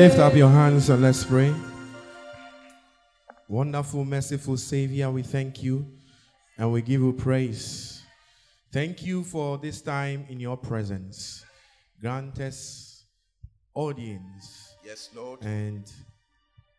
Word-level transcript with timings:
Lift 0.00 0.18
up 0.18 0.34
your 0.34 0.48
hands 0.48 0.88
and 0.88 1.02
let's 1.02 1.24
pray. 1.24 1.54
Wonderful, 3.48 4.02
merciful 4.06 4.56
Savior, 4.56 5.10
we 5.10 5.22
thank 5.22 5.62
you 5.62 5.86
and 6.56 6.72
we 6.72 6.80
give 6.80 7.02
you 7.02 7.12
praise. 7.12 8.00
Thank 8.72 9.02
you 9.04 9.22
for 9.22 9.58
this 9.58 9.82
time 9.82 10.24
in 10.30 10.40
your 10.40 10.56
presence. 10.56 11.44
Grant 12.00 12.40
us 12.40 13.04
audience 13.74 14.72
Yes, 14.82 15.10
Lord. 15.14 15.42
and 15.44 15.84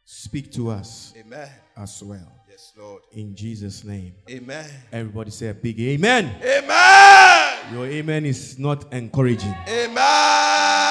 speak 0.04 0.52
to 0.54 0.72
us 0.72 1.14
Amen. 1.16 1.48
as 1.78 2.02
well. 2.02 2.34
Yes, 2.50 2.74
Lord. 2.76 3.04
In 3.12 3.36
Jesus' 3.36 3.84
name. 3.84 4.14
Amen. 4.32 4.66
Everybody 4.92 5.30
say 5.30 5.50
a 5.50 5.54
big 5.54 5.80
amen. 5.80 6.38
Amen. 6.44 7.72
Your 7.72 7.86
amen 7.86 8.26
is 8.26 8.58
not 8.58 8.92
encouraging. 8.92 9.54
Amen. 9.70 10.91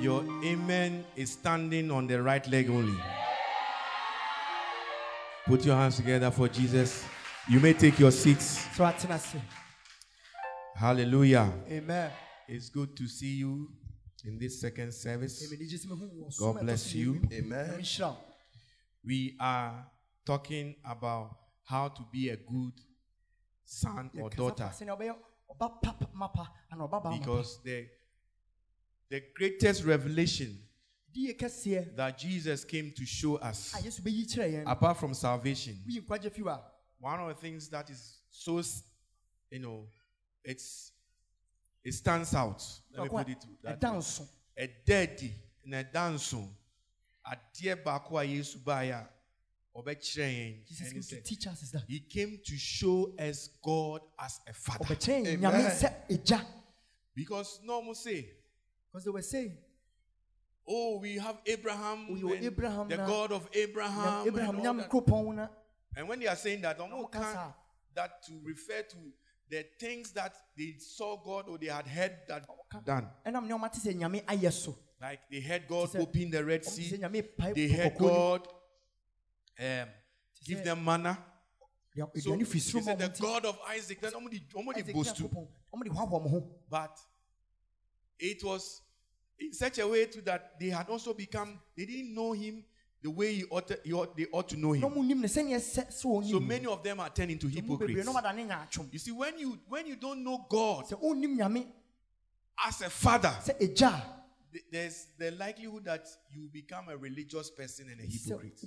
Your 0.00 0.24
amen 0.44 1.04
is 1.16 1.32
standing 1.32 1.90
on 1.90 2.06
the 2.06 2.22
right 2.22 2.46
leg 2.48 2.68
only. 2.70 2.98
Put 5.46 5.64
your 5.64 5.76
hands 5.76 5.96
together 5.96 6.30
for 6.30 6.48
Jesus. 6.48 7.04
You 7.48 7.60
may 7.60 7.72
take 7.72 7.98
your 7.98 8.10
seats. 8.10 8.66
So 8.76 8.84
atena 8.84 9.14
ase. 9.14 9.40
Hallelujah. 10.74 11.52
Amen. 11.70 12.10
It's 12.48 12.68
good 12.68 12.96
to 12.96 13.06
see 13.08 13.36
you 13.36 13.68
in 14.24 14.38
this 14.38 14.60
second 14.60 14.92
service. 14.92 15.42
Emi 15.46 15.58
ni 15.60 15.66
jesi 15.66 15.86
me 15.88 15.96
hu 15.96 16.08
wo 16.22 16.28
God 16.38 16.60
bless 16.60 16.94
you. 16.94 17.20
Amen. 17.32 17.70
Emi 17.70 17.82
nhyira 17.82 18.08
wo. 18.08 18.16
We 19.04 19.36
are 19.40 19.86
talking 20.26 20.74
about 20.84 21.36
how 21.64 21.88
to 21.88 22.02
be 22.12 22.30
a 22.30 22.36
good 22.36 22.72
son 23.64 24.10
or 24.20 24.30
daughter 24.30 24.68
fa 24.68 24.84
sɛnea 24.84 24.96
ɔbɛyɛ 24.96 25.14
ɔba 25.50 25.82
papa 25.82 26.06
mapa 26.14 26.52
ana 26.70 26.84
ɔba 26.84 27.02
ba 27.02 27.10
mapa. 27.10 27.18
because 27.18 27.62
the, 27.64 27.86
the 29.10 29.22
greatest 29.36 29.84
revelation 29.84 30.58
that 31.96 32.18
Jesus 32.18 32.64
came 32.64 32.92
to 32.94 33.06
show 33.06 33.36
us, 33.36 33.74
a 33.74 33.82
Yesu 33.82 34.02
bɛyi 34.02 34.26
kyerɛ 34.26 34.52
yɛn. 34.52 34.64
apart 34.66 34.98
from 34.98 35.14
salvation, 35.14 35.78
Woyi 35.88 36.02
nkwagye 36.04 36.30
fi 36.32 36.42
wa. 36.42 36.60
one 36.98 37.20
of 37.20 37.28
the 37.28 37.34
things 37.34 37.68
that 37.68 37.88
is 37.90 38.18
so 38.30 38.60
you 39.50 39.58
know 39.60 39.86
it's 40.44 40.92
it 41.84 41.92
stands 41.94 42.34
out 42.34 42.62
let 42.92 43.02
me 43.02 43.06
a 43.06 43.10
put 43.10 43.28
it 43.30 43.46
that 43.62 43.82
way. 43.82 43.88
nso. 43.98 44.26
ɛda 44.58 45.02
adi 45.02 45.34
na 45.64 45.82
ɛda 45.82 46.14
nso 46.14 46.48
adeɛ 47.26 47.82
baako 47.82 48.18
a 48.22 48.58
baeɛ 48.58 48.92
a 48.92 49.08
ɔbɛkyerɛ 49.74 50.28
yɛn 50.34 50.66
Jesus 50.66 50.88
ɛne 50.88 50.92
came 50.92 51.02
to 51.02 51.20
teach 51.22 51.46
us 51.46 51.62
is 51.62 51.70
that. 51.70 51.84
he 51.88 52.00
came 52.00 52.38
to 52.44 52.56
show 52.56 53.14
us 53.18 53.48
god 53.62 54.00
as 54.18 54.40
a 54.46 54.52
father 54.52 54.96
Amen. 55.08 55.40
nyame 55.40 55.70
sɛ 55.70 55.94
egya. 56.10 56.44
because 57.14 57.60
normal 57.62 57.94
say 57.94 58.28
Because 58.96 59.04
they 59.04 59.10
were 59.10 59.20
saying, 59.20 59.58
oh 60.66 60.98
we 61.02 61.18
have 61.18 61.36
abraham 61.44 62.06
We 62.08 62.20
have 62.20 62.44
Abraham 62.44 62.88
the 62.88 62.96
god 62.96 63.30
of 63.30 63.46
abraham, 63.52 64.26
Abraham 64.26 64.58
and, 64.58 65.48
and 65.94 66.08
when 66.08 66.18
they 66.18 66.26
are 66.26 66.34
saying 66.34 66.62
that 66.62 66.78
Ɔmo 66.78 66.92
ɔmo 66.92 67.12
can 67.12 67.22
saa. 67.22 67.52
that 67.94 68.24
to 68.24 68.32
refer 68.42 68.80
to 68.88 68.96
the 69.50 69.66
things 69.78 70.12
that 70.12 70.34
they 70.56 70.76
saw 70.78 71.18
god 71.22 71.44
or 71.46 71.58
they 71.58 71.66
had 71.66 71.86
heard 71.86 72.12
that 72.26 72.46
done 72.86 73.06
ɛnam 73.26 73.46
nea 73.46 73.58
ɔma 73.58 73.70
te 73.70 73.80
sɛ 73.80 73.94
nyame 73.94 74.24
ayɛ 74.24 74.50
so. 74.50 74.74
Like 74.98 75.20
they 75.30 75.40
heard 75.40 75.68
God 75.68 75.94
open 75.94 76.30
the 76.30 76.42
Red 76.42 76.64
Sea. 76.64 76.96
sɛ 76.96 77.00
nyame 77.00 77.22
pae 77.36 77.52
They 77.52 77.68
heard. 77.68 77.98
God 77.98 78.48
um, 79.60 79.88
give 80.42 80.64
them 80.64 80.82
manna. 80.82 81.18
So 81.94 82.06
aduane 82.06 82.38
they 82.38 82.44
fi 82.44 82.58
soro 82.60 82.86
ma 82.86 82.96
said 82.96 83.14
the. 83.14 83.22
God 83.22 83.44
of 83.44 83.58
Isaac. 83.68 84.00
That's 84.00 84.14
somebody, 84.14 84.42
somebody 84.50 84.90
boast 84.90 85.16
to. 85.16 85.24
Nyankopɔn, 85.24 85.48
ɔmo 85.74 85.84
de 85.84 85.90
hoahoa 85.90 86.22
ɔmo 86.22 86.30
ho. 86.30 86.50
But 86.70 86.98
it 88.18 88.42
was 88.42 88.80
in 89.38 89.52
such 89.52 89.78
a 89.78 89.86
way 89.86 90.06
too 90.06 90.20
that 90.22 90.58
they 90.58 90.68
had 90.70 90.88
also 90.88 91.12
become. 91.14 91.58
They 91.76 91.84
didn't 91.86 92.14
know 92.14 92.32
Him 92.32 92.64
the 93.02 93.10
way 93.10 93.34
he 93.34 93.44
ought, 93.44 93.68
to- 93.68 93.78
he 93.84 93.92
ought 93.92 94.16
they 94.16 94.26
ought 94.32 94.48
to 94.48 94.56
know 94.56 94.72
Him. 94.72 94.82
ɔmo 94.82 95.06
nim 95.06 95.20
no 95.20 95.28
sɛnea 95.28 95.56
ɛsɛ 95.56 95.88
sɛ 95.88 96.04
wɔn 96.04 96.30
So 96.30 96.40
many 96.40 96.66
of 96.66 96.82
them 96.82 96.98
are 97.00 97.10
turning 97.10 97.38
bebree 97.38 97.52
hypocrites. 97.54 98.04
na 98.06 98.12
ɔmo 98.12 98.22
adane 98.22 98.48
nyaatwom. 98.48 98.92
You 98.92 98.98
see, 98.98 99.12
when 99.12 99.38
you 99.38 99.58
when 99.68 99.86
you 99.86 99.96
don't 99.96 100.24
know 100.24 100.46
God 100.48 100.86
nyame 100.88 101.66
as 102.66 102.80
a 102.82 102.90
father, 102.90 103.28
sɛ 103.42 103.58
egya 103.60 103.92
a, 103.92 104.24
th- 104.52 104.64
there's 104.72 105.06
the 105.18 105.30
likelihood 105.32 105.84
that 105.84 106.06
you 106.32 106.48
become 106.52 106.88
a 106.88 106.96
religious 106.96 107.50
person 107.50 107.88
and 107.90 108.00
a 108.00 108.04
hypocrite, 108.04 108.58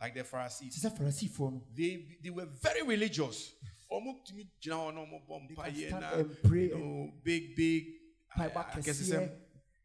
like 0.00 0.14
the 0.14 0.24
Pharisees. 0.24 0.80
Te 0.80 0.88
sɛ 0.88 0.96
Farisifoɔ 0.98 1.52
no. 1.52 1.62
they 1.76 2.18
they 2.22 2.30
were 2.30 2.46
very 2.46 2.82
religious. 2.82 3.52
Ọmọ 3.92 4.24
tumi 4.26 4.46
gyina 4.60 4.76
hɔ 4.76 4.94
na 4.94 5.00
ɔmɔ 5.02 5.26
bɔ 5.28 5.48
They 5.48 5.54
can 5.54 5.74
stand 6.00 6.04
and 6.20 6.42
pray 6.42 6.68
you 6.68 6.78
know, 6.78 7.12
big 7.22 7.54
big 7.54 7.86
I- 8.36 8.46
I 8.46 8.80
guess 8.80 9.00
it's 9.00 9.10
a 9.10 9.30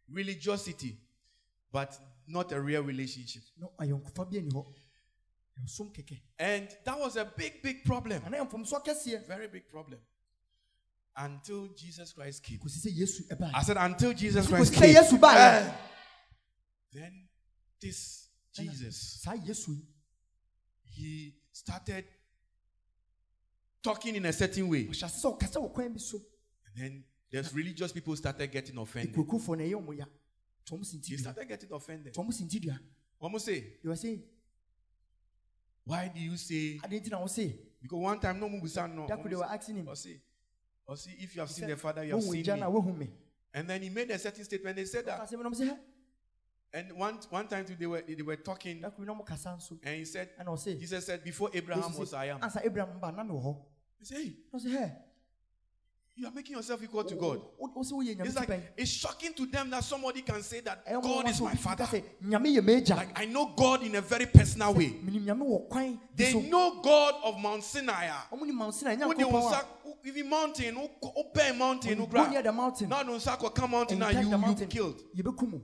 religiosity, 0.10 0.98
but 1.72 1.98
not 2.28 2.52
a 2.52 2.60
real 2.62 2.84
relationship. 2.84 3.44
Na 3.58 3.68
ayɔnkofa 3.80 4.30
bi 4.30 4.38
ani 4.38 4.50
hɔ. 4.52 4.66
Ɛsom 5.64 5.94
kɛkɛ. 5.94 6.20
And 6.40 6.68
that 6.84 7.00
was 7.00 7.16
a 7.16 7.26
big 7.26 7.62
big 7.62 7.84
problem, 7.84 8.22
Ana 8.26 8.38
yɛ 8.38 8.50
mfomso 8.50 8.84
kɛseɛ. 8.84 9.28
very 9.28 9.48
big 9.48 9.70
problem, 9.70 10.00
until 11.16 11.68
Jesus 11.76 12.14
Christ 12.14 12.44
came. 12.44 12.60
I 13.54 13.62
said 13.64 13.78
until 13.78 14.14
Jesus 14.14 14.48
Christ 14.48 14.74
came. 14.74 15.20
Baa. 15.20 15.36
Eh. 15.36 15.74
Then 16.92 17.28
this 17.80 18.30
Jesus 18.54 19.22
Saa 19.24 19.34
Yesu 19.34 19.70
yi. 19.70 19.86
he 20.86 21.36
started 21.52 22.06
talking 23.84 24.16
in 24.16 24.26
a 24.26 24.34
certain 24.34 24.68
way, 24.70 24.86
Ɔhyɛ 24.86 25.04
ase 25.04 25.24
sɛ 25.24 25.38
ɔkasa 25.40 25.58
wɔ 25.62 25.74
kwan 25.74 25.94
bi 25.94 26.00
so. 26.00 26.18
and 26.68 26.76
then 26.76 27.04
there's 27.34 27.52
religious 27.52 27.92
people 27.92 28.16
started 28.16 28.52
getting 28.52 28.78
offended. 28.78 29.16
Ekurokurofoɔ 29.16 29.58
na 29.58 29.64
ɛyɛ 29.64 29.74
ɔmo 29.74 29.98
ya. 29.98 30.06
Tɔn 30.66 30.78
mo 30.78 30.84
si 30.84 30.98
They 31.00 31.18
started 31.18 31.48
getting 31.48 31.72
offended. 31.74 32.14
Tɔn 32.14 32.26
mo 32.26 32.32
si 32.32 32.44
nti 32.44 32.62
dua. 32.62 32.80
One 33.18 33.32
more 33.32 33.40
say, 33.40 33.60
They 33.82 33.90
were 33.90 33.96
saying, 33.96 34.22
why 35.84 36.12
do 36.14 36.22
you 36.22 36.38
say? 36.38 36.80
nti 36.84 37.10
na 37.10 37.18
wɔn 37.20 37.30
say. 37.30 37.60
Because 37.82 38.00
one 38.00 38.20
time 38.20 38.40
no 38.40 38.48
mubusa 38.48 38.88
no. 38.94 39.08
That 39.08 39.24
they 39.28 39.36
were 39.36 39.46
asking 39.46 39.78
him. 39.78 39.88
Or 39.88 39.96
say, 39.96 40.22
or 40.86 40.96
see 40.96 41.12
if 41.20 41.34
you 41.36 41.42
have 41.42 41.50
He 41.50 41.56
seen 41.56 41.62
said, 41.64 41.70
the 41.72 41.78
Father, 41.78 42.04
you 42.06 42.12
have 42.14 42.24
"Wohu 42.24 42.86
seen 42.86 42.98
me. 43.00 43.10
And 43.52 43.68
then 43.68 43.82
he 43.82 43.90
made 43.90 44.12
a 44.12 44.20
certain 44.20 44.44
statement. 44.44 44.76
They 44.76 44.86
said 44.86 45.06
that. 45.08 45.22
Ɔka 45.22 45.34
sɛ 45.34 45.38
mi 45.38 45.44
na 45.44 45.50
ɔmo 45.50 45.56
sɛ, 45.60 45.70
"Hɛ, 45.70 45.80
And 46.76 46.94
one 46.94 47.20
one 47.30 47.48
time 47.48 47.66
they 47.80 47.86
were 47.88 48.02
they 48.02 48.22
were 48.22 48.36
talking, 48.36 48.80
da 48.80 48.92
koro 48.92 49.06
na 49.06 49.14
ɔmo 49.16 49.80
and 49.84 49.96
he 49.98 50.06
said, 50.06 50.30
Jesus 50.80 51.06
said, 51.06 51.24
before 51.24 51.50
Abraham 51.54 51.98
was 51.98 52.14
I 52.14 52.26
am. 52.26 52.40
Ansa 52.42 52.64
Abraham 52.64 53.00
ba 53.00 53.12
na 53.12 53.24
mi. 53.24 53.34
He 54.00 54.06
said, 54.06 54.18
hey, 54.18 54.36
Na 54.52 54.60
ɔse, 54.60 54.66
"Hɛ, 54.66 54.96
you 56.16 56.28
are 56.28 56.32
making 56.32 56.56
yourself 56.56 56.84
equal 56.84 57.04
to 57.04 57.16
God. 57.16 57.42
sɛ 57.60 57.92
woyɛ 57.92 58.16
nyame 58.16 58.26
It's 58.26 58.36
like 58.36 58.74
it's 58.78 58.92
shocking 58.92 59.34
to 59.34 59.46
them 59.48 59.70
that 59.72 59.84
somebody 59.84 60.22
can 60.22 60.42
say 60.44 60.60
that 60.62 60.84
eh, 60.86 60.94
oh, 60.96 61.02
God 61.02 61.30
is 61.30 61.42
oh, 61.42 61.46
my 61.46 61.52
oh, 61.52 61.56
father. 61.56 61.86
sɛ, 61.86 62.04
"Nyame 62.24 62.56
yɛ 62.56 62.62
m'agya." 62.62 62.96
Like 62.96 63.20
I 63.20 63.26
know 63.26 63.48
God 63.56 63.84
in 63.84 63.96
a 63.96 64.02
very 64.02 64.28
personal 64.28 64.74
way. 64.74 64.96
Minim 65.02 65.26
nyame 65.26 65.42
wɔ 65.42 65.70
kwan 65.70 65.94
bi 65.96 66.00
They 66.16 66.34
know 66.50 66.82
God 66.82 67.16
of 67.24 67.40
Mount 67.40 67.64
Sinai. 67.64 68.10
Ɔmo 68.32 68.46
nim 68.46 68.56
Mount 68.56 68.76
Sinai, 68.76 68.96
Who 68.96 69.14
they 69.16 69.24
will 69.24 69.32
Nyankopɔn 69.34 69.48
a 69.48 69.52
sack- 69.54 69.68
who- 69.84 69.94
even 70.06 70.30
mountain, 70.30 70.90
open 71.02 71.58
mountain, 71.58 71.90
when 71.90 71.98
who 71.98 72.04
you 72.04 72.24
go 72.24 72.30
near 72.30 72.42
the 72.44 72.52
mountain, 72.52 72.90
Now 72.90 73.02
no 73.02 73.18
sack 73.18 73.42
will 73.42 73.50
come 73.50 73.72
mountain 73.72 73.98
now 74.00 74.10
you 74.10 74.20
you 74.20 74.24
the 74.26 74.30
you 74.30 74.38
mountain, 74.38 74.68
killed. 74.68 75.02
yɛbɛkum 75.16 75.52
wo. 75.54 75.62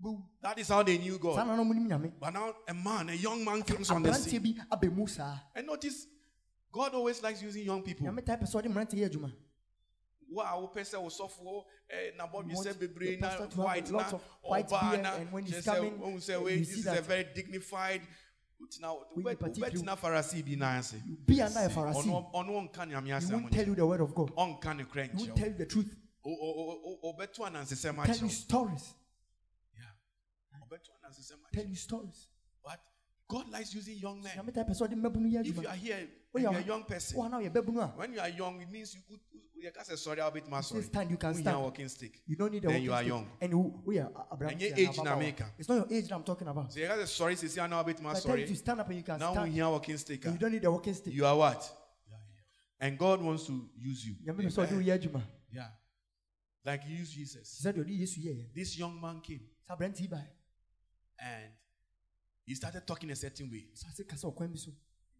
Boom. 0.00 0.24
That 0.40 0.58
is 0.58 0.68
how 0.68 0.82
they 0.82 0.96
knew 0.98 1.18
God. 1.18 1.36
na 1.36 1.56
na 1.56 1.62
ɔmo 1.62 1.74
nim 1.74 1.88
nyame. 1.88 2.12
But 2.18 2.32
now 2.32 2.52
a 2.66 2.74
man, 2.74 3.10
a 3.10 3.14
young 3.14 3.44
man 3.44 3.62
comes 3.62 3.90
on 3.90 4.02
the 4.02 4.12
scene. 4.14 4.42
bi 4.42 4.54
aba 4.70 4.86
mu 4.90 5.06
saa. 5.06 5.38
And 5.54 5.66
notice, 5.66 6.06
God 6.72 6.94
always 6.94 7.22
likes 7.22 7.42
using 7.42 7.64
young 7.64 7.82
people. 7.82 8.06
Wow, 10.30 10.70
person 10.72 11.02
was 11.02 11.16
soft 11.16 11.40
eh, 11.90 12.10
na 12.16 12.26
body 12.26 12.50
You 12.50 12.62
say 12.62 12.72
the 12.72 13.16
na 13.18 13.28
pastor 13.28 13.46
to 13.46 13.62
have 13.98 14.20
white 14.42 14.70
na 14.70 14.90
beard 14.90 15.02
na 15.02 15.14
and 15.14 15.32
when 15.32 15.44
he's 15.44 15.54
just 15.54 15.66
say, 15.66 15.80
we 15.80 16.20
say 16.20 16.34
eh, 16.34 16.58
this 16.58 16.70
is 16.78 16.86
a 16.86 17.00
very 17.00 17.26
dignified 17.34 18.02
now 18.80 18.98
We 19.14 19.22
ubet 19.22 19.38
particularly- 19.38 19.82
na 19.82 19.96
Pharisee 19.96 20.44
bi 20.44 20.56
na 20.56 20.78
ase. 20.78 20.96
Be 21.26 21.40
under 21.40 21.60
a 21.60 21.68
Pharisee. 21.68 22.08
ono 22.10 22.30
ono 22.34 22.52
onka 22.68 22.86
nyame 22.86 23.10
asɛm 23.10 23.42
won't 23.42 23.52
tell 23.52 23.66
you 23.66 23.74
the 23.74 23.86
word 23.86 24.00
of 24.00 24.14
God. 24.14 24.30
onka 24.36 24.76
ne 24.76 24.84
kra 24.84 25.04
He 25.04 25.16
won't 25.16 25.36
tell 25.36 25.48
you 25.48 25.54
the 25.54 25.66
truth. 25.66 25.94
o 26.24 26.30
o 26.30 26.98
o 27.02 27.12
anansesɛm 27.14 28.04
Tell 28.04 28.16
you 28.16 28.26
akyerɛ 28.26 29.02
Tell 31.52 31.66
you 31.66 31.74
stories. 31.74 32.26
but 32.64 32.80
God 33.28 33.48
likes 33.50 33.74
using 33.74 33.96
young 33.96 34.22
men. 34.22 34.36
Nyame 34.36 34.52
taa 34.52 34.64
pɛ 34.64 34.70
sɛ 34.74 34.88
ɔde 34.88 34.94
mmabunu 34.94 35.32
yɛ 35.32 35.46
if 35.46 35.56
you 35.56 35.68
are 35.68 35.74
here 35.76 35.96
and 35.96 36.42
you 36.42 36.48
are 36.48 36.56
a 36.58 36.62
young 36.62 36.84
person 36.84 37.16
Wo 37.16 37.24
a 37.24 37.28
na 37.28 37.38
ɔyɛ 37.38 37.52
babunu 37.52 37.80
a, 37.82 37.86
when 37.96 38.12
you 38.12 38.20
are 38.20 38.28
young 38.28 38.60
it 38.60 38.70
means 38.70 38.94
you 38.94 39.00
could 39.08 39.20
you 39.60 39.70
can 39.72 39.84
say 39.84 39.96
sorry 39.96 40.20
I'll 40.20 40.30
bit 40.30 40.48
my 40.48 40.60
sorry 40.60 40.82
stand, 40.82 41.10
you 41.10 41.16
can 41.16 41.32
Wonya 41.34 41.40
stand. 41.40 41.60
walking 41.62 41.88
stick 41.88 42.20
you 42.26 42.36
don't 42.36 42.52
need 42.52 42.64
a 42.64 42.68
Then 42.68 42.82
you 42.82 42.92
are 42.92 42.98
stick. 42.98 43.08
young. 43.08 43.26
And 43.40 43.54
wo- 43.54 43.82
woyɛ 43.86 44.06
a- 44.14 44.36
aberanteɛ 44.36 44.58
Ɛnyɛ 44.58 44.70
na 44.70 44.76
age 44.76 44.96
ababaawa. 44.96 45.18
meka. 45.22 45.50
It's 45.58 45.68
not 45.68 45.74
your 45.90 45.98
age 45.98 46.08
that 46.08 46.14
I'm 46.14 46.22
talking 46.24 46.48
about. 46.48 46.72
so 46.72 46.80
you 46.80 46.86
can 46.86 46.98
say 46.98 47.06
sorry 47.06 47.34
sisi 47.36 47.58
ana 47.62 47.82
bit 47.84 48.00
my 48.00 48.12
By 48.12 48.20
the 48.20 48.28
time 48.28 48.38
you 48.38 48.54
stand 48.54 48.80
up 48.80 48.88
and 48.88 48.96
you 48.96 49.02
can 49.04 49.18
now 49.18 49.30
we 49.30 49.36
stand, 49.36 49.52
hear 49.52 49.68
walking 49.68 49.96
stick 49.98 50.24
and 50.24 50.34
you 50.34 50.38
don't 50.38 50.52
need 50.52 50.64
a 50.64 50.70
walking 50.70 50.94
stick. 50.94 51.12
you 51.14 51.26
are 51.26 51.36
what? 51.36 51.74
And 52.80 52.96
God 52.96 53.20
wants 53.20 53.46
to 53.46 53.68
use 53.76 54.06
you. 54.06 54.14
Nyame 54.24 54.42
pɛ 54.42 54.46
sɛ 54.52 54.66
ɔde 54.66 54.72
wo 54.72 54.78
yɛ 54.80 54.98
adwuma. 55.00 55.22
Yeah. 55.50 55.68
Like 56.64 56.84
he 56.84 56.94
used 56.94 57.12
Jesus. 57.12 57.60
Sɛ 57.64 57.72
deɛ 57.72 57.84
ɔde 57.84 57.98
Yesu 57.98 58.18
yɛɛ. 58.20 58.54
This 58.54 58.78
young 58.78 59.00
man 59.00 59.20
came 59.20 59.40
Saa 59.66 59.74
aberanteɛ 59.76 60.00
yi 60.00 60.08
and 61.20 61.52
he 62.44 62.54
started 62.54 62.86
talking 62.86 63.10
a 63.10 63.16
certain 63.16 63.50
way. 63.50 63.66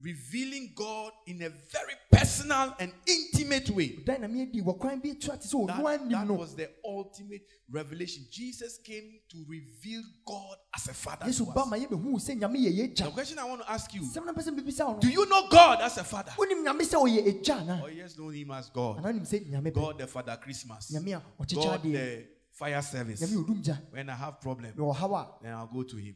Saa 0.01 0.07
ase 0.07 0.15
kasa 0.15 0.15
wɔ 0.15 0.15
kwan 0.15 0.15
bi 0.15 0.15
so. 0.15 0.15
revealing 0.31 0.73
God 0.75 1.13
in 1.27 1.43
a 1.43 1.49
very 1.49 1.95
personal 2.11 2.75
and 2.79 2.93
intimate 3.07 3.71
way. 3.71 3.97
dan 4.05 4.21
na 4.21 4.29
meadi 4.29 4.63
wɔ 4.63 4.79
kwan 4.79 5.01
bi 5.01 5.09
etu 5.11 5.33
ate 5.33 5.43
sɛ 5.43 5.67
That, 5.67 6.11
that 6.11 6.27
was 6.29 6.55
the 6.55 6.71
ultimate 6.85 7.43
revelation. 7.71 8.25
Jesus 8.31 8.79
came 8.79 9.21
to 9.29 9.45
reveal 9.49 10.03
God 10.27 10.57
as 10.75 10.89
a 10.89 10.95
father. 10.95 11.25
to 11.25 11.51
us. 11.51 11.67
ma 11.67 11.77
yɛbɛhu 11.77 12.15
sɛ 12.17 12.39
nyame 12.39 12.57
yɛ 12.57 12.73
yɛ 12.79 12.97
The 12.97 13.11
question 13.11 13.39
I 13.39 13.45
want 13.45 13.63
to 13.63 13.71
ask 13.71 13.93
you 13.95 14.03
sɛm 14.03 14.27
na 14.27 14.33
pɛ 14.33 14.43
sɛ 14.43 14.59
mbibisa 14.59 14.87
wo 14.87 14.99
Do 15.01 15.09
you 15.09 15.27
know 15.29 15.49
God 15.49 15.81
as 15.83 15.99
a 15.99 16.05
father? 16.05 16.33
wonim 16.37 16.65
nyame 16.65 16.83
sɛ 16.83 16.97
ɔyɛ 16.97 17.27
agya 17.29 17.61
ana 17.61 17.81
Or 17.83 17.85
oh, 17.85 17.87
you 17.89 18.03
just 18.03 18.19
know 18.19 18.29
him 18.29 18.51
as 18.51 18.71
God? 18.71 18.99
anaa 18.99 19.13
wonim 19.13 19.27
sɛ 19.27 19.51
nyame 19.51 19.71
bɛ 19.73 19.75
God 19.75 19.99
the 19.99 20.07
Father 20.07 20.37
Christmas. 20.41 20.91
God 20.91 21.83
the 21.83 22.27
fire 22.53 22.83
service. 22.83 23.21
nyame 23.21 23.45
ɔdum 23.45 23.63
gya 23.65 23.79
When 23.91 24.09
I 24.11 24.15
have 24.15 24.41
problem, 24.41 24.73
na 24.77 24.85
ɔhaw 24.85 25.15
a 25.15 25.43
then 25.43 25.55
I'll 25.55 25.67
go 25.67 25.83
to 25.83 25.97
him. 25.97 26.15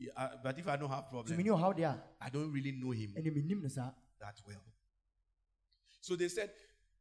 Na 0.00 0.06
makɔ 0.06 0.06
ne 0.06 0.06
nkyɛn 0.06 0.06
Yeah, 0.06 0.12
uh, 0.16 0.36
but 0.44 0.56
if 0.58 0.68
I 0.68 0.76
don't 0.76 0.90
have 0.90 1.08
problem, 1.08 1.36
meni 1.36 1.48
ɔhaw 1.50 1.74
deɛ 1.76 1.84
a 1.84 2.02
I 2.20 2.30
don't 2.30 2.52
really 2.52 2.72
know 2.72 2.90
him 2.92 3.14
ɛne 3.16 3.30
menim 3.34 3.62
no 3.62 3.68
saa 3.68 3.92
that 4.20 4.40
well. 4.46 4.62
So 6.00 6.14
they 6.16 6.28
said, 6.28 6.50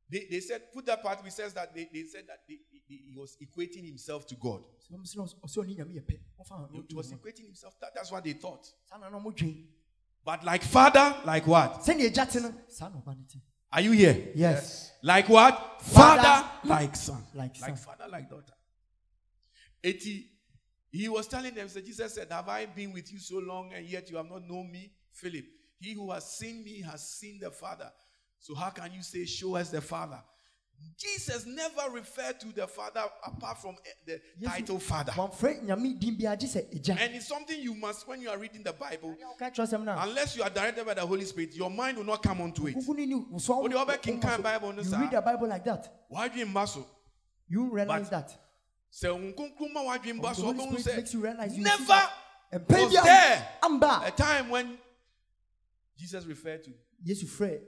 they, 0.09 0.25
they 0.29 0.39
said, 0.39 0.71
put 0.73 0.85
that 0.87 1.01
part. 1.03 1.23
we 1.23 1.29
says 1.29 1.53
that 1.53 1.73
they, 1.73 1.87
they 1.93 2.03
said 2.03 2.25
that 2.27 2.39
they, 2.47 2.55
they- 2.89 3.03
he 3.11 3.15
was 3.15 3.37
equating 3.41 3.85
himself 3.85 4.25
to 4.27 4.35
God. 4.35 4.63
sɛ 4.89 4.95
ɔm 4.95 5.03
sɛ 5.03 5.15
na 5.17 5.23
ɔsɛ 5.23 5.57
ɔne 5.63 5.77
nyame 5.77 5.93
yɛ 5.93 6.01
pɛ 6.05 6.19
ɔfa 6.39 6.87
He 6.89 6.95
was 6.95 7.11
equating 7.11 7.45
himself. 7.45 7.79
That, 7.79 7.93
that's 7.93 8.11
what 8.11 8.23
they 8.23 8.33
thought. 8.33 8.65
saa 8.85 8.97
na 8.97 9.09
na 9.09 9.19
ɔmodwen 9.19 9.65
But 10.25 10.43
like 10.43 10.63
father, 10.63 11.21
like 11.25 11.45
what? 11.47 11.81
sɛnea 11.81 12.09
agya 12.09 12.29
te 12.31 12.39
no 12.39 12.53
saa 12.67 12.89
na 12.89 12.95
ɔba 12.97 13.15
no 13.17 13.23
te 13.29 13.39
Are 13.71 13.81
you 13.81 13.91
here? 13.91 14.31
yes 14.35 14.91
Like 15.03 15.29
what? 15.29 15.81
Father, 15.81 16.21
Father, 16.23 16.49
like 16.65 16.95
son. 16.95 17.23
like 17.35 17.59
like 17.61 17.77
son. 17.77 17.95
father, 17.97 18.07
like 18.09 18.29
daughter. 18.29 18.53
80. 19.83 20.31
He 20.97 21.09
was 21.09 21.27
telling 21.27 21.53
them, 21.53 21.69
so 21.69 21.79
Jesus 21.81 22.13
said, 22.15 22.27
Have 22.31 22.49
I 22.49 22.65
been 22.65 22.91
with 22.93 23.11
you 23.11 23.19
so 23.19 23.37
long 23.39 23.71
and 23.73 23.85
yet 23.85 24.09
you 24.09 24.17
have 24.17 24.29
not 24.29 24.47
known 24.47 24.71
me? 24.71 24.91
Philip, 25.13 25.45
he 25.79 25.93
who 25.93 26.11
has 26.11 26.25
seen 26.37 26.63
me 26.63 26.81
has 26.81 27.07
seen 27.17 27.39
the 27.39 27.51
Father. 27.51 27.91
So 28.39 28.55
how 28.55 28.69
can 28.71 28.91
you 28.93 29.01
say, 29.03 29.25
Show 29.25 29.55
us 29.55 29.69
the 29.69 29.81
Father? 29.81 30.19
Jesus 30.99 31.45
never 31.47 31.89
referred 31.91 32.39
to 32.39 32.53
the 32.53 32.67
Father 32.67 33.01
apart 33.25 33.59
from 33.59 33.75
eh, 33.83 33.89
the 34.05 34.45
Yesu- 34.45 34.51
title 34.51 34.79
Father. 34.79 35.11
wɔmfrɛ 35.13 35.63
nyame 35.65 35.99
din 35.99 36.15
biara 36.15 36.37
gye 36.39 36.45
sɛ 36.47 36.89
And 37.01 37.15
it's 37.15 37.27
something 37.27 37.59
you 37.59 37.73
must, 37.73 38.07
when 38.07 38.21
you 38.21 38.29
are 38.29 38.37
reading 38.37 38.61
the 38.61 38.73
Bible, 38.73 39.15
woka 39.39 39.51
kyerɛ 39.51 39.67
sɛm 39.73 39.83
no 39.85 39.93
a 39.93 40.03
unless 40.07 40.35
you 40.37 40.43
are 40.43 40.51
directed 40.51 40.85
by 40.85 40.93
the 40.93 41.05
Holy 41.05 41.25
Spirit, 41.25 41.55
your 41.55 41.71
mind 41.71 41.97
will 41.97 42.03
not 42.05 42.21
come 42.21 42.41
onto 42.41 42.67
it. 42.67 42.75
kuku 42.75 42.95
ne 42.95 43.05
ni 43.07 43.15
wosoa 43.15 43.61
Wode 43.63 43.71
wobɛkenkan 43.73 44.43
Bible 44.43 44.73
no 44.73 44.81
you 44.83 44.87
saa. 44.87 44.99
read 45.01 45.09
the 45.11 45.21
bible 45.21 45.47
like 45.47 45.63
that 45.65 45.91
Why 46.09 46.27
do 46.27 46.37
you 46.37 46.45
muscle? 46.45 46.87
you 47.47 47.71
realize 47.71 48.09
But- 48.09 48.27
that 48.29 48.39
sɛ 48.97 49.13
wo 49.13 49.19
nkonkron 49.19 49.73
ma 49.73 49.81
w'adwene 49.83 50.21
ba 50.21 50.33
so 50.33 50.51
you 50.51 51.21
realize 51.21 51.51
sɛ 51.53 51.57
you 51.57 51.63
never 51.63 51.83
was 51.87 52.95
a 52.95 53.03
there 53.03 53.57
a 53.61 54.11
time 54.11 54.49
when 54.49 54.77
Jesus 55.97 56.25
referred 56.25 56.63
to, 56.63 56.71
yesu 57.05 57.25
frɛ 57.25 57.59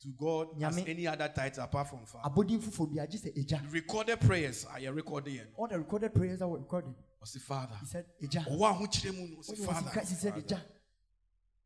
to 0.00 0.08
God 0.16 0.48
as 0.62 0.76
any 0.78 1.06
other 1.06 1.28
title 1.28 1.64
apart 1.64 1.88
from 1.88 2.04
Father. 2.04 2.28
abɔdin 2.28 2.60
foforɔ 2.60 2.94
bi 2.94 3.02
agye 3.02 3.18
sɛ 3.18 3.34
agya 3.36 3.72
Recorded 3.72 4.20
prayers 4.20 4.66
ah, 4.70 4.76
are 4.76 4.92
recorded 4.92 5.30
here. 5.32 5.48
all 5.56 5.66
the 5.66 5.78
recorded 5.78 6.14
prayers 6.14 6.38
that 6.38 6.46
were 6.48 6.58
recorded 6.58 6.94
Ɔse 7.24 7.40
Father. 7.40 7.74
he 7.80 7.86
said 7.86 8.06
agya 8.22 8.44
Ɔwɔ 8.46 8.74
ahokyerɛ 8.76 9.12
mu 9.14 9.26
no 9.28 9.36
ɔse 9.36 9.48
when 9.48 9.56
he 9.56 9.56
was 9.56 9.58
in 9.58 9.64
Father. 9.66 9.90
Christ 9.90 10.08
he 10.10 10.14
said 10.16 10.34
agya 10.34 10.60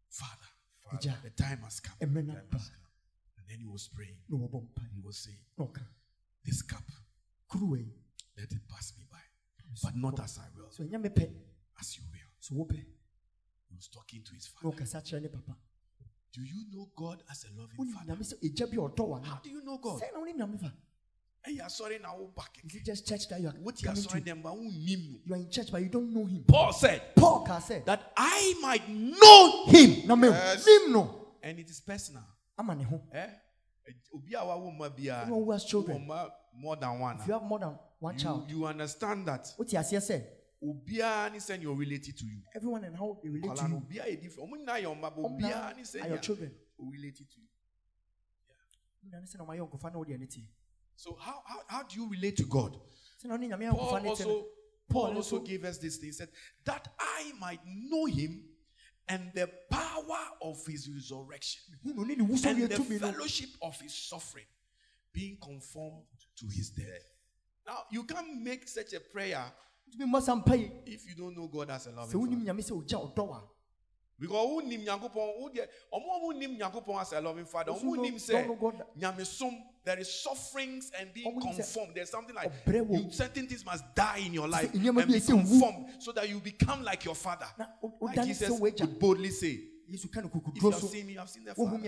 Father. 0.09 0.47
Father. 0.91 1.17
The 1.23 1.31
time 1.31 1.59
has 1.65 1.81
come. 1.81 1.95
Ɛmmerɛ 2.01 2.27
no 2.27 2.35
Time 2.35 2.43
aba. 2.49 2.59
has 2.59 2.69
come. 2.69 2.77
And 3.39 3.49
then 3.49 3.59
he 3.59 3.67
was 3.67 3.89
praying. 3.89 4.17
wɔbɔ 4.31 4.63
mpae 4.69 4.95
He 4.95 5.01
was 5.03 5.19
saying, 5.19 5.39
ɔka 5.59 5.83
This 6.45 6.63
cup, 6.63 6.83
kuruwa 7.51 7.79
yi 7.79 7.93
let 8.41 8.51
it 8.53 8.63
pass 8.69 8.95
me 8.99 9.05
by. 9.11 9.19
But 9.83 9.97
not 9.97 10.19
as 10.21 10.39
I 10.39 10.49
will, 10.57 10.71
so 10.71 10.83
ɛnyɛ 10.83 11.01
me 11.03 11.09
pɛ 11.11 11.31
as 11.81 11.97
you 11.97 12.03
will. 12.11 12.31
so 12.41 12.55
He 12.75 13.77
was 13.77 13.89
talking 13.89 14.23
to 14.25 14.35
his 14.35 14.47
father. 14.49 14.77
ɔkasa 14.77 15.03
kyerɛ 15.05 15.23
ne 15.23 15.29
papa 15.29 15.57
Do 16.33 16.43
you 16.43 16.65
know 16.73 16.91
God 16.97 17.23
as 17.31 17.45
a 17.45 17.61
loving 17.61 17.93
father? 17.93 18.13
nyame 18.15 18.23
sɛ 18.25 18.35
agya 18.43 18.67
bi 18.71 18.77
a 18.77 18.89
ɔdɔ 18.89 19.07
wa 19.09 19.21
How 19.23 19.37
do 19.43 19.51
you 19.51 19.63
know 19.63 19.79
God? 19.79 20.01
sɛ 20.03 20.13
na 20.13 20.21
wonim 20.21 20.37
nyame 20.39 20.59
fa 20.61 20.73
Hey, 21.43 21.59
sorry 21.69 21.99
now 21.99 22.19
back. 22.37 22.59
is 22.65 22.75
it 22.75 22.85
just 22.85 23.07
church 23.09 23.27
that 23.29 23.41
you 23.41 23.49
are 23.49 23.53
What 23.53 23.83
you 23.83 23.89
are 23.89 23.97
sorry 23.97 24.21
to 24.21 24.25
them, 24.27 24.43
but 24.43 24.53
who 24.53 24.69
him? 24.71 25.21
you 25.25 25.33
are 25.35 25.39
in 25.39 25.51
church 25.51 25.71
but 25.73 25.81
you 25.83 25.89
don't 25.89 26.13
know 26.13 26.27
him 26.27 26.45
Paul 26.45 26.73
said 26.73 27.15
paul 27.17 27.47
sɛ 27.47 27.85
that 27.87 28.13
I 28.17 28.55
might 28.61 28.89
know 28.89 29.67
him, 29.67 30.03
mehu 30.09 30.31
Yes. 30.33 30.67
no 30.89 31.29
and 31.43 31.59
it 31.59 31.71
is 31.71 31.81
personal. 31.81 32.25
ho 32.59 33.03
Eh? 33.13 33.29
Obi 34.15 34.35
a 34.35 34.39
wawo 34.41 34.77
ma 34.77 34.89
bia, 34.89 35.23
Anyone 35.23 35.45
who 35.45 35.51
has 35.53 35.65
children. 35.65 36.07
more 36.55 36.77
than 36.77 36.99
one. 37.01 37.19
if 37.21 37.27
you 37.27 37.33
have 37.33 37.43
more 37.43 37.59
than 37.59 37.79
one 38.00 38.14
You, 38.14 38.20
child 38.20 38.50
you 38.50 38.67
understand 38.67 39.26
that 39.29 39.47
wote 39.58 39.69
aseɛ 39.69 40.00
sɛ 40.00 40.25
obiara 40.62 41.32
ni 41.32 41.38
send 41.38 41.62
you're 41.62 41.75
related 41.76 42.17
to 42.17 42.25
you. 42.26 42.43
everyone 42.55 42.85
and 42.85 42.97
how 42.97 43.19
they 43.23 43.29
relate 43.29 43.56
to 43.56 43.69
you 43.69 43.76
obiara 43.76 44.08
yɛ 44.08 44.20
different. 44.23 44.50
Omo 44.50 44.67
yɛ 44.67 44.85
ɔma, 44.85 45.14
but 45.14 45.17
obiara 45.19 45.76
ni 45.76 45.85
send 45.85 46.08
your 46.08 46.19
children 46.19 46.52
related 46.79 47.29
to 47.31 47.41
you. 47.41 47.47
Wonyane 49.05 49.26
sɛ 49.31 49.38
na 49.38 49.44
ɔmayɛ 49.44 49.70
ɔnkofa 49.70 49.93
na 49.93 49.99
wode 49.99 50.08
ɛne 50.08 50.29
tie 50.29 50.49
So 50.97 51.17
how, 51.20 51.43
how 51.47 51.62
how 51.69 51.82
do 51.82 52.00
you 52.00 52.08
relate 52.08 52.37
to 52.38 52.44
God? 52.44 52.76
sɛ 53.23 53.29
na 53.29 53.37
ɔne 53.37 53.49
nyame 53.49 53.70
Paul 53.70 53.79
ɔnkofa 53.79 54.02
ne 54.02 54.14
tie 54.17 54.25
also 54.25 54.47
Paul 54.88 55.17
also 55.17 55.38
gave 55.38 55.64
us 55.64 55.79
this 55.79 55.99
thing. 55.99 56.08
He 56.08 56.12
said 56.12 56.29
that 56.64 56.88
I 56.99 57.32
might 57.38 57.61
know 57.64 58.06
him 58.06 58.44
and 59.08 59.31
the 59.35 59.49
power 59.70 60.25
of 60.43 60.67
his 60.67 60.88
resurrection. 60.88 61.62
hu 61.82 61.94
no 61.94 62.02
ne 62.02 62.17
ne 62.17 62.25
wusɔre 62.25 62.47
and 62.47 62.69
the 62.69 62.99
fellowship 62.99 63.50
of 63.62 63.81
his 63.81 63.94
suffering, 63.94 64.47
being 65.12 65.37
conformed 65.41 66.06
to 66.37 66.47
his 66.49 66.70
death. 66.70 67.20
Now, 67.71 67.85
you 67.89 68.03
can't 68.03 68.43
make 68.43 68.67
such 68.67 68.93
a 68.95 69.01
prayer 69.01 69.45
tumi 69.93 70.05
mmɔ 70.11 70.21
sa 70.23 70.35
mpa 70.35 70.57
yi 70.59 70.71
if 70.87 71.07
you 71.09 71.15
don't 71.15 71.37
know 71.37 71.47
God 71.47 71.71
as 71.71 71.87
a 71.87 71.91
loving 71.93 72.11
father. 72.21 72.37
nyame 72.45 72.63
sɛ 72.63 72.73
ogya 72.73 72.99
ɔdɔ 73.15 73.29
wa 73.29 73.41
Because 74.19 74.49
who 74.51 74.63
nim 74.69 74.85
Nyankopɔn, 74.85 75.39
who 75.39 75.51
de- 75.55 75.67
ɔmo 75.95 76.21
who 76.21 76.35
nim 76.35 76.59
Nyankopɔn 76.59 77.01
as 77.01 77.13
a 77.13 77.21
loving 77.21 77.47
father, 77.47 77.73
who 77.73 78.03
nim 78.03 78.19
say 78.19 78.33
don't 78.33 78.49
know 78.49 78.57
God- 78.57 78.85
Nyamesom, 78.99 79.63
there 79.85 79.99
is 80.01 80.13
sufferings 80.13 80.91
and 80.99 81.15
being 81.15 81.27
Ɔmo 81.33 81.43
nim 81.45 81.53
sɛ 81.55 81.57
conformed. 81.57 81.95
There's 81.95 82.11
something 82.11 82.35
like 82.35 82.53
you, 82.67 83.11
certain 83.13 83.47
things 83.47 83.65
must 83.65 83.85
die 83.95 84.19
in 84.19 84.35
your 84.35 84.49
life 84.49 84.75
and 84.75 85.07
be 85.07 85.21
conformed 85.21 86.03
so 86.03 86.11
that 86.13 86.29
you 86.29 86.41
become 86.41 86.83
like 86.83 87.05
your 87.05 87.15
father. 87.15 87.47
Like 88.01 88.27
Jesus 88.27 88.51
would 88.61 88.99
boldly 88.99 89.31
say, 89.31 89.61
yesu 89.89 90.13
ka 90.13 90.21
no 90.21 90.31
If 90.55 90.63
you 90.63 90.71
have 90.71 90.83
seen 90.83 91.07
me, 91.07 91.13
you 91.13 91.19
have 91.21 91.31
seen 91.31 91.45
the 91.45 91.55
father. 91.55 91.79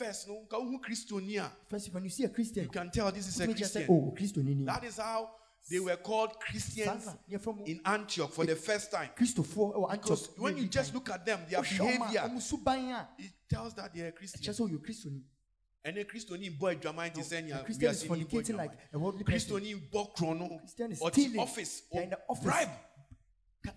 Me 0.00 0.06
a 0.06 0.10
wohu 0.10 0.18
agya 0.18 0.28
no 0.28 0.28
First, 0.28 0.28
no, 0.28 0.44
who 0.64 0.78
Christonia. 0.80 1.50
first 1.68 1.92
when 1.92 2.04
you 2.04 2.10
see 2.10 2.24
a 2.24 2.28
christian 2.28 2.64
You 2.64 2.70
can 2.70 2.90
tell 2.90 3.10
this 3.12 3.28
is 3.28 3.40
a 3.40 3.46
wotumi 3.46 3.54
kyerɛ 3.54 3.86
sɛ 3.86 4.16
Christian. 4.16 4.42
oh 4.42 4.42
ni 4.42 4.64
That 4.64 4.84
is 4.84 4.96
how 4.98 5.30
they 5.70 5.78
were 5.80 5.96
called 5.96 6.40
Christians 6.40 7.04
Saa 7.04 7.12
na 7.30 7.38
yɛfrɛ 7.38 7.56
mo 7.56 7.64
in 7.64 7.80
Antioch 7.84 8.32
for 8.32 8.44
the 8.44 8.56
first 8.56 8.90
time. 8.90 9.10
Oh, 9.18 9.88
because 9.92 10.30
when 10.36 10.56
you 10.56 10.66
just 10.66 10.92
look 10.94 11.08
at 11.10 11.24
them, 11.24 11.40
their 11.48 11.60
oh, 11.60 11.62
behavior, 11.62 12.22
oh, 12.24 12.28
ɔmo 12.28 12.40
suban 12.40 12.90
a 12.92 13.08
it 13.18 13.32
tells 13.48 13.74
that 13.74 13.94
they 13.94 14.00
are 14.02 14.12
Christians. 14.12 14.58
sɛ 14.58 14.68
ɔyɛ 14.68 14.78
kristoni 14.84 15.22
And 15.84 15.98
a 15.98 16.04
Christian 16.04 16.56
boy 16.58 16.76
drama 16.76 17.06
in. 17.06 17.12
Christian 17.12 17.90
is 17.90 18.04
fornicating 18.04 18.56
like 18.56 18.70
a 18.92 18.98
worldly. 18.98 19.24
Christian 19.24 19.80
boy 19.90 20.04
chrono. 20.16 20.58
Christian 20.58 20.92
is 20.92 21.00
Or 21.00 21.10
stealing. 21.10 21.40
office. 21.40 21.82
Or 21.90 22.02
in 22.02 22.10
the 22.10 22.18
office. 22.28 22.44
bribe. 22.44 22.68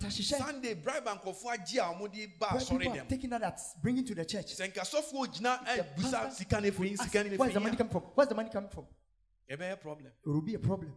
Sunday 0.10 0.74
bribe 0.74 1.08
and 1.08 1.20
kofu 1.22 1.46
ajia 1.50 1.84
omodi 1.94 2.28
ba 2.40 2.60
sorry 2.60 2.88
them. 2.88 3.06
taking 3.08 3.30
that 3.30 3.42
that's 3.42 3.76
bringing 3.82 4.04
to 4.06 4.16
the 4.16 4.26
church 4.26 4.56
Sɛ 4.56 4.68
nka 4.74 4.82
sɔfoɔ 4.82 5.28
gyina 5.34 5.60
eh, 5.68 5.76
The 5.78 6.02
busa 6.02 6.12
pastor 6.12 6.32
sika 6.44 6.62
ne 6.62 6.72
firi 6.72 6.94
Ask, 6.94 7.04
sika 7.12 7.24
ne 7.24 7.38
where's 7.38 7.54
the 7.54 7.60
money 7.60 7.76
coming 7.76 7.92
from 7.92 8.02
where's 8.16 8.30
the 8.30 8.36
money 8.36 8.50
coming 8.50 8.70
from 8.70 8.86
a 9.50 9.54
eh, 9.54 9.76
problem. 9.76 10.08
it 10.08 10.30
will 10.30 10.42
be 10.42 10.56
a 10.56 10.60
problem 10.60 10.92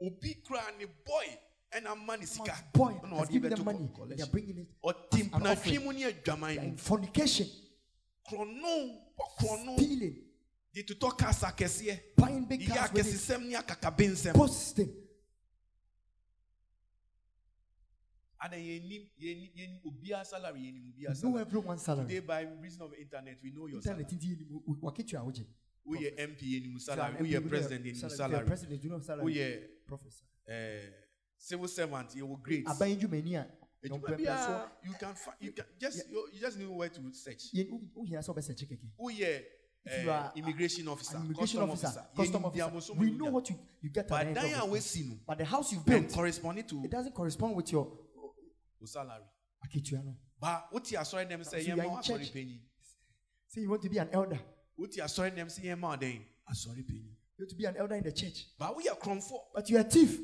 Obi 0.00 0.34
kura 0.46 0.62
ne 0.78 0.86
boy 0.86 1.38
ɛna 1.74 2.06
ma 2.06 2.16
ne 2.16 2.24
sika. 2.24 2.54
boy 2.72 2.92
Ɛna 3.04 3.18
has 3.18 3.28
given 3.28 3.50
them 3.50 3.64
money 3.64 3.88
they 4.16 4.22
are 4.22 4.26
bringing 4.26 4.58
it 4.58 4.68
as 5.14 5.20
an 5.20 5.42
na 5.42 5.50
offering. 5.52 5.76
twi 5.76 5.84
mu 5.84 5.92
ne 5.92 5.98
They 5.98 6.08
are 6.08 6.12
adwaman 6.12 6.62
in 6.62 6.76
fornication 6.76 7.46
Krono, 8.28 9.00
krono. 9.38 9.76
stealing 9.76 10.16
De 10.74 10.82
tutɔ 10.82 11.18
kasa 11.18 11.48
kɛseɛ. 11.52 12.00
buying 12.16 12.46
big 12.46 12.66
cars 12.66 12.90
with 12.92 13.06
it 13.06 13.14
akɛsesɛm 13.14 13.46
ne 13.48 13.54
akakabensɛm. 13.56 14.32
posting 14.34 14.88
Ada 18.44 18.56
yɛnim 18.56 19.06
yɛnim 19.20 19.50
yɛnim 19.54 19.80
obiara 19.86 20.24
salary 20.26 20.60
you 20.96 21.08
know 21.08 21.14
salary. 21.14 21.40
everyone's 21.42 21.84
Today 21.84 22.18
by 22.20 22.40
reason 22.60 22.82
of 22.82 22.92
internet 22.94 23.38
we 23.42 23.50
know 23.52 23.66
your 23.68 23.80
salary. 23.80 24.02
internet 24.02 24.24
yɛ 24.24 24.80
waketua 24.82 25.20
awogye 25.20 25.46
MP 26.18 26.74
If 26.76 26.82
salary. 26.82 27.14
an 27.18 27.24
MP, 27.24 27.30
Woyɛ 27.30 27.42
you 27.42 27.48
president 27.48 27.84
your 27.86 27.94
yɛnim 27.94 28.00
salary. 28.00 28.12
You 28.12 28.16
salary. 28.16 28.46
president 28.46 28.84
you 28.84 28.90
know 28.90 28.98
salary 29.00 29.32
Woyɛ 29.34 29.86
professor 29.86 30.24
eh, 30.48 30.80
civil 31.38 31.68
servant 31.68 32.08
yɛwɔ 32.10 32.42
grades. 32.42 32.66
aban 32.68 32.96
dwumani 32.98 33.34
a 33.36 33.46
Edwuma 33.84 34.00
ɔmpɛpɛ 34.00 34.16
so 34.16 34.24
biara, 34.24 34.70
you 34.84 34.92
can 34.94 35.14
fi- 35.14 35.32
you 35.40 35.52
can 35.52 35.64
just 35.80 36.08
you, 36.10 36.28
you 36.32 36.40
just 36.40 36.58
know 36.58 36.72
where 36.72 36.88
to 36.88 37.12
search. 37.12 37.52
sɛ 37.52 37.68
wobɛsɛkye 38.28 38.66
kɛkɛ 38.66 38.88
Woyɛ 38.98 39.42
If 39.84 40.04
you 40.04 40.10
eh, 40.10 40.30
immigration 40.36 40.86
officer, 40.86 41.16
immigration 41.16 41.58
custom 41.58 41.70
officer, 41.70 41.86
officer, 41.88 42.06
custom 42.16 42.44
officer. 42.44 42.92
We 42.94 43.10
know 43.10 43.30
what 43.32 43.50
you, 43.50 43.58
you 43.80 43.90
get 43.90 44.06
But 44.06 44.20
the 44.20 44.26
end 44.26 44.34
dan 44.36 44.44
of 44.44 44.50
a 44.50 44.54
the 44.60 44.66
day. 44.66 44.72
wasi 44.78 45.18
But 45.26 45.38
the 45.38 45.44
house 45.44 45.72
you've 45.72 45.86
and 45.88 46.02
built, 46.02 46.12
corresponding 46.14 46.64
to 46.68 46.84
it 46.84 46.90
doesn't 46.92 47.12
correspond 47.12 47.56
with 47.56 47.72
your 47.72 47.90
your 48.82 48.88
salary. 48.88 49.24
aketua 49.64 50.04
no. 50.04 50.16
But 50.40 50.66
what 50.70 50.90
you 50.90 50.98
are 50.98 51.04
sorry 51.04 51.24
them 51.26 51.44
say, 51.44 51.62
So 51.62 51.68
yeah, 51.76 51.84
you 51.84 51.90
ma 51.90 52.00
Say 52.02 53.60
you 53.60 53.70
want 53.70 53.82
to 53.82 53.88
be 53.88 53.98
an 53.98 54.08
elder. 54.12 54.40
What 54.76 54.96
you 54.96 55.02
are 55.02 55.08
sorry 55.08 55.30
them 55.30 55.48
say, 55.48 55.62
yeah, 55.64 55.74
ma 55.76 55.92
I 55.92 56.54
sorry. 56.54 56.84
You 56.88 57.04
want 57.38 57.50
to 57.50 57.56
be 57.56 57.64
an 57.64 57.76
elder 57.76 57.94
in 57.94 58.02
the 58.02 58.12
church. 58.12 58.46
But 58.58 58.76
we 58.76 58.88
are 58.88 58.96
comfort. 58.96 59.40
But 59.54 59.70
you're 59.70 59.80
a 59.80 59.84
thief. 59.84 60.18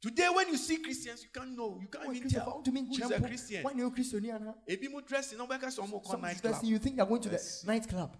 Today, 0.00 0.28
when 0.32 0.48
you 0.48 0.56
see 0.56 0.76
Christians, 0.76 1.24
you 1.24 1.28
can't 1.34 1.56
know. 1.56 1.78
You 1.80 1.88
can't 1.88 2.08
Wɔn 2.08 2.16
even 2.16 2.30
tell 2.30 2.46
wontumi 2.46 2.86
who 2.86 3.04
is 3.04 3.10
a 3.10 3.20
Christian. 3.20 3.64
ɛyɛ 3.64 3.94
Kristoni 3.96 4.28
anaa? 4.30 4.54
Ebi 4.68 4.88
mu 4.90 5.00
dressing, 5.00 5.38
no 5.38 5.44
one 5.46 5.58
can 5.58 5.70
say 5.72 5.82
omo 5.82 6.04
Some 6.06 6.20
night 6.20 6.40
club. 6.40 6.62
you 6.62 6.78
think 6.78 6.96
they're 6.96 7.06
going 7.06 7.20
to 7.22 7.28
the 7.28 7.34
Yes. 7.34 7.64
nightclub. 7.64 8.16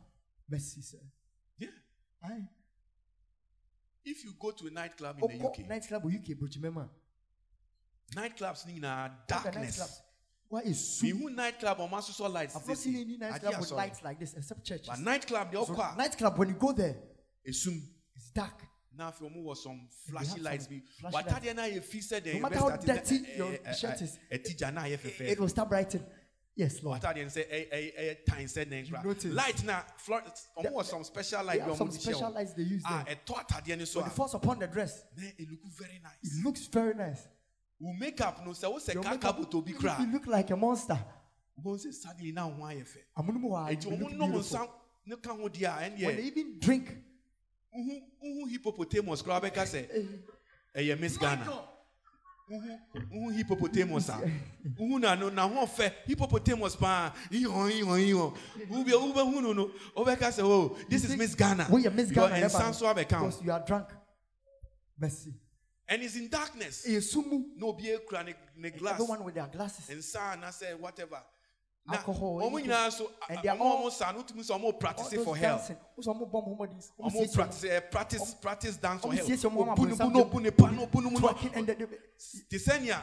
Mercy, 0.49 0.83
sir. 0.83 0.99
Yeah. 1.59 1.69
Aye. 2.25 2.49
If 4.05 4.25
you 4.25 4.33
go 4.41 4.51
to 4.53 4.67
a 4.67 4.71
nightclub 4.71 5.19
in 5.23 5.39
the 5.39 5.45
Ɔkɔ 5.45 5.51
UK, 5.51 5.69
nightclub 5.69 6.05
UK 6.05 6.35
Brochimema. 6.35 6.89
Nightclubs 8.15 8.67
need 8.67 8.83
na 8.83 9.09
darkness. 9.27 10.03
Why 10.49 10.61
is 10.61 10.99
so? 10.99 11.07
who 11.07 11.31
nightclub 11.31 11.79
or 11.81 11.89
master 11.91 12.29
lights. 12.29 12.57
I've 12.57 12.65
they 12.65 12.73
not 12.73 12.79
seen 12.79 12.97
any 12.97 13.17
nightclub 13.19 13.61
with 13.61 13.71
lights 13.73 14.03
like 14.03 14.19
this 14.19 14.35
except 14.35 14.65
churches. 14.65 14.89
But 14.89 15.01
nightclub, 15.01 15.51
they 15.53 15.59
all 15.59 15.67
So 15.67 15.75
nightclub, 15.97 16.39
when 16.39 16.49
you 16.49 16.55
go 16.55 16.73
there, 16.73 16.97
Esum. 17.47 17.81
it's 18.17 18.31
dark. 18.31 18.63
Now, 18.97 19.11
if 19.11 19.21
you 19.21 19.31
was 19.43 19.63
some 19.63 19.87
flashy 20.07 20.41
lights, 20.41 20.67
be 20.67 20.83
but 21.13 21.25
that 21.27 21.55
na 21.55 21.65
you 21.67 21.81
feel 21.81 22.03
said 22.03 22.27
No 22.27 22.41
matter 22.41 22.59
how 22.59 22.77
dirty 22.77 23.17
eh, 23.17 23.37
your 23.37 23.53
eh, 23.53 23.59
eh, 23.65 23.73
shirt 23.73 24.03
is, 24.03 24.19
a 24.29 24.39
teacher 24.39 24.73
na 24.73 24.85
you 24.87 24.99
fefe. 24.99 25.21
It 25.21 25.39
will 25.39 25.49
start 25.49 25.69
brightening. 25.69 26.05
Yes, 26.57 26.83
Lord. 26.83 27.01
What 27.01 27.15
didn't 27.15 27.31
say 27.31 27.47
a 27.49 27.69
a 27.73 28.11
a 28.11 28.15
time 28.29 28.49
said. 28.49 28.69
Light 29.27 29.65
na 29.65 29.83
floor. 29.99 30.23
Almost 30.57 30.91
some 30.91 31.05
special 31.05 31.39
They 31.41 31.47
light. 31.47 31.61
have 31.61 31.77
some 31.77 31.93
special 31.93 32.33
lights 32.33 32.55
they 32.55 32.65
use 32.65 32.83
Ah, 32.85 33.05
a 33.07 33.15
thought 33.15 33.55
at 33.57 33.65
the 33.65 33.73
end 33.73 33.87
so. 33.87 34.01
It 34.05 34.11
falls 34.11 34.35
upon 34.35 34.59
the 34.59 34.67
dress, 34.67 35.05
it 35.17 35.49
look 35.49 35.61
very 35.79 36.01
nice. 36.03 36.19
it 36.23 36.45
looks 36.45 36.67
very 36.67 36.95
nice. 36.95 37.29
We 37.81 37.93
make 37.99 38.21
up 38.21 38.45
no 38.45 38.53
say 38.53 38.67
we 38.69 38.81
say 38.81 38.95
Your 38.95 39.03
kaka 39.03 39.15
makeup, 39.33 39.51
to 39.51 39.63
be 39.63 39.73
you 39.73 39.79
cry. 39.79 40.07
look 40.13 40.27
like 40.27 40.51
a 40.51 40.57
monster. 40.57 40.99
We 41.63 41.79
say 41.79 41.91
suddenly 41.93 42.33
now 42.33 42.49
why 42.57 42.73
you 42.73 42.85
fe. 42.85 43.01
Amunum 43.17 43.43
wa, 43.43 43.67
Eti 43.69 43.89
you 43.89 43.97
omo 43.97 44.01
look 44.03 44.13
no 44.13 44.27
mo 44.27 44.33
beautiful. 44.33 44.43
san 44.59 44.67
ne 45.07 45.17
ka 45.17 45.35
ho 45.35 45.49
dia 45.49 45.77
and 45.81 45.95
When 46.03 46.17
they 46.17 46.23
ye. 46.23 46.29
even 46.29 46.59
drink, 46.59 46.97
Uhu 47.77 48.01
uhu 48.25 48.49
hippopotamus 48.51 49.23
kra 49.23 49.41
be 49.41 49.51
ka 49.51 49.65
say. 49.65 49.87
Eh 50.75 50.95
Miss 50.97 51.17
Ghana. 51.19 51.45
Uhu 52.51 52.79
uhu 53.15 53.31
hippopotamus 53.37 54.09
a. 54.09 54.21
Uhu 54.81 54.99
na 55.01 55.15
no 55.15 55.29
na 55.29 55.47
ho 55.49 55.67
fe 55.67 55.93
hippopotamus 56.07 56.75
pa. 56.77 57.13
Iyo 57.31 57.69
iyo 57.71 57.99
iyo. 57.99 58.35
Ube 58.71 58.93
ube 58.95 59.21
hu 59.21 59.41
no 59.41 59.53
no. 59.53 59.71
Obeka 59.97 60.33
say 60.33 60.43
oh 60.43 60.77
this 60.89 61.05
is 61.05 61.11
think- 61.11 61.19
Miss 61.21 61.35
Ghana. 61.35 61.65
when 61.65 61.83
you 61.85 61.91
miss 61.91 62.11
Ghana, 62.11 62.27
and 62.35 62.41
never- 62.43 62.49
sans 62.49 62.77
so 62.79 62.87
abeka. 62.87 63.09
because 63.21 63.43
you 63.45 63.53
are 63.53 63.63
drunk. 63.65 63.87
Mercy. 64.99 65.33
And 65.89 66.03
it's 66.03 66.17
in 66.17 66.29
darkness. 66.29 66.87
No 67.57 67.73
be 67.73 67.97
ne 68.57 68.71
glass. 68.71 68.95
Everyone 68.95 69.25
with 69.25 69.35
their 69.35 69.47
glasses. 69.47 69.89
And 69.91 70.05
sa 70.05 70.35
na 70.37 70.51
say 70.51 70.75
whatever. 70.75 71.21
Alcohol, 71.91 72.43
omo 72.43 72.59
anything. 72.59 72.67
nyina 72.71 72.93
so 72.93 73.11
And 73.31 73.39
they 73.43 73.49
are 73.49 73.57
all- 73.57 73.85
omo 73.87 73.91
sa 73.91 74.13
no 74.13 74.23
tumi 74.23 74.45
so 74.45 74.55
omo 74.59 74.65
All 74.65 74.73
practice 74.75 75.15
for 75.25 75.35
hell. 75.35 75.57
dancing. 75.57 75.77
Who's 75.97 76.07
omo 76.07 76.31
bomb 76.31 76.45
homodies? 76.45 76.91
Omo 77.01 77.11
Omo 77.11 77.23
siesie 77.23 77.35
practice 77.35 77.65
eh, 77.65 77.81
practice 77.81 78.35
practice 78.35 78.77
dance 78.77 79.01
for 79.01 79.13
hell. 79.15 79.25
siesie 79.27 79.49
omo 79.51 79.63
ama 79.63 79.73
Obu 79.73 79.87
ne 79.87 79.91
bu 79.93 79.97
bonsam 79.97 80.13
no 80.13 80.25
de- 80.25 80.31
bu 80.31 80.41
ne 80.43 80.51
pa 80.51 80.71
no 80.71 80.87
bu 80.87 81.01
no 81.01 81.11
mu 81.11 81.19
no. 81.19 81.29
twerking 81.29 81.55
and 81.57 81.67
the- 81.67 81.75
the- 81.75 81.99
Tisenia, 82.51 83.03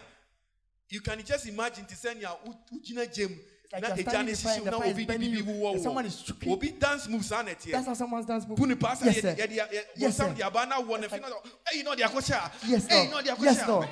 you 0.89 1.01
can 1.01 1.20
just 1.24 1.48
imagine 1.48 1.86
Tisenia 1.86 2.38
ujina 2.72 3.12
like 3.12 3.39
na 3.82 3.88
you're 3.89 3.98
ejane 3.98 4.10
standing 4.10 4.27
in 4.27 4.36
the 4.36 4.41
fire 4.41 4.53
sisi 4.53 4.58
and 4.58 4.65
na 4.65 4.77
obi 4.77 5.05
bibi 5.05 5.25
you, 5.27 5.44
wo 5.46 5.72
and 5.74 5.82
someone 5.82 6.03
wo. 6.03 6.08
is 6.08 6.22
choking. 6.22 6.51
Obi 6.53 6.72
dance 6.72 7.08
moves 7.10 7.32
on 7.32 7.48
it 7.48 7.51
That's 7.60 7.65
here. 7.65 7.82
how 7.84 7.94
someone's 7.94 8.25
dance 8.25 8.48
move. 8.48 8.58
Puni 8.58 8.75
Yes, 8.79 9.22
sir. 9.22 9.36
ye 9.38 9.46
ye 9.48 9.55
ye 9.55 9.82
Yes, 9.98 10.17
some 10.17 10.29
sir. 10.29 10.34
the 10.36 10.48
abana 10.48 10.75
one 10.82 11.03
if 11.03 11.12
you 11.12 11.20
know 11.20 11.41
hey 11.72 11.84
no 11.84 11.96
dia 11.96 12.08
kocha. 12.08 12.51
Yes, 12.67 12.89
Lord. 12.91 13.10
no 13.12 13.22
dia 13.22 13.36
Yes, 13.39 13.62
kocha. 13.62 13.67
Lord. 13.67 13.89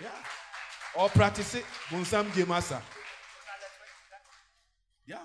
Yeah. 0.00 0.08
Or 0.96 1.08
practice 1.08 1.54
it 1.56 1.64
bonsam 1.90 2.32
gym 2.34 2.50
asa. 2.52 2.80
Yeah. 5.06 5.18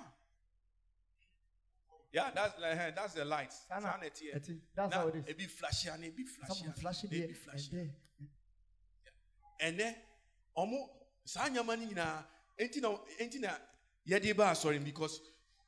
Yeah, 2.12 2.30
that's 2.34 2.54
eh, 2.64 2.92
that's 2.96 3.14
the 3.14 3.26
lights. 3.26 3.62
Sana, 3.68 3.82
Sana 3.82 4.06
it 4.06 4.18
here. 4.22 4.34
eti, 4.36 4.56
that's 4.76 4.92
Na, 4.92 5.02
how 5.02 5.08
it 5.08 5.16
is. 5.16 5.24
It 5.28 5.38
be 5.38 5.46
flashy 5.46 5.90
and 5.90 6.04
it 6.04 6.16
be 6.16 6.24
flashy. 6.24 6.54
Someone 6.60 6.74
flashing 6.76 7.10
it 7.12 7.16
here 7.16 7.28
be 7.28 7.34
and 7.34 7.38
flashy. 7.38 7.70
there. 7.72 7.90
ɛnɛ 9.72 9.96
ɔmo 10.58 10.90
saa 11.26 11.50
nyama 11.50 11.76
no 11.76 11.86
nyinaa 11.86 12.24
enti 12.58 12.82
na 12.82 12.90
enti 13.20 13.40
na 13.40 13.58
yɛde 14.08 14.36
ba 14.36 14.52
asɔre 14.52 14.84
because 14.84 15.20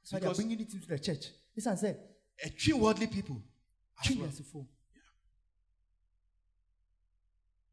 So 0.03 0.19
they 0.19 0.27
are 0.27 0.35
bringing 0.35 0.59
it 0.59 0.71
into 0.73 0.85
the 0.87 0.99
church. 0.99 1.31
Listen, 1.55 1.75
say, 1.77 1.97
ɛtwi 2.45 2.73
worldly 2.73 3.07
people 3.07 3.41
as 3.99 4.05
treat 4.05 4.19
well. 4.19 4.27
as 4.29 4.39
a 4.39 4.43
fool. 4.43 4.67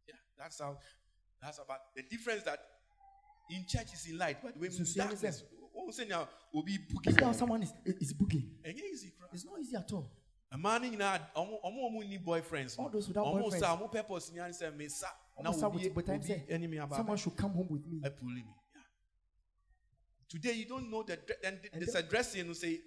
yeah 0.07 0.15
that's 0.39 0.59
how 0.61 0.79
that's 1.41 1.59
about 1.59 1.81
the 1.97 2.03
difference 2.03 2.43
that 2.45 2.59
in 3.51 3.65
church 3.69 3.93
is 3.93 4.07
in 4.07 4.19
light 4.19 4.39
but 4.43 4.57
when 4.57 4.71
So, 4.71 4.79
in 4.81 4.87
so 4.87 4.97
you 4.97 5.03
understand? 5.03 5.35
darkness 5.35 5.45
wɔn 5.77 5.91
sɛ 6.01 6.09
nea 6.09 6.29
obi 6.55 6.79
Look 6.95 7.05
buki 7.05 7.21
how 7.21 7.33
someone 7.33 7.63
is, 7.63 7.73
is 7.85 8.15
easy 8.15 9.11
kora 9.11 9.29
It's 9.33 9.45
not 9.45 9.59
easy 9.61 9.77
at 9.77 9.93
all. 9.93 10.11
mmaa 10.53 10.79
no 10.81 10.89
nyinaa 10.91 11.33
ɔmo 11.35 11.61
ɔmo 11.65 12.09
ni 12.09 12.19
boyfriends 12.19 12.79
All 12.79 12.89
those 12.91 13.09
without 13.09 13.27
boyfriends. 13.27 13.61
sa 13.61 13.77
ɔmo 13.77 13.91
purpose 13.91 14.33
ni 14.33 14.39
ani 14.41 14.53
sɛ 14.53 14.75
mesa 14.77 15.09
Almost 15.37 15.65
obi 15.65 15.79
with, 15.79 15.97
with 15.97 16.07
time 16.07 16.23
say, 16.23 16.45
enemy 16.49 16.79
aba 16.79 16.97
someone 16.97 17.17
should 17.17 17.37
come 17.37 17.53
home 17.53 17.69
with 17.71 17.87
me. 17.87 18.01
yeah. 18.03 18.11
today 20.29 20.53
you 20.53 20.67
don't 20.67 20.91
know 20.91 21.03
the 21.03 21.17
dre- 21.17 21.37
and 21.45 21.59
And 21.73 21.83
there's 21.83 21.95
a 21.95 22.03
dressing 22.03 22.47
you 22.47 22.55
say 22.55 22.81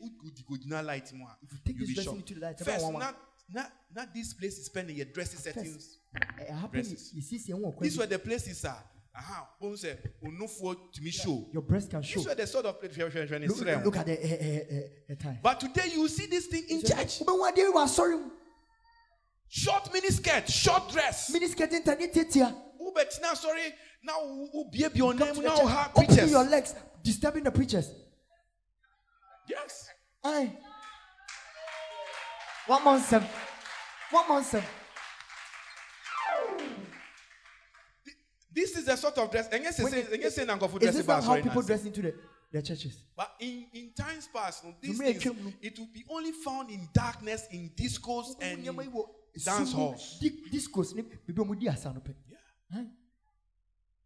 light 0.84 1.12
a 1.12 1.38
If 1.42 1.52
you 1.52 1.60
take 1.66 1.80
this 1.80 1.94
dressing 1.94 2.18
into 2.18 2.34
the 2.36 2.42
light, 2.42 2.60
First, 2.60 2.92
not, 2.92 3.18
not, 3.54 3.72
not 3.96 4.14
this 4.14 4.34
place 4.34 4.58
is 4.58 4.66
spending 4.66 4.96
your 4.98 5.06
dressing 5.06 5.40
settings. 5.40 6.00
It 6.40 6.50
happened. 6.50 6.72
Dresses. 6.72 7.12
You 7.14 7.22
see, 7.22 7.38
see, 7.38 7.54
one 7.54 7.74
These 7.80 7.98
were 7.98 8.06
the 8.06 8.20
places 8.20 8.66
are. 8.66 8.84
Aha, 9.18 9.48
one 9.60 9.78
say, 9.78 9.98
unufuo 10.24 10.76
to 10.92 11.02
me 11.02 11.10
show. 11.10 11.46
your 11.54 11.62
breast 11.62 11.90
can 11.90 12.02
show. 12.02 12.20
These 12.20 12.28
were 12.28 12.36
the 12.36 12.48
sort 12.48 12.66
of 12.66 12.80
places 12.80 12.98
where 12.98 13.08
Look, 13.08 13.62
it's 13.62 13.86
look 13.86 13.98
at 13.98 14.06
the 14.06 14.18
uh, 14.18 15.12
uh, 15.12 15.14
uh, 15.14 15.16
time. 15.16 15.40
But 15.42 15.60
today 15.60 15.90
you 15.94 16.08
see 16.10 16.26
this 16.26 16.48
thing 16.48 16.66
in 16.70 16.82
church. 16.82 17.22
But 17.26 17.40
one 17.40 17.54
day 17.54 17.64
we 17.74 17.80
are 17.80 17.88
sorry. 17.88 18.18
Short 19.48 19.92
mini 19.94 20.10
skirt, 20.10 20.50
short 20.50 20.92
dress. 20.92 21.30
Minister 21.32 21.64
internet 21.64 22.14
here. 22.34 22.54
Who 22.78 22.92
bet 22.94 23.18
now 23.22 23.34
sorry 23.34 23.74
now 24.04 24.20
who 24.52 24.70
be 24.72 24.80
your 24.94 25.14
Come 25.14 25.18
name 25.20 25.36
to 25.36 25.42
the 25.42 25.48
now 25.48 25.58
church, 25.58 25.68
have 25.70 25.92
Opening 25.92 26.08
preachers. 26.08 26.32
your 26.32 26.44
legs, 26.44 26.76
disturbing 27.04 27.44
the 27.44 27.52
preachers. 27.52 27.92
Yes. 29.50 29.90
Aye. 30.24 30.52
One 32.68 32.84
month 32.84 33.06
seven. 33.06 33.28
One 34.12 34.28
month 34.28 34.46
seven. 34.48 34.68
This 38.52 38.78
is 38.78 38.86
the 38.86 38.96
sort 38.96 39.18
of 39.18 39.30
dress. 39.30 39.50
And 39.52 39.64
yes, 39.64 39.80
When- 39.80 39.92
say, 39.92 40.06
and 40.12 40.22
yes, 40.22 40.40
Nanko 40.40 40.70
for 40.70 40.82
Is 40.82 40.96
this 40.96 41.06
how 41.06 41.42
people 41.42 41.62
dress 41.62 41.84
into 41.84 42.02
the, 42.02 42.16
their 42.52 42.62
churches? 42.62 42.98
But 43.16 43.32
in, 43.40 43.66
in 43.74 43.92
times 43.94 44.30
past, 44.34 44.64
no, 44.64 44.74
these 44.82 44.98
things, 44.98 45.26
it 45.62 45.78
will 45.78 45.90
be 45.94 46.06
only 46.10 46.32
found 46.32 46.70
in 46.70 46.88
darkness, 46.94 47.48
in 47.52 47.72
discos, 47.76 48.28
and 48.42 48.66
in 48.66 48.76
dance 49.44 49.74
halls. 49.74 50.20
Discos. 50.52 50.96
ni- 50.96 51.02
bibi 51.02 51.42
omo 51.42 51.60
di 51.60 51.68
asa 51.68 51.92
no 51.94 52.00
pe. 52.00 52.12
Yeah. 52.30 52.80
Aye. 52.80 52.86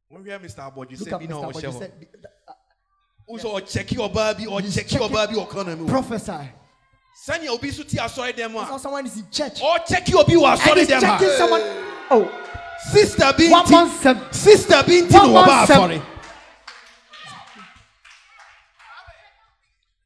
When 0.07 0.23
we 0.23 0.29
hear 0.29 0.39
Mr. 0.39 0.59
Aboji 0.71 0.97
Look 0.99 1.07
say, 1.09 1.11
at 1.11 1.19
"Be 1.19 1.27
now 1.27 1.41
Mr. 1.43 1.51
Aboji 1.53 1.63
Osheho." 1.69 1.79
said. 1.79 2.07
Also, 3.27 3.51
or 3.51 3.61
check 3.61 3.91
your 3.91 4.09
baby, 4.09 4.47
or 4.47 4.59
He's 4.59 4.73
check 4.73 4.91
your 4.91 5.01
checking- 5.07 5.15
baby, 5.15 5.35
or 5.39 5.45
economy. 5.47 5.87
Prophesy. 5.87 6.49
Send 7.15 7.43
your 7.43 7.53
obi 7.53 7.69
suti 7.69 7.97
asori 7.99 8.35
them 8.35 8.53
Now 8.53 8.71
one. 8.71 8.79
someone 8.79 9.05
is 9.05 9.17
in 9.17 9.29
church. 9.29 9.61
Or 9.61 9.77
check 9.79 10.07
your 10.09 10.21
obi 10.21 10.35
wa 10.35 10.53
and 10.53 10.59
asori 10.61 10.77
he's 10.77 10.87
them 10.87 11.01
checking 11.01 11.27
one. 11.27 11.37
someone. 11.37 11.61
Oh, 12.09 12.45
Sister 12.91 13.25
one 13.25 13.35
Binti. 13.37 13.71
month 13.71 14.01
seven. 14.01 14.33
Sister 14.33 14.83
Binti 14.83 15.13
One 15.15 15.27
no 15.27 15.33
month 15.33 15.47
oba 15.51 15.67
seven. 15.67 15.99
asori. 15.99 16.05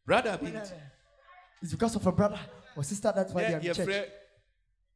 Brother 0.06 0.38
Binti. 0.42 0.74
It's 1.62 1.72
because 1.72 1.96
of 1.96 2.06
a 2.06 2.12
brother 2.12 2.40
or 2.76 2.84
sister. 2.84 3.14
That's 3.16 3.32
why 3.32 3.44
they 3.44 3.50
Yeah, 3.52 3.56
are 3.56 3.60
in 3.60 3.66
your 3.66 3.76
church. 3.76 3.86
friend. 3.86 4.06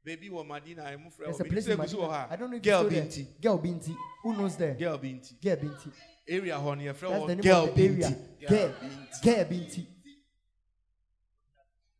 Baby 0.08 0.30
wa 0.30 0.42
Madina, 0.42 0.86
I'm 0.86 1.06
afraid. 1.06 1.28
There's 1.28 1.40
a 1.42 1.44
place 1.44 1.68
in 1.68 1.78
Madina. 1.78 2.32
I 2.32 2.36
don't 2.38 2.50
know 2.50 2.56
if 2.56 2.64
Girl 2.64 2.84
you 2.84 2.90
Binti. 2.92 3.28
Girl 3.42 3.58
Binti. 3.58 3.94
Who 4.24 4.38
knows 4.38 4.56
there? 4.56 4.74
Girl 4.74 4.98
Binti. 4.98 5.36
Girl 5.44 5.58
Binti. 5.58 5.90
Area 6.26 6.58
hon 6.58 6.80
your 6.80 6.94
friend. 6.94 7.16
That's 7.16 7.28
the 7.28 7.36
name 7.36 7.42
Girl 7.44 7.64
of 7.66 7.76
the 7.76 7.84
area. 7.84 8.16
Binti. 8.40 8.48
Girl. 8.48 8.74
Girl 9.22 9.46
Binti. 9.50 9.88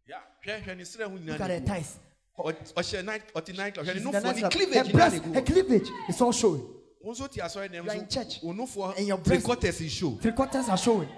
Yeah. 0.08 0.74
Ne 0.74 0.84
srɛ 0.84 1.04
ho 1.04 1.18
Look 1.22 1.42
at 1.42 1.50
her 1.50 1.60
thighs. 1.60 2.00
Ɔhyɛ 2.40 3.04
night 3.04 3.34
ɔte 3.34 3.58
night 3.58 3.74
club. 3.74 3.86
Hwɛ 3.86 3.88
ne 3.88 3.94
She's 3.96 4.06
in 4.06 4.12
the 4.12 4.20
nufoɔ 4.20 4.24
ne 4.24 4.32
nightclub. 4.32 4.52
cleavage 4.54 4.88
Her 4.88 4.94
breast, 4.94 5.24
her 5.26 5.42
cleavage 5.42 5.90
is 6.08 6.22
all 6.22 6.32
showing. 6.32 6.62
Wɔn 7.06 7.14
nso 7.14 7.30
te 7.30 7.42
asɔre 7.42 7.68
dɛm 7.70 7.84
You 7.84 7.90
are 7.90 7.96
in 7.96 8.08
church. 8.08 8.42
And 8.42 9.08
your 9.08 9.18
three 9.18 9.32
breast- 9.32 9.46
quarters 9.46 9.82
is 9.82 9.92
show. 9.92 10.12
Three 10.22 10.32
quarters 10.32 10.70
are 10.70 10.78
showing. 10.78 11.10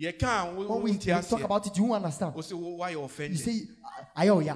Yɛ 0.00 0.16
kan 0.18 0.54
wo 0.54 0.60
When 0.60 0.68
we, 0.68 0.74
wo 0.74 0.78
we 0.78 0.98
te 0.98 1.10
talk 1.10 1.42
about 1.42 1.66
it, 1.66 1.76
you 1.76 1.92
understand. 1.92 2.32
O 2.36 2.40
se 2.40 2.54
wo 2.54 2.76
why 2.76 2.90
you 2.90 3.08
say, 3.08 3.66
ayo 4.16 4.44
ya. 4.44 4.54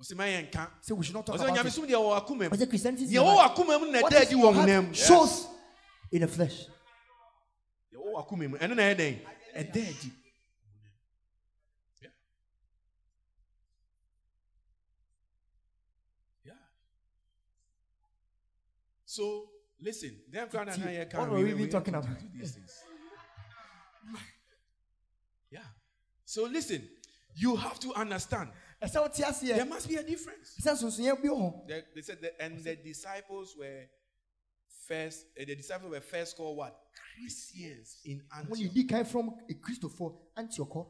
O 0.00 0.02
se 0.04 0.14
ma 0.14 0.24
yɛ 0.24 0.48
nka. 0.50 0.68
Say 0.80 0.94
we 0.94 1.02
should 1.04 1.14
not 1.16 1.26
talk 1.26 1.34
about 1.36 1.66
it. 1.66 1.72
som 1.72 1.86
deɛ 1.86 2.44
I 2.44 2.48
mu. 2.48 2.56
say 2.56 2.66
Christianity 2.66 3.04
is 3.04 3.10
Deɛ 3.10 3.14
your 3.14 3.24
wɔ 3.24 3.36
heart. 3.36 3.56
akoma 3.56 3.80
mu 3.80 3.90
na 3.90 4.00
What 4.00 4.12
ɛda 4.12 4.20
is 4.20 4.26
adi 4.28 4.36
your 4.36 4.52
wɔ 4.52 4.54
heart 4.54 4.68
honam 4.68 4.88
mu. 4.88 4.94
shows 4.94 5.46
in 6.12 6.20
the 6.20 6.28
flesh. 6.28 6.66
Deɛ 7.92 7.98
wɔ 7.98 8.24
akoma 8.26 8.48
mu 8.50 8.58
ɛno 8.58 8.76
na 8.76 8.82
ɛyɛ 8.82 8.96
dɛn? 8.96 9.18
Ɛda 9.56 9.88
adi. 9.88 10.12
Yeah. 12.00 12.08
Yeah. 16.44 16.52
So 19.04 19.48
listen, 19.80 20.16
them 20.30 20.48
kind 20.48 20.68
of 20.68 20.74
See, 20.76 20.80
now 20.80 20.90
you 20.90 21.06
what 21.12 21.28
were 21.30 21.38
we 21.38 21.50
even 21.50 21.68
talking 21.70 21.94
about? 21.94 22.06
Yeah. 25.50 25.60
So 26.24 26.44
listen, 26.44 26.88
you 27.34 27.56
have 27.56 27.78
to 27.80 27.92
understand 27.94 28.50
There 28.80 29.64
must 29.64 29.88
be 29.88 29.94
a 29.96 30.02
difference. 30.02 30.56
sɛ 30.60 30.72
nsonsonoeɛ 30.72 31.22
bi 31.22 31.28
wɔ 31.28 31.66
They, 31.68 31.82
they 31.94 32.02
said, 32.02 32.20
that, 32.20 32.32
and 32.40 32.58
the 32.64 32.76
disciples 32.76 33.54
were 33.56 33.84
first, 34.88 35.26
uh, 35.40 35.44
the 35.46 35.54
disciples 35.54 35.90
were 35.92 36.00
first 36.00 36.36
called 36.36 36.56
what? 36.56 36.76
Christians 37.14 37.98
in 38.04 38.22
Antioch. 38.36 38.58
yɛdi 38.58 38.88
kan 38.88 39.04
from 39.04 39.30
kristofoɔ 39.60 40.16
antioch 40.36 40.88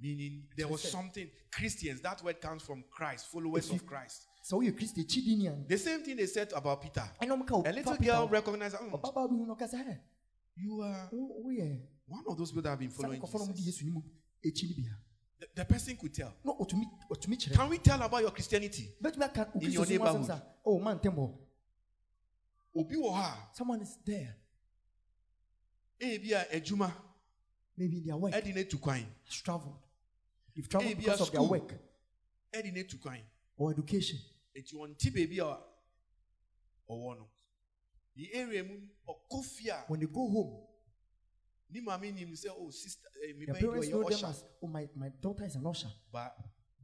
Meaning 0.00 0.46
there 0.56 0.68
was 0.68 0.82
something, 0.82 1.28
Christians, 1.50 2.00
that 2.02 2.22
word 2.22 2.40
comes 2.40 2.62
from 2.62 2.84
Christ, 2.88 3.26
followers 3.32 3.68
of 3.70 3.84
Christ. 3.84 4.28
kristo 4.48 5.00
akyidi 5.02 5.36
ni 5.36 5.50
The 5.66 5.78
same 5.78 6.04
thing 6.04 6.16
they 6.16 6.26
said 6.26 6.52
about 6.52 6.80
Peter. 6.80 7.02
ɛna 7.20 7.32
ɔmo 7.36 7.44
ka 7.46 7.56
wo 7.56 7.62
A 7.66 7.72
little 7.72 7.96
girl 7.96 8.28
recognized, 8.28 8.76
"Hmm, 8.76 8.94
ɔbabaa 10.66 11.10
bi 11.10 11.16
hu 11.16 11.28
no 11.28 11.34
ɔka 11.34 11.52
sɛ 11.52 11.60
"Ɛ, 11.60 11.62
you 11.62 11.72
are 11.72 11.80
one 12.06 12.24
of 12.28 12.36
those 12.38 12.50
people 12.50 12.62
that 12.62 12.70
have 12.70 12.78
been 12.78 12.90
following 12.90 13.20
nkɔfoɔ 13.20 13.34
no 13.34 13.44
ɔmo 13.46 13.54
di 13.54 13.62
Jesus. 13.62 13.80
yesu 13.82 13.84
ni 13.84 13.90
mu 13.90 14.02
akyi 14.44 14.68
ni 14.68 14.74
bia 14.74 14.96
The, 15.40 15.46
the 15.54 15.64
person 15.66 15.96
could 15.96 16.12
tell. 16.14 16.34
na 16.44 16.52
ɔtumi 16.52 16.84
ɔtumi 17.10 17.36
kyerɛ 17.38 17.54
Can 17.54 17.68
we 17.68 17.78
tell 17.78 18.02
about 18.02 18.20
your 18.22 18.30
Christianity? 18.32 18.94
bɛtumi 19.02 19.22
aka 19.24 19.50
wo 19.54 19.60
In 19.60 19.70
your 19.72 19.84
kristo 19.84 19.88
so 19.88 19.98
mu 19.98 20.04
asɛm 20.04 20.18
neighborhood. 20.20 20.42
oh 20.64 20.78
man 20.80 20.98
ntɛm 20.98 21.14
hɔ 21.14 21.38
Obi 22.74 22.96
wɔ 22.96 23.14
ha 23.14 23.50
someone 23.54 23.80
is 23.82 23.96
there. 24.04 24.36
Maybe 27.76 27.98
in 27.98 28.04
their 28.04 28.16
work. 28.16 28.32
Ɛde 28.32 28.54
ne 28.54 28.64
tu 28.64 28.78
kwan, 28.78 29.04
has 29.24 29.34
traveled. 29.42 29.78
They've 30.54 30.68
traveled 30.68 30.96
because 30.96 31.20
of 31.20 31.30
their 31.32 31.42
work. 31.42 31.74
Or 33.56 33.70
education. 33.72 34.18
Eti 34.56 34.74
ɔnti 34.74 35.10
baabi 35.12 35.38
a 35.38 35.60
ɔwɔ 36.92 37.16
when 39.86 40.00
they 40.00 40.06
go 40.06 40.28
home 40.28 40.56
ne 41.70 41.80
maame 41.80 42.14
nim 42.14 42.32
sɛ 42.32 42.48
oh 42.58 42.70
sister 42.70 43.08
eh, 43.24 43.32
them 43.46 44.30
as 44.30 44.44
oh 44.62 44.66
my 44.66 44.88
my 44.94 45.08
daughter 45.20 45.44
is 45.44 45.54
an 45.54 45.66
usher. 45.66 45.88
But 46.12 46.36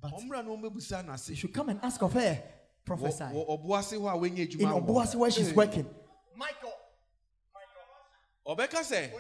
na 0.02 0.10
they 0.10 1.02
n'ase. 1.02 1.36
should 1.36 1.52
come 1.52 1.70
and 1.70 1.80
ask 1.82 2.02
of 2.02 2.12
her 2.12 2.42
prophesy. 2.84 3.24
Wɔ 3.24 3.46
wɔ 3.48 3.64
ɔboase 3.64 3.98
hɔ 3.98 4.12
a 4.12 4.16
wɔnyɛ 4.18 4.38
in 4.38 4.46
adwuma 4.46 4.72
wɔ 4.72 4.86
Obuasi 4.86 5.14
where 5.16 5.30
she's 5.30 5.52
working. 5.54 5.88
Ɔbɛka 8.46 8.80
sɛ 8.84 9.10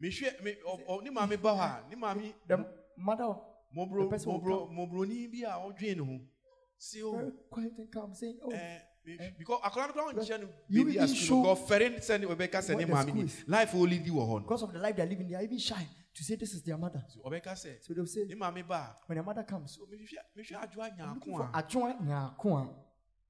mehwɛ 0.00 0.42
me 0.42 0.56
ɔ- 0.66 1.02
ne 1.02 1.10
maame 1.10 1.40
ba 1.40 1.50
hɔ 1.50 1.86
a 1.86 1.88
ne 1.90 1.96
maame 1.96 2.34
the 2.46 2.66
mother 2.96 3.24
of 3.24 3.40
the 3.76 4.08
person 4.08 4.32
will 4.32 4.40
mɔbro 4.40 4.72
mɔbroni 4.72 5.30
bi 5.30 5.48
a 5.48 5.58
ɔdwen 5.58 5.96
ne 5.96 6.04
ho. 6.04 6.20
Si 6.84 7.02
o 7.02 7.12
very 7.12 7.32
quiet 7.50 7.72
and 7.78 7.90
calm 7.92 8.14
saying 8.14 8.38
oh 8.44 8.50
ɛɛ 8.50 8.80
me- 9.06 9.34
because 9.38 9.60
akwadaa 9.62 9.86
no 9.88 9.92
koraa 9.94 10.12
ɔnkyɛn 10.14 10.40
no 10.40 10.48
You 10.68 10.84
baabi 10.84 10.90
a 10.90 11.04
even 11.04 11.08
school 11.08 11.26
show 11.26 11.42
no 11.42 11.54
ɔfɛre 11.54 11.98
sɛ 12.00 12.20
ne 12.20 12.26
ɔbɛka 12.26 12.58
sɛ 12.60 12.74
what 12.74 12.78
ne 12.78 12.84
the 12.84 12.92
maame 12.92 13.06
ni. 13.06 13.10
school 13.12 13.24
is. 13.24 13.48
life 13.48 13.74
only 13.74 13.98
di 13.98 14.10
wɔ 14.10 14.22
hɔ 14.28 14.34
no. 14.34 14.38
Because 14.40 14.62
of 14.62 14.72
the 14.72 14.78
life 14.78 14.96
they're 14.96 15.06
living 15.06 15.28
they 15.28 15.34
are 15.34 15.42
even 15.42 15.58
shy 15.58 15.86
to 16.14 16.22
say 16.24 16.36
this 16.36 16.52
is 16.54 16.62
their 16.62 16.76
mother. 16.78 17.02
Ɔbɛka 17.24 17.52
sɛ 17.52 17.82
so 17.82 17.94
they'll 17.94 18.06
say 18.06 18.24
ne 18.24 18.34
maame 18.34 18.66
ba. 18.68 18.96
When 19.06 19.16
their 19.16 19.24
mother 19.24 19.42
comes 19.44 19.70
a 19.72 19.74
so 19.74 19.86
mehwɛ 19.86 20.18
mehwɛ 20.36 20.60
adwoa 20.60 20.90
looking 21.14 21.32
nyaako 21.32 21.36
for 21.36 21.42
a. 21.42 21.62
Ajua 21.62 22.00
Nyakua. 22.02 22.74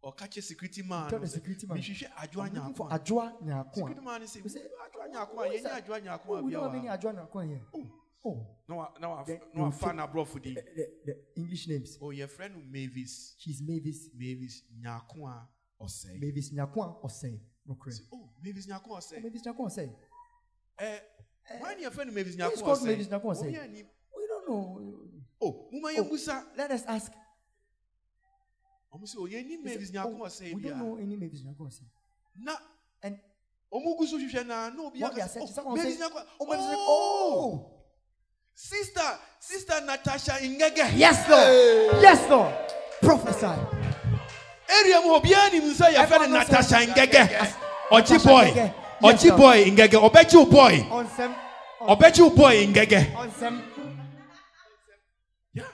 ɔka 0.04 0.28
kyɛ 0.28 0.42
security 0.42 0.82
man 0.82 1.08
Tell 1.10 1.18
no 1.18 1.24
the 1.24 1.30
sɛ, 1.30 1.34
security 1.34 1.66
man. 1.66 1.78
mehwehwɛ 1.78 2.08
adwoa 2.12 2.44
I'm 2.46 2.54
looking 2.54 2.74
for 2.74 2.88
nyaako 2.88 2.92
a. 2.92 2.98
Ajua 2.98 3.42
Nyakua. 3.42 3.74
security 3.74 4.00
man 4.00 4.20
no 4.20 4.26
sɛ 4.26 4.42
We 4.44 4.48
say, 4.50 4.60
adwoa 4.60 5.12
nyaako 5.12 5.32
a 5.32 5.36
What 5.36 5.54
is 5.54 5.60
yɛnyɛ 5.60 5.64
that? 5.64 5.84
adwoa 5.86 6.00
nyaako 6.02 6.26
Oh, 6.28 6.34
a 6.36 6.42
we 6.42 6.52
bia 8.24 8.36
don't 8.36 8.38
have 8.38 8.38
wɔ 8.38 8.38
any 8.38 8.38
ha 8.38 8.44
Ajua 8.44 8.46
Oh, 8.46 8.46
na 8.68 8.74
wa- 8.76 8.92
na 9.00 9.08
wa- 9.10 9.24
Then 9.24 9.38
na 9.54 9.60
you 9.60 9.62
wafa 9.62 9.86
take- 9.86 9.96
the, 10.54 10.62
the, 10.76 10.86
the 11.06 11.16
English 11.36 11.68
names. 11.68 11.98
o 12.00 12.06
yɛfrɛ 12.06 12.52
no 12.52 12.60
mavis 12.70 13.34
She's 13.38 13.60
Mavis. 13.62 14.08
mavis 14.14 14.62
nyaako 14.80 15.28
a 15.28 15.48
ɔsɛe 15.82 16.20
Mavis 16.20 16.50
or 17.02 17.10
say. 17.10 17.40
No 17.66 17.74
Sɛ, 17.74 18.00
oh 18.12 18.30
mavis 18.42 18.66
nyaako 18.66 18.86
a 18.96 19.00
Oh, 19.16 19.20
Mavis 19.22 19.42
Nyakua 19.42 19.60
or 19.60 19.70
say. 19.70 19.90
Eh, 20.78 20.98
why 21.60 21.74
yɛfrɛ 21.74 22.06
no 22.06 22.12
mavis 22.12 22.36
Why 22.36 22.44
nyaako 22.48 22.52
is 22.54 22.60
a 22.60 22.64
called 22.64 22.82
Mavis 22.84 23.08
Nyaako 23.08 23.24
Ɔsɛe? 23.24 23.48
Obi 23.48 23.56
anim. 23.56 23.86
We 24.16 24.26
don't 24.26 24.48
know. 24.48 25.08
oh 25.42 25.68
moma 25.72 25.88
Oh. 25.88 26.02
yɛbusa 26.04 26.56
Let 26.56 26.70
us 26.70 26.84
ask. 26.86 27.12
ɔmo 28.94 29.02
sɛ 29.04 29.16
o 29.18 29.26
yɛni 29.28 29.48
We 29.48 29.56
mavis 29.64 29.90
nyaako 29.90 30.20
oh, 30.20 30.24
a 30.24 30.28
ɔsɛe 30.28 30.54
we 30.54 30.62
don't 30.62 30.78
know 30.78 30.96
any 30.96 31.16
Mavis 31.16 31.42
Nyakua 31.42 31.60
or 31.66 31.70
say. 31.70 31.84
na 32.38 32.56
And 33.02 33.18
ɔmo 33.72 33.98
gu 33.98 34.06
so 34.06 34.16
hwehwɛ 34.18 34.46
na 34.46 34.70
na 34.70 34.82
obi 34.86 35.00
what 35.00 35.12
aka 35.12 35.16
they 35.16 35.22
are 35.22 35.28
sɛ, 35.28 35.48
saying, 35.48 35.66
oh, 35.66 35.76
mavis 35.76 35.98
nyaako 36.00 36.26
oh, 36.40 36.46
Mavis 36.46 36.64
oh 36.68 37.50
oh. 37.52 37.73
Sister 38.54 39.18
sister 39.40 39.80
natasha 39.84 40.32
ngege 40.42 40.96
Yes, 40.96 41.28
Lord. 41.28 42.02
Yes, 42.02 42.30
Lord. 42.30 42.54
Prophesy. 43.00 43.46
area 44.80 45.00
mu 45.02 45.14
obiara 45.18 45.52
nim 45.52 45.74
sɛ 45.74 45.92
yɛfrɛ 45.92 46.02
Everyone 46.02 46.30
no 46.30 46.38
knows 46.38 46.48
natasha 46.50 46.76
her. 46.76 46.86
ngege 46.86 47.14
As- 47.34 47.54
ɔkyi 47.90 48.10
Natasha 48.10 48.28
boy 48.28 48.44
Ngege. 48.44 48.56
Yes, 48.56 48.74
ɔkyi 49.02 49.28
Lord. 49.28 49.40
boy 49.40 49.64
ngege 49.70 50.10
ɔbɛkyi 50.10 50.34
wo 50.36 50.46
boy 50.46 50.86
On 50.90 51.08
some. 51.16 51.34
On, 51.80 51.96
ɔbɛkyi 51.96 52.20
wo 52.20 52.30
boy 52.30 52.66
ngege 52.66 53.16
on 53.16 53.32
some. 53.34 53.62
Yeah. 55.52 55.64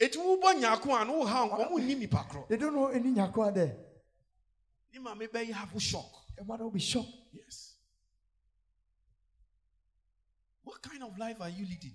eti 0.00 0.18
wobɔ 0.18 0.54
nyaako 0.60 1.02
a 1.02 1.04
no 1.04 1.12
wo 1.18 1.24
ha 1.26 1.48
ɔmo 1.48 1.78
nni 1.78 1.98
nipa 1.98 2.24
korɔ 2.30 2.48
They 2.48 2.56
don't 2.56 2.74
know 2.74 2.86
any 2.88 3.10
Nyakua 3.10 3.52
there. 3.54 3.76
ne 4.94 5.00
maame 5.00 5.28
bɛyɛ 5.28 5.52
have 5.52 5.82
shock 5.82 6.10
Your 6.36 6.46
mother 6.46 6.64
will 6.64 6.70
be 6.70 6.80
shocked. 6.80 7.08
yes 7.32 7.69
what 10.70 10.82
kind 10.82 11.02
of 11.02 11.18
life 11.18 11.36
are 11.40 11.48
you 11.48 11.64
leading 11.66 11.92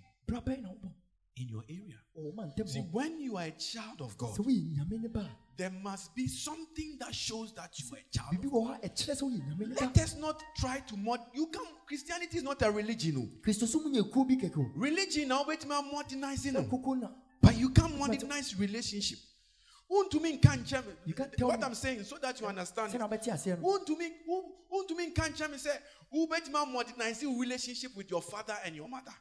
in 1.38 1.50
your 1.50 1.64
area 1.70 1.96
Oh 2.18 2.32
man, 2.36 2.52
see 2.66 2.80
when 2.92 3.20
you 3.20 3.36
are 3.38 3.44
a 3.46 3.52
child 3.52 4.00
of 4.02 4.18
god 4.18 4.36
So 4.36 4.44
we 4.44 4.54
nyame 4.76 5.02
ne 5.02 5.08
ba. 5.08 5.26
there 5.58 5.70
must 5.84 6.16
be 6.16 6.28
something 6.28 6.98
that 7.00 7.14
shows 7.14 7.54
that 7.56 7.72
you 7.80 7.86
are 7.94 8.00
a 8.00 8.18
child 8.18 8.46
of 8.46 8.52
wɔ 8.52 8.68
hɔ 8.68 8.86
a 8.86 8.90
ɛkyerɛ 8.90 9.14
sɛ 9.20 9.24
woyɛ 9.24 9.40
nyame 9.48 9.68
ne 9.70 9.76
ba. 9.76 9.82
let 9.86 9.98
us 10.00 10.16
not 10.16 10.42
try 10.58 10.80
to 10.80 10.98
mod 10.98 11.20
you 11.34 11.48
can 11.48 11.66
christianity 11.88 12.38
is 12.38 12.44
not 12.44 12.62
a 12.62 12.72
religion 12.72 13.16
oh. 13.18 13.22
o 13.24 13.42
Kristo 13.42 13.66
so 13.68 13.80
mu 13.80 13.90
nyɛ 13.90 14.12
kuo 14.12 14.26
bi 14.28 14.36
kɛkɛ 14.36 14.58
o. 14.58 14.72
religion 14.76 15.28
na 15.30 15.44
wobɛtumi 15.44 15.76
amodernise 15.82 16.52
no 16.54 16.64
Sɛ. 16.64 17.12
But 17.42 17.58
you 17.58 17.70
can't 17.70 17.96
modernize 18.00 18.58
relationship. 18.58 19.20
Wontumi 19.92 20.40
nka 20.42 20.86
me- 20.86 20.94
You 21.06 21.14
can't 21.14 21.32
tell 21.38 21.48
What 21.48 21.60
me. 21.60 21.66
I'm 21.66 21.76
saying 21.76 22.04
so 22.04 22.18
that 22.18 22.40
you 22.42 22.48
understand. 22.48 22.92
Sɛ 22.92 23.00
na 23.00 23.08
wobɛte 23.08 23.28
aseɛ 23.32 23.62
no. 23.62 23.68
Wontumi 23.68 24.12
wo- 24.28 24.52
wontumi 24.72 25.14
nka 25.14 25.30
nkyɛn 25.30 25.52
me 25.52 25.58
sɛ 25.58 25.78
wobɛtumi 26.14 26.72
modernize 26.72 27.22
your 27.22 27.40
relationship 27.40 27.96
with 27.96 28.10
your 28.10 28.22
father 28.22 28.58
and 28.66 28.76
your 28.76 28.88
mother. 28.88 29.14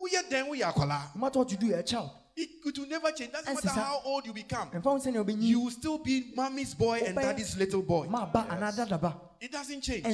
Woyɛ 0.00 0.28
dɛn 0.30 0.48
woyɛ 0.48 0.72
akwadaa. 0.72 1.14
No 1.14 1.20
matter 1.20 1.38
what 1.40 1.50
you 1.50 1.58
do, 1.58 1.66
you're 1.66 1.78
a 1.78 1.82
child. 1.82 2.10
It, 2.36 2.48
it 2.64 2.78
will 2.78 2.86
never 2.86 3.10
change. 3.10 3.32
Doesn't 3.32 3.52
matter 3.52 3.68
how 3.68 4.00
old 4.04 4.24
you 4.24 4.32
become. 4.32 4.70
Ɛmfa 4.70 4.84
wo 4.84 4.98
sɛ 4.98 5.12
na 5.12 5.22
wobɛnyi. 5.22 5.42
You 5.42 5.60
will 5.60 5.70
still 5.72 5.98
be 5.98 6.32
mommy's 6.34 6.74
boy 6.74 7.00
and 7.04 7.14
daddy's 7.14 7.56
little 7.56 7.82
boy. 7.82 8.06
Ma 8.08 8.24
ba 8.26 8.46
anaa 8.48 8.74
dada 8.74 8.96
ba. 8.96 9.20
It 9.40 9.52
doesn't 9.52 9.82
change. 9.82 10.04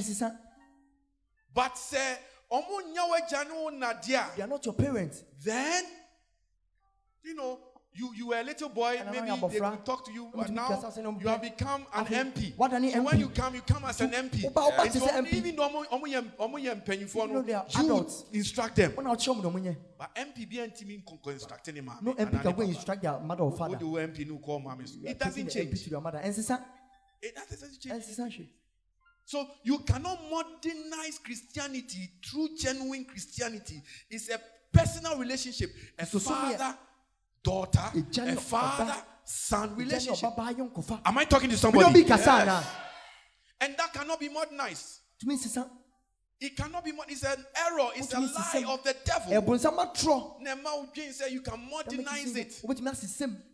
But 1.53 1.79
say 1.79 2.19
ɔmo 2.51 2.93
nya 2.93 3.09
wagya 3.09 3.47
ne 3.47 4.35
They 4.37 4.43
are 4.43 4.49
not 4.49 4.65
your 4.65 4.75
parents. 4.75 5.23
then 5.41 5.85
you 7.23 7.35
know 7.35 7.59
you 7.95 8.13
you 8.15 8.27
were 8.29 8.37
a 8.41 8.43
little 8.43 8.69
boy 8.69 8.97
And 8.99 9.11
maybe 9.11 9.27
they 9.49 9.59
could 9.61 9.85
talk 9.85 10.05
to 10.07 10.13
you 10.13 10.31
but 10.35 10.51
now 10.51 10.69
bí 10.69 10.81
kasa 10.83 11.01
sẹ́nu 11.01 11.21
you 11.21 11.29
have 11.29 11.43
become 11.43 11.87
an 11.95 12.05
MP 12.07 12.57
what 12.57 12.73
an 12.73 12.91
so 12.91 13.03
when 13.03 13.19
you 13.21 13.29
come 13.29 13.55
you 13.55 13.63
come 13.63 13.85
as 13.85 14.01
an 14.01 14.11
MP 14.11 14.43
Woba- 14.45 14.71
woba 14.71 14.83
And 14.85 14.93
so 14.93 15.07
MP. 15.07 15.33
even 15.35 15.57
though 15.57 15.69
ɔmo 15.69 15.87
ɔmo 15.89 16.05
yɛ 16.07 16.37
ɔmo 16.37 16.55
yɛ 16.65 16.85
mpanyinfoɔ 16.85 17.25
Even 17.25 17.35
though 17.35 17.43
they 17.43 17.53
no 17.53 17.99
are 17.99 18.03
you 18.05 18.07
instruct 18.33 18.77
them 18.77 18.93
Wọ́n 18.93 19.05
na 19.05 19.15
ɔkyerɛ 19.15 19.37
mu 19.37 19.43
na 19.43 19.49
ɔmo 19.51 19.63
nyɛ. 19.63 19.77
but 19.99 20.15
MP 20.17 20.47
ntumi 20.47 21.05
nkɔnkɔ 21.05 21.33
instruct 21.33 21.69
ne 21.73 21.81
No 21.81 22.15
MP 22.15 22.43
can 22.43 22.53
go 22.53 22.63
instruct 22.63 23.03
their 23.03 23.19
mother 23.21 23.43
or 23.45 23.57
father. 23.57 23.77
de 23.77 23.87
wo 23.87 23.97
MP 23.99 24.27
no 24.27 24.39
call 24.39 24.61
maame 24.61 24.87
so 24.89 24.97
You 25.01 25.07
are 25.09 25.11
it 25.11 25.19
doesn't 25.19 25.47
MP 25.47 25.53
change 25.53 25.85
to 25.85 25.91
their 25.91 26.01
mother. 26.01 26.19
Ɛnsesa. 26.19 26.63
it 27.23 27.35
doesn't 27.35 27.81
change 27.81 28.49
so 29.27 29.47
you 29.63 29.79
cannot 29.79 30.19
modernize 30.31 31.19
Christianity 31.19 32.11
through 32.25 32.51
genuine 32.59 33.05
Christianity. 33.07 33.81
It's 34.11 34.29
a 34.29 34.39
personal 34.73 35.17
relationship. 35.17 35.71
A 35.99 36.05
father, 36.05 36.77
daughter, 37.45 37.93
a 37.95 38.37
father, 38.37 38.95
son 39.25 39.77
relationship. 39.77 40.31
Am 41.05 41.19
I 41.19 41.25
talking 41.25 41.51
to 41.51 41.57
somebody? 41.57 42.03
ana. 42.11 42.65
And 43.61 43.77
that 43.77 43.93
cannot 43.93 44.19
be 44.19 44.29
modernized. 44.29 45.01
It 46.41 46.57
cannot 46.57 46.85
be 46.85 46.91
mod- 46.93 47.07
It's 47.09 47.23
an 47.23 47.45
error. 47.57 47.91
It's 47.95 48.13
a 48.13 48.21
lie 48.21 48.65
of 48.67 48.83
the 48.83 48.97
devil. 49.05 49.33
Ɛbùnsam 49.41 49.79
atrɔ. 49.79 50.43
Nema 50.43 50.85
Ujin 50.93 51.13
said 51.13 51.31
you 51.31 51.41
can 51.43 51.71
modernize 51.71 52.37
it. 52.37 52.61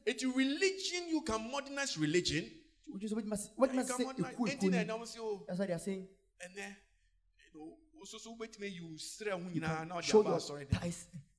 It's 0.07 0.25
religion. 0.25 1.09
You 1.09 1.21
can 1.23 1.51
modernize 1.51 1.99
religion. 1.99 2.51
Wojú 2.91 3.09
sɛ 3.09 3.15
wobɛtumi 3.15 3.33
ase- 3.33 3.51
You 3.59 3.85
can 3.85 4.07
modernize. 4.07 4.35
ekuo 4.35 4.49
Anything 4.49 4.71
ekuo 4.71 4.73
that 4.73 5.09
say, 5.09 5.21
That's 5.47 5.59
why 5.61 5.67
they 5.67 5.73
are 5.75 5.79
saying 5.79 6.09
and 6.43 6.55
then, 6.57 6.77
you 7.55 7.61
know, 7.61 7.77
also 7.99 8.19
so 8.19 8.35
wait 8.39 8.59
me 8.59 8.69
you 8.69 8.97
sere 8.99 9.33
ho 9.33 9.41
you 9.53 9.61
can 9.61 9.89
na 9.89 10.01
show 10.01 10.23
ɔde 10.23 10.95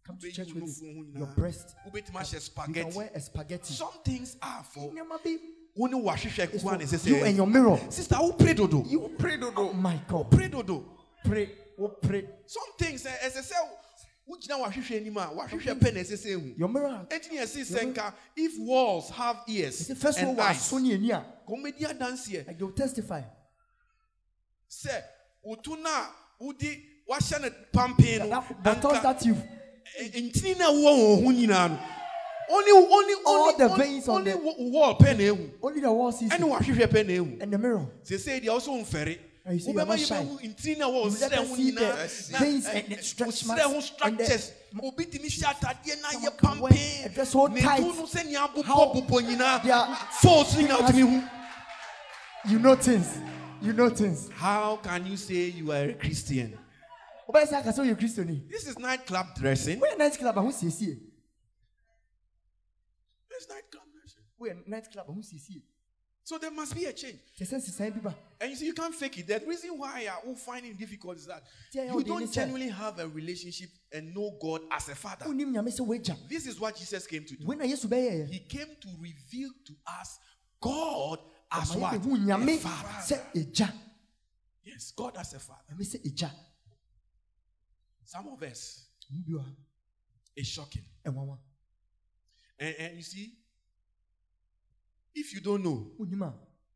your 0.08 0.14
aba 0.14 0.18
asɔre 0.18 0.18
dɛm. 0.18 0.18
thighs. 0.18 0.18
Come 0.18 0.18
to 0.18 0.28
Wobɛyi 0.28 0.34
church 0.34 0.48
wo 0.48 0.62
with 0.62 0.64
nufu 0.64 0.82
ho 0.82 1.02
it. 1.02 1.14
nyinaa. 1.14 1.18
Your 1.18 1.28
breast. 1.36 1.76
wobɛtumi 1.88 2.16
ahyɛ 2.16 2.26
You 2.26 2.32
can 2.32 2.42
spaghetti 2.42 2.98
wear 2.98 3.12
a 3.14 3.20
spaghetti. 3.20 3.74
some 3.74 3.94
things 4.04 4.38
are 4.42 4.64
for 4.64 4.92
Nneɛma 4.92 5.24
bi. 5.24 5.38
wo 5.76 5.88
ne 5.88 5.98
wahwehwɛ 6.02 6.54
It's 6.54 6.64
ko 6.64 6.70
a 6.70 6.72
na 6.78 6.78
for 6.80 6.86
ɛsɛ 6.86 7.06
you 7.08 7.16
and 7.24 7.34
sɛ 7.34 7.38
your 7.38 7.48
mirror. 7.48 7.80
sister 7.92 8.16
wo 8.20 8.32
pray 8.34 8.54
dodo 8.54 8.84
You 8.88 9.16
pray 9.18 9.38
dodo. 9.38 9.70
Oh 9.70 9.74
my 9.74 10.00
God. 10.08 10.32
pray 10.32 10.48
dodo 10.50 10.86
Pray. 11.24 11.50
Oh 11.80 11.88
pray. 12.02 12.28
some 12.46 12.64
things 12.78 13.06
eh, 13.06 13.16
ɛsɛ 13.24 13.52
sɛ 13.52 13.56
wogyina 14.28 14.60
wahwehwɛ 14.66 14.98
anim 14.98 15.18
a 15.18 15.22
wahwehwɛ 15.28 15.80
pɛ 15.80 15.94
na 15.94 16.00
ɛsɛ 16.02 16.14
sɛ 16.18 16.28
ehu 16.38 16.58
Your 16.58 16.70
mirror. 16.70 17.06
ɛnti 17.10 17.32
ne 17.32 17.38
yɛse 17.40 17.62
sɛ 17.72 17.94
nka 17.94 18.14
if 18.36 18.58
walls 18.60 19.10
have 19.12 19.38
ears 19.48 19.88
The 19.88 19.96
first 19.96 20.20
one 20.20 20.28
and 20.30 20.38
was 20.38 20.46
eyes 20.48 20.58
Sony 20.72 20.98
Enia. 20.98 21.24
kɔmmɛdi 21.48 21.80
adanseɛ 21.98 22.48
Like 22.48 22.58
they 22.58 22.64
will 22.66 22.72
testify. 22.74 23.22
sɛ 24.70 25.04
wotu 25.48 25.80
no 25.82 25.90
a 25.90 26.10
wodi 26.44 26.82
wahyɛ 27.10 27.42
no 27.42 27.50
pampee 27.74 28.20
no 28.20 28.30
That 28.30 28.64
bottles 28.64 28.98
anka- 28.98 29.04
that 29.04 29.26
you 29.26 29.36
ɛ- 30.00 30.32
ntini 30.32 30.58
na 30.58 30.66
ɛwɔ 30.66 30.84
wɔn 30.84 31.24
ho 31.24 31.32
nyinaa 31.32 31.70
no 31.70 31.80
only 32.50 32.72
only 32.72 33.14
All 33.26 33.38
only 33.50 33.58
the 33.58 33.76
veins 33.76 34.08
on 34.10 34.24
the- 34.26 34.36
wall 34.38 34.98
pɛ 34.98 35.18
na 35.18 35.24
ehu 35.24 35.50
only 35.64 35.80
the 35.82 35.92
wall 35.92 36.12
sees 36.12 36.30
ɛne 36.32 36.40
you 36.40 36.46
wahwehwɛ 36.48 36.88
pɛ 36.88 37.06
na 37.08 37.14
ehu 37.14 37.42
and 37.42 37.54
the 37.54 37.58
mirror. 37.58 37.86
sese 38.04 38.26
deɛ 38.28 38.46
ɔso 38.48 38.82
nfɛre. 38.86 39.18
And 39.44 39.56
you 39.56 39.60
see, 39.60 39.72
you 39.72 39.80
are 39.80 39.86
not 39.88 39.98
yi 39.98 40.06
shy. 40.06 40.16
bɛhu 40.24 40.40
ntini 40.56 40.78
na 40.78 40.86
ɛwɔ 40.88 41.04
You 41.04 41.10
let 41.20 41.32
ɔsrɛ 41.32 41.38
us 41.42 41.48
ho 41.50 41.56
see 41.56 41.72
the 41.72 41.82
nyinaa. 41.82 42.40
Veins 42.40 42.66
ɛ- 42.68 42.74
and 42.76 42.86
the 42.90 42.94
eh, 42.94 42.98
ɛ- 43.00 43.04
stretch 43.04 43.30
ɔsrɛ 43.44 43.48
marks 43.48 43.64
ho 43.64 43.74
and 43.74 43.84
structures. 43.84 44.52
Obi 44.84 45.06
tumi 45.06 45.26
hyɛ 45.30 45.56
atadeɛ 45.56 46.02
na 46.02 46.08
yɛ 46.10 46.38
can 46.38 46.60
wear 46.60 46.72
a 46.74 47.10
pampee. 47.10 47.26
So 47.26 47.48
tight. 47.48 47.80
no 47.82 47.92
sɛnea 47.94 48.36
How 48.66 48.86
abobɔ 48.94 49.08
bobɔ 49.08 49.22
nyinaa. 49.24 49.64
they 49.64 49.72
are- 49.72 49.96
folds 50.22 50.58
no 50.58 50.68
nyinaa 50.68 50.92
hu. 52.44 52.52
You 52.52 52.60
know 52.60 52.76
things. 52.76 53.08
You 53.64 53.74
know 53.74 53.90
things. 53.90 54.30
how 54.36 54.78
can 54.84 55.06
you 55.08 55.16
say 55.18 55.36
you 55.50 55.72
are 55.72 55.90
a 55.90 55.94
christian 55.94 56.58
this 57.30 58.68
is 58.68 58.80
nightclub 58.80 59.36
dressing 59.36 59.80
We 59.80 59.96
night 59.98 60.18
club 60.18 60.38
ahu 60.38 60.52
siesie. 60.52 61.00
this 63.30 63.44
is 63.44 63.50
nightclub 63.50 63.84
dressing 63.94 64.24
We 64.40 64.52
night 64.68 64.92
club 64.92 65.06
ahu 65.10 65.22
siesie. 65.22 65.62
so 66.24 66.38
there 66.38 66.52
must 66.52 66.76
be 66.76 66.86
a 66.86 66.94
change 66.94 67.20
Kyese 67.40 67.62
sisan 67.62 67.92
bi. 68.04 68.14
And 68.40 68.50
you 68.50 68.56
see, 68.56 68.66
you 68.66 68.74
can't 68.74 68.96
fake 68.96 69.20
it. 69.20 69.28
The 69.28 69.42
reason 69.48 69.78
why 69.78 70.08
I 70.10 70.26
will 70.26 70.36
find 70.36 70.66
it 70.66 70.78
difficult 70.78 71.18
is 71.18 71.28
that 71.28 71.44
you 71.74 72.04
don't 72.04 72.32
genuinely 72.32 72.70
have 72.70 73.00
a 73.00 73.08
relationship 73.08 73.70
and 73.92 74.16
know 74.16 74.38
God 74.42 74.62
as 74.72 74.90
a 74.90 74.96
father. 74.96 75.26
Unim 75.26 75.54
nyame 75.54 75.72
se 75.72 75.84
weja. 75.84 76.16
This 76.28 76.48
is 76.48 76.60
what 76.60 76.76
Jesus 76.76 77.06
came 77.06 77.24
to 77.26 77.36
do. 77.36 77.46
We 77.46 77.56
na 77.56 77.66
Yesu 77.66 77.90
be 77.90 77.98
ye. 77.98 78.26
He 78.32 78.40
came 78.40 78.76
to 78.82 78.88
reveal 79.00 79.52
to 79.66 79.74
us 80.00 80.20
God 80.62 81.20
as 81.52 81.76
what? 81.76 81.94
A 81.96 82.58
father. 82.58 83.22
Yes, 84.64 84.92
God 84.96 85.18
as 85.18 85.34
a 85.34 85.40
father. 85.40 85.76
Nyame 88.14 88.20
se 88.20 88.20
eja. 88.20 88.24
Some 88.24 88.28
of 88.34 88.44
us, 88.44 88.86
Mu 89.10 89.40
bi 89.40 89.44
it's 90.36 90.48
shocking. 90.50 90.84
Enwawa. 91.06 91.38
And, 92.60 92.76
and 92.80 92.98
you 92.98 93.04
see, 93.04 93.34
if 95.14 95.34
you 95.34 95.42
don't 95.42 95.64
know 95.64 95.92
Unim 96.00 96.22
a. 96.22 96.34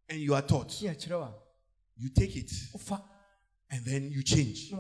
and 0.10 0.20
you 0.20 0.34
are 0.34 0.42
taught, 0.42 0.82
Ye 0.82 0.90
you 1.98 2.10
take 2.10 2.36
it 2.36 2.52
and 3.72 3.86
then 3.86 4.12
you 4.12 4.24
change. 4.24 4.74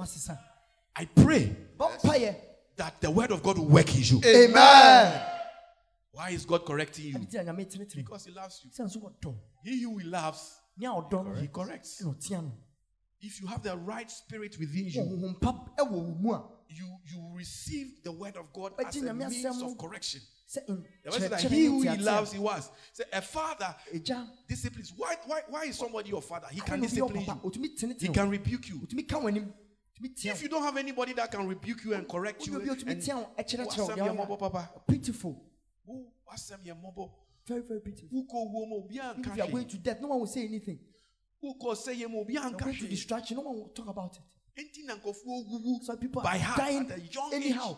I 0.97 1.05
pray 1.05 1.55
Ba 1.77 1.97
that 2.77 2.99
the 2.99 3.09
word 3.09 3.31
of 3.31 3.41
God 3.41 3.57
will 3.57 3.67
work 3.67 3.95
in 3.95 4.03
you. 4.03 4.21
Amen. 4.25 5.21
Why 6.11 6.29
is 6.29 6.45
God 6.45 6.65
correcting 6.65 7.05
you? 7.05 7.15
Ade 7.15 7.29
ti 7.29 7.37
na 7.37 7.43
nyame 7.43 7.69
tene 7.69 7.85
tene. 7.85 8.03
Because 8.03 8.25
He 8.25 8.31
loves 8.31 8.61
you. 8.63 8.71
Sɛ 8.71 8.85
nso 8.85 9.01
wɔdɔ. 9.01 9.35
He 9.63 9.81
who 9.83 9.97
He 9.97 10.05
loves, 10.05 10.61
Ni 10.77 10.85
a. 10.85 11.41
He 11.41 11.47
corrects. 11.47 12.01
Ɛna 13.25 13.31
ɔtea 13.31 13.31
no. 13.31 13.31
If 13.31 13.41
you 13.41 13.47
have 13.47 13.63
the 13.63 13.77
right 13.77 14.11
spirit 14.11 14.57
within 14.59 14.88
you, 14.88 15.01
Honhom 15.01 15.41
pa 15.41 15.53
ɛwɔ 15.77 15.91
wo 15.91 16.15
mu 16.19 16.31
a. 16.33 16.43
you 16.69 16.85
you 17.05 17.29
receive 17.33 18.03
the 18.03 18.11
word 18.11 18.38
of 18.38 18.51
God 18.53 18.73
as 18.85 18.95
a 18.95 19.13
means 19.13 19.61
of 19.61 19.77
correction. 19.77 20.21
The 20.53 21.11
says 21.11 21.29
that 21.29 21.41
he 21.41 21.65
who 21.65 21.81
he 21.81 21.97
loves, 21.97 22.31
he 22.31 22.39
was. 22.39 22.69
Say 22.93 23.03
a 23.11 23.21
father 23.21 23.75
disciplines. 24.47 24.93
Why, 24.95 25.15
why, 25.25 25.41
why 25.49 25.63
is 25.65 25.77
somebody 25.77 26.09
your 26.09 26.21
father? 26.21 26.47
He 26.51 26.61
can 26.61 26.81
Ɛna 26.81 27.01
obi 27.01 27.19
yɛ 27.19 27.41
discipline 27.51 27.95
you. 27.99 28.07
He 28.07 28.13
can 28.13 28.29
rebuke 28.29 28.69
you. 28.69 28.75
Otumi 28.75 29.07
ka 29.07 29.19
w'anim. 29.19 29.51
Otumi 29.99 30.15
tea 30.15 30.29
If 30.29 30.43
you 30.43 30.49
don't 30.49 30.63
have 30.63 30.77
anybody 30.77 31.13
that 31.13 31.31
can 31.31 31.47
rebuke 31.47 31.83
you 31.83 31.93
and 31.93 32.07
correct 32.07 32.45
you, 32.45 32.55
Obi 32.55 32.69
obi 32.69 32.81
otumi 32.81 32.91
and 32.91 33.01
tea 33.01 33.13
wo, 33.13 33.29
ɛkyerɛkyerɛ 33.38 33.77
wo 33.77 33.88
wasɛm 33.88 33.95
deɛ 33.95 33.97
yɛ 33.97 34.15
ɔyɛ 34.15 34.27
mmɔbɔ, 34.27 34.39
papa. 34.39 34.69
a. 34.75 34.91
Beautiful. 34.91 35.43
Who 35.85 36.05
wasɛm 36.31 36.65
yɛ 36.65 36.75
mmɔbɔ? 36.81 37.11
Very, 37.47 37.61
very 37.61 37.79
beautiful. 37.79 38.09
Who 38.09 38.25
call 38.25 38.51
woman 38.51 38.83
obi 38.83 38.99
oh, 38.99 39.11
Even 39.11 39.31
if 39.31 39.38
you 39.38 39.43
are 39.43 39.47
going 39.47 39.67
to 39.67 39.77
death, 39.77 40.01
no 40.01 40.07
one 40.09 40.19
will 40.19 40.27
say 40.27 40.45
anything. 40.45 40.79
Who 41.41 41.54
call 41.56 41.76
say 41.76 42.04
obi 42.04 42.34
You're 42.34 42.43
anka 42.43 42.58
going 42.60 42.76
to 42.78 42.86
hwee? 42.86 42.89
distraction, 42.89 43.38
no 43.38 43.43
one 43.43 43.56
will 43.56 43.69
talk 43.69 43.88
about 43.88 44.15
it. 44.17 44.24
Enti 44.62 44.86
na 44.86 44.95
nkurɔfoɔ 44.95 45.48
wuwu 45.50 45.84
So 45.84 45.95
people 45.98 46.21
by 46.21 46.36
are 46.36 46.39
heart 46.39 46.58
dying 46.58 46.91
at 46.91 46.98
a 46.98 47.02
young 47.02 47.34
anyhow. 47.34 47.71
age. 47.71 47.78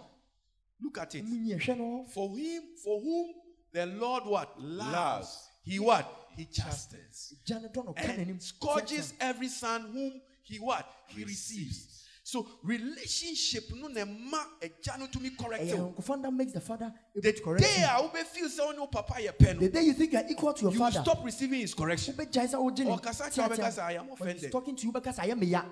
Look 0.82 0.98
at 1.00 1.16
it. 1.16 1.26
Munyi 1.26 1.78
no. 1.78 2.06
For 2.14 2.38
him, 2.38 2.64
for 2.84 3.02
whom 3.02 3.34
the 3.74 3.86
Lord 3.88 4.26
what 4.26 4.62
loves, 4.62 4.92
Loves. 4.94 5.50
he 5.64 5.80
what 5.80 6.28
he 6.36 6.46
chastens 6.46 7.34
Agya 7.46 7.62
no 7.64 7.68
dɔ 7.70 7.86
no, 7.86 7.94
ɔka 7.94 8.16
n'anim. 8.16 8.30
and 8.30 8.44
scourges 8.44 9.14
every 9.20 9.48
son 9.50 9.92
whom 9.92 10.22
he 10.44 10.58
what 10.60 10.88
he 11.08 11.24
receives. 11.24 12.07
So 12.28 12.46
relationship 12.62 13.72
no 13.74 13.88
na 13.88 14.04
ma 14.04 14.40
agya 14.62 15.00
no 15.00 15.08
me 15.22 15.30
correct 15.30 15.64
you. 15.64 15.96
that 16.22 16.34
makes 16.34 16.52
the 16.52 16.60
father 16.60 16.92
The 17.16 17.32
correct 17.42 17.64
day 17.64 17.86
I 17.86 18.02
wobɛ 18.02 18.22
feel 18.26 18.50
ɔne 18.50 18.80
wo 18.80 18.88
papa 18.88 19.14
yɛ 19.14 19.38
pen. 19.40 19.58
The 19.60 19.70
day 19.70 19.84
you 19.84 19.94
think 19.94 20.12
you 20.12 20.20
are 20.20 20.26
equal 20.30 20.52
to 20.52 20.64
your 20.64 20.74
you 20.74 20.80
will 20.82 20.92
father, 20.92 21.04
stop 21.10 21.24
receiving 21.24 21.62
his 21.62 21.74
correction. 21.74 22.16
wobɛgyae 22.16 22.50
sɛ 22.50 22.56
wogye 22.56 22.84
ne 22.84 22.98
Ɔkasa 22.98 23.32
kyerɛ 23.32 23.48
wo, 23.50 23.56
teatea. 23.56 23.64
wobɛka 23.64 23.72
sɛ, 23.72 23.80
"I 23.80 23.92
am 23.94 24.10
offended." 24.12 24.52
talking 24.52 24.76
to 24.76 24.86
you, 24.88 24.92
because 24.92 25.20
I 25.20 25.26
am 25.28 25.40
me 25.40 25.46
ya. 25.48 25.64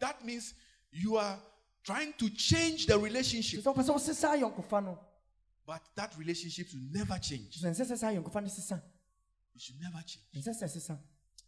That 0.00 0.24
means 0.24 0.54
you 0.90 1.16
are 1.18 1.40
trying 1.84 2.14
to 2.14 2.30
change 2.30 2.86
the 2.86 2.98
relationship, 2.98 3.60
Sɛ 3.62 3.72
wopɛ 3.76 3.84
sɛ 3.84 3.94
wosesa 3.94 4.34
ayɔnkofa 4.36 4.84
no, 4.84 4.98
but 5.64 5.82
that 5.94 6.18
relationship 6.18 6.66
will 6.72 6.82
never 6.90 7.16
change. 7.20 7.60
sɛ 7.62 7.66
ɛnsɛ 7.70 7.92
sɛ 7.92 7.96
saa 7.98 8.10
ayɔnkofa 8.10 8.42
no 8.42 8.48
sesa. 8.48 8.82
It 9.54 9.60
should 9.62 9.80
never 9.80 10.02
change. 10.04 11.04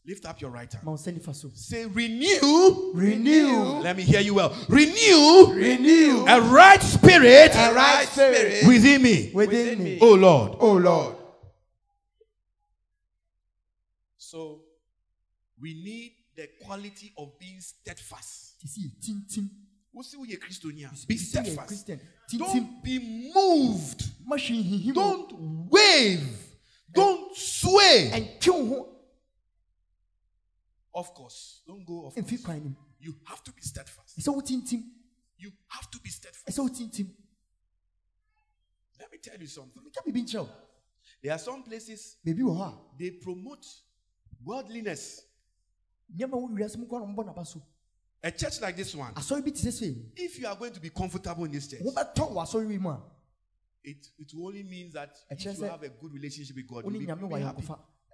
Ɛnsɛ 0.07 0.13
sɛ 0.13 0.13
ɛsesa. 0.13 0.13
Lift 0.13 0.27
up 0.27 0.41
your 0.41 0.51
right 0.51 0.73
hand. 0.73 0.85
Ma 0.85 0.93
wo 0.93 0.97
nsa 0.97 1.13
nifa 1.13 1.35
so. 1.35 1.51
Say 1.55 1.87
renew. 1.87 2.93
Renew. 2.95 3.81
Let 3.83 3.97
me 3.97 4.03
hear 4.03 4.21
you 4.21 4.35
well. 4.35 4.55
Renew 4.69 5.53
Renew 5.53 6.27
a 6.27 6.41
right 6.41 6.83
spirit 6.83 7.53
a 7.55 7.73
right 7.75 8.09
spirit 8.09 8.67
within 8.67 9.03
me. 9.03 9.31
Within 9.35 9.83
me. 9.83 9.99
Oh 10.01 10.15
Lord. 10.15 10.57
Oh 10.61 10.75
Lord. 10.75 11.17
So 14.17 14.63
we 15.61 15.75
need 15.75 16.13
the 16.37 16.49
quality 16.65 17.13
of 17.17 17.39
being 17.39 17.61
steadfast. 17.61 18.61
Te 18.61 18.69
sɛ 18.69 18.79
yɛ 18.79 18.91
tintim. 19.01 19.51
What's 19.93 20.13
the 20.13 20.21
way 20.21 20.37
Christian? 20.37 20.73
Be 21.09 21.15
Te 21.15 21.17
steadfast. 21.17 21.69
Christian. 21.69 22.01
Tintim. 22.31 22.39
Don't 22.39 22.83
be 22.85 23.33
moved. 23.35 24.05
Ma 24.27 24.37
hwee 24.37 24.63
nhihim. 24.63 24.95
Don't 24.95 25.33
wave. 25.71 26.39
Don't 26.93 27.35
sway. 27.35 28.11
Ɛntwe 30.97 31.03
wo 31.03 31.03
ho 31.03 31.09
Of 31.09 31.15
course, 31.15 31.63
don't 31.67 31.85
go 31.85 32.07
off. 32.07 32.17
nim. 32.17 32.77
You 33.01 33.15
have 33.25 33.43
to 33.45 33.53
be 33.53 33.63
steadfast. 33.63 34.19
Ɛsɛ 34.19 34.35
wo 34.35 34.41
tintim. 34.41 34.83
You 35.39 35.53
have 35.69 35.91
to 35.91 35.99
be 36.01 36.09
steadfast. 36.11 36.47
Ɛsɛ 36.49 36.63
wo 36.63 36.69
tintim. 36.69 37.11
Let 38.99 39.13
me 39.13 39.19
tell 39.19 39.39
you 39.39 39.47
something. 39.47 39.83
Meka 39.83 40.03
biribi 40.05 40.23
nkyerɛ 40.25 40.41
wo. 40.41 40.49
There 41.23 41.33
are 41.33 41.39
some 41.39 41.63
places 41.63 42.17
Baabi 42.25 42.41
wɔ 42.41 42.57
hɔ 42.57 42.73
a, 42.73 42.79
they 42.99 43.11
promote 43.11 43.67
worldliness. 44.45 45.23
nneɛma 46.15 46.33
wo 46.33 46.49
wiase 46.49 46.77
mu 46.79 46.87
kɔ 46.87 47.01
na 47.01 47.07
ɔmbɔ 47.15 47.25
n'aba 47.27 47.47
so. 47.47 47.63
A 48.23 48.31
church 48.33 48.61
like 48.61 48.77
this 48.77 48.95
one, 48.95 49.15
Asɔre 49.15 49.45
bi 49.45 49.51
te 49.51 49.63
sɛ 49.69 49.73
sei. 49.73 50.13
if 50.17 50.39
you 50.39 50.47
are 50.47 50.57
going 50.57 50.73
to 50.73 50.81
be 50.81 50.91
comfortable 50.91 51.45
in 51.45 51.53
this 51.53 51.69
church, 51.69 51.81
Wobɛtɔ 51.81 52.33
wɔ 52.33 52.43
asɔre 52.43 52.71
yi 52.71 52.79
mu 52.79 52.89
a, 52.91 53.03
it, 53.85 54.09
it 54.19 54.33
only 54.35 54.63
means 54.63 54.95
that 54.95 55.15
if 55.31 55.45
you 55.45 55.65
have 55.65 55.83
a 55.83 55.89
good 55.91 56.13
relationship 56.13 56.57
with 56.57 56.67
God, 56.67 56.85
you'll 56.85 56.93
be, 56.99 57.07
you'll 57.07 57.29
be 57.29 57.41
happy. 57.41 57.63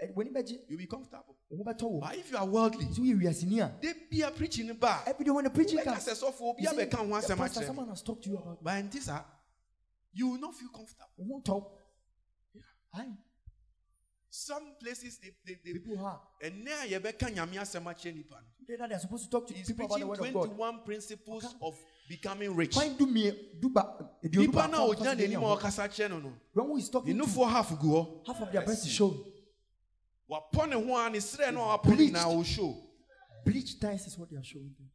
Ayɔnkofa. 0.03 0.09
Ɛ, 0.11 0.15
w'ani 0.15 0.31
bɛgye. 0.33 0.59
You'll 0.69 0.79
be 0.79 0.87
comfortable. 0.87 1.37
Wo. 1.51 1.65
But 2.01 2.17
if 2.17 2.31
you 2.31 2.37
are 2.39 2.47
worldly, 2.47 2.87
Sɛ 2.87 2.99
woyɛ 2.99 3.23
wiaseni 3.23 3.61
a, 3.61 3.73
they 3.81 3.93
be 4.11 4.23
a 4.23 4.31
preaching 4.31 4.73
bar. 4.75 5.03
every 5.07 5.25
day 5.25 5.31
when 5.31 5.45
the 5.45 5.51
preaching 5.51 5.79
comes, 5.81 5.99
us 5.99 6.09
a 6.09 6.17
soft 6.17 6.41
you 6.59 6.67
say, 6.69 6.77
be 6.77 6.83
a 6.83 6.87
can 6.87 7.09
once 7.11 7.27
"The 7.27 7.35
a 7.35 7.37
match. 7.37 7.53
someone 7.53 7.89
has 7.89 8.03
talked 8.03 8.25
to 8.25 8.31
you 8.31 8.37
about 8.39 8.63
But 8.65 8.79
in 8.79 8.89
this, 8.91 9.09
ah, 9.09 9.25
you 10.15 10.29
will 10.29 10.39
not 10.41 10.55
feel 10.55 10.69
comfortable. 10.71 11.11
wo 11.19 11.37
ho 11.37 11.43
tɔ. 11.43 11.71
Aye. 12.95 13.17
Some 14.35 14.75
places 14.81 15.19
they 15.19 15.31
they, 15.45 15.59
they 15.63 15.73
People 15.79 15.99
are 16.07 16.19
and 16.43 16.65
now 16.65 16.85
you 16.85 16.99
be 17.01 17.13
can 17.13 17.35
nyame 17.35 17.53
asɛm 17.59 17.85
akyerɛ 17.85 18.15
nipa 18.17 18.37
no. 18.69 18.87
they 18.89 18.95
are 18.95 18.99
supposed 18.99 19.25
to 19.25 19.31
talk 19.31 19.47
to 19.47 19.53
He's 19.53 19.67
people 19.67 19.85
about 19.85 19.99
the 20.01 20.07
word 20.07 20.19
of 20.21 20.33
God. 20.33 20.45
21 20.47 20.85
principles 20.87 21.55
of 21.61 21.79
becoming 22.09 22.55
rich. 22.57 22.75
Why 22.75 22.89
do 22.89 23.07
mie 23.07 23.31
do 23.61 23.69
ba 23.69 23.95
aduonu 24.25 24.47
Nipa 24.47 24.69
na 24.69 24.79
baako 24.79 24.93
a 24.93 24.97
ogyina 24.97 25.15
ɔkasa 25.15 25.17
n'anim 25.17 25.37
a 25.37 25.57
deɛ 25.57 25.59
ɔkasa 25.61 25.89
kyerɛ 25.89 26.11
no 26.11 26.19
no. 26.21 26.33
When 26.55 26.67
who 26.67 26.77
is 26.79 26.89
talking 26.89 27.15
Ne 27.15 27.23
to 27.23 27.27
nufoɔ 27.31 27.51
half 27.51 27.69
hɔ. 27.71 28.27
half 28.27 28.41
of 28.41 28.53
their 28.53 28.63
breast 28.65 28.87
is 28.87 28.93
showing. 28.93 29.23
Wapɔ 30.33 30.69
ne 30.69 30.75
ho 30.77 30.97
a 30.97 31.11
ne 31.11 31.19
srɛ 31.19 31.53
no 31.53 31.61
a 31.71 31.79
wapɔ 31.79 32.13
no 32.13 32.43
Bleached. 32.43 32.61
Bleach 33.45 33.79
ties 33.81 34.07
is 34.07 34.17
what 34.19 34.31
they 34.31 34.37
are 34.37 34.43
showing. 34.45 34.75
them. 34.79 34.91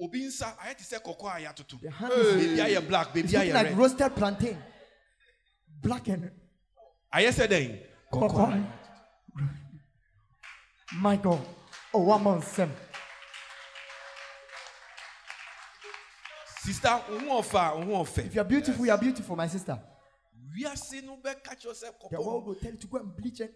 Obi 0.00 0.22
nsa 0.26 0.56
ayɛ 0.56 0.76
te 0.78 0.84
sɛ 0.84 1.02
kɔkɔɔ 1.02 1.36
a 1.36 1.40
yɛatoto. 1.52 1.80
Their 1.80 1.90
hand 1.90 2.12
is 2.14 2.34
Baby 2.56 2.60
ayɛ 2.74 2.88
black, 2.88 3.14
looking 3.14 3.30
ayɛ 3.30 3.52
like 3.54 3.66
red. 3.66 3.76
roasted 3.78 4.14
plantain. 4.16 4.58
Black 5.82 6.08
and 6.08 6.30
Ayɛ 7.12 7.28
sɛ 7.30 7.46
dɛn? 7.48 7.86
cocoa. 8.10 8.64
My 10.94 11.16
God. 11.16 11.46
Oh, 11.94 12.00
one 12.00 12.22
month 12.22 12.48
sem. 12.54 12.72
Sister, 16.60 16.88
ho 16.88 17.42
ɔfa, 17.42 17.84
wo 17.86 18.04
ho 18.04 18.20
If 18.20 18.34
you 18.34 18.40
are 18.40 18.44
beautiful, 18.44 18.86
you 18.86 18.92
are 18.92 18.98
beautiful, 18.98 19.36
my 19.36 19.48
sister. 19.48 19.78
Wiase 20.56 21.02
no 21.04 21.16
bɛka 21.16 21.54
kyerɛ 21.60 21.74
sɛ 21.74 22.10
The 22.10 22.20
world 22.20 22.44
kɔkɔɔ. 22.44 22.46
will 22.46 22.54
tell 22.54 22.70
you 22.72 22.78
to 22.78 22.86
go 22.86 22.98
and 22.98 23.14
bleach 23.16 23.40
it. 23.40 23.54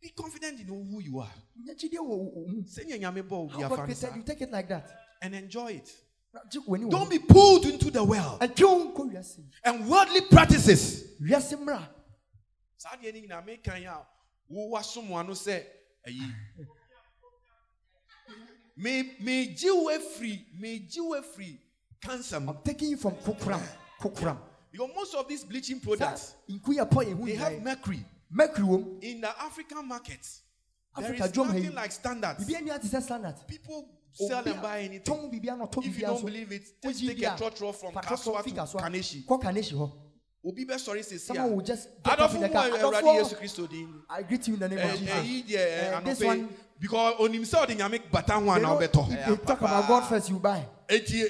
Be 0.00 0.08
confident 0.10 0.60
in 0.60 0.66
who 0.66 1.00
you 1.00 1.20
are. 1.20 1.32
Nyakyi 1.58 1.90
deɛ 1.92 1.98
wɔ 1.98 2.08
wo- 2.08 2.32
wo 2.34 2.46
mu. 2.46 2.62
Mm. 2.62 2.68
Sɛnea 2.68 3.00
nyame 3.00 3.22
bɔ 3.22 3.32
obi 3.32 3.62
How 3.62 3.68
God 3.68 3.84
created 3.84 4.16
you, 4.16 4.22
take 4.22 4.40
it 4.40 4.50
like 4.50 4.68
that. 4.68 4.90
And 5.20 5.34
enjoy 5.34 5.72
it. 5.72 5.92
Na 6.32 6.40
gye 6.50 6.60
w'ani 6.60 6.84
wɔ 6.84 6.90
Don't 6.90 7.10
be 7.10 7.18
pulled 7.18 7.66
into 7.66 7.90
the 7.90 8.02
world. 8.02 8.40
Ɛntwe 8.40 8.62
wo 8.62 8.92
nkɔ 8.92 9.12
wiase. 9.12 9.44
And 9.64 9.88
worldly 9.88 10.22
practices. 10.22 11.04
Wiase 11.20 11.56
mmra. 11.56 11.86
saa 12.80 12.96
deɛ 12.96 13.12
no 13.12 13.20
nyinaa 13.20 13.44
mekan 13.44 13.84
a 13.84 14.06
wowɔ 14.50 14.78
asom 14.78 15.10
ano 15.10 15.32
sɛ 15.34 15.62
ayi 16.06 16.34
me 18.76 19.16
me 19.20 19.54
free 20.16 20.46
free 21.34 21.60
cancer. 22.00 22.36
I'm 22.36 22.56
taking 22.64 22.90
you 22.90 22.96
from 22.96 23.16
kokoram 23.16 23.62
kokoram 24.00 24.38
because 24.72 24.90
most 24.94 25.14
of 25.14 25.28
these 25.28 25.44
bleaching 25.44 25.78
products 25.80 26.34
nku 26.48 26.74
yɛ 26.78 26.88
pɔ 26.88 27.26
they 27.26 27.34
have 27.34 27.60
mercury 27.60 27.62
mercury 27.62 27.98
wɔ 27.98 28.00
mu 28.00 28.19
in 29.02 29.20
the 29.20 29.28
african 29.42 29.86
market 29.86 30.26
there 30.98 31.04
Africa 31.08 31.24
is 31.24 31.36
nothing 31.36 31.74
like 31.74 31.92
standards. 31.92 32.44
Biribi 32.44 32.70
ani 32.70 33.02
standard. 33.02 33.34
People 33.46 33.88
sell 34.12 34.44
and 34.46 34.60
buy 34.60 34.80
anything. 34.80 35.30
If 35.32 35.98
you 35.98 36.06
don't 36.06 36.24
believe 36.24 36.52
it 36.52 36.64
just 36.82 37.06
take 37.06 37.22
a 37.22 37.26
trotro 37.36 37.74
from 37.74 37.94
Kasoa 37.94 38.42
to 38.42 38.50
Kaneshie. 38.78 39.24
Kɔ 39.24 39.40
Kaneshie 39.40 39.74
hɔ 39.74 39.90
obi 40.44 40.64
bɛ 40.64 40.74
sɔre 40.76 41.04
sisi 41.04 41.20
someone 41.20 41.54
will 41.54 41.62
just 41.64 41.88
get 42.02 42.18
up 42.18 42.30
adɔfo 42.30 42.34
in 42.36 42.40
the 42.40 42.48
car. 42.48 42.68
awurade 42.70 43.04
yesu 43.04 43.34
adɔfo 43.34 43.38
kristo 43.38 44.02
I 44.08 44.22
greet 44.22 44.48
you 44.48 44.54
in 44.54 44.60
the 44.60 44.68
name 44.68 44.78
of 44.78 44.84
Eh, 44.84 44.96
Jesus. 44.96 45.12
eh, 45.14 45.42
deɛ 45.42 45.54
eh, 45.54 46.00
this 46.04 46.18
anɔpɛ 46.20 46.26
one- 46.26 46.48
because 46.80 47.14
onim 47.20 47.42
sɛ 47.42 47.66
ɔde 47.66 47.76
nyame 47.76 48.10
bata 48.10 48.32
ho 48.32 48.48
ana 48.50 48.60
know 48.62 48.78
if 48.80 48.90
they 48.90 49.36
talk 49.36 49.60
about 49.60 49.86
God 49.86 50.08
first 50.08 50.30
you 50.30 50.38
buy. 50.40 50.66
Eti 50.88 51.22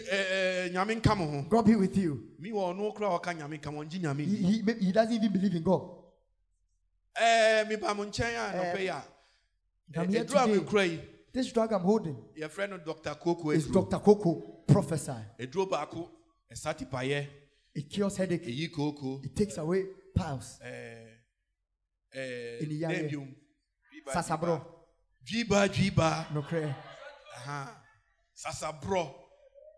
nyame 0.72 1.00
nka 1.02 1.16
mo 1.16 1.26
ho 1.26 1.42
God 1.48 1.66
be 1.66 1.74
with 1.74 1.96
you. 1.96 2.30
Mi 2.38 2.50
wɔ 2.50 2.72
ɔno 2.74 2.94
kora 2.94 3.18
ɔka 3.18 3.36
nyame 3.36 3.60
nka 3.60 3.72
mo 3.72 3.84
ɔngye 3.84 4.00
nyame 4.00 4.24
he, 4.24 4.62
he, 4.62 4.84
he 4.86 4.92
doesn't 4.92 5.12
even 5.12 5.32
believe 5.32 5.54
in 5.56 5.62
God 5.62 5.99
Eh, 7.16 7.64
meba 7.68 7.94
mo 7.94 8.04
nkyɛn 8.04 8.34
a 8.36 8.52
anɔpɛ 8.52 8.80
yi 8.80 8.88
a 8.88 9.02
I'm 9.96 10.04
eh, 10.04 10.12
here 10.12 10.24
eduru 10.24 10.36
a 10.42 10.46
today. 10.46 10.60
mekura 10.60 10.84
yi. 10.88 11.00
this 11.32 11.52
drug 11.52 11.72
I'm 11.72 11.80
holding 11.80 12.16
yɛfrɛ 12.38 12.70
no 12.70 12.78
dr 12.78 13.14
koko 13.16 13.50
is 13.50 13.66
Dr. 13.66 13.98
Coco 13.98 14.62
prophesy 14.66 15.12
eduro 15.38 15.68
baako 15.68 16.08
ɛsa 16.52 16.74
tipayɛ 16.76 17.26
it 17.74 17.88
cures 17.88 18.16
headache. 18.16 18.46
Eyi 18.46 18.68
kooko 18.70 19.24
it 19.24 19.34
takes 19.36 19.56
away 19.58 19.84
piles 20.14 20.58
ɛɛ 20.64 22.62
Eniyare. 22.62 23.10
dɛbiom 23.10 23.34
sasabro 24.12 24.64
dwiba 25.24 25.68
dwiba 25.68 26.32
no 26.32 26.42
cray 26.42 26.74
aha. 27.36 27.76
Sasaborɔ 28.36 29.14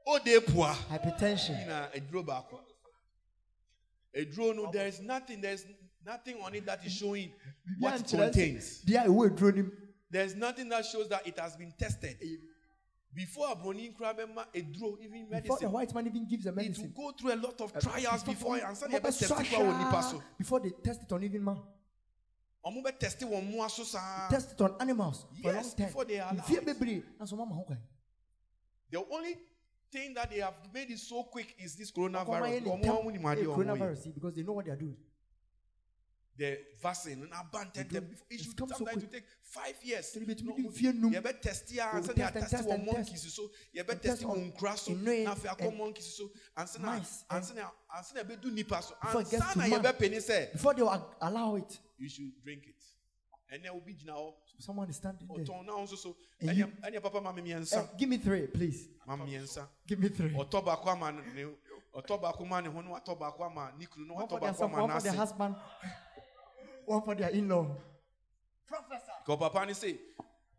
ode 0.07 0.41
pua. 0.47 0.73
Hypertension. 0.89 1.67
Na 1.67 1.89
eduro 1.91 2.25
baako. 2.25 2.61
Eduro 4.15 4.55
no 4.55 4.71
there 4.71 4.87
is 4.87 5.01
nothing 5.01 5.41
there 5.41 5.53
is 5.55 5.65
nothing 6.05 6.37
on 6.43 6.55
it 6.55 6.67
that 6.67 6.85
is 6.85 6.93
showing 6.93 7.33
what 7.79 8.01
it 8.01 8.09
contains. 8.09 8.83
Deɛ 8.85 9.07
ɛwɔ 9.07 9.31
eduro 9.31 9.55
nim 9.55 9.73
there 10.11 10.25
is 10.25 10.35
nothing 10.37 10.69
that 10.69 10.85
shows 10.85 11.09
that 11.09 11.27
it 11.27 11.39
has 11.39 11.57
been 11.57 11.73
tested. 11.79 12.17
Before 13.15 13.55
bɛma 13.57 14.47
eduro 14.55 14.97
even 15.03 15.29
before 15.43 15.59
the 15.59 15.69
white 15.69 15.95
man 15.95 16.07
even 16.07 16.27
gives 16.27 16.45
the 16.45 16.53
medicine. 16.53 16.87
it 16.87 16.97
will 16.97 17.13
go 17.13 17.17
through 17.17 17.35
a 17.35 17.37
lot 17.37 17.61
of 17.61 17.77
uh, 17.77 17.81
trials 17.81 18.23
before 18.23 18.57
ansa 18.59 18.89
na 18.89 18.99
Ɔbɛ 18.99 19.03
test 19.03 19.23
sɔ 19.23 19.51
kura 19.51 19.73
wɔ 19.73 19.79
nipa 19.79 20.25
before 20.39 20.61
they 20.61 20.71
test 20.83 21.03
it 21.03 21.13
on 21.13 21.23
even 21.25 21.45
man. 21.45 21.57
Test 22.99 23.21
wɔn 23.21 23.51
mu 23.51 23.59
test 24.31 24.53
it 24.53 24.61
on 24.61 24.77
animals 24.81 25.27
a 25.45 25.47
Yes, 25.53 25.75
before 25.75 26.05
they 26.05 26.19
allow 26.19 26.43
fie 26.43 26.55
it. 26.57 26.65
bebree 26.67 27.03
na 27.19 27.25
so 27.27 27.37
mama 27.37 27.55
ho 27.55 27.65
kwan 27.65 27.79
the 28.91 29.05
only 29.11 29.37
thing 29.91 30.15
that 30.15 30.31
they 30.31 30.39
have 30.39 30.55
made 30.73 30.91
it 30.91 30.99
so 30.99 31.25
quick 31.25 31.55
is 31.59 31.75
this 31.77 31.91
coronavirus. 31.91 32.61
Yɛ 32.61 32.63
ne 32.65 32.71
ɔmo 32.71 32.83
ntɛm, 32.83 33.03
ɔmo 33.03 33.13
ni 33.13 33.19
mu 33.19 33.29
adeɛ 33.29 33.45
ɔmo 33.45 33.57
yɛ 33.57 33.57
coronavirus 33.57 34.15
because 34.15 34.35
they 34.35 34.43
know 34.43 34.53
what 34.53 34.65
they 34.65 34.71
are 34.71 34.77
doing 34.77 34.97
the 36.43 36.59
vaccine 36.83 37.29
na 37.31 37.41
abandon 37.41 37.87
them 37.89 38.05
before. 38.11 38.27
It 38.31 38.35
It's 38.35 38.43
should 38.45 38.57
come 38.57 38.69
so 38.69 38.77
sometimes 38.79 39.05
it 39.05 39.11
quick. 39.11 39.23
take 39.23 39.31
five 39.43 39.77
years. 39.85 40.13
Ɛde 40.17 40.27
bɛtumi 40.27 40.45
No, 40.47 40.57
di 40.57 40.63
mfeɛ 40.69 40.95
num. 40.95 41.13
yɛbɛ 41.13 41.41
test 41.41 41.71
ya 41.73 41.93
They 41.93 42.01
will 42.01 42.09
ansa 42.09 42.17
na 42.17 42.31
test 42.31 42.35
and 42.35 42.43
yɛatest 42.45 42.51
test 42.51 42.69
wɔ 42.69 42.75
and 42.75 42.87
monkeys. 42.87 43.35
So 43.35 43.51
yɛbɛ 43.77 43.91
And 43.91 44.03
test 44.03 44.03
test 44.03 44.23
wɔ 44.23 44.31
on 44.31 44.53
nkura 44.53 44.79
so 44.79 44.93
nnoe 44.93 45.25
na 45.25 45.35
afei 45.35 45.57
akɔ 45.57 45.69
and 45.69 45.79
monkeys 45.79 46.17
so 46.17 46.31
ansa 46.57 46.79
na 46.81 46.93
mice 46.99 47.25
ansa 47.31 47.55
na 47.55 47.71
ansa 47.97 48.15
na 48.15 48.23
yɛbɛdu 48.25 48.53
nipa 48.53 48.83
so 48.83 48.95
Before 49.03 49.21
it 49.21 49.31
gets 49.31 49.43
ansa 49.45 49.53
to 49.53 49.59
na 49.59 49.67
man. 49.69 49.83
yɛbɛpɛ 49.83 50.11
ni 50.11 50.17
sɛ 50.17 50.53
before 50.53 50.75
they 50.75 50.83
will 50.83 50.91
ag- 50.93 51.17
allow 51.21 51.55
it. 51.57 51.79
You 51.99 52.09
should 52.09 52.43
drink 52.43 52.65
it. 52.67 52.83
Ɛnɛ 53.55 53.69
obi 53.77 53.95
gyina 53.95 54.13
hɔ 54.15 54.35
someone 54.59 54.89
is 54.91 54.97
standing 54.97 55.29
there. 55.29 55.45
ɔtɔn 55.45 55.65
na 55.67 55.73
nso 55.75 55.97
so. 55.97 56.17
And 56.41 56.57
you- 56.57 56.67
ɛnɛ 56.67 56.91
ɛnɛ 56.99 57.03
papa 57.03 57.21
maame 57.21 57.39
Eh, 57.39 57.43
mmiɛnsa 57.43 57.97
give 57.99 58.09
me 58.09 58.17
three 58.19 58.47
please. 58.49 58.89
Maame 59.07 59.27
mmiɛnsa 59.29 59.69
give 59.87 59.99
me 60.01 60.09
three. 60.09 60.31
Ɔtɔ 60.31 60.65
baako 60.65 60.87
ama 60.89 61.13
ne 61.13 61.23
ne- 61.35 61.55
ɔtɔ 61.95 62.21
baako 62.23 62.47
ma 62.49 62.61
ne 62.61 62.69
ho 62.71 62.81
na 62.81 62.91
watɔ 62.99 63.19
baako 63.19 63.45
ama 63.45 63.71
ne 63.79 63.85
kunu 63.85 64.07
na 64.07 64.15
one 64.15 64.25
watɔ 64.27 64.29
for 64.31 64.41
their 64.41 64.51
baako 64.53 64.57
son 64.59 64.71
ama 64.73 64.81
one 64.83 64.91
for 64.93 65.01
their 65.03 65.13
n'ase 65.13 65.17
husband 65.17 65.57
one 66.87 67.03
for 67.03 67.15
their 67.15 67.31
in-law. 67.31 67.67
Professor. 68.67 69.13
kɔ 69.27 69.39
papa 69.39 69.67
ni 69.67 69.75
se 69.75 69.99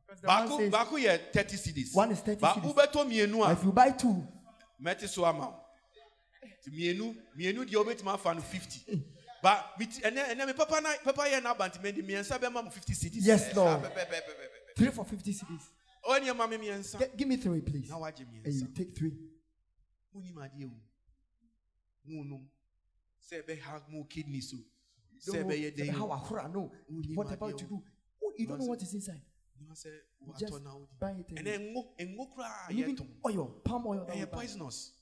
Because 0.05 0.21
the 0.21 0.27
man 0.27 0.47
baako 0.47 0.57
says, 0.57 0.71
baako 0.73 0.91
yɛ 1.03 1.19
thirty 1.33 1.55
cedis 1.57 1.95
One 1.95 2.11
is 2.11 2.19
30 2.19 2.41
baako 2.41 2.61
cedis. 2.61 2.73
bɛtɔ 2.75 3.05
mmienu 3.09 3.41
a 3.41 3.45
ah. 3.47 3.51
if 3.51 3.63
you 3.63 3.71
buy 3.71 3.89
two 3.91 4.27
mɛte 4.81 5.07
so 5.07 5.25
ama. 5.25 5.53
Mienu, 6.71 7.15
Nti 7.15 7.15
mmienu 7.15 7.15
mmienu 7.37 7.65
deɛ 7.69 7.83
wobɛtumi 7.83 8.13
afa 8.13 8.33
no 8.33 8.41
fifty. 8.41 9.03
Ba 9.41 9.65
miti 9.79 10.01
ɛnɛ 10.01 10.29
ɛnɛ 10.35 10.45
mi 10.47 10.53
papa 10.53 10.79
na 10.81 10.89
papa 11.03 11.21
yɛ 11.23 11.41
n'abantimɛ 11.41 11.95
de 11.95 12.01
mmiɛnsa 12.03 12.39
bɛma 12.39 12.63
mo 12.63 12.69
fifty 12.69 12.93
cedis 12.93 13.25
Yes, 13.25 13.55
Lord. 13.55 13.81
three 14.75 14.89
for 14.89 15.05
50 15.05 15.31
cities. 15.33 15.69
Oh, 16.05 16.13
Ɔyɛ 16.13 16.21
nneɛma 16.33 16.49
mi 16.49 16.57
mmiɛnsa 16.57 16.99
Get, 16.99 17.17
give 17.17 17.27
me 17.27 17.37
three 17.37 17.61
please. 17.61 17.89
Na 17.89 17.97
wagye 17.97 18.25
and 18.45 18.53
you 18.53 18.67
take 18.75 18.95
three. 18.95 19.11
Mo 20.13 20.21
nim 20.21 20.35
adeɛ 20.35 20.65
o 20.65 20.71
mo 22.05 22.23
nom 22.23 22.49
sɛ 23.29 23.43
ɛbɛ 23.43 23.59
ha 23.61 23.81
mo 23.89 24.03
kidney 24.03 24.41
so 24.41 24.57
Don't 25.25 25.35
sɛ 25.35 25.39
know 25.41 25.47
ɛbɛ 25.49 25.55
yɛ 25.61 25.75
den 25.75 25.87
how 25.89 26.07
o 26.07 26.11
Akura 26.11 26.53
know. 26.53 26.71
Who 26.87 27.01
what 27.15 27.27
did 27.27 27.33
about 27.37 27.51
my 27.51 27.51
to 27.51 27.57
deal? 27.57 27.67
do? 27.77 27.83
Oh, 28.23 28.33
you 28.37 28.47
don't 28.47 28.59
know 28.59 28.65
Nonsense. 28.65 28.69
what 28.69 28.81
is 28.81 28.93
inside. 28.93 29.21
na 29.67 29.73
sɛ 29.73 29.91
You 30.25 30.33
just 30.39 30.53
watɔ 30.53 30.63
na 30.63 30.71
wodi 30.75 30.99
buy 30.99 31.11
it 31.11 31.31
and, 31.37 31.47
ɛnɛ 31.47 31.73
ngo 31.73 31.95
ngo 31.99 32.35
koraa 32.35 32.69
and 32.69 32.77
yɛ 32.77 32.81
even 32.81 32.95
tom 32.95 33.07
oil 33.25 33.45
palm 33.63 33.87
oil 33.87 34.05
that 34.05 34.15
we 34.15 34.21
ɛyɛ 34.21 34.31
buy. 34.31 34.37
poisonous. 34.37 34.93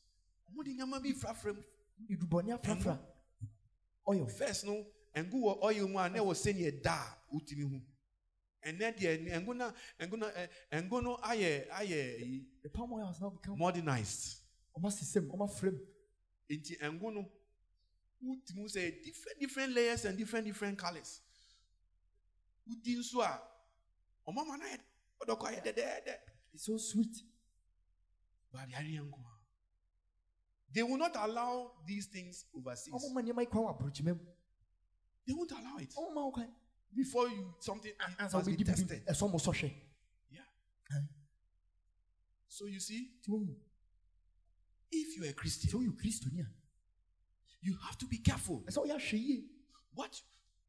Mo 0.53 0.63
de 0.63 0.69
nneɛma 0.75 1.01
bi 1.01 1.13
frafra 1.13 1.53
mu. 1.55 1.62
Idubɔni 2.10 2.51
afrafra 2.60 2.99
oil. 4.07 4.27
First 4.27 4.65
no 4.65 4.86
ngo 5.15 5.34
wɔ 5.34 5.63
oil 5.63 5.88
mu 5.88 5.97
a 5.99 6.10
na 6.10 6.19
ɛwɔ 6.19 6.34
sɛnea 6.36 6.81
da 6.84 6.93
a 6.93 7.36
wotumi 7.36 7.63
hu. 7.63 7.81
Ɛnɛ 8.65 8.97
deɛ 8.97 9.41
ngo 9.43 9.55
na 9.55 9.73
ngo 9.99 10.17
na 10.17 10.27
ɛ 10.71 10.88
ngo 10.88 11.01
no 11.03 11.17
ayɛ 11.17 11.67
ayɛ 11.69 12.19
yi, 12.19 12.45
the 12.62 12.69
palm 12.69 12.93
oil 12.93 13.07
has 13.07 13.19
now 13.19 13.29
become 13.29 13.57
modernized. 13.57 14.41
Almost 14.73 14.99
the 14.99 15.05
same 15.05 15.29
almost 15.31 15.60
frame. 15.60 15.79
Nti 16.49 16.77
ngo 16.79 17.13
no 17.13 17.29
wotumi 18.23 18.69
sɛ 18.69 19.03
different 19.03 19.39
different 19.39 19.73
layers 19.73 20.05
and 20.05 20.17
different 20.17 20.45
different 20.45 20.77
colours 20.77 21.21
wodi 22.67 22.95
nso 22.95 23.21
a 23.21 23.41
ɔmo 24.27 24.41
ama 24.41 24.57
no 24.57 24.65
ayɛ 24.65 24.79
ɔdɔkɔ 25.21 25.45
ayɛ 25.47 25.62
dɛdɛɛdɛ 25.63 26.15
it's 26.53 26.65
so 26.65 26.77
sweet. 26.77 27.15
But 28.51 28.69
yare 28.69 28.84
yɛ 28.84 29.01
nko 29.10 29.19
they 30.73 30.84
will 30.84 30.97
not 30.97 31.15
allow 31.17 31.73
these 31.86 32.07
things 32.07 32.45
overseas. 32.55 32.93
Ɔmo 32.93 33.13
ma 33.13 33.21
nneɛma 33.21 33.41
yi 33.41 33.45
kwan 33.47 33.63
wɔ 33.63 33.77
aburokyima 33.77 34.13
mu 34.17 34.25
they 35.25 35.34
won't 35.34 35.51
allow 35.51 35.77
it. 35.77 35.93
Ɔmo 35.95 36.13
ma 36.13 36.25
wo 36.25 36.31
kwan 36.31 36.53
before 36.93 37.29
you 37.29 37.55
something 37.60 37.93
ansa 38.19 38.34
must 38.34 38.57
be 38.57 38.63
tested. 38.63 39.05
ɛsɛ 39.05 39.29
ɔmo 39.29 39.39
sɔhwɛ 39.39 39.88
so 42.47 42.65
you 42.65 42.81
see 42.81 43.10
if 44.91 45.15
you're 45.17 45.25
a 45.25 45.29
sɛ 45.29 45.36
Christian 45.36 45.79
woyɛ 45.79 45.95
kristoni 45.95 46.41
a 46.41 46.61
you 47.62 47.78
have 47.86 47.97
to 48.00 48.06
be 48.06 48.17
careful. 48.17 48.63
Ɛsɛ 48.67 48.86
woyɛ 48.86 48.95
ahwɛ 48.95 49.13
yie 49.13 49.43
what 49.93 50.21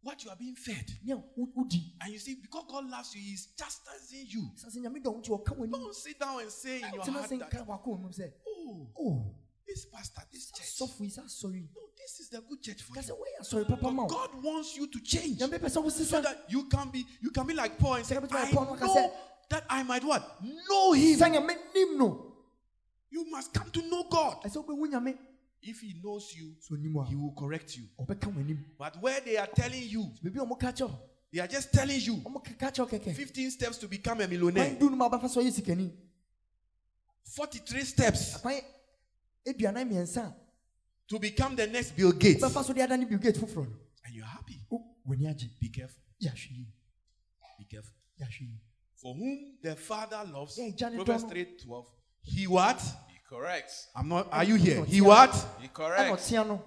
what 0.03 0.25
you 0.25 0.31
are 0.31 0.37
being 0.37 0.55
fed. 0.57 0.91
And 1.09 2.13
you 2.13 2.19
see 2.19 2.37
because 2.43 2.65
God 2.69 2.89
loves 2.91 3.15
you 3.15 3.23
he's 3.23 3.49
chastising 3.57 4.27
you. 4.29 4.51
Sɛ 4.57 4.77
sɛ 4.77 4.85
nyame 4.85 5.03
dɔ 5.03 5.13
wo 5.13 5.21
nti 5.21 5.29
ɔka 5.31 5.57
w'anim 5.57 5.71
don't 5.71 5.95
sit 5.95 6.19
down 6.19 6.41
and 6.41 6.51
say 6.51 6.77
in 6.83 6.95
your 6.95 7.05
heart 7.05 7.29
that 7.31 7.51
nka 7.51 7.67
wakɔ 7.67 7.87
w'anim 7.87 8.19
sɛ 8.19 8.33
oh 8.47 8.89
oh. 8.99 9.35
this 9.67 9.87
pastor 9.87 10.23
this 10.33 10.51
church. 10.51 10.67
sɔfo 10.67 11.01
yi 11.01 11.11
sɛ 11.11 11.25
asɔre 11.25 11.69
no 11.75 11.81
this 11.97 12.21
is 12.21 12.29
the 12.29 12.41
good 12.41 12.61
church 12.63 12.83
for 12.83 12.97
you. 12.97 13.03
asɔre 13.41 13.69
papa 13.69 13.91
but 13.91 14.09
God 14.09 14.43
wants 14.43 14.77
you 14.77 14.87
to 14.89 15.01
change. 15.01 15.39
Nyame 15.39 15.59
pɛ 15.59 15.71
sɛ 15.71 15.91
so 15.91 16.21
that 16.21 16.45
you 16.49 16.65
can 16.65 16.91
be 16.91 17.07
you 17.21 17.31
can 17.31 17.47
be 17.47 17.55
like 17.55 17.79
Paul 17.79 17.95
and 17.95 18.07
say 18.07 18.17
Sɛ 18.17 18.21
wobɛtumi 18.27 18.41
ayɛ 18.41 18.49
I 18.49 18.53
Paul 18.53 18.65
no 18.65 18.75
aka 18.75 18.87
know 18.87 19.13
that 19.51 19.65
I 19.69 19.83
might 19.83 20.03
what? 20.03 20.43
Know 20.43 20.93
him. 20.93 21.19
You 23.11 23.31
must 23.31 23.53
come 23.53 23.71
to 23.71 23.83
know 23.83 24.05
God. 24.11 24.43
Ɛsɛ 24.43 24.65
wobɛhu 24.67 24.91
nyame 24.91 25.17
if 25.63 25.81
he 25.81 25.95
knows 26.03 26.35
you 26.35 26.55
he 27.09 27.15
will 27.17 27.35
correct 27.39 27.77
you. 27.77 27.85
But 28.79 28.97
where 29.01 29.21
they 29.21 29.37
are 29.37 29.47
telling 29.47 29.83
you 29.83 30.13
biribi 30.23 30.39
a 30.39 30.45
ɔmo 30.47 30.59
ka 30.59 30.73
kyerɛ 30.73 30.99
they 31.33 31.41
are 31.41 31.47
just 31.49 31.73
telling 31.73 32.01
you. 32.01 32.17
Ɔmo 32.17 32.43
ka 32.59 32.71
kyerɛ 32.71 32.93
wo 32.93 33.13
15 33.13 33.51
steps 33.51 33.79
to 33.79 33.89
become 33.89 34.21
a 34.21 34.29
millionaire. 34.29 34.75
Du 34.79 34.91
no 34.91 34.97
ma 34.97 35.09
wobɛfa 35.09 35.29
sɛ 35.29 35.43
ɔyɛ 35.43 35.53
sikani 35.53 35.93
43 37.25 37.85
steps 37.85 38.37
kwan 38.39 38.61
aduanan 39.47 39.89
mmiɛnsa 39.89 40.27
a 40.27 40.35
to 41.09 41.19
become 41.19 41.55
the 41.57 41.67
next 41.67 41.97
Bill 41.97 42.13
Gates. 42.13 42.43
Wobɛfa 42.43 42.65
so 42.65 42.73
de 42.73 42.81
adane 42.81 43.09
bill 43.09 43.19
gate 43.19 43.37
foforɔ 43.37 43.69
no. 43.69 43.77
And 44.05 44.15
you're 44.15 44.27
happy. 44.27 44.59
Wo- 44.69 44.85
w'ani 45.09 45.29
agye 45.29 45.49
be 45.61 45.69
careful. 45.69 46.03
Be 46.21 47.65
careful. 47.65 47.93
For 48.97 49.15
whom 49.15 49.59
the 49.63 49.75
father 49.77 50.23
loves. 50.33 50.57
Proverbs 50.57 51.23
Dono. 51.23 51.29
3 51.29 51.47
12 51.65 51.87
he 52.25 52.47
what 52.47 52.81
He 53.33 53.39
corrects. 53.39 53.89
I'm 53.97 54.09
not 54.09 54.29
are 54.33 54.45
you 54.45 54.57
here? 54.57 54.85
He 54.85 55.01
what? 55.01 55.31
He 55.61 55.69
ɛna 55.69 55.73
corrects. 55.73 56.31
ɔtea 56.31 56.47
no. 56.47 56.63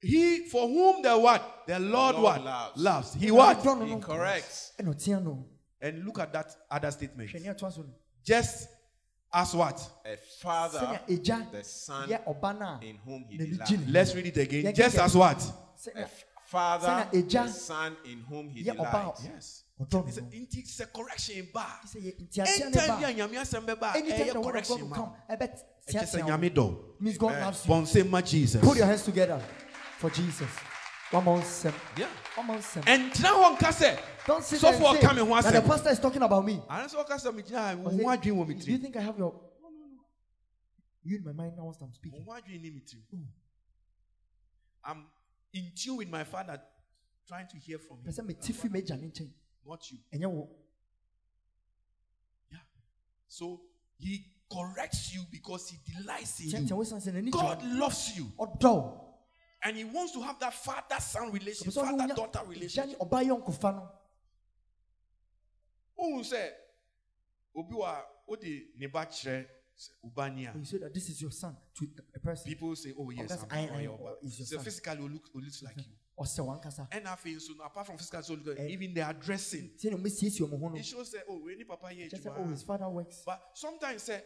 He 0.00 0.48
for 0.48 0.66
whom 0.68 1.02
the 1.02 1.16
what? 1.16 1.62
The 1.66 1.78
Lord, 1.78 2.16
Lord 2.16 2.24
what? 2.24 2.44
loves. 2.44 2.82
loves. 2.82 3.14
He 3.14 3.30
what? 3.30 3.58
ɔdɔ 3.58 3.78
no 3.78 3.84
He 3.86 3.94
no. 3.94 3.98
corrects. 4.00 4.72
no. 4.80 5.46
And 5.80 6.04
look 6.04 6.18
at 6.18 6.32
that 6.32 6.56
other 6.70 6.90
statement. 6.90 7.30
Hwɛ 7.30 7.42
ne 7.42 7.48
ɛtoa 7.48 7.72
so 7.72 7.82
no 7.82 7.94
just 8.24 8.68
as 9.32 9.54
what? 9.54 9.88
A 10.04 10.16
father, 10.40 11.00
sɛnea 11.08 11.50
the 11.52 11.64
son 11.64 12.08
yɛ 12.08 12.24
ɔba 12.24 12.58
no 12.58 12.66
a 12.66 12.80
in 12.82 12.98
whom 13.04 13.24
he 13.28 13.36
delights. 13.38 13.70
gye 13.70 13.76
ne 13.76 13.84
ho. 13.84 13.90
let's 13.92 14.14
read 14.14 14.26
it 14.26 14.36
again. 14.36 14.74
Just 14.74 14.98
as 14.98 15.16
what? 15.16 15.52
A 15.96 16.06
father, 16.46 17.08
Sɛnea 17.12 17.30
the 17.30 17.48
son 17.48 17.96
in 18.04 18.20
whom 18.20 18.48
he 18.48 18.64
yɛ 18.64 18.76
ɔba 18.76 18.90
delights. 18.90 19.24
yes 19.24 19.63
ɔdɔ 19.80 20.06
He 20.06 20.12
said, 20.12 20.24
no. 20.24 20.30
No 20.30 20.36
"Nti 20.46 20.62
sɛ 20.66 20.92
correction 20.92 21.48
ba 21.52 21.66
He 21.82 21.88
said, 21.88 22.02
"Yɛ- 22.02 22.28
nteaseɛ 22.28 22.58
ne 22.58 22.64
anytime 22.64 22.86
bi 22.88 23.10
a 23.10 23.14
ba 23.14 23.14
nyame 23.14 23.40
asɛm 23.40 23.66
bɛba 23.66 23.96
anytime 23.96 24.18
ɛyɛ 24.26 24.32
the 24.32 24.34
word 24.34 24.36
of 24.36 24.42
God 24.44 24.52
correction 24.52 24.80
will 24.88 24.94
come 24.96 25.04
wo. 25.10 25.16
ɛbɛ 25.30 25.36
ɛkyɛ 25.38 25.58
sɛ 25.88 26.00
teaseɛ 26.00 26.22
nyame 26.28 26.56
wo 26.56 26.62
dɔ 26.62 27.00
means 27.00 27.18
God 27.18 27.32
loves 27.40 27.66
you. 27.66 27.72
bɔnsɛ 27.72 28.08
ma 28.10 28.20
jesus. 28.20 28.60
Put 28.62 28.76
your 28.76 28.86
hands 28.86 29.02
together 29.04 29.38
for 29.98 30.10
Jesus. 30.10 30.50
One 31.10 31.24
more 31.24 31.42
step 31.42 31.74
Yeah. 31.96 32.08
one 32.36 32.46
more 32.46 32.62
step 32.62 32.84
ɛntena 32.84 33.30
hɔ 33.34 33.56
nka 33.58 33.68
sɛ 33.72 34.00
don't 34.26 34.44
sit 34.44 34.60
there 34.60 34.72
sɔfoɔ 34.72 34.90
and 34.94 34.98
ɔka 34.98 35.14
me 35.14 35.20
ho 35.32 35.40
say 35.40 35.50
that 35.50 35.62
the 35.62 35.68
pastor 35.68 35.90
is 35.90 35.98
talking 35.98 36.22
about 36.22 36.44
me. 36.44 36.54
Ane 36.70 36.88
sɛ 36.88 37.04
ɔka 37.04 37.14
sɛ 37.18 37.32
megyina 37.34 37.72
a 37.72 37.74
Or 37.74 37.76
wo 37.82 37.90
say, 37.90 38.02
ho 38.04 38.08
adwen 38.10 38.34
wɔ 38.36 38.48
me 38.48 38.54
do 38.54 38.70
you 38.70 38.78
think 38.78 38.96
I 38.96 39.00
have 39.00 39.18
your 39.18 39.32
no 39.32 39.68
no 39.70 39.86
no. 39.86 40.04
You 41.02 41.16
in 41.18 41.24
my 41.24 41.32
mind 41.32 41.56
now 41.56 41.72
I'm 41.80 41.92
speaking. 41.92 42.24
Wo 42.24 42.32
ho 42.34 42.40
adwen 42.40 42.62
ne 42.62 42.70
me 42.70 42.80
tirim 42.80 43.02
Mm. 43.12 43.26
i'm 44.84 45.06
in 45.52 45.72
tune 45.74 45.96
with 45.96 46.08
my 46.08 46.22
father 46.24 46.60
trying 47.26 47.46
to 47.48 47.56
hear 47.58 47.78
from 47.78 47.98
pɛ 47.98 49.20
him 49.20 49.34
sɛ 49.64 49.70
mete 49.70 49.70
fi 49.70 49.70
m'agya 49.70 49.70
ne 49.70 49.70
nkyɛn 49.70 49.70
not 49.70 49.90
you 49.90 49.98
ɛnyɛ 50.12 50.30
wo 50.30 50.48
so 53.28 53.60
he 53.98 54.24
corrects 54.52 55.12
you 55.14 55.22
because 55.32 55.68
he 55.70 55.78
delights 55.92 56.40
in 56.40 56.46
kyɛnkyɛn 56.50 56.70
you. 56.70 56.76
wo 56.76 56.84
san 56.84 57.00
sɛ 57.00 57.12
n'ani 57.12 57.30
god 57.30 57.60
gye 57.60 57.66
loves 57.78 58.16
you. 58.16 58.32
Wo 58.36 58.46
ɔdɔ 58.46 58.74
wo 58.74 59.00
and 59.66 59.76
he 59.78 59.84
wants 59.84 60.12
to 60.12 60.20
have 60.20 60.38
that 60.40 60.52
father 60.52 61.00
son 61.00 61.32
relation 61.32 61.66
Pɛ 61.66 61.72
sɛ 61.72 61.82
ɔne 61.82 61.92
wo 61.92 61.98
father 61.98 62.12
nya 62.12 62.16
daughter 62.16 62.38
gya 62.40 62.48
relation 62.48 62.88
ne 62.88 62.94
ɔba 62.94 63.24
yɔnkofa 63.26 63.74
no. 63.74 63.90
Wohu 65.98 66.20
sɛ 66.20 66.50
obi 67.56 67.74
wɔ 67.74 67.84
a 67.86 68.04
wode 68.28 68.62
ne 68.76 68.86
ba 68.86 69.06
kyerɛ 69.06 69.46
sɛ 69.76 69.90
wobani 70.04 70.46
a 70.48 70.52
when 70.52 70.60
you 70.60 70.64
say 70.66 70.78
that 70.78 70.92
this 70.94 71.08
is 71.08 71.20
your 71.22 71.30
son 71.32 71.56
to 71.74 71.88
a 72.14 72.20
person. 72.20 72.44
People 72.46 72.76
say 72.76 72.92
oh 72.96 73.10
yes 73.10 73.28
that's 73.30 73.42
I'm 73.44 73.50
I- 73.50 73.68
or 73.70 73.74
I- 73.76 73.80
your 73.82 73.98
ba. 73.98 74.04
or 74.04 74.16
is 74.22 74.38
your 74.38 74.46
so 74.46 74.56
son. 74.56 74.64
physically 74.64 75.04
it 75.06 75.12
looks, 75.12 75.30
it 75.30 75.36
looks 75.36 75.62
like 75.62 75.76
you 75.78 75.84
ɔsɛ 76.18 76.40
wankasa 76.46 76.86
and 76.92 77.06
afei 77.06 77.34
nso 77.36 77.56
no 77.56 77.64
apart 77.64 77.86
from 77.86 77.96
physical 77.98 78.22
so 78.22 78.34
look, 78.34 78.58
Eh. 78.58 78.66
even 78.68 78.94
the 78.94 79.00
addressing 79.00 79.70
sɛnea 79.76 79.94
ɔmɛsiesie 80.00 80.40
ɔmo 80.48 80.60
ho 80.60 80.68
no. 80.68 80.76
It 80.76 80.84
shows 80.84 81.10
say 81.10 81.18
oh 81.28 81.46
any 81.48 81.64
papa 81.64 81.88
here 81.88 82.08
kyɛ 82.08 82.22
sɛ 82.22 82.34
oh 82.38 82.48
his 82.48 82.62
father 82.62 82.88
works. 82.88 83.22
But 83.26 83.40
sometimes 83.54 84.02
say 84.02 84.22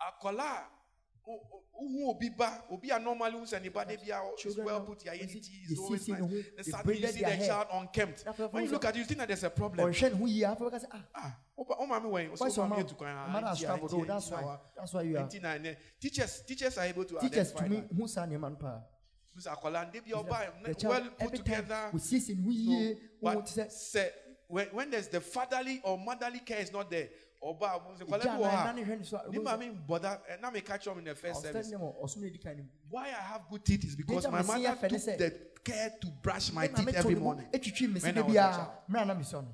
akwadaa 0.00 0.60
a 0.64 1.28
wo- 1.28 1.42
wo- 1.50 1.62
wohu 1.82 2.10
obi 2.16 2.28
ba 2.30 2.62
obi 2.70 2.88
a 2.90 2.98
normally 2.98 3.32
hu 3.32 3.40
sɛ 3.44 3.60
ne 3.60 3.68
ba 3.68 3.84
de 3.84 3.96
bia 3.96 4.22
is 4.34 4.40
Children 4.42 4.64
well 4.66 4.78
now, 4.78 4.84
put 4.86 5.00
yɛayɛ 5.00 5.20
ne 5.20 5.26
wɔsi- 5.26 5.42
ti 5.44 5.52
is 5.72 5.78
always 5.78 6.06
yɛsiesie 6.06 6.08
ne 6.08 6.20
nice 6.20 6.20
ho, 6.20 6.28
then 6.28 6.44
they 6.56 6.62
suddenly 6.62 6.94
you 6.94 7.00
braided 7.00 7.14
see 7.14 7.20
their 7.20 7.30
the 7.30 7.36
hair. 7.36 7.46
child 7.48 7.68
unkempt. 7.72 8.24
Na 8.24 8.32
afei 8.32 8.52
when 8.52 8.62
you 8.64 8.68
afei 8.68 8.72
look 8.72 8.84
at 8.86 8.96
it 8.96 8.98
you 9.00 9.04
think 9.04 9.18
that 9.18 9.28
there's 9.28 9.44
a 9.44 9.50
problem. 9.50 9.88
Ɔnhwɛ 9.90 10.12
ne 10.12 10.18
ho 10.18 10.24
yie 10.26 10.42
afei 10.44 10.70
bɛka 10.70 10.80
sɛ 10.80 10.86
ah. 10.92 11.02
Ah. 11.14 11.36
Wo 11.56 11.64
ba- 11.64 11.76
wo 11.78 11.86
maame 11.86 12.04
wɛn 12.06 12.30
why 12.30 12.34
so 12.36 12.46
is 12.46 12.56
your 12.56 12.64
wo 12.66 12.70
maame 12.70 12.76
mom 12.78 12.86
etu 12.86 12.96
kwan 12.96 13.10
your 13.10 13.18
ah, 13.18 13.28
mother 13.28 13.46
has 13.48 13.58
nti 13.58 13.62
a, 13.62 13.66
traveled 13.66 13.90
nti 13.90 13.94
a, 13.98 14.00
oh 14.00 14.04
that's 14.06 14.30
nti 14.30 14.38
a, 14.40 14.42
why. 14.46 14.58
That's 14.76 14.92
why 14.94 15.02
you 15.02 15.16
are. 15.18 15.26
nti 15.28 15.42
na 15.42 15.48
ɛnɛ 15.58 15.76
teachers 16.00 16.42
teachers 16.46 16.78
are 16.78 16.84
able 16.86 17.04
to 17.04 17.18
teachers 17.18 17.52
identify 17.52 17.68
tumi 17.68 17.88
that. 17.88 17.96
hu 17.96 18.08
saa 18.08 18.26
nneɛma 18.26 18.50
no 18.50 18.56
paa 18.56 18.80
Mr. 18.80 18.80
Akwadaa 18.80 18.80
nde 18.80 18.80
bi 18.80 18.80
a 18.80 18.86
ɔba 18.86 18.95
the 19.36 20.74
child 20.74 20.90
well 20.90 21.10
put 21.18 21.34
together 21.34 21.90
wɔsiesie 21.92 22.36
ne 22.36 22.94
ho 22.94 22.94
So, 23.20 23.34
but 23.34 23.72
say 23.72 24.10
when, 24.48 24.66
when 24.68 24.90
there's 24.90 25.08
the 25.08 25.20
fatherly 25.20 25.80
or 25.84 25.98
motherly 25.98 26.38
care 26.38 26.60
is 26.60 26.72
not 26.72 26.88
there, 26.90 27.08
or 27.40 27.54
ba 27.58 27.80
mo 27.84 27.94
se 27.98 28.04
kwale 28.04 28.22
gya 28.22 28.38
bi 28.38 28.42
wɔ 28.42 28.50
ha. 28.50 28.66
ɛna 28.66 28.74
ne 28.76 28.84
hwɛ 28.84 28.98
ne 28.98 29.04
so 29.04 29.16
a 29.18 29.30
Ni 29.30 29.38
ma 29.38 29.56
mi 29.56 29.70
bother 29.70 30.20
eh, 30.28 30.36
na 30.40 30.50
me 30.50 30.60
catch 30.60 30.86
up 30.86 30.98
in 30.98 31.04
the 31.04 31.14
first 31.14 31.42
service. 31.42 31.68
ɔsɛ 31.68 31.70
ne 31.72 31.76
ɔsom 32.04 32.16
ne 32.22 32.30
di 32.30 32.38
kan 32.38 32.56
ne 32.56 32.62
mu 32.62 32.68
Why 32.88 33.08
I 33.08 33.22
have 33.32 33.42
good 33.50 33.64
teeth 33.64 33.84
is 33.84 33.96
because 33.96 34.28
my 34.30 34.42
mother 34.42 34.60
ya 34.60 34.74
fɛ 34.74 34.90
ne 34.92 34.98
took 34.98 35.18
the 35.18 35.30
care 35.64 35.92
to 36.00 36.06
brush 36.22 36.52
my 36.52 36.66
teeth 36.68 36.94
every 36.94 37.14
morning. 37.16 37.46
when 37.50 38.18
I 38.18 38.22
was 38.22 38.36
a 38.36 38.38
child. 38.38 38.68
mesɔ 38.90 39.42
no 39.42 39.48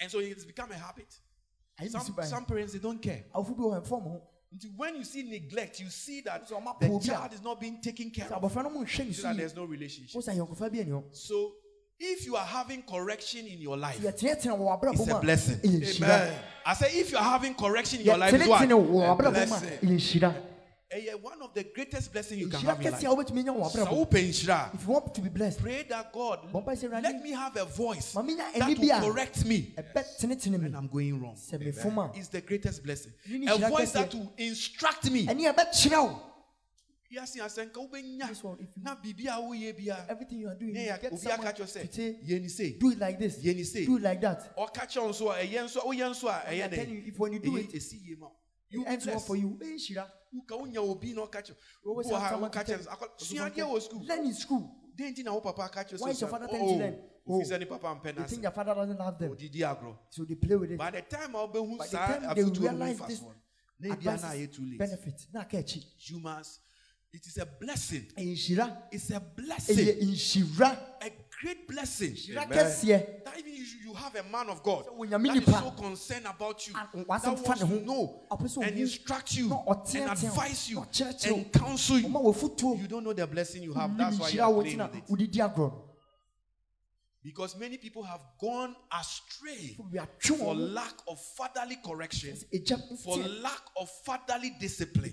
And 0.00 0.10
so 0.10 0.18
it's 0.18 0.44
become 0.44 0.70
a 0.72 0.76
habit. 0.76 1.14
Some, 1.88 2.14
some 2.22 2.44
parents 2.44 2.74
they 2.74 2.78
don't 2.78 3.00
care. 3.00 3.24
Awofo 4.52 4.58
bi 4.58 4.58
wɔ 4.58 4.58
hɔ 4.58 4.58
ɛfɔm 4.58 4.58
ho 4.58 4.58
Until 4.58 4.70
when 4.76 4.96
you 4.96 5.04
see 5.04 5.22
neglect, 5.22 5.80
you 5.80 5.88
see 5.90 6.20
that 6.22 6.48
the 6.48 7.00
child 7.04 7.32
is 7.32 7.42
not 7.42 7.60
being 7.60 7.80
taken 7.80 8.10
care 8.10 8.26
of. 8.32 8.42
abɔfra 8.42 8.64
no 8.64 8.70
mu 8.70 8.84
nhwɛ 8.84 9.06
ne 9.06 9.12
So 9.12 9.22
that 9.22 9.36
there's 9.36 9.54
no 9.54 9.64
relationship. 9.64 10.14
wo 10.14 10.20
sɛ 10.20 10.36
ayɔnkofa 10.36 10.72
bi 10.72 10.78
ani 10.80 10.90
hɔ 10.90 11.04
So 11.12 11.52
if 11.98 12.24
you 12.26 12.34
are 12.36 12.46
having 12.46 12.82
correction 12.82 13.46
in 13.46 13.60
your 13.60 13.76
life, 13.76 13.98
yɛtenetene 13.98 14.58
wɔ 14.58 14.80
abrabɔ 14.80 14.92
It's 14.94 15.08
a 15.08 15.20
blessing. 15.20 15.56
nhyira 15.58 16.34
I 16.66 16.74
say 16.74 16.98
if 16.98 17.10
you 17.12 17.18
are 17.18 17.24
having 17.24 17.54
correction 17.54 18.00
in 18.00 18.06
your 18.06 18.18
life, 18.18 18.34
it's 18.34 18.46
what? 18.46 18.62
yɛtenetene 18.62 18.88
wɔ 18.90 19.18
abrabɔ 19.18 19.48
mu 19.48 19.54
a 19.56 19.80
blessing. 19.80 20.46
Ɛyɛ 20.90 21.20
one 21.22 21.40
of 21.42 21.54
the 21.54 21.62
greatest 21.64 22.12
blessings 22.12 22.40
you 22.40 22.48
can 22.48 22.60
have 22.60 22.80
in 22.84 22.90
life. 22.92 23.02
a 23.02 23.06
wobɛtumi 23.06 23.38
anya 23.38 23.52
wɔ 23.52 23.70
Sɛ 23.70 23.86
abrabɔ 23.86 24.10
wopɛ 24.10 24.28
nhyira, 24.28 24.74
if 24.74 24.82
you 24.82 24.88
want 24.88 25.14
to 25.14 25.20
be 25.20 25.28
blessed 25.28 25.60
pray 25.60 25.82
that 25.84 26.12
God 26.12 26.52
Bɔ 26.52 26.64
mpae 26.64 26.76
sɛ, 26.76 27.02
let 27.02 27.22
me 27.22 27.30
have 27.30 27.56
a 27.56 27.64
voice 27.64 28.14
ma 28.14 28.22
that 28.22 28.56
ani 28.60 28.74
bi 28.74 28.86
a 28.98 29.00
will 29.00 29.12
correct 29.12 29.44
me 29.44 29.72
ɛbɛtenetene 29.76 30.52
when 30.52 30.72
me 30.72 30.76
I'm 30.78 30.88
going 30.88 31.20
wrong. 31.22 31.36
sɛ 31.36 31.58
mefom 31.62 31.98
a 32.14 32.18
It's 32.18 32.28
the 32.28 32.40
greatest 32.40 32.82
blessing. 32.82 33.12
A 33.46 33.56
voice 33.68 33.92
that 33.92 34.12
will 34.14 34.32
instruct 34.36 35.10
me. 35.10 35.26
ɛne 35.26 35.54
ɛbɛkyerɛ 35.54 36.02
wo 36.02 36.22
Yes, 37.12 37.34
yes, 37.34 37.58
and 37.58 37.72
ka 37.72 37.80
wobɛnya 37.80 38.28
This 38.28 38.42
one, 38.44 38.56
if 38.60 38.68
you- 38.76 38.82
na 38.84 38.94
biribi 38.94 39.26
a 39.26 39.40
woyɛ 39.40 39.76
bia 39.76 40.06
everything 40.08 40.38
you 40.40 40.48
are 40.48 40.54
doing 40.54 40.74
you 40.76 40.82
get 41.00 41.18
someone 41.18 41.54
to 41.54 41.66
say 41.66 42.18
yɛni 42.24 42.78
do 42.78 42.90
it 42.90 42.98
like 42.98 43.18
this. 43.18 43.38
Yɛni 43.38 43.64
sei 43.66 43.84
do 43.86 43.96
it 43.96 44.02
like 44.02 44.20
that. 44.20 44.56
Ɔka 44.56 44.86
kyerɛ 44.88 45.02
wo 45.02 45.08
nso 45.10 45.30
a 45.30 45.44
ɛyɛ 45.46 45.64
nso 45.64 45.80
woyɛ 45.82 46.10
nso 46.10 46.28
a 46.28 46.48
I 46.48 46.54
ɛyɛ 46.54 46.74
tell 46.74 46.88
you, 46.88 47.02
if 47.06 47.18
when 47.18 47.32
you 47.32 47.38
do 47.40 47.56
it 47.56 47.72
yie 47.74 48.16
ma. 48.16 48.26
wo. 48.26 48.32
You 48.70 48.80
You 48.80 48.86
ends 48.86 49.06
well 49.06 49.20
for 49.20 49.36
you. 49.36 49.58
Ɛyɛ 49.60 50.06
woka 50.34 50.56
wonya 50.58 50.78
obi 50.78 51.12
na 51.12 51.22
ɔka 51.22 51.42
kyerɛ 51.42 51.56
You 51.84 51.90
always 51.90 52.06
Obi 52.06 52.14
wɔ 52.14 52.18
have 52.20 52.22
ha, 52.22 52.30
someone 52.30 52.50
woka 52.50 52.64
to 52.64 52.72
kyerɛ 52.72 52.76
tell 52.76 52.78
no 52.78 52.90
sɛ, 52.90 52.96
akɔ- 52.96 53.20
you. 53.20 53.36
sua 53.36 53.50
adeɛ 53.50 53.66
wɔ 53.74 53.82
school. 53.82 54.04
learn 54.06 54.24
in 54.26 54.34
school. 54.34 54.76
Den 54.96 55.14
nti 55.14 55.24
na 55.24 55.32
wo 55.34 55.40
papa 55.40 55.62
aka 55.62 55.84
kyerɛ 55.84 56.00
Why 56.00 56.10
is 56.10 56.20
your 56.20 56.30
father 56.30 56.46
telling 56.46 56.62
you 56.62 56.68
to 56.68 56.74
oh, 56.74 56.78
learn? 56.78 56.92
ofi 56.94 57.02
Oh. 57.26 57.34
oh. 57.34 57.40
sɛ 57.42 57.58
ne 57.58 57.64
papa 57.66 57.86
mpɛ 57.86 58.02
they 58.04 58.12
no 58.12 58.26
think 58.26 58.38
ase 58.38 58.42
your 58.42 58.52
father 58.52 58.74
doesn't 58.74 59.00
have 59.00 59.18
them? 59.18 59.30
Oh, 59.30 59.34
Ɔdidi 59.34 59.60
agorɔ 59.60 59.96
so 60.10 60.24
they 60.24 60.34
play 60.34 60.56
with 60.56 60.70
it. 60.72 60.78
By 60.78 60.90
the 60.90 61.02
time 61.02 61.34
a 61.34 61.46
By 61.48 61.60
the 61.60 61.86
saa 61.86 62.06
time 62.06 62.34
they 62.34 62.42
afotuo 62.42 62.60
no 62.60 62.60
mu 62.72 62.78
realize 62.78 62.96
mfa 63.00 63.06
this 63.08 63.20
soɔ 63.20 63.24
no 63.26 63.34
na 63.80 63.94
ebia 63.94 64.04
na 64.04 64.12
advances, 64.12 64.24
ayɛ 64.30 64.52
too 64.54 64.62
late. 64.64 64.78
benefit 64.78 65.26
na 65.32 65.40
aka 65.40 65.56
akyi 65.62 65.84
you 66.10 66.18
must 66.20 66.60
it 67.12 67.26
is 67.26 67.38
a 67.38 67.46
blessing. 67.46 68.06
Ɛyɛ 68.16 68.32
nhyira 68.36 68.82
it's 68.92 69.10
a 69.10 69.14
ɛyɛ 69.20 69.36
blessing. 69.36 69.76
Nhyira 69.76 70.78
a 71.40 71.44
great 71.44 71.68
blessing 71.68 72.12
nhyira 72.12 72.48
that 73.24 73.38
even 73.38 73.54
you, 73.54 73.64
you 73.84 73.94
have 73.94 74.14
a 74.16 74.22
man 74.24 74.48
of 74.50 74.62
God 74.62 74.84
Sɛ 74.86 74.98
Onyame 74.98 75.26
that 75.26 75.36
is 75.36 75.54
so 75.54 75.70
concerned 75.72 76.26
about 76.26 76.66
you 76.68 76.74
a- 76.74 76.96
that 76.96 77.06
wasɛm 77.06 77.46
wants 77.46 77.60
to 77.60 77.66
ho 77.66 77.74
know 77.80 78.62
and 78.62 78.78
instruct 78.78 79.34
you 79.36 79.52
and 79.94 80.10
advise 80.10 80.68
you 80.70 80.76
na 80.76 80.82
ɔkyerɛkyerɛ 80.84 81.30
wo. 81.30 81.36
and 81.36 81.52
counsel 81.52 81.98
you 81.98 82.76
you 82.82 82.88
don't 82.88 83.04
know 83.04 83.12
the 83.12 83.26
blessing 83.26 83.62
you 83.62 83.74
have 83.74 83.96
that's 83.96 84.18
why 84.18 84.28
you 84.28 84.42
are 84.42 84.52
playing 84.52 84.78
with 84.78 84.96
it 84.96 85.04
wode 85.08 85.30
di 85.30 85.38
agorɔ 85.40 85.56
no 85.56 85.84
because 87.22 87.54
many 87.58 87.76
people 87.76 88.02
have 88.02 88.20
gone 88.40 88.74
astray 88.98 89.76
for 90.38 90.54
lack 90.54 90.94
of 91.06 91.20
fatherly 91.36 91.76
correction 91.84 92.34
for 93.02 93.18
lack 93.18 93.62
of 93.76 93.90
fatherly 94.04 94.56
discipline 94.58 95.12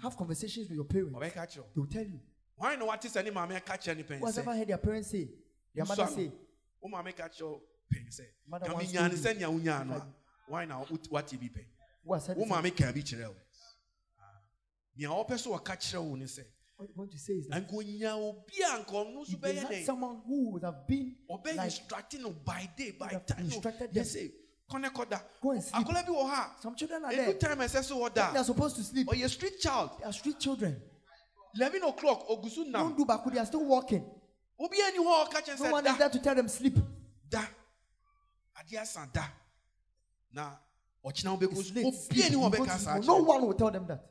have 0.00 0.16
conversations 0.16 0.68
with 0.68 0.76
your 0.76 0.84
parents. 0.84 1.14
Ɔbɛka 1.14 1.46
kyerɛ 1.46 1.58
wo 1.58 1.66
they 1.74 1.80
will 1.80 1.86
tell 1.88 2.04
you. 2.06 2.20
Hwan 2.58 2.78
na 2.78 2.84
wate 2.86 3.02
sɛ 3.08 3.24
ne 3.24 3.30
maame 3.30 3.64
ka 3.64 3.74
kyerɛ 3.76 3.96
ne 3.96 4.02
pɛn 4.02 4.18
who 4.18 4.26
has 4.26 4.38
ever 4.38 4.54
heard 4.56 4.68
their 4.68 4.78
parents 4.78 5.10
say? 5.10 5.28
Their 5.74 5.84
mother 5.84 6.04
no. 6.06 6.10
say? 6.10 6.32
Wo 6.80 6.88
maame 6.90 7.14
ka 7.16 7.24
kyerɛ 7.28 7.42
wo 7.42 7.62
pɛn 7.92 8.08
sɛ 8.08 8.24
Mother 8.48 8.66
nyame 8.66 8.74
wants 8.74 8.92
nya 8.92 9.02
ne 9.02 9.08
to- 9.10 9.16
sɛnea 9.16 9.60
wonyaa 9.60 9.86
no 9.86 9.94
a 9.94 10.06
hwan 10.48 10.68
na 10.68 10.78
wot- 10.80 11.10
wate 11.10 11.40
bi 11.40 11.48
pɛn 11.48 11.66
who 12.04 12.14
has 12.14 12.26
heard 12.26 12.36
wo 12.38 12.44
ka 12.46 12.62
bi 12.62 12.70
kyerɛ 12.70 13.28
wo 13.28 13.34
Ah. 14.20 14.24
nea 14.96 15.08
wɔpɛ 15.08 15.34
sɛ 15.36 15.58
wɔka 15.58 15.76
kyerɛ 15.76 16.02
wo 16.08 16.14
ne 16.16 16.24
sɛ 16.24 16.44
what 16.76 16.88
you 16.88 16.94
want 16.94 17.10
to 17.10 17.18
say 17.18 17.32
is 17.34 17.46
that 17.48 17.62
anka 17.66 17.72
onya 17.74 18.14
obi 18.16 18.62
a 18.62 18.66
nso 18.84 19.22
if 19.32 19.40
they 19.40 19.54
bɛyɛ 19.54 19.64
dɛn 19.70 19.84
someone 19.84 20.20
who 20.26 20.50
would 20.50 20.62
have 20.62 20.86
been 20.86 21.16
ɔbɛ 21.30 21.56
like 21.56 21.64
instructing 21.66 22.22
no 22.22 22.30
by 22.30 22.68
day 22.76 22.90
by 22.92 23.08
time. 23.08 23.48
No 23.48 23.54
instructed 23.54 23.90
yɛ 23.90 23.94
them. 23.94 24.04
sɛ 24.04 24.22
kɔnɛ 24.22 24.32
kɔda 24.32 24.45
Go 24.68 25.50
and 25.52 25.62
sleep. 25.62 25.86
some 26.60 26.74
children 26.74 27.04
are 27.04 27.12
a 27.12 27.16
there 27.16 27.34
time 27.34 27.58
ɛsɛ 27.58 27.82
sɛ 27.82 28.14
they 28.32 28.38
are 28.38 28.44
supposed 28.44 28.76
to 28.76 28.82
sleep. 28.82 29.06
Oh, 29.08 29.14
Ɔyɛ 29.14 29.28
street 29.30 29.60
child. 29.60 29.90
They 29.98 30.04
are 30.04 30.12
street 30.12 30.40
children. 30.40 30.80
Eleven 31.54 31.84
o'clock 31.84 32.28
ogu 32.28 32.50
so 32.50 32.64
don't 32.70 32.96
do 32.96 33.04
baako 33.04 33.32
they 33.32 33.38
are 33.38 33.46
still 33.46 33.64
walking. 33.64 34.04
Obi 34.58 34.78
ani 34.82 34.98
hɔ 34.98 35.22
a 35.22 35.28
ɔka 35.28 35.44
kyerɛ 35.44 35.60
no 35.60 35.70
one 35.70 35.86
is 35.86 35.96
there 35.98 36.08
to 36.10 36.18
tell 36.18 36.34
them 36.34 36.48
sleep. 36.48 36.76
Da. 37.30 37.42
Adeɛ 38.60 38.80
asa 38.80 39.08
da. 39.12 39.24
Na 40.32 40.50
it's 41.04 41.22
so 41.22 41.30
late. 41.36 41.42
Obi 41.44 41.96
sleep. 41.96 42.24
ani 42.24 42.32
you 42.32 42.40
hɔ 42.40 42.56
go 42.56 42.64
ɔbɛka 42.64 43.00
to 43.00 43.06
no 43.06 43.22
one 43.22 43.46
will 43.46 43.54
tell 43.54 43.70
them 43.70 43.86
that. 43.86 44.04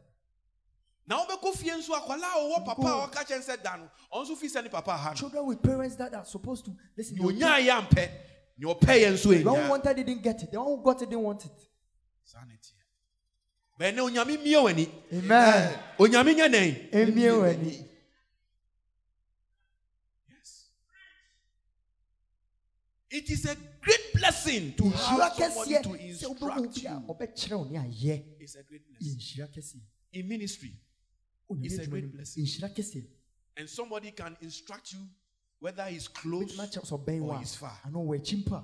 Na 1.05 1.25
wobɛkɔ 1.25 1.53
fie 1.57 1.71
nso 1.71 1.89
akwala 1.89 2.23
a 2.23 2.39
ɔwɔ 2.39 2.65
papa 2.65 2.81
a 2.81 2.85
go. 2.85 3.07
ɔka 3.07 3.25
kyerɛ 3.25 3.43
sɛ 3.43 3.61
da 3.61 3.75
no. 3.75 3.89
Ɔno 4.13 4.25
nso 4.25 4.37
fi 4.37 4.47
sɛ 4.47 4.71
papa 4.71 4.95
ha 4.95 5.13
children 5.13 5.45
with 5.47 5.61
parents 5.61 5.97
that 5.97 6.13
are 6.13 6.23
supposed 6.23 6.63
to 6.63 6.71
listen 6.95 7.17
nea 7.17 7.27
they 7.27 7.27
will 7.27 7.81
ɔnyaa 7.81 8.09
nea 8.57 8.73
ɔpɛ 8.73 8.93
yɛ 9.01 9.11
nso 9.13 9.29
The 9.29 9.43
one 9.43 9.63
who 9.63 9.69
wanted 9.69 9.99
it 9.99 10.05
didn't 10.05 10.21
get 10.23 10.43
it. 10.43 10.51
The 10.51 10.57
one 10.59 10.77
who 10.77 10.83
got 10.83 11.01
it 11.01 11.09
didn't 11.09 11.23
want 11.23 11.45
it. 11.45 11.69
saa 12.23 12.43
ne 12.45 12.53
teɛ 12.53 12.75
bɛnɛ 13.79 13.99
onyame 13.99 14.37
mmie 14.37 14.89
Amen. 15.11 15.31
Eh, 15.31 15.77
onyame 15.99 16.33
nyɛ 16.35 16.47
dɛn 16.49 16.93
Emie 16.93 17.29
w'ani. 17.29 17.89
Yes. 20.29 20.69
It 23.09 23.29
is 23.29 23.45
a 23.45 23.55
great 23.81 24.13
blessing 24.13 24.73
to 24.73 24.89
have 24.89 25.33
somebody 25.35 25.81
to 25.83 25.93
instruct 25.95 26.77
you. 26.77 26.89
ɔbɛkyerɛ 26.89 27.57
wo 27.57 27.63
ne 27.65 27.77
ayɛ. 27.77 28.23
It's 28.39 28.55
a 28.55 28.63
great 28.63 28.83
blessing. 28.87 29.81
In 30.13 30.27
ministry, 30.29 30.71
It's 31.61 31.77
a 31.77 31.87
great 31.87 32.11
blessing. 32.11 33.07
And 33.57 33.69
somebody 33.69 34.11
can 34.11 34.35
instruct 34.41 34.93
you 34.93 34.99
whether 35.65 35.85
he's 35.85 36.07
close 36.07 36.55
Bɛtumi 36.55 36.67
akyerɛ 36.67 36.85
sɛ 36.85 36.95
ɔbɛn 37.05 37.19
wo 37.21 37.29
or 37.31 37.35
a, 37.35 37.39
he's 37.39 37.55
far. 37.55 37.79
anaa 37.85 38.05
ɔwɔ 38.05 38.19
akyi 38.19 38.63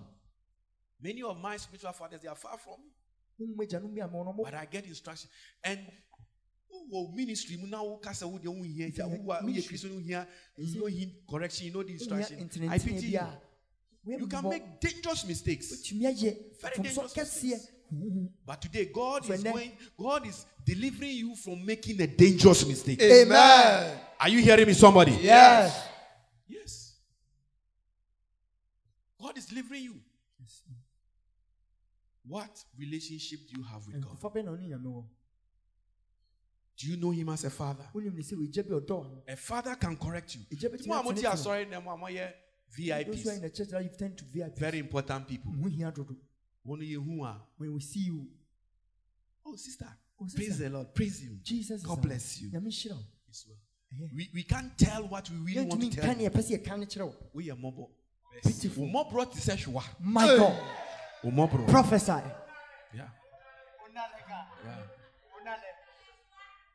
Many 1.02 1.24
of 1.24 1.40
my 1.40 1.58
spiritual 1.58 1.94
fathers 1.94 2.22
they 2.22 2.28
are 2.28 2.36
far 2.36 2.58
from 2.60 2.76
me, 3.40 3.48
wohu 3.48 3.66
agyanom 3.68 3.96
bi 3.96 4.02
a 4.02 4.08
ma 4.08 4.20
ɔno 4.20 4.44
but 4.44 4.54
I 4.54 4.66
get 4.66 4.86
instruction. 4.86 5.28
And 5.64 5.80
wowɔ 6.92 7.16
ministry 7.16 7.58
mu 7.58 7.66
na 7.66 7.82
woka 7.82 8.12
sɛ 8.12 8.30
wode 8.32 8.46
wo 8.46 8.62
hia 8.62 8.88
sɛ 8.92 9.02
Nti, 9.02 9.26
wowa 9.26 9.42
woyɛ 9.42 9.46
ministry- 9.46 9.78
kristo 9.78 10.28
you 10.58 10.80
know 10.80 10.86
him 10.86 11.12
correction 11.28 11.66
you 11.68 11.74
know 11.74 11.82
the 11.82 11.94
instruction. 11.94 12.70
I 12.70 12.78
pity 12.78 13.08
you. 13.08 14.20
you 14.20 14.28
can 14.28 14.48
make 14.48 14.80
dangerous 14.80 15.26
mistakes. 15.26 15.90
Very 15.90 16.14
dangerous 16.14 17.14
kɛseɛ 17.14 17.68
Huhu. 17.92 18.30
but 18.46 18.62
today 18.62 18.86
God 18.86 19.28
is 19.28 19.44
going 19.44 19.72
God 19.98 20.28
is 20.28 20.46
delivering 20.64 21.12
you 21.18 21.36
from 21.36 21.66
making 21.66 22.00
a 22.00 22.06
dangerous 22.08 22.64
mistake. 22.66 23.02
Amen. 23.02 24.00
are 24.20 24.30
you 24.30 24.40
hearing 24.40 24.68
me 24.68 24.74
somebody? 24.74 25.14
Yes. 25.14 25.24
yes. 25.24 25.88
God 26.52 26.66
is 26.66 26.81
delivering 29.52 29.84
you. 29.84 29.96
Yes. 30.40 30.64
what 32.28 32.64
relationship 32.78 33.40
do 33.50 33.60
you 33.60 33.64
have 33.64 33.86
with 33.88 34.02
God? 34.02 34.18
Nkofa 34.18 34.34
bɛn 34.34 34.46
na 34.46 34.52
ɔne 34.52 34.68
nyame 34.70 34.86
wɔ 34.86 35.06
do 36.78 36.88
you 36.88 36.98
know 36.98 37.12
him 37.12 37.30
as 37.30 37.44
a 37.44 37.50
father? 37.50 37.88
Wonim 37.94 38.16
ne 38.16 38.22
sɛ 38.22 38.34
wɔgya 38.34 38.68
bi 38.68 38.76
ɔdɔ 38.76 39.04
no 39.04 39.24
a 39.28 39.36
father 39.36 39.76
can 39.76 39.96
correct 39.98 40.36
you. 40.36 40.42
Agya 40.52 40.70
bɛtumi 40.70 40.88
mo 40.88 41.00
a 41.00 41.04
mote 41.04 41.16
atenetene. 41.16 41.34
asɔre 41.34 41.70
na 41.70 41.80
mo 41.80 41.92
a 41.92 41.98
moyɛ 41.98 42.34
those 43.06 43.26
in 43.28 43.42
VIPs 43.42 43.42
the 43.42 43.50
church 43.50 43.68
that 43.70 43.84
you've 43.84 43.98
turned 43.98 44.18
to 44.18 44.26
VIP 44.26 44.58
very 44.58 44.80
important 44.80 45.28
people. 45.28 45.52
Ho 45.52 45.68
hia 45.68 45.92
dodo 45.92 46.16
wɔn 46.66 46.82
yɛ 46.82 47.04
hu 47.04 47.24
a 47.24 47.42
when 47.58 47.74
we 47.74 47.80
see 47.82 48.06
you. 48.06 48.28
Oh 49.46 49.56
sister 49.56 49.88
Oh, 50.24 50.28
praise 50.36 50.60
the 50.60 50.70
Lord 50.70 50.94
praise 50.94 51.20
him. 51.22 51.40
Jesus 51.44 51.82
God 51.82 52.02
bless 52.02 52.42
you. 52.42 52.50
Nyame 52.50 52.68
nhyira 52.68 52.94
wo. 52.94 53.04
Yes, 53.28 53.46
well. 53.48 53.58
Ɛyɛ. 53.94 54.14
we 54.14 54.30
we 54.34 54.44
can't 54.44 54.78
tell 54.78 55.08
what 55.08 55.30
we 55.30 55.38
really 55.38 55.66
want 55.66 55.82
to 55.82 55.90
tell 56.02 56.16
you 56.16 56.30
yɛpɛ 56.30 56.42
sɛ 56.42 56.64
yɛka 56.64 56.80
no 56.80 56.86
kyerɛ 56.86 57.06
wo. 57.08 57.16
We 57.34 57.50
are 57.50 57.58
mobile 57.58 57.92
Pitiful. 58.44 58.88
mobile 58.88 59.26
te 59.26 59.40
sɛ 59.40 59.84
my 60.00 60.26
god. 60.38 60.58
O 61.24 61.32
mobile 61.32 61.66
prophesy. 61.66 62.22
Yeah. 62.94 63.08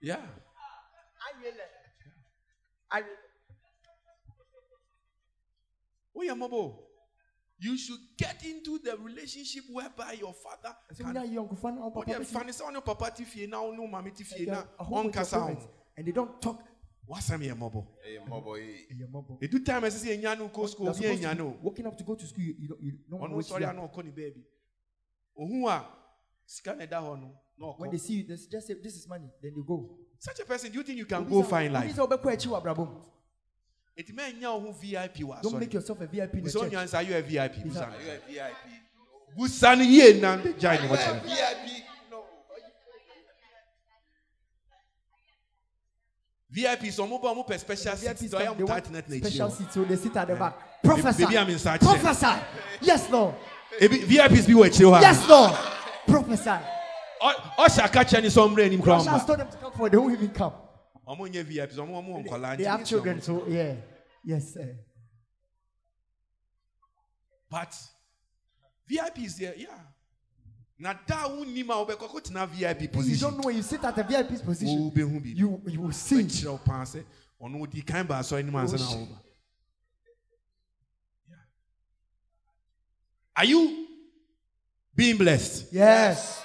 Yeah. 0.03 0.21
Yeah. 2.93 3.03
We 6.15 6.31
are 6.31 6.37
mobile 6.37 6.87
you 7.59 7.77
should 7.79 7.99
get 8.19 8.45
into 8.45 8.79
the 8.79 8.97
relationship 8.99 9.65
whereby 9.73 10.13
your 10.13 10.35
father 10.35 10.77
sɛ 10.93 11.05
wonya 11.05 11.23
can 11.25 11.35
yɔnkofa 11.35 11.75
no 11.75 11.81
wo 11.83 11.91
papa 11.91 12.11
bɛtumi- 12.13 12.21
mfa 12.21 12.45
ne 12.47 12.53
sɛ 12.53 12.65
wo 12.65 12.71
ne 12.71 12.81
papa 12.81 13.11
te 13.11 13.25
fie 13.25 13.47
na 13.47 13.63
wo 13.63 13.71
ne 13.73 13.79
wo 13.79 13.87
maame 13.87 14.15
te 14.15 14.25
fie 14.25 14.45
na 14.47 14.63
Ɛyɛ 14.63 14.69
a 14.79 14.85
home 14.85 15.07
with 15.07 15.15
your 15.15 15.25
ɔnkasa 15.25 15.33
wo 15.41 15.47
parents, 15.47 15.67
and 15.97 16.07
they 16.07 16.13
don't 16.13 16.43
talk 16.43 16.63
wasɛm 17.09 17.41
yɛ 17.43 17.55
mmɔbɔ 17.55 17.87
Hey, 18.03 18.19
my 18.19 18.41
boy. 18.41 18.61
ɛyɛ 18.61 19.09
mmɔbɔ 19.11 19.39
ɛdu 19.43 19.65
time 19.65 19.83
ɛsɛ 19.83 19.99
sɛ 20.05 20.07
yɛnya 20.23 20.39
no 20.39 20.49
kɔ 20.49 20.69
school 20.69 20.89
obi 20.89 20.97
supposed 20.99 21.23
to 21.23 21.29
ɛnya 21.29 21.33
be 21.37 21.39
no 21.39 21.57
waking 21.63 21.87
up 21.87 21.97
to 21.97 22.05
go 22.05 22.15
to 22.15 22.27
school 22.27 22.43
you, 22.45 22.55
you 22.59 22.69
don't, 22.69 22.83
you 22.83 22.93
don't 23.11 23.21
know 23.21 23.27
ɔno 23.29 23.37
which 23.37 23.47
sɔre 23.47 23.61
way. 23.61 23.65
a 23.67 23.73
na 23.73 23.87
ɔkɔ 23.89 24.05
ne 24.05 24.11
baabi 24.11 24.43
ohu 25.39 25.69
a 25.69 25.87
sika 26.47 26.75
na 26.75 26.85
ɛda 26.87 26.99
hɔ 27.03 27.21
no 27.21 27.33
na 27.59 27.67
when 27.79 27.91
they 27.91 27.99
see 27.99 28.15
you 28.15 28.25
they 28.27 28.35
just 28.37 28.67
say 28.67 28.75
this 28.75 28.97
is 28.97 29.09
money 29.09 29.29
then 29.43 29.53
they 29.55 29.63
go. 29.67 29.99
Such 30.19 30.41
a 30.41 30.45
person 30.45 30.71
do 30.73 30.79
you 30.79 30.85
think 30.85 30.99
you 30.99 31.07
can 31.07 31.25
go 31.29 31.43
find 31.43 31.75
Obi 31.77 31.87
life? 31.87 31.97
sɛ 31.97 32.09
wobɛkɔ 32.09 32.33
akyi 32.35 32.47
wɔ 32.49 32.63
abrabɔ 32.63 32.87
mu 32.89 33.01
ɛti 33.99 34.13
ma 34.15 34.23
ɛnya 34.23 34.53
wo 34.55 34.61
ho 34.61 34.73
vip 34.73 35.15
wɔ 35.17 35.43
don't 35.43 35.59
make 35.61 35.73
yourself 35.73 36.01
a 36.01 36.07
VIP 36.07 36.35
in 36.35 36.45
the 36.45 36.51
busa 36.51 36.61
church. 36.61 36.73
onyansa 36.73 37.05
yɛ 37.05 37.23
vip 37.23 37.53
Bisa- 37.65 37.65
busa 37.65 37.87
Are 37.93 38.03
you 38.03 38.11
a 38.11 38.19
VIP? 38.29 39.37
busa 39.37 39.77
no 39.79 39.85
yie 39.85 40.21
na 40.21 40.37
gyae 40.39 40.81
ne 40.81 40.87
You 40.89 40.93
a 40.93 40.97
wɔkyerɛ 40.97 41.83
VIP? 46.51 46.83
No. 46.83 46.87
vip 46.87 46.93
sɛ 46.95 47.09
ɔmo 47.09 47.23
ba 47.23 47.29
ɔmo 47.35 47.49
pɛ 47.49 47.59
special 47.59 47.97
seat 47.97 48.11
VIPs 48.17 48.31
come, 48.33 48.57
they 48.57 48.63
ɔmo 48.65 48.67
tight 48.67 48.91
net 48.91 49.09
na 49.09 49.17
special 49.19 49.51
seat 49.51 49.73
so 49.73 49.85
they 49.85 49.97
sit 49.97 50.17
at 50.17 50.27
the 50.29 50.33
Yeah. 50.35 50.39
back. 50.39 50.83
Baby, 50.83 51.03
prophesy 51.03 51.37
I'm 51.37 51.51
inside 51.51 51.81
prophesy 51.81 52.43
yes 52.81 53.11
lord 53.11 53.35
vips 53.81 54.47
akyire 54.65 54.91
hɔ 54.93 54.99
a 54.99 55.01
yes 55.01 55.29
lord 55.29 55.53
Professor. 56.07 56.63
ɔ- 57.21 57.35
ɔhyɛ 57.59 57.85
aka 57.85 58.05
kyerɛ 58.05 58.23
ne 58.23 58.29
sɛ 58.29 58.49
ɔmmerɛ 58.49 58.67
anim 58.67 58.81
kora 58.83 58.97
Russians 58.97 59.23
ɔmba 59.23 59.27
told 59.27 59.39
them 59.41 59.51
to 59.51 59.57
come 59.57 59.73
for 59.73 59.89
they 59.91 59.97
won't 59.97 60.13
even 60.13 60.31
come. 60.31 60.53
Ɔmo 61.09 61.29
nyɛ 61.29 61.45
vips 61.45 61.75
ɔmo 61.77 61.91
ɔmo 61.91 62.09
wɔ 62.25 62.27
nkɔlaa 62.29 62.57
they 62.57 62.65
have 62.65 62.85
children 62.85 63.21
so 63.21 63.45
yeah. 63.49 63.75
Yes 64.25 64.55
sir. 64.55 64.77
But 67.51 67.75
VIP 68.89 69.19
is 69.25 69.37
there, 69.39 69.55
yeah. 69.57 69.79
Na 70.79 70.93
da 71.07 71.27
wonim 71.29 71.71
a 71.71 71.75
wobɛkɔ 71.75 72.09
kɔtena 72.11 72.47
VIP 72.49 72.95
you 73.07 73.17
don't 73.17 73.37
know 73.39 73.45
when 73.47 73.57
you 73.57 73.63
sit 73.63 73.83
at 73.83 73.97
a 73.97 74.03
VIP's 74.03 74.43
position 74.43 74.93
you 75.25 75.63
you 75.67 75.81
will 75.81 75.93
see 75.93 76.23
wo 76.47 76.59
paa 76.59 76.83
sɛ 76.85 77.03
ɔno 77.41 77.63
odi 77.63 77.81
kan 77.83 78.07
ba 78.07 78.17
asɔre 78.17 78.45
no 78.45 78.53
mu 78.53 78.59
ansa 78.59 78.79
na 78.79 78.87
Oh. 78.87 79.09
Are 83.39 83.45
you 83.45 83.87
being 84.95 85.17
blessed? 85.17 85.73
yes 85.73 86.43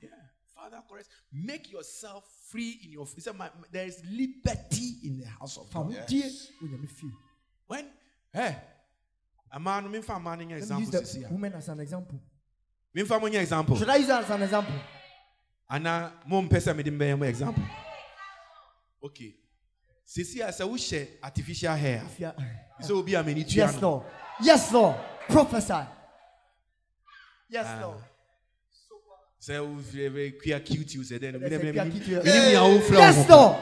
Yeah. 0.00 0.08
Father, 0.54 0.82
correct. 0.88 1.08
Make 1.32 1.70
yourself 1.72 2.24
free 2.50 2.80
in 2.84 2.92
your. 2.92 3.06
He 3.12 3.20
said, 3.20 3.36
my, 3.36 3.50
there 3.72 3.86
is 3.86 4.00
liberty 4.10 4.98
in 5.04 5.18
the 5.18 5.26
house 5.26 5.56
of 5.56 5.72
God. 5.72 5.86
ho 5.86 5.90
die 6.06 6.30
wɔ 6.62 6.68
nyame 6.68 6.88
fie 6.88 7.10
When, 7.66 7.86
hey, 8.32 8.56
a 9.52 9.60
man, 9.60 9.90
me 9.90 10.00
man 10.20 10.38
let 10.38 10.48
me 10.48 10.54
use 10.54 10.62
example. 10.70 10.90
the 11.02 11.24
a. 11.26 11.30
woman 11.30 11.52
as 11.54 11.68
an 11.68 11.80
example 11.80 12.20
Me 12.94 13.04
fa 13.04 13.16
example. 13.26 13.76
should 13.76 13.88
I 13.88 13.96
use 13.96 14.10
as 14.10 14.30
an 14.30 14.42
example? 14.42 14.74
Ana 15.70 16.12
mompɛ 16.28 16.56
sɛ 16.60 16.74
mede 16.74 16.90
mbɛyɛ 16.90 17.18
mo 17.18 17.24
example. 17.26 17.62
Okay. 19.04 19.34
Sesi 20.06 20.40
a 20.40 20.48
sɛ 20.48 20.66
wohyɛ 20.68 21.06
artificial 21.22 21.74
hair. 21.76 22.02
If 22.06 22.20
you 22.20 22.26
are 22.26 22.34
a 22.78 22.82
sɛ 22.82 22.90
obi 22.90 23.14
a 23.14 23.22
m'ani 23.22 23.44
tua 23.44 23.54
yes 23.66 23.82
lord. 23.82 24.04
Yes 24.40 24.72
lord. 24.72 24.96
Prophesy. 25.28 25.86
Yes 27.50 27.66
Ah. 27.68 27.80
lord. 27.82 27.98
Sɛ 29.40 29.58
wokua 29.60 30.64
cute 30.64 30.96
wo 30.96 31.02
sɛ 31.02 31.18
dɛn 31.18 31.32
no 31.34 31.38
There's 31.48 31.76
a 31.76 31.90
cute 31.90 32.06
you. 32.06 32.20
menim 32.20 32.48
nea 32.48 32.60
wofrɛ 32.60 32.90
wo 32.90 32.98
yes 32.98 33.28
lord. 33.28 33.56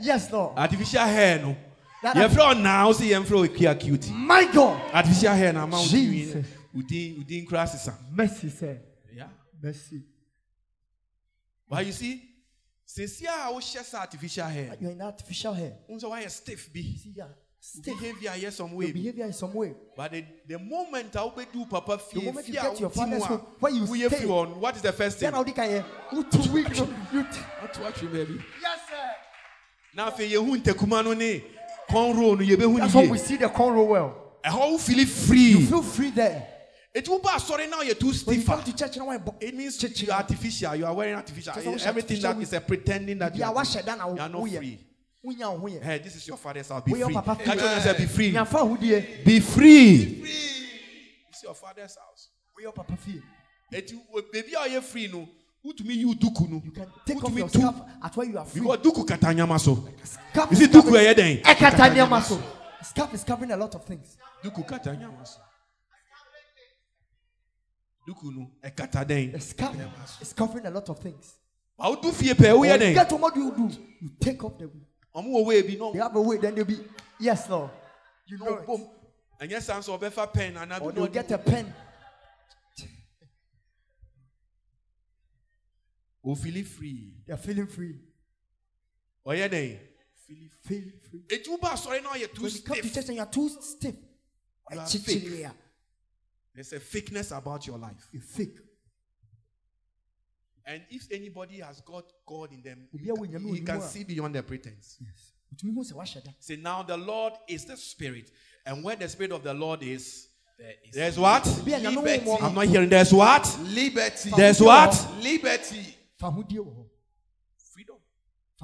Yes 0.00 0.32
lord. 0.32 0.58
Artificial 0.58 1.00
hair 1.06 1.38
no. 1.40 1.56
Yɛfrɛ 2.04 2.36
wo 2.36 2.52
naa 2.52 2.86
wo 2.86 2.92
sɛ 2.92 3.08
yɛmfrɛ 3.08 3.30
wo 3.30 3.48
kua 3.48 3.74
cute. 3.74 4.10
My 4.10 4.44
god. 4.52 4.80
Artificial 4.92 5.34
hair 5.34 5.52
na 5.54 5.62
ama 5.62 5.78
wo 5.78 5.86
Jesus. 5.86 6.46
Wodin 6.74 7.18
wodin 7.18 7.46
kora 7.48 7.66
sesa 7.66 7.94
mercy 8.12 8.50
sir. 8.50 8.78
Yeah. 9.14 9.28
Mercy. 9.62 10.02
But 11.68 11.84
you 11.86 11.92
see 11.92 12.22
sesi 12.86 13.26
a 13.26 13.52
wohyɛ 13.52 13.82
sɛ 13.82 13.94
artificial 14.00 14.46
hair. 14.46 14.76
You're 14.80 14.92
in 14.92 15.02
artificial 15.02 15.52
hair. 15.52 15.74
Wo 15.88 15.96
sɛ 15.96 16.04
woayɛ 16.10 16.30
stiff 16.30 16.72
bi 16.72 16.80
you 16.80 16.96
see 16.98 17.12
yeah. 17.16 17.26
Stiff. 17.60 17.84
Behavior 17.98 18.30
yɛ 18.30 18.52
some 18.52 18.72
way. 18.72 18.86
bi 18.86 18.92
behavior 18.92 19.26
is 19.26 19.36
some 19.36 19.52
way. 19.52 19.74
But 19.96 20.12
the, 20.12 20.24
the 20.46 20.58
moment 20.58 21.14
I 21.16 21.24
will 21.24 21.44
do 21.52 21.66
Papa 21.66 21.96
The 21.96 21.98
fie, 21.98 22.24
moment 22.24 22.46
you 22.48 22.54
get 22.54 22.80
your 22.80 22.90
father's 22.90 23.24
home, 23.24 23.40
where 23.58 23.72
you 23.72 23.82
woyɛ 23.82 24.08
stay. 24.08 24.24
hɔ 24.24 24.56
what 24.56 24.76
is 24.76 24.82
the 24.82 24.92
first 24.92 25.18
thing? 25.18 25.26
then 25.26 25.34
how 25.34 25.44
can 25.44 25.68
hear 25.68 25.82
who 26.10 26.24
to 26.24 26.52
weak 26.52 26.68
you 26.78 26.94
you 27.12 27.22
What 27.60 27.78
watch 27.80 28.02
you 28.02 28.08
baby? 28.08 28.40
yes 28.62 28.80
sir. 28.88 29.10
Na 29.94 30.10
afei 30.10 30.30
yehu 30.30 30.56
ntakuma 30.56 31.04
no 31.04 31.12
ne. 31.12 31.42
Cornrow 31.90 32.38
no 32.38 32.44
yebehu 32.44 32.78
that's 32.78 32.94
ne 32.94 33.06
how 33.06 33.12
we 33.12 33.18
see 33.18 33.36
the 33.36 33.48
cornrow 33.48 33.86
well. 33.86 34.14
Ɛhɔ 34.44 34.70
wo 34.70 34.78
feel 34.78 35.06
free. 35.06 35.50
You 35.50 35.66
feel 35.66 35.82
free 35.82 36.10
there 36.10 36.57
Eti 36.98 37.10
wo 37.10 37.18
ba 37.20 37.30
asɔre 37.36 37.70
now 37.70 37.80
you're 37.82 37.94
too 37.94 38.06
when 38.24 38.36
you 38.36 38.42
stiff. 38.42 38.46
come 38.46 38.62
to 38.64 38.72
church 38.76 38.96
now 38.96 39.06
when 39.06 39.22
It 39.40 39.54
means 39.54 39.76
Church- 39.76 40.02
you 40.02 40.10
are 40.10 40.18
artificial. 40.18 40.74
You 40.74 40.86
are 40.86 40.94
wearing 40.94 41.14
artificial. 41.14 41.54
Just 41.54 41.86
Everything 41.86 42.20
that 42.20 42.28
artificial 42.34 42.42
is 42.42 42.52
a 42.54 42.60
pretending 42.60 43.18
that 43.18 43.36
you 43.36 43.44
are, 43.44 43.52
you 43.52 44.20
are 44.20 44.28
not 44.28 44.34
oh 44.34 44.46
free. 44.46 44.78
wonya 45.24 45.52
wo 45.52 45.58
ho 45.58 45.66
yɛ 45.68 45.82
Hey, 45.82 45.98
this 45.98 46.16
is 46.16 46.26
your 46.26 46.36
father's 46.36 46.68
house. 46.68 46.82
Be 46.84 47.00
oh 47.02 47.06
free. 47.06 47.14
papa 47.14 47.36
Catch 47.36 47.58
free. 47.60 47.90
on 47.90 47.96
be 47.96 48.06
free. 48.06 48.32
nyafa 48.32 48.58
ahodie 48.58 49.24
Be 49.24 49.40
free. 49.40 50.22
It's 51.30 51.42
your 51.44 51.54
father's 51.54 51.96
house. 51.96 52.28
Oh 52.56 52.60
woyɛ 52.60 52.74
papa 52.74 52.96
fie 52.96 53.22
Eti 53.72 53.94
baby 54.32 54.54
a 54.54 54.58
ɔyɛ 54.68 54.82
free 54.82 55.06
no, 55.06 55.28
wotumi 55.64 55.94
yi 55.94 56.04
wo 56.04 56.14
duku 56.14 56.48
no. 56.50 56.62
you 56.64 56.70
can 56.72 56.86
take 57.06 57.22
off 57.22 57.36
your 57.36 57.48
tu- 57.48 57.58
scarf 57.60 57.76
at 58.02 58.16
where 58.16 58.26
you 58.26 58.38
are 58.38 58.44
free 58.44 58.60
Because 58.62 58.78
duku 58.78 59.06
kata 59.06 59.32
nyama 59.34 59.58
so. 59.58 59.86
scarf 60.02 60.50
You 60.50 60.56
see 60.56 60.64
is 60.64 60.70
duku 60.70 60.82
covering- 60.82 61.14
ɛyɛ 61.14 61.42
dɛn? 61.44 62.22
so 62.22 62.42
scarf 62.82 63.14
is 63.14 63.22
covering 63.24 63.50
a 63.52 63.56
lot 63.56 63.72
of 63.74 63.84
things 63.84 64.16
Duku 64.42 64.66
kata 64.66 64.96
nyama 64.96 65.24
so. 65.24 65.38
Duku 68.08 68.32
no 68.34 68.50
ɛkata 68.64 69.04
dɛn? 69.04 69.32
the 69.32 69.40
scarf 69.40 69.76
is 70.22 70.32
covering 70.32 70.64
a 70.66 70.70
lot 70.70 70.88
of 70.88 70.98
things 70.98 71.34
Awodu 71.78 72.10
fie 72.12 72.32
pɛ 72.32 72.52
woyɛ 72.56 72.58
When 72.78 72.80
you 72.88 72.94
get 72.94 73.10
home 73.10 73.20
what 73.20 73.34
do 73.34 73.40
you 73.42 73.54
do 73.54 73.68
you 74.00 74.10
take 74.18 74.42
off 74.42 74.56
the 74.58 74.64
Ɔmo 75.14 75.28
wɔ 75.28 75.44
wei 75.46 75.62
bi 75.62 75.74
na 75.76 75.92
they 75.92 75.98
have 75.98 76.16
a 76.16 76.20
way 76.22 76.38
then 76.38 76.54
they'll 76.54 76.64
be 76.64 76.78
yes 77.20 77.48
lord 77.50 77.70
you 78.26 78.38
know 78.38 78.62
bom. 78.66 78.80
it. 79.40 79.48
Ɛnyɛ 79.50 79.60
san 79.62 79.82
so 79.82 79.98
ɔbɛfa 79.98 80.32
pen 80.32 80.56
ana 80.56 80.76
or 80.78 80.80
bi 80.80 80.86
na 80.86 80.92
they'll 80.92 81.06
ɔde- 81.08 81.12
get 81.12 81.30
a 81.32 81.38
pen 81.38 81.74
ofili 86.24 86.64
free. 86.64 87.14
they're 87.26 87.36
feeling 87.36 87.66
free 87.66 87.94
Ɔyɛ 89.26 89.48
dɛn? 89.50 89.78
feeling 90.26 90.50
free 90.62 91.24
Eti 91.30 91.48
wo 91.50 91.58
ba 91.58 91.68
asɔre 91.68 92.02
na 92.02 92.10
ɔyɛ 92.14 92.34
too 92.34 92.42
when 92.42 92.52
you 92.52 92.60
come 92.62 92.76
to 92.80 92.90
church 92.90 93.08
and 93.08 93.16
you're 93.16 93.26
too 93.26 93.48
stiff 93.60 93.94
You 94.70 94.78
are 94.80 94.86
fake. 94.86 95.46
Here. 96.58 96.64
There's 96.70 96.72
a 96.72 96.80
fakeness 96.80 97.36
about 97.36 97.66
your 97.66 97.78
life. 97.78 98.08
you 98.12 98.20
fake 98.20 98.58
And 100.66 100.82
if 100.90 101.06
anybody 101.10 101.60
has 101.60 101.80
got 101.80 102.04
God 102.26 102.52
in 102.52 102.62
them, 102.62 102.88
Obi 102.94 103.04
you 103.04 103.14
can- 103.14 103.54
he 103.54 103.60
can 103.60 103.74
ne 103.76 103.80
mu 103.80 103.84
a- 103.84 103.88
see 103.88 104.04
beyond 104.04 104.34
their 104.34 104.42
pretense. 104.42 104.98
yes 105.00 105.32
wotumi 105.52 105.74
hu 105.74 105.82
sɛ 105.84 105.92
wahyɛ 105.94 106.24
da 106.24 106.30
Say 106.40 106.56
now 106.56 106.82
the 106.82 106.96
Lord 106.96 107.32
is 107.48 107.64
the 107.64 107.76
Spirit, 107.76 108.30
and 108.66 108.84
where 108.84 108.96
the 108.96 109.08
Spirit 109.08 109.32
of 109.32 109.42
the 109.42 109.54
Lord 109.54 109.82
is, 109.82 110.28
There 110.58 110.74
is 110.84 110.94
there's 110.94 111.18
what? 111.18 111.44
bi 111.64 111.72
a 111.72 111.80
nyame 111.80 111.94
wɔ 111.96 112.04
Liberty. 112.04 112.30
I'm 112.42 112.54
not 112.54 112.66
hearing. 112.66 112.88
There's 112.90 113.12
what? 113.14 113.58
liberty. 113.60 114.30
There's 114.36 114.60
what? 114.60 114.92
Liberty. 115.22 115.96
fa 116.18 116.26
hodie 116.30 116.58
wɔ 116.58 116.66
hɔ 116.76 116.86
Freedom. 117.72 117.96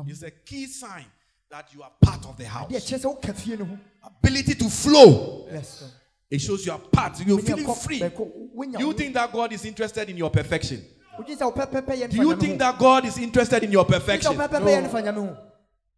It's 0.09 0.23
a 0.23 0.31
key 0.31 0.67
sign 0.67 1.07
that 1.49 1.73
you 1.73 1.83
are 1.85 1.93
part 2.03 2.27
of 2.27 2.37
the 2.37 2.47
house. 2.47 2.71
kyerɛ 2.71 2.99
sɛ 3.01 3.05
woka 3.21 3.35
fie 3.35 3.57
no 3.57 3.65
ho 3.65 3.79
Ability 4.03 4.55
to 4.57 4.69
flow. 4.69 5.47
yes 5.51 5.79
sir. 5.79 5.91
It 6.35 6.41
shows 6.41 6.67
you 6.67 6.73
are 6.73 6.79
part. 6.81 7.25
You're 7.25 7.39
feeling 7.39 7.75
free. 7.75 8.01
Do 8.01 8.79
you 8.79 8.93
think 8.93 9.15
that 9.15 9.33
God 9.33 9.53
is 9.53 9.65
interested 9.65 10.11
in 10.11 10.17
your 10.17 10.31
perfection? 10.31 10.85
Do 11.25 11.33
you 11.33 12.37
think 12.37 12.59
that 12.59 12.77
God 12.77 13.05
is 13.05 13.19
interested 13.19 13.63
in 13.63 13.71
your 13.71 13.85
perfection? 13.85 14.37
no 14.37 14.49
fa 14.49 14.59
nyame 14.61 15.15
ho 15.15 15.37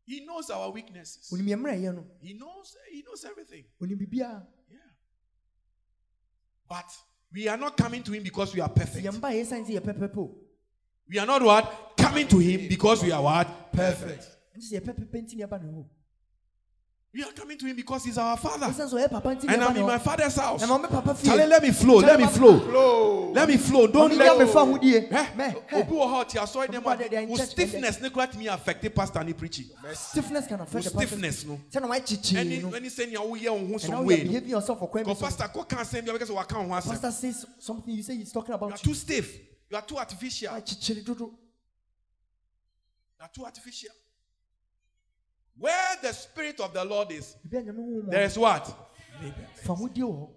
He 0.05 0.27
knows 0.27 0.51
our 0.51 0.71
weaknesses. 0.71 1.33
onim 1.33 1.47
yɛ 1.49 1.57
mmerɛ 1.57 1.81
yɛ 1.85 1.95
no 1.95 2.05
He 2.21 2.35
knows. 2.35 2.77
He 2.93 3.03
knows 3.03 3.25
everything. 3.25 3.65
Yeah. 4.13 4.41
But 6.69 6.85
we 7.33 7.49
are 7.49 7.57
not 7.57 7.77
coming 7.79 8.03
to 8.03 8.13
Him 8.13 8.23
because 8.23 8.55
we 8.55 8.61
are 8.61 8.69
perfect. 8.69 9.07
We 11.09 11.19
are 11.19 11.27
not 11.27 11.43
what 11.43 11.93
coming 11.97 12.29
to 12.29 12.39
Him 12.39 12.69
because 12.69 13.03
we 13.03 13.11
are 13.11 13.23
what 13.23 13.73
Perfect. 13.73 14.37
nti 14.57 14.73
sɛ 14.73 14.81
yɛpɛpɛpɛ 14.81 15.17
nti 15.23 15.37
ne 15.37 15.45
yɛba 15.45 15.63
ne 15.63 15.73
ho 15.73 15.89
We 17.17 17.23
are 17.23 17.33
coming 17.33 17.57
to 17.57 17.65
Him 17.65 17.75
because 17.77 18.05
He's 18.05 18.19
our 18.19 18.37
Father. 18.37 18.67
ɛsiane 18.67 18.91
sɛ 18.93 19.07
ɔyɛ 19.07 19.11
papa 19.11 19.29
nti 19.35 19.45
ne 19.45 19.55
And 19.55 19.65
I'm 19.65 19.75
in 19.79 19.87
my 19.87 19.97
Father's 19.99 20.35
house. 20.37 20.61
na 20.61 20.67
ma 20.67 20.77
me 20.77 20.87
papa 20.87 21.15
fie 21.15 21.31
let 21.47 21.63
me 21.63 21.71
flow. 21.71 21.97
Let 22.01 22.21
me 22.21 22.27
flow. 22.27 22.61
Flow. 22.61 23.33
Let 23.33 23.49
me 23.49 23.57
flow. 23.57 23.87
Don't 23.87 24.11
Ɔne 24.13 24.19
let 24.19 24.33
yɛ 24.33 24.47
mefa 24.47 24.67
hodie 24.79 25.11
Eh? 25.11 25.27
mɛ 25.35 25.55
Obi 25.73 25.93
wɔ 25.93 26.07
hɔ 26.13 26.25
ɔte 26.27 26.37
asɔre 26.43 26.67
dɛm 26.67 26.77
Obi 26.77 26.77
wɔ 26.77 26.97
hɔ, 26.99 27.11
they 27.11 27.17
are 27.17 27.21
a 27.21 27.23
in 27.23 27.29
wo 27.31 27.37
church, 27.39 27.49
stiffness 27.49 28.01
ne 28.03 28.11
kora 28.11 28.27
tumi 28.27 28.95
pastor 28.95 29.25
ne 29.25 29.33
preaching. 29.33 29.65
stiffness 29.95 30.47
can 30.47 30.61
affect 30.61 30.85
the 30.85 30.91
pastor 30.91 31.07
stiffness 31.07 31.45
no. 31.47 31.59
sɛ 31.71 31.81
na 31.81 31.89
wakyekye 31.89 32.37
Ɛne 32.37 32.63
no 32.63 32.69
ɛne 32.69 32.87
sɛ 32.87 33.09
nea 33.09 33.19
woyɛ 33.21 33.51
wo 33.51 33.59
ho 33.67 33.73
and 33.73 33.81
some 33.81 34.05
way 34.05 34.17
you're 34.17 34.25
behaving 34.27 34.51
yourself 34.51 34.79
for 34.79 34.89
Because 34.93 35.19
so 35.19 35.25
pastor 35.25 35.45
kɔ 35.45 35.67
ka 35.71 35.77
asɛm 35.77 36.05
bi 36.05 36.13
a 36.13 36.19
wɔbɛka 36.19 36.27
sɛ 36.29 36.35
waka 36.35 36.55
wo 36.61 36.65
ho 36.69 36.71
asɛm. 36.75 36.91
pastor 36.91 37.11
says 37.13 37.47
something 37.61 37.95
you 37.95 38.03
say 38.03 38.15
he's 38.17 38.31
talking 38.31 38.49
You 38.53 38.61
are 38.61 38.67
about 38.69 38.77
too 38.79 38.93
stiff. 38.93 39.39
You 39.71 39.77
are 39.79 39.83
too 39.83 39.97
artificial. 39.97 40.53
You 40.55 41.33
are 43.23 43.29
too 43.33 43.45
artificial. 43.47 43.91
Where 45.59 45.97
the 46.03 46.13
spirit 46.13 46.61
of 46.61 46.73
the 46.73 46.85
Lord 46.85 47.13
is, 47.13 47.37
biribi 47.49 47.69
a 47.69 47.73
nyame 47.73 47.79
honhom 47.79 48.05
wɔ 48.05 48.11
there 48.11 48.25
is 48.25 48.39
what? 48.39 48.67
fa 49.55 49.75
hodie 49.75 50.03
wɔ 50.03 50.13
hɔ 50.13 50.29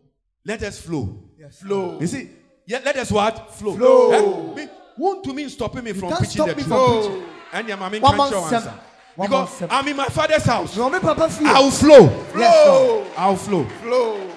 Let 0.45 0.63
us 0.63 0.79
flow. 0.81 1.29
Yes. 1.37 1.59
Flow. 1.59 1.99
You 1.99 2.07
see, 2.07 2.29
yeah, 2.65 2.79
let 2.83 2.95
us 2.95 3.11
what? 3.11 3.53
Flow. 3.53 3.75
Flow. 3.75 4.53
Eh? 4.53 4.55
Me- 4.55 4.71
Won't 4.97 5.23
to 5.25 5.33
me 5.33 5.47
stopping 5.49 5.83
me 5.83 5.93
from 5.93 6.09
can't 6.09 6.19
preaching 6.19 6.45
the 6.45 6.55
me 6.55 6.63
truth. 6.63 7.05
from. 7.05 7.25
And 7.51 7.67
yeah, 7.67 7.75
mommy 7.75 7.99
can't 7.99 8.29
show 8.29 8.45
answer. 8.45 8.73
Because. 9.19 9.63
I'm 9.69 9.87
in 9.87 9.97
my 9.97 10.07
father's 10.07 10.43
house. 10.45 10.77
na 10.77 10.89
ɔme 10.89 11.01
papa 11.01 11.29
fie 11.29 11.45
I'll 11.45 11.71
flow. 11.71 12.25
Yes, 12.37 13.07
I'll 13.17 13.35
flow. 13.35 13.65
Flow. 13.83 14.31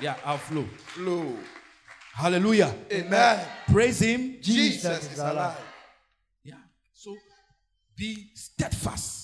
Yeah, 0.00 0.14
I'll 0.24 0.38
flow. 0.38 0.64
Flow. 0.94 1.36
Hallelujah. 2.14 2.74
Amen. 2.90 3.46
Praise 3.70 4.00
him. 4.00 4.38
Jesus 4.40 5.12
is 5.12 5.18
alive. 5.18 5.56
Yeah. 6.42 6.54
So 6.92 7.14
be 7.94 8.30
steadfast 8.34 9.17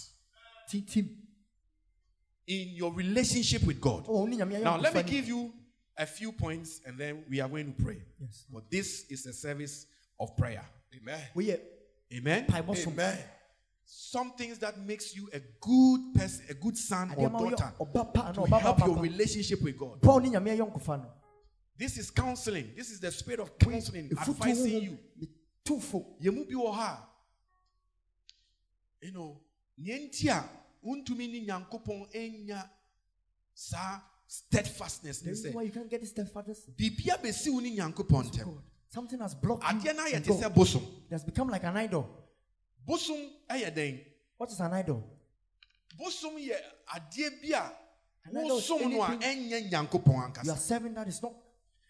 in 2.47 2.69
your 2.77 2.93
relationship 2.93 3.63
with 3.65 3.81
God. 3.81 4.07
ɔwɔ 4.07 4.29
ne 4.29 4.37
nyame 4.37 4.55
ayɛ 4.57 4.63
Now, 4.63 4.77
let 4.79 4.95
me 4.95 5.03
give 5.03 5.29
you 5.29 5.53
a 5.97 6.07
few 6.07 6.33
points 6.33 6.81
and 6.85 6.99
then 6.99 7.25
we 7.29 7.41
are 7.41 7.49
going 7.49 7.73
to 7.75 7.83
pray. 7.83 8.03
Yes. 8.21 8.45
But 8.53 8.71
this 8.71 9.05
is 9.11 9.27
a 9.27 9.33
service 9.33 9.87
of 10.19 10.37
prayer. 10.37 10.65
Amen. 11.01 11.21
Amen. 12.13 12.47
Amen. 12.51 13.19
Some 13.87 14.33
things 14.33 14.59
that 14.59 14.79
makes 14.79 15.15
you 15.15 15.29
a 15.33 15.41
good 15.61 16.15
person, 16.15 16.47
a 16.49 16.55
good 16.55 16.77
son 16.77 17.11
or 17.17 17.29
adeɛ 17.29 17.33
ma 17.33 17.39
woyɛ 17.39 17.51
daughter 17.57 17.73
to 17.77 18.21
ana 18.21 18.33
ɔba 18.33 18.51
ba 18.51 18.59
help 18.59 18.79
your 18.81 18.97
relationship 18.97 19.61
with 19.63 19.77
God. 19.79 20.01
paul 20.01 20.21
ne 20.21 20.31
nyame 20.31 20.57
ayɛ 20.57 20.73
nkɔfa 20.73 21.03
no 21.03 21.11
This 21.77 21.99
is 21.99 22.11
counseling. 22.11 22.73
This 22.77 22.91
is 22.91 23.01
the 23.01 23.11
spirit 23.11 23.41
of 23.41 23.59
counseling, 23.59 24.09
Efutuo 24.09 24.29
advising 24.29 24.73
honhom, 24.73 24.83
you. 24.83 25.29
metufo 25.67 26.05
Yɛmu 26.23 26.49
bi 26.49 26.55
wɔ 26.55 26.75
ha 26.75 27.09
a, 29.03 29.07
You 29.07 29.13
know, 29.13 29.41
nea 29.79 29.99
nti 29.99 30.29
a 30.31 30.45
wontumi 30.85 31.29
ne 31.29 31.41
Nyankopɔn 31.47 32.09
enya 32.15 32.69
saa 33.55 34.01
steadfastness 34.27 35.19
the 35.21 35.25
ne 35.27 35.31
reason 35.33 35.53
why 35.53 35.63
sɛ 35.65 35.67
you 35.67 35.73
can't 35.73 35.91
get 35.91 36.01
this 36.01 36.11
steadfastness 36.11 36.61
biribi 36.77 37.05
abɛsi 37.11 37.51
wo 37.53 37.61
ne 37.61 37.77
Nyankopɔn 37.77 38.31
ntɛm. 38.31 38.63
Something 38.91 39.19
has 39.19 39.35
blocked 39.35 39.65
you 39.65 39.81
Adeɛ 39.91 39.97
no 39.97 40.05
ayɛ 40.05 40.15
and 40.15 40.25
te 40.25 40.31
God. 40.31 40.43
sɛ 40.43 40.55
bosom. 40.55 40.87
become 41.27 41.49
like 41.49 41.65
an 41.65 41.77
idol 41.77 42.09
Bosom 42.87 43.17
yɛ 43.51 43.75
den. 43.75 44.01
what 44.37 44.51
is 44.51 44.61
an 44.61 44.73
idol 44.73 45.03
Bosom 45.99 46.37
yɛ 46.37 46.57
adeɛ 46.95 47.43
bi 47.43 47.59
a 47.59 47.73
An 48.27 48.37
idol 48.39 48.59
is 48.59 48.69
wosom 48.71 48.91
no 48.91 49.03
a 49.03 49.07
anything- 49.11 49.51
ɛnyɛ 49.51 49.71
Nyankopɔn 49.71 50.07
you 50.07 50.13
are 50.21 50.31
ankasa. 50.31 50.59
serving 50.59 50.95
that 50.95 51.09
is 51.09 51.21
not 51.23 51.35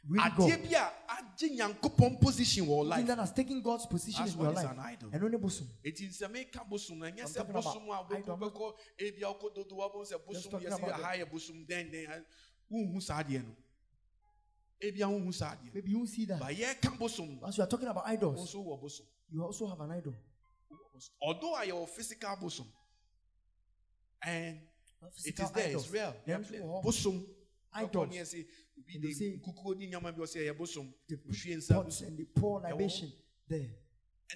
really 0.09 0.31
God. 0.37 0.51
a 0.51 2.17
position 2.21 2.65
wɔ 2.65 2.69
wo 2.69 2.85
Something 2.89 3.07
that 3.07 3.19
has 3.19 3.33
taken 3.33 3.63
God's 3.63 3.87
position 3.87 4.25
That's 4.25 4.35
in 4.35 4.41
your 4.41 4.53
life. 4.53 4.71
an 4.71 4.79
idol. 4.79 5.09
and 5.13 5.25
only 5.25 5.39
bosom. 5.39 5.69
Eti 5.85 6.09
sɛ 6.09 6.29
meka 6.31 6.69
bosom 6.69 6.99
na 6.99 7.07
ɛnyɛ 7.07 7.21
I'm 7.21 7.33
talking 7.33 7.51
about 7.51 7.65
bosom 7.65 7.89
a 7.89 8.17
idol. 8.17 8.37
wobɛkɔ 8.37 8.53
bɛkɔ 8.53 8.75
ebi 8.99 9.23
a 9.23 9.27
wokɔ 9.35 9.55
dodo 9.55 9.77
wabɔ 9.77 10.07
sɛ 10.13 10.27
bosom 10.27 10.51
talking 10.51 10.69
yɛ 10.69 10.73
sɛ 10.73 10.79
about 10.79 11.01
aha 11.01 11.13
yɛ 11.15 11.31
bosom 11.31 11.67
dɛndɛn 11.67 12.25
wonhu 12.71 13.03
saa 13.03 13.23
adeɛ 13.23 13.45
no 13.45 13.57
ebi 14.81 15.01
a 15.01 15.07
wonhu 15.07 15.73
maybe 15.75 15.91
you 15.91 15.99
won't 15.99 16.11
see 16.11 16.25
that. 16.27 16.41
Ba 16.41 16.47
yɛka 16.47 16.99
bosom. 16.99 17.41
As 17.47 17.57
you 17.57 17.65
are 17.65 17.69
talking 17.69 17.89
about 17.89 18.07
idols 18.07 18.55
wɔ 18.55 18.81
bosom. 18.81 19.07
you 19.31 19.43
also 19.43 19.67
have 19.67 19.81
an 19.81 19.91
idol. 19.93 20.15
Although 21.23 21.55
a 21.57 21.67
yɛwɔ 21.67 21.89
physical 21.89 22.37
bosom 22.37 22.67
and 24.23 24.61
it 25.25 25.39
is 25.39 25.51
there 25.51 25.67
it's 25.67 25.75
idols. 25.75 25.91
real. 25.91 26.17
Then 26.27 26.45
wɔ 26.45 26.61
hɔ 26.63 26.83
bosom. 26.83 27.27
Idols. 27.77 28.35
Wokɔ 28.79 28.87
ne 28.87 28.93
yɛ 28.93 28.95
sɛ 28.95 28.95
obi 28.95 28.95
And 28.95 29.03
they 29.03 29.09
de 29.09 29.14
say- 29.14 29.39
nkukuo 29.39 29.77
ne 29.79 29.87
nyama 29.87 30.12
bi 30.12 30.18
ɔsɛ 30.22 30.37
ɛyɛ 30.41 30.57
bosom 30.59 30.87
um, 30.87 30.95
the 31.09 31.16
pots 31.16 32.01
and 32.01 32.16
the 32.18 32.25
pour 32.25 32.61
libation 32.61 33.12
there. 33.49 33.70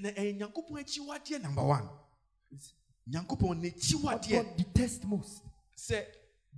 ɛnɛ 0.01 0.15
ɛyɛ 0.15 0.29
eh, 0.29 0.33
nyankopɔn 0.33 0.79
akyiwadeɛ 0.81 1.43
number 1.43 1.65
one. 1.65 1.89
What 4.03 4.29
God 4.29 4.57
detests 4.57 5.05
most. 5.05 5.43
Sɛ 5.77 6.05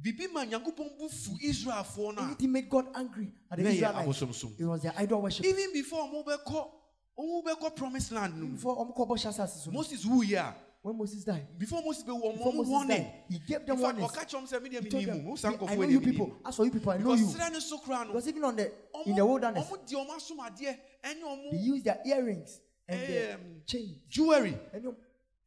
bibi 0.03 0.27
ma 0.29 0.45
nyankopɔn 0.45 0.99
bu 0.99 1.09
fu 1.09 1.33
israelfoɔ 1.43 2.15
no 2.17 2.23
a 2.23 2.25
anything 2.27 2.53
made 2.53 2.69
God 2.69 2.87
angry 2.95 3.33
at 3.51 3.59
the 3.59 3.69
Israelites 3.69 4.23
it 4.59 4.65
was 4.65 4.83
their 4.83 4.95
idol 4.97 5.23
worship. 5.23 5.45
Even 5.45 5.73
before 5.73 6.03
ɔmo 6.09 7.45
bɛkɔ 7.45 7.77
promised 7.77 8.13
land 8.13 8.37
no 8.41 8.47
before 8.47 8.77
ɔmo 8.77 8.97
kɔ 8.97 9.09
bɔ 9.09 9.17
hyɛ 9.19 9.29
asase 9.29 9.65
so 9.65 9.71
no, 9.71 9.77
moses 9.79 10.05
wuyɛ 10.05 10.39
a 10.39 10.55
when 10.83 10.97
Moses 10.97 11.25
died 11.25 11.47
before 11.59 11.83
moses 11.83 12.03
bɛwu 12.05 12.23
ɔmo 12.23 12.33
before 12.39 12.53
ɔmo 12.53 12.57
Moses 12.57 12.71
warning. 12.71 13.03
died 13.03 13.13
he 13.29 13.39
gave 13.41 13.61
in 13.61 13.67
them 13.67 13.77
fact 13.79 13.99
warnings. 13.99 14.13
Ɔka 14.13 14.25
kyerɛ 14.25 14.41
ɔmo 14.41 14.49
sɛ 14.49 14.61
medeɛ 14.61 14.83
he 14.85 14.89
told 14.89 15.03
menim 15.05 15.07
mu 15.07 15.13
them 15.19 15.25
wo 15.27 15.37
saa 15.37 15.51
"Me- 15.51 15.55
I 15.55 15.59
nkɔfoɔ 15.59 15.77
know 15.79 15.87
deɛ 15.87 15.91
you 15.91 16.01
menim 16.01 16.05
people 16.05 16.37
as 16.47 16.57
for 16.57 16.65
you 16.65 16.71
people 16.71 16.93
I 16.93 16.97
know 16.99 17.05
because 17.17 17.21
you. 17.21 17.27
Serɛ 17.41 17.53
no 17.53 17.59
so 17.59 17.79
koraa 17.79 18.01
no 18.01 18.07
because 18.07 18.29
even 18.29 18.45
on 18.45 18.57
the 18.57 18.67
in 18.67 18.73
ɔmo 19.13 19.17
the 19.17 19.27
wilderness 19.27 19.67
ɔmo 19.69 19.87
di 19.87 19.95
ɔmo 19.97 20.11
asom 20.11 20.39
adeɛ 20.39 20.79
ɛne 21.05 21.15
they 21.15 21.21
ɔmo 21.23 21.63
use 21.65 21.83
their 21.83 22.01
earrings 22.07 22.61
and 22.89 23.01
their 23.09 23.35
Um, 23.35 23.63
chains. 23.67 23.99
jewelry. 24.09 24.59
And 24.73 24.83
your 24.83 24.97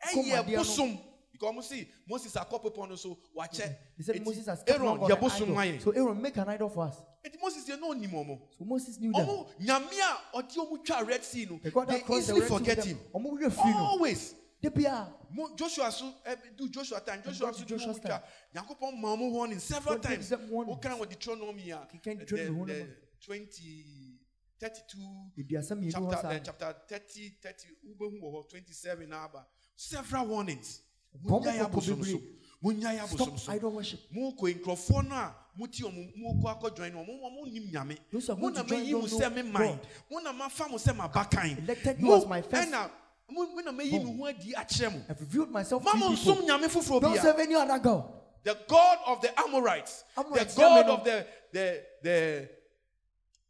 ɛyɛ 0.05 0.43
adeɛ 0.43 0.51
no. 0.51 0.57
bosom. 0.57 0.99
because 1.31 1.51
ɔmo 1.55 1.63
si 1.63 1.88
moses 2.07 2.34
akɔ 2.36 2.63
pepɔ 2.63 2.89
no 2.89 2.95
so 2.95 3.17
wakyɛ 3.36 3.75
They 3.97 4.03
said 4.03 4.15
Eti, 4.17 4.25
Moses 4.25 4.45
has 4.45 4.63
taken 4.63 4.81
aaron 4.84 4.99
on 5.01 5.09
yɛ 5.09 5.13
an 5.15 5.19
bosom 5.19 5.53
ma 5.53 5.61
idol. 5.61 5.77
yɛn 5.79 5.81
So 5.81 5.91
Aaron 5.91 6.21
make 6.21 6.38
an 6.38 6.47
idol 6.49 6.69
for 6.69 6.86
us. 6.86 6.97
eti 7.25 7.38
moses 7.41 7.67
yɛ 7.67 7.79
no 7.81 7.91
onim 7.91 8.11
ɔmo 8.11 8.39
So 8.57 8.65
Moses 8.65 8.99
knew 8.99 9.11
that. 9.13 9.27
ɔmo 9.27 9.47
nyame 9.59 9.99
a 9.99 10.38
ɔde 10.38 10.55
ɔmo 10.55 10.86
twa 10.86 11.03
red 11.03 11.23
sea 11.23 11.47
no. 11.49 11.59
The 11.63 11.71
God 11.71 11.88
they 11.88 11.95
that 11.97 12.05
crossed 12.05 12.27
the 12.27 12.34
easily 12.36 12.39
Red 12.41 12.47
Sea 12.49 12.53
with 12.53 12.61
forget 12.65 12.77
them. 12.77 12.88
him. 12.88 12.99
Ɔmo 13.15 13.34
werɛ 13.39 13.51
firi 13.51 13.71
no. 13.73 13.84
always 13.86 14.36
De 14.64 14.70
bia, 14.70 15.07
Mo- 15.30 15.49
Joshua 15.57 15.91
so 15.91 16.05
eh, 16.26 16.36
do 16.55 16.70
Joshua 16.70 17.01
time. 17.01 17.22
Joshua 17.26 17.47
got 17.47 17.55
so 17.55 17.64
to 17.64 17.68
do 17.68 17.76
Joshua's 17.78 17.99
Joshua. 17.99 18.24
Nyankopɔn 18.55 18.97
ma 18.97 19.09
ɔmo 19.14 19.30
warning 19.32 19.59
several 19.59 19.95
God 19.97 20.03
gives 20.09 20.30
times. 20.30 20.41
them 20.41 20.49
warnings. 20.49 20.70
What 20.76 20.82
kind 20.82 21.01
of 21.01 21.09
Deuteronomy 21.09 21.72
a 21.72 21.88
He 21.91 21.97
can 21.99 22.18
the, 22.20 22.26
Deuteronomy 22.26 22.66
the 22.66 22.74
hɔ 22.74 22.80
nom. 22.80 22.88
20 23.26 24.20
32 24.59 24.97
aduasa 25.38 25.76
mmienu 25.76 25.91
hɔ 25.91 26.11
chapter 26.11 26.22
saa. 26.22 26.30
eh, 26.32 26.39
chapter 26.45 26.76
30 26.88 27.30
30 27.43 27.68
wobɛhu 27.89 28.22
wɔ 28.22 28.34
hɔ 28.34 28.49
27 28.49 29.09
na 29.09 29.26
aba. 29.26 29.45
Several 29.76 30.28
warnings. 30.28 30.82
Bɔn 31.26 31.41
Munyae 31.43 31.59
mo 31.59 31.66
kɔkɔ 31.66 31.66
abosom 31.70 31.84
so. 31.84 31.95
bebree. 31.95 32.22
Munyae 32.64 32.99
abosom 32.99 33.18
Stop 33.20 33.39
so. 33.39 33.51
idol 33.51 33.72
worship. 33.72 33.99
Mokɔ 34.16 34.61
nkurɔfoɔ 34.61 35.09
no 35.09 35.16
a 35.16 35.36
mote 35.57 35.74
ɔmo 35.74 36.18
mokɔ 36.18 36.61
akɔ 36.61 36.78
join 36.78 36.93
no 36.93 36.99
ɔmo 37.03 37.22
ɔmo 37.22 37.51
nim 37.51 37.68
nyame. 37.70 37.97
Those 38.09 38.28
who 38.28 38.34
are 38.34 38.36
Mo 38.38 38.41
going 38.43 38.53
na 38.53 38.64
to 38.64 38.70
join 38.70 38.80
mayi 38.80 38.91
don't 38.91 39.01
mo 39.11 39.18
know 39.20 39.20
sɛ 39.30 39.36
me 39.36 39.41
man. 39.41 39.61
God. 39.78 39.88
Mo 40.09 40.20
na 40.20 40.32
mafa 40.32 40.70
mo 40.70 40.78
sɛ 40.78 40.95
m'abakan. 40.95 41.57
Elected 41.57 41.99
you 41.99 42.05
Mo- 42.05 42.18
as 42.18 42.26
my 42.28 42.41
first- 42.41 42.70
ɛna 42.72 42.89
mo 43.32 43.45
mo 43.47 43.61
na 43.61 43.71
mayi 43.71 43.91
me 43.91 44.17
ho 44.17 44.26
adi 44.26 44.53
akyerɛ 44.53 44.91
mo. 44.93 45.01
I've 45.09 45.19
revealed 45.19 45.51
myself 45.51 45.84
to 45.84 45.91
people. 45.91 46.09
nsom 46.09 46.47
nyame 46.47 46.67
foforɔ 46.67 47.01
Don't 47.01 47.19
serve 47.19 47.39
any 47.39 47.55
other 47.55 47.80
God. 47.80 48.11
The 48.43 48.57
God 48.67 48.97
of 49.07 49.21
the 49.21 49.39
Amorites, 49.39 50.03
Amorites, 50.17 50.55
the 50.55 50.61
God 50.61 50.86
of 50.88 51.03
the 51.03 51.26
the 51.51 51.82
the 52.01 52.49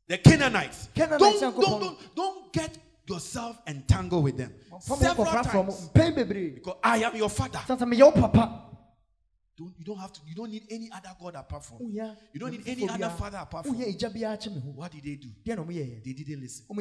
the 0.08 0.18
Canaanites. 0.20 0.90
Canaanites, 0.94 1.40
don't, 1.40 1.60
don't, 1.60 1.82
don't, 1.82 2.16
don't 2.16 2.54
get 2.54 2.78
yourself 3.08 3.60
entangled 3.68 4.24
with 4.24 4.38
them. 4.38 4.54
Several 4.80 5.26
times. 5.26 5.90
Because 5.90 6.76
I 6.84 6.98
am 7.04 7.16
your 7.16 7.30
father. 7.30 7.60
Sasa 7.66 7.86
meyɛ 7.86 8.02
wo 8.04 8.12
papa. 8.12 8.70
Don't, 9.56 9.74
you 9.78 9.86
don't 9.86 10.00
have 10.00 10.12
to. 10.14 10.20
You 10.28 10.36
don't 10.36 10.50
need 10.50 10.64
any 10.70 10.90
other 10.92 11.16
God 11.20 11.36
apart 11.36 11.64
from. 11.64 11.78
Oh, 11.82 11.86
me. 11.86 12.00
Wonya 12.00 12.18
You 12.34 12.40
don't 12.40 12.52
need 12.52 12.68
any 12.68 12.90
other 12.90 13.10
father 13.10 13.38
apart 13.38 13.66
oh, 13.68 13.70
from. 13.70 13.80
Wonya 13.80 13.88
me. 13.88 13.94
agya 13.94 14.10
biara 14.10 14.38
kyɛ 14.38 14.56
me 14.56 14.62
ho. 14.62 14.70
What 14.76 14.92
did 14.92 15.04
they 15.04 15.16
do? 15.16 15.30
Deɛ 15.46 15.56
na 15.56 15.64
ɔmo 15.64 15.72
yɛyɛ? 15.72 16.04
They 16.04 16.14
didn't 16.14 16.42
listen. 16.42 16.66
Oh, 16.70 16.76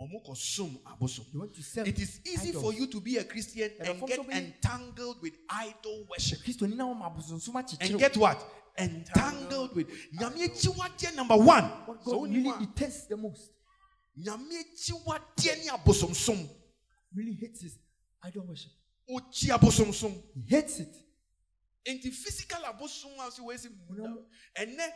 Ɔmo 0.00 0.08
ntie. 0.08 0.20
Ɔmo 0.20 0.26
kɔ 0.26 0.36
som 0.36 0.78
abosom. 0.86 1.24
They 1.32 1.38
want 1.38 1.54
to 1.54 1.62
serve 1.62 1.88
It 1.88 1.98
is 1.98 2.20
easy 2.26 2.48
idols. 2.50 2.62
for 2.64 2.72
you 2.72 2.86
to 2.86 3.00
be 3.00 3.16
a 3.18 3.24
Christian 3.24 3.70
and 3.80 4.06
get 4.06 4.18
entangled 4.30 5.20
with 5.22 5.34
idol 5.48 6.06
worship. 6.10 6.40
Kristoni 6.40 6.76
na 6.76 6.84
wɔn 6.84 7.00
abosonsom 7.02 7.80
And 7.80 7.98
get 7.98 8.16
what? 8.16 8.38
Entangled 8.76 9.74
with 9.76 9.88
number 11.14 11.36
one. 11.36 11.64
What 11.86 12.02
So 12.04 12.20
God 12.20 12.30
really 12.34 12.66
detests 12.66 13.06
the 13.06 13.16
most, 13.16 13.50
Nyame 14.18 14.52
akyiwadeɛ 14.64 15.64
ne 15.64 15.68
abosomsom. 15.70 16.48
really 17.14 17.34
hates 17.34 17.62
is 17.62 17.78
idol 18.22 18.46
worship. 18.46 18.72
He 19.06 19.50
hates 20.48 20.80
it. 20.80 20.94
nti 21.86 22.10
physical 22.10 22.62
abosom 22.64 23.12
a 23.18 23.30
sɛ 23.30 23.40
wɔasi 23.40 23.70
mu 23.70 23.94
Wonam- 23.96 24.24
ɛnɛ 24.58 24.92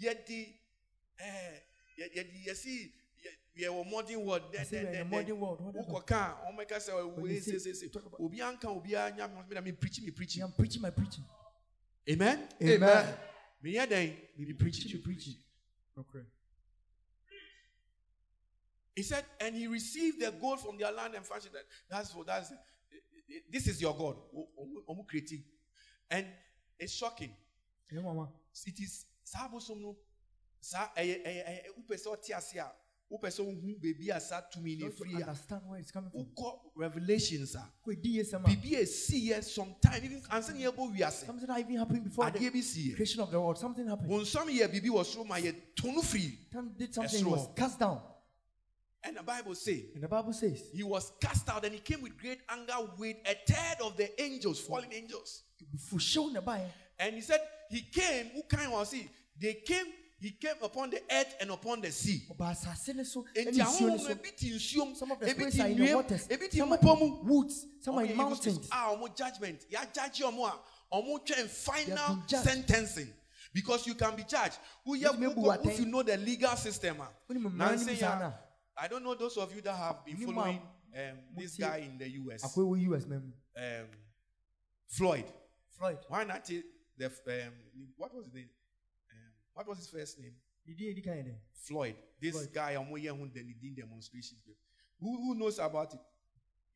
yɛde 0.00 0.54
ɛɛ 1.20 1.60
yɛ- 1.98 2.14
yɛde 2.16 2.46
yɛsi 2.46 2.92
yɛ- 3.56 3.64
yɛwɔ 3.68 3.90
modern 3.90 4.24
world 4.24 4.42
I 4.52 4.56
dɛ 4.58 4.66
say 4.66 4.76
dɛ 4.76 4.82
we're 4.84 4.88
in 4.88 4.94
dɛ 4.94 5.00
a 5.00 5.04
dɛ 5.04 5.10
modern 5.10 5.40
world. 5.40 5.60
Wokɔka 5.74 6.12
a 6.12 6.52
ɔmɛka 6.52 6.76
sɛ 6.78 7.12
When 7.14 7.22
wei 7.22 7.34
you 7.34 7.40
say- 7.40 7.88
talk 7.88 8.06
about- 8.06 8.20
obi 8.20 8.38
anka 8.38 8.64
obiara 8.64 9.16
nya 9.16 9.28
me 9.28 9.60
me 9.60 9.72
preach 9.72 10.00
me 10.00 10.10
preach 10.10 10.38
I'm 10.38 10.52
preaching 10.52 10.82
my 10.82 10.90
preaching. 10.90 11.24
amen 12.08 12.48
Amen. 12.62 13.18
meyɛ 13.62 13.86
dɛn 13.86 14.38
me 14.38 14.44
preach 14.52 14.58
Preaching, 14.58 14.90
you 14.92 14.98
preaching. 15.00 15.36
Okay. 15.98 16.24
he 18.94 19.02
said 19.02 19.24
and 19.40 19.54
he 19.54 19.66
received 19.66 20.20
the 20.20 20.30
gold 20.32 20.60
from 20.60 20.76
their 20.78 20.92
land 20.92 21.14
and 21.14 21.24
fashioned 21.26 21.54
that 21.54 21.64
that's 21.88 22.14
what 22.14 22.26
that's 22.26 22.50
eh, 22.52 22.56
eh, 22.92 22.96
eh, 23.36 23.40
this 23.50 23.66
is 23.68 23.80
your 23.80 23.96
god 23.96 24.16
ɔmo 24.88 25.06
creating 25.06 25.44
and 26.10 26.26
it's 26.78 26.92
shocking 26.94 27.34
mama. 27.92 28.30
it 28.66 28.80
is 28.80 29.06
saa 29.24 29.48
abosom 29.48 29.80
no 29.80 29.96
saa 30.60 30.88
ɛyɛ 30.96 31.24
ɛyɛ 31.24 31.46
ɛyɛ 31.46 31.66
wopɛ 31.78 31.94
sɛ 31.96 32.06
ɔte 32.16 32.36
ase 32.36 32.56
a 32.56 32.72
wopɛ 33.12 33.28
sɛ 33.28 33.40
wohu 33.44 33.78
baabi 33.80 34.08
a 34.16 34.20
saa 34.20 34.40
tumi 34.50 34.78
you 34.78 34.90
firi 34.90 35.20
a 35.20 35.26
understand 35.28 35.60
where 35.66 35.78
it's 35.78 35.90
coming 35.90 36.10
from. 36.10 36.24
wokɔ 36.24 36.58
revelations 36.74 37.54
a 37.54 37.64
Wait, 37.84 38.02
DS, 38.02 38.32
man. 38.32 38.42
biribi 38.44 38.72
a 38.78 38.82
ɛsiiɛ 38.82 39.44
sometime 39.44 40.04
even 40.04 40.20
ansa 40.30 40.54
ne 40.54 40.64
yɛbɔ 40.64 40.96
wiase 40.96 41.26
Something 41.26 41.46
that 41.46 41.58
even 41.60 41.76
happened 41.76 42.04
before 42.04 42.30
the 42.30 42.38
adeɛ 42.38 42.52
bi 42.52 42.58
siiɛ 42.60 42.96
creation 42.96 43.20
of 43.20 43.30
the 43.30 43.40
world. 43.40 43.58
Something 43.58 43.86
happened. 43.86 44.08
bonsam 44.10 44.48
yɛ 44.48 44.66
biribi 44.68 44.88
wɔ 44.88 45.04
soro 45.04 45.26
ma 45.26 45.36
yɛto 45.36 45.84
no 45.94 46.00
firi 46.00 46.50
Time 46.50 46.72
did 46.76 46.94
something. 46.94 47.18
He 47.18 47.24
Ɛsoro 47.24 47.30
was 47.32 47.48
cast 47.54 47.78
down. 47.78 48.00
and 49.04 49.16
the 49.16 49.22
bible 49.22 49.54
say 49.54 49.90
And 49.94 50.02
the 50.02 50.08
Bible 50.08 50.32
says, 50.32 50.62
he 50.72 50.82
was 50.84 51.12
cast 51.20 51.48
out 51.50 51.64
and 51.64 51.74
he 51.74 51.80
came 51.80 52.00
with 52.02 52.16
great 52.16 52.38
anger 52.48 52.88
with 52.98 53.16
a 53.26 53.34
third 53.52 53.84
of 53.84 53.96
the 53.96 54.08
angels 54.22 54.60
fallen 54.60 54.92
angels 54.92 55.42
and 56.98 57.14
he 57.14 57.20
said 57.20 57.40
he 57.70 57.82
came 57.82 58.26
who 58.34 58.42
kind 58.44 58.70
was 58.72 58.92
he 58.92 59.08
they 59.40 59.54
came 59.54 59.86
he 60.22 60.30
came 60.30 60.54
upon 60.62 60.90
the 60.90 61.02
earth 61.10 61.34
and 61.40 61.50
upon 61.50 61.80
the 61.80 61.90
sea 61.90 62.22
But 62.38 62.52
asase 62.54 62.94
ne 62.94 63.04
so, 63.04 63.24
Enti 63.34 63.48
ɛne 63.48 63.60
nsuo 63.60 63.64
ahohom 63.64 63.86
ne 63.88 63.96
no 63.96 63.96
so. 63.98 64.08
ebi 64.14 64.36
te 64.36 64.50
nsuom, 64.50 64.96
Some 64.96 65.10
of 65.12 65.20
the 65.20 65.26
ebi 65.26 65.30
spirits 65.34 65.56
te 65.56 65.62
are 65.62 65.68
in 65.68 65.76
the 65.78 65.94
waters. 65.94 66.28
ebi 66.28 66.48
te 66.50 66.58
Some 66.58 66.72
are 66.72 66.78
mmepɔ 66.78 67.00
in 67.00 67.08
mu. 67.08 67.16
woods. 67.34 67.66
Some 67.80 67.94
are 67.98 68.02
in 68.04 68.08
yɛ 68.08 68.12
evil 68.12 68.36
spirits 68.36 68.68
mountains. 68.70 68.70
A 68.70 68.74
ɔmo 68.96 69.16
judgment, 69.16 69.66
yɛagyagye 69.70 70.22
ɔmo 70.32 70.46
a 70.48 70.94
ɔmo 70.96 71.26
twɛn 71.26 71.48
final 71.48 72.22
sentencing. 72.28 73.12
Because 73.54 73.86
you 73.86 73.94
can 73.94 74.16
be 74.16 74.22
judged. 74.22 74.56
Abu 74.86 74.94
if 75.64 75.78
you 75.80 75.86
know 75.86 76.02
the 76.02 76.16
legal 76.16 76.56
system 76.56 77.00
a. 77.00 77.08
Wonim 77.30 77.42
mmara 77.42 77.52
no 77.56 77.64
Nanse 77.66 77.86
mu 77.86 77.92
yɛ 77.92 77.98
saa 77.98 78.16
a- 78.16 78.20
na. 78.20 78.32
I 78.76 78.88
don't 78.88 79.02
know 79.04 79.14
those 79.14 79.36
of 79.36 79.54
you 79.54 79.60
that 79.62 79.74
have 79.76 80.04
been 80.06 80.16
following 80.16 80.60
um, 80.96 81.18
this 81.36 81.56
guy 81.56 81.78
in 81.78 81.98
the 81.98 82.08
US, 82.08 82.42
Akwai 82.42 82.64
wo 82.66 82.74
US 82.94 83.06
man. 83.06 83.32
um, 83.56 83.86
Floyd. 84.88 85.24
Floyd. 85.76 85.98
Why 86.08 86.24
not 86.24 86.44
the 86.46 86.62
um, 87.06 87.52
what 87.96 88.14
was 88.14 88.26
his 88.26 88.34
name? 88.34 88.48
What 89.54 89.66
was 89.68 89.78
his 89.78 89.88
first 89.88 90.18
name? 90.18 90.34
Didi 90.66 90.86
edi 90.88 91.00
kan 91.02 91.14
yɛ 91.14 91.24
dɛ. 91.26 91.34
Floyd. 91.54 91.96
This 92.20 92.32
Floyd. 92.34 92.52
guy, 92.52 92.74
then 92.74 93.54
did 93.60 93.76
demonstrations. 93.76 94.40
Who, 95.00 95.16
who 95.16 95.34
knows 95.34 95.58
about 95.58 95.92
it? 95.94 96.00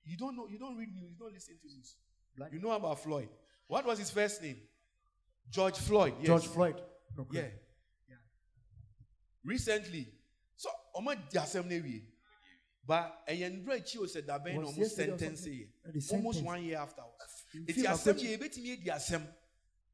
You 0.04 0.16
don't 0.16 0.36
know. 0.36 0.46
You 0.48 0.58
don't 0.58 0.76
read 0.76 0.92
news. 0.92 1.10
You 1.10 1.16
don't 1.18 1.32
listen 1.32 1.56
to 1.60 1.68
news. 1.68 1.94
Black- 2.36 2.52
You 2.52 2.60
know 2.60 2.72
about 2.72 2.98
Floyd. 3.02 3.28
What 3.68 3.84
was 3.86 3.98
his 3.98 4.10
first 4.10 4.42
name? 4.42 4.58
George 5.50 5.78
Floyd. 5.78 6.14
Yes. 6.18 6.26
George 6.26 6.46
Floyd. 6.46 6.80
Okay. 7.18 7.52
Yeah. 8.08 8.16
Recently, 9.44 10.08
so 10.56 10.68
Oma 10.94 11.14
Jasem 11.32 11.64
Nevi. 11.68 12.02
But 12.86 13.22
a 13.28 13.32
yandra 13.40 13.84
chio 13.84 14.06
said 14.06 14.26
that 14.28 14.44
Ben 14.44 14.56
Was 14.56 14.66
almost 14.68 14.78
yesterday 14.78 15.12
or 15.12 15.18
sentence 15.18 15.40
something? 15.40 15.52
here. 15.58 15.66
The 15.92 16.14
Almost 16.16 16.42
one 16.44 16.62
year 16.64 16.78
afterwards. 16.78 17.44
In 17.54 17.64
It's 17.66 17.82
film 17.82 17.92
Yasem 17.94 18.10
approach- 18.10 18.22
ye 18.22 18.36
beti 18.36 18.62
me 18.62 18.76
the 18.76 18.90
Yasem. 18.90 19.26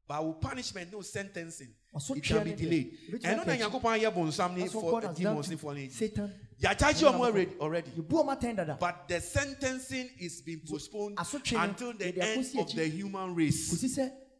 But 0.07 0.33
punishment, 0.41 0.91
no 0.91 1.01
sentencing. 1.01 1.73
It 1.95 2.23
can 2.23 2.43
be 2.43 2.53
delayed. 2.53 2.97
Ebetumi 3.09 3.23
And 3.23 3.37
no 3.37 3.67
aka 3.67 3.79
na 3.83 4.09
ayɛ 4.09 4.13
bonsam 4.13 4.55
ne 4.55 4.61
That's 4.61 4.73
what 4.73 4.81
for 4.81 4.91
God 4.91 5.03
has 5.03 5.17
done 5.17 5.33
demons 5.33 5.49
ne 5.49 5.55
for. 5.55 5.75
Satan. 5.89 6.33
Yɛakyakye 6.61 7.11
ɔmo 7.11 7.19
already 7.19 7.51
already. 7.59 7.91
You 7.95 8.03
bu 8.03 8.17
ɔmo 8.17 8.39
atɛn 8.39 8.55
dada. 8.55 8.77
But 8.79 9.07
the 9.07 9.21
sentencing 9.21 10.09
is 10.19 10.41
being 10.41 10.61
postponed 10.67 11.19
until 11.19 11.93
the 11.93 12.19
end 12.19 12.47
of 12.57 12.75
the 12.75 12.87
human 12.87 13.35
race. 13.35 13.69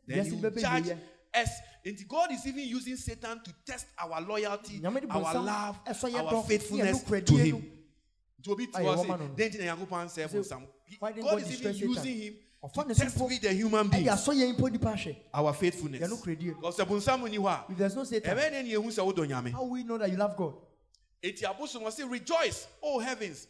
Then 0.07 0.25
you 0.25 0.49
judge 0.51 0.97
us. 1.33 1.49
And 1.85 1.97
God 2.07 2.31
is 2.31 2.47
even 2.47 2.63
using 2.63 2.95
Satan 2.95 3.41
to 3.43 3.53
test 3.65 3.87
our 3.99 4.21
loyalty, 4.21 4.81
our 4.85 5.33
love, 5.35 5.79
our 5.85 6.43
faithfulness 6.43 7.03
to 7.03 7.35
Him. 7.35 7.55
no. 7.57 7.61
To 8.43 8.51
obi 8.51 8.67
to 8.67 8.73
Ayɛ 8.73 8.93
us, 8.93 8.99
wɔma 8.99 9.19
no 9.19 9.27
no. 9.27 9.33
then 9.35 9.51
to 9.51 9.57
Nyankopɔn 9.57 10.09
say 10.09 10.23
Sɛ, 10.23 10.33
bonsam. 10.33 10.67
why 10.99 11.11
didn't 11.11 11.23
God 11.23 11.39
God 11.39 11.41
is 11.41 11.61
even 11.61 11.75
using 11.75 12.15
him 12.17 12.33
Ɔfa 12.63 12.83
to 12.83 12.87
ne 12.87 12.93
so 12.93 13.03
test 13.03 13.17
mpo, 13.17 13.27
we 13.27 13.39
the 13.39 13.53
human 13.53 13.87
ɛde 13.87 13.91
beings, 13.91 14.07
asɔ 14.07 14.33
yɛn 14.33 14.55
mpo 14.55 14.71
nipa 14.71 14.93
ahwɛ. 14.93 15.15
our 15.33 15.53
faithfulness. 15.53 16.01
Yɛn 16.01 16.09
nokoradie. 16.09 16.55
Because 16.55 16.77
the 16.77 16.85
bonsam 16.85 17.29
ni 17.29 17.37
hɔ 17.37 17.69
If 17.69 17.77
there's 17.77 17.95
no 17.95 18.03
Satan, 18.05 18.37
ɛbɛyɛ 18.37 18.51
dɛ 18.51 18.63
ne 18.63 18.71
yɛhu 18.71 18.85
sɛ 18.85 19.13
wodɔ 19.13 19.27
Nyame. 19.27 19.51
how 19.51 19.63
will 19.63 19.71
we 19.71 19.83
know 19.83 19.97
that 19.97 20.09
you 20.09 20.17
love 20.17 20.37
God? 20.37 20.53
Eti 21.21 21.41
abosom 21.43 21.81
wɔ 21.81 21.91
se 21.91 22.03
rejoice, 22.03 22.67
O 22.81 22.99
heavens, 22.99 23.47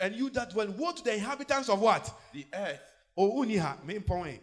and 0.00 0.14
you 0.14 0.28
that 0.30 0.50
dwell. 0.50 0.70
Woe 0.72 0.92
to 0.92 1.02
the 1.02 1.14
inhabitants 1.14 1.68
of 1.68 1.80
what? 1.80 2.12
The 2.32 2.46
earth. 2.52 2.80
Oh, 3.16 3.42
uni 3.42 3.56
ha, 3.56 3.78
main 3.84 4.02
point. 4.02 4.40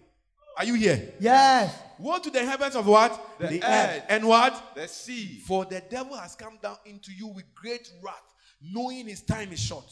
Are 0.58 0.66
you 0.66 0.74
here? 0.74 1.14
Yes. 1.20 1.74
Woe 1.98 2.20
to 2.20 2.30
the 2.30 2.40
inhabitants 2.40 2.76
of 2.76 2.88
what? 2.88 3.40
The 3.40 3.64
earth. 3.64 4.04
And 4.10 4.28
what? 4.28 4.76
The 4.76 4.88
sea. 4.88 5.40
For 5.46 5.66
the 5.66 5.82
devil 5.82 6.18
has 6.18 6.36
come 6.36 6.58
down 6.62 6.78
into 6.86 7.12
you 7.14 7.28
with 7.28 7.46
great 7.56 7.90
wrath, 8.04 8.34
knowing 8.62 9.08
his 9.08 9.22
time 9.22 9.52
is 9.52 9.60
short. 9.60 9.86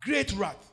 Great 0.00 0.32
wrath. 0.32 0.72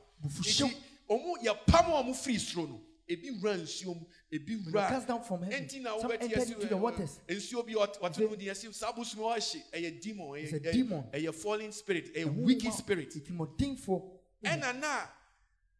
Ɔmo 1.09 1.37
yɛpam 1.43 1.87
a 1.89 2.03
ɔmo 2.03 2.13
firi 2.15 2.37
soro 2.39 2.67
no, 2.67 2.81
ebi 3.09 3.31
wura 3.41 3.57
nsuo 3.57 3.95
mu, 3.99 4.05
ebi 4.31 4.57
wura. 4.63 4.89
they 4.89 5.05
down 5.07 5.23
from 5.23 5.41
heaven, 5.41 5.65
Enti 5.67 5.81
na 5.81 5.95
entered 6.21 6.31
yɛsi, 6.39 6.53
into 6.53 6.67
the 6.67 6.77
waters. 6.77 7.19
nsuo 7.27 7.65
bi 7.65 7.73
ɔte 7.73 8.19
no 8.29 8.35
de 8.35 8.45
yɛsi, 8.45 8.73
saa 8.73 8.91
bosom 8.91 9.21
a 9.21 9.23
ɔahye, 9.23 9.61
ɛyɛ 9.73 10.01
demon, 10.01 10.27
ɛyɛ- 10.27 11.09
a 11.13 11.17
ɛyɛ- 11.19 11.33
fallen 11.33 11.71
spirit, 11.71 12.13
ɛyɛ 12.15 12.35
wicked 12.35 12.73
spirit. 12.73 13.13
Ɛna 14.45 14.79
na 14.79 14.99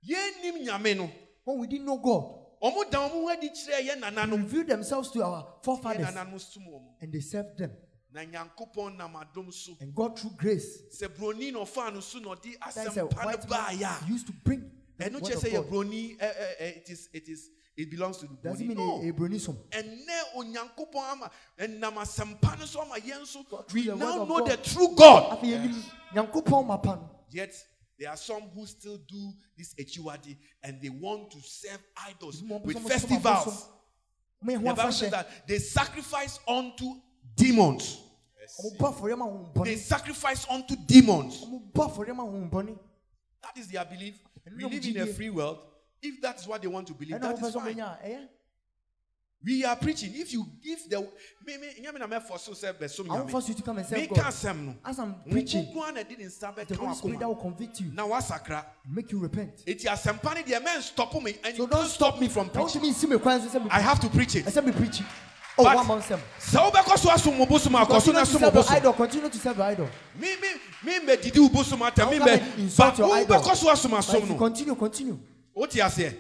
yɛnnim 0.06 0.66
nyame 0.66 0.98
no, 0.98 1.12
When 1.44 1.60
we 1.60 1.68
didn't 1.68 1.86
know 1.86 1.98
God, 1.98 2.36
ɔmo 2.62 2.90
da 2.92 3.08
ɔmo 3.08 3.12
ho 3.12 3.30
adi 3.30 3.50
kyerɛ 3.50 3.82
yɛ 3.88 3.94
they 3.94 4.02
nananom. 4.02 4.42
revealed 4.44 4.68
themselves 4.68 5.12
to 5.12 5.24
our 5.24 5.44
Yɛ 5.44 5.64
forefathers 5.64 6.08
nananom 6.08 6.40
som 6.40 6.64
wɔn. 6.64 6.96
and 7.02 7.14
they 7.14 7.20
served 7.22 7.58
them. 7.58 7.72
Na 8.12 8.22
Nyankopɔn 8.22 8.98
nam 8.98 9.14
adom 9.14 9.54
so. 9.54 9.78
And 9.80 9.94
God, 9.94 10.18
through 10.20 10.32
grace, 10.32 10.82
sɛ 11.00 11.08
broni 11.16 11.52
na 11.54 11.60
ɔfa 11.60 11.94
no 11.94 12.00
so 12.00 12.18
na 12.20 12.30
ɔde 12.36 12.58
that 12.60 12.88
is 12.88 12.98
a 12.98 13.02
asɛmpa 13.02 13.12
no 13.22 13.26
white 13.26 13.50
man 13.50 14.10
used 14.10 14.26
to 14.28 14.34
bring 14.34 14.72
the 15.00 15.06
ɛno 15.10 15.14
word 15.14 15.24
kyerɛ 15.24 15.36
of 15.36 15.44
sɛ 15.44 15.50
yɛ 15.50 15.54
God. 15.56 15.70
broni 15.70 16.18
ɛ, 16.18 16.22
ɛ, 16.22 16.62
ɛ, 16.62 16.78
it 16.78 16.90
is 16.90 17.10
it 17.14 17.30
is 17.30 17.50
it 17.78 17.90
belongs 17.90 18.18
to 18.18 18.28
the 18.28 18.36
Doesn't 18.44 18.68
mean 18.68 18.78
no 18.78 19.02
a, 19.02 19.08
a 19.10 19.14
bronism. 19.14 19.56
ɛnɛ 19.72 20.36
onyankopɔn 20.36 21.12
ama 21.12 21.32
ɛnam 21.58 21.94
asɛmpa 21.96 22.60
no 22.60 22.66
so 22.66 22.82
ama 22.82 22.96
yɛn 22.96 23.74
we 23.74 23.86
now 23.86 24.26
know 24.26 24.46
the 24.46 24.58
true 24.58 24.94
God 24.96 25.40
Afei 25.40 25.52
yɛnim 25.58 25.84
Nyankopɔn 26.14 26.68
mapa 26.68 26.96
no. 26.98 27.10
yet 27.32 27.54
there 27.98 28.10
are 28.10 28.18
some 28.18 28.42
who 28.54 28.66
still 28.66 28.98
do 29.08 29.34
this 29.58 29.74
echiwadi 29.76 30.36
and 30.64 30.82
they 30.82 30.90
want 30.90 31.32
to 31.32 31.38
serve 31.42 31.82
idols 32.08 32.42
with 32.44 32.52
mpɛ 32.52 32.66
sɛ 32.66 32.74
ɔmo 32.74 32.74
som 32.74 32.84
festivals 32.90 33.46
abosom. 33.48 33.64
Ɔmo 34.44 34.52
yɛ 34.52 34.58
ho 34.58 34.64
the 34.70 34.74
Bible 34.76 34.92
says 34.92 35.12
that 35.12 35.48
they 35.48 35.60
sacrifice 35.60 36.40
unto 36.48 36.96
demons 37.36 38.02
Ɔmo 38.60 38.78
bɔ 38.78 38.94
afɔre 38.94 39.18
ma 39.18 39.26
honhommɔne. 39.26 39.64
they 39.66 39.76
sacrifice 39.78 40.46
unto 40.50 40.76
demons 40.76 41.46
Ɔmo 41.46 41.72
bɔ 41.72 41.94
afɔre 41.96 42.16
ma 42.16 42.24
honhommɔne. 42.24 42.78
that 43.42 43.58
is 43.58 43.68
their 43.70 43.86
belief 43.86 44.20
And 44.26 44.29
we 44.58 44.64
live 44.66 44.86
in 44.86 44.98
a 45.02 45.06
free 45.08 45.30
world 45.30 45.60
if 46.02 46.22
that 46.22 46.40
is 46.40 46.48
what 46.48 46.62
they 46.62 46.68
want 46.68 46.88
to 46.88 46.94
believe 46.94 47.20
that 47.20 47.34
is 47.36 47.40
that 47.42 47.46
wɔpɛ 47.46 47.50
is 47.50 47.56
sɛ 47.56 47.62
fine 47.64 47.80
a, 47.80 48.00
ɛyɛ. 48.06 48.16
Eh? 48.16 48.26
We 49.42 49.64
are 49.64 49.78
preaching. 49.78 50.12
If 50.16 50.34
you 50.34 50.46
give 50.62 50.80
the 50.90 51.00
me 51.48 51.56
me 51.58 51.68
nyame 51.82 51.98
na 51.98 52.08
me 52.08 52.20
for 52.20 52.38
so 52.38 52.52
say 52.54 52.74
be 52.78 52.90
so 52.90 53.06
I 53.06 53.08
won't 53.08 53.28
nyame. 53.28 53.32
force 53.32 53.48
you 53.48 53.56
to 53.56 53.62
come 53.62 53.78
and 53.78 53.88
say 53.88 54.06
God. 54.06 54.18
no. 54.58 54.76
As 54.84 55.00
I'm 55.00 55.16
Preaching. 55.32 55.32
preaching, 55.32 55.74
Nko 55.74 55.94
na 55.94 56.04
di 56.04 56.16
nsa 56.18 56.54
be 56.54 56.64
the 56.66 56.76
ka 56.76 56.84
Holy 56.84 56.96
Spirit 56.96 57.20
that 57.20 57.26
wakoma. 57.26 57.28
will 57.30 57.36
convict 57.36 57.80
you, 57.80 57.92
Na 57.94 58.06
wasakra. 58.06 58.66
make 58.92 59.10
you 59.14 59.20
repent. 59.20 59.64
It 59.66 59.78
is 59.78 59.86
asɛmpa 59.86 60.36
ne 60.36 60.44
deɛ 60.44 60.62
men 60.62 60.82
stop 60.82 61.14
me 61.24 61.38
and 61.42 61.56
So 61.56 61.64
you 61.64 61.70
don't 61.70 61.88
stop 61.88 62.20
me 62.20 62.28
from 62.28 62.50
preaching. 62.50 62.82
me 62.82 62.92
me 62.92 63.70
I 63.72 63.80
have 63.80 64.02
to 64.02 64.10
preach 64.10 64.36
it. 64.36 64.46
I 64.48 64.50
said 64.50 64.66
me 64.66 64.74
preaching. 64.74 65.06
Oh, 65.60 65.64
But- 65.64 65.76
one 65.76 65.88
month 65.88 66.06
sem. 66.08 66.20
Sɛ 66.40 66.72
wobɛkɔ 66.72 66.98
so 66.98 67.10
asom 67.10 67.38
mo 67.38 67.46
bosom 67.46 67.76
a 67.76 67.86
kɔ 67.86 68.02
so 68.02 68.12
na 68.12 68.24
som 68.24 68.40
serve 68.42 68.54
bosom. 68.54 68.76
idol. 68.76 68.94
Continue 68.94 69.30
to 69.30 69.38
serve 69.38 69.58
your 69.58 69.66
idol. 69.66 69.90
Me 70.18 70.36
me 70.42 70.48
me 70.84 71.00
me 71.06 71.16
didi 71.18 71.40
wo 71.40 71.50
bosom 71.50 71.82
ata 71.82 72.06
me 72.10 72.18
Don't 72.18 72.28
come 72.28 72.40
be. 72.40 72.44
and 72.46 72.60
insult 72.62 72.98
But 72.98 73.28
wobɛkɔ 73.28 73.56
so 73.56 73.68
asom 73.68 73.92
asom 73.98 74.30
no. 74.30 74.36
continue, 74.38 74.76
continue. 74.76 75.20
Wote 75.54 75.72
aseɛ. 75.72 76.16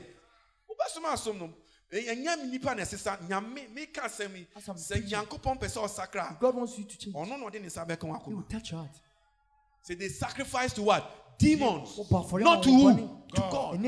Wobɛsom 0.69 1.03
asom 1.05 1.39
no. 1.39 1.49
Ɛnyɛ 1.91 2.37
me 2.43 2.51
nipa 2.51 2.75
na 2.75 2.83
ɛsesa 2.83 3.17
nyame 3.27 3.73
me 3.73 3.85
ka 3.87 4.01
asɛm 4.01 4.35
yi. 4.35 4.47
Sɛ. 4.57 5.09
Nyankopɔn 5.09 5.59
pɛ 5.59 5.65
sɛ 5.71 5.83
ɔsakra. 5.87 6.39
God 6.39 6.55
wants 6.55 6.77
you 6.77 6.83
to 6.83 6.97
change. 6.97 7.15
Ɔno 7.15 7.29
na 7.39 7.45
ɔde 7.49 7.53
ne 7.61 7.67
nsa 7.67 7.87
bɛka 7.87 8.03
He 8.03 8.07
wakoma. 8.11 8.35
will 8.35 8.43
touch 8.43 8.71
your 8.71 8.81
heart. 8.81 8.95
Say 9.83 9.95
they 9.95 10.09
sacrifice 10.09 10.73
to 10.73 10.83
what? 10.83 11.37
Demons. 11.39 11.97
Oh, 12.11 12.37
Not 12.37 12.61
to 12.63 12.69
who? 12.69 13.19
To 13.33 13.41
God. 13.49 13.79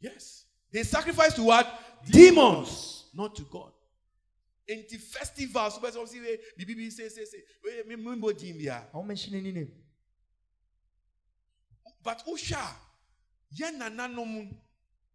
Yes. 0.00 0.44
They 0.72 0.84
sacrifice 0.84 1.34
to 1.34 1.42
what? 1.42 1.66
Demons. 2.06 3.04
Not 3.12 3.34
to 3.34 3.42
God. 3.42 3.72
Enti 4.70 4.98
festivals. 5.00 5.74
so 5.74 5.80
person 5.80 6.06
say, 6.06 6.38
"Bibi 6.56 6.74
bi 6.74 6.88
say 6.90 7.08
say 7.08 7.24
say, 7.24 7.38
"Wait, 7.64 7.86
me 7.88 7.96
me 7.96 8.32
dim 8.32 8.60
ya." 8.60 8.82
I 8.92 8.96
won't 8.96 9.08
mention 9.08 9.34
any 9.34 9.52
name. 9.52 9.72
But 12.02 12.24
Usha, 12.26 12.62
yɛn 13.56 13.78
nananom 13.78 14.54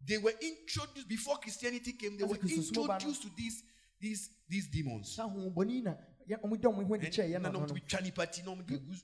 they 0.06 0.18
were 0.18 0.32
introduced 0.40 1.08
before 1.08 1.36
christianity 1.38 1.92
came 1.92 2.16
they 2.16 2.24
were 2.24 2.36
Kristo 2.36 2.62
sumo 2.72 2.86
ba 2.86 2.88
no. 2.88 2.94
introduced 2.94 3.22
to 3.22 3.30
these 3.36 3.62
these 4.00 4.30
these 4.48 4.68
demons 4.68 5.16
ɔmo 5.18 5.52
de 8.66 8.78
gu 8.78 8.94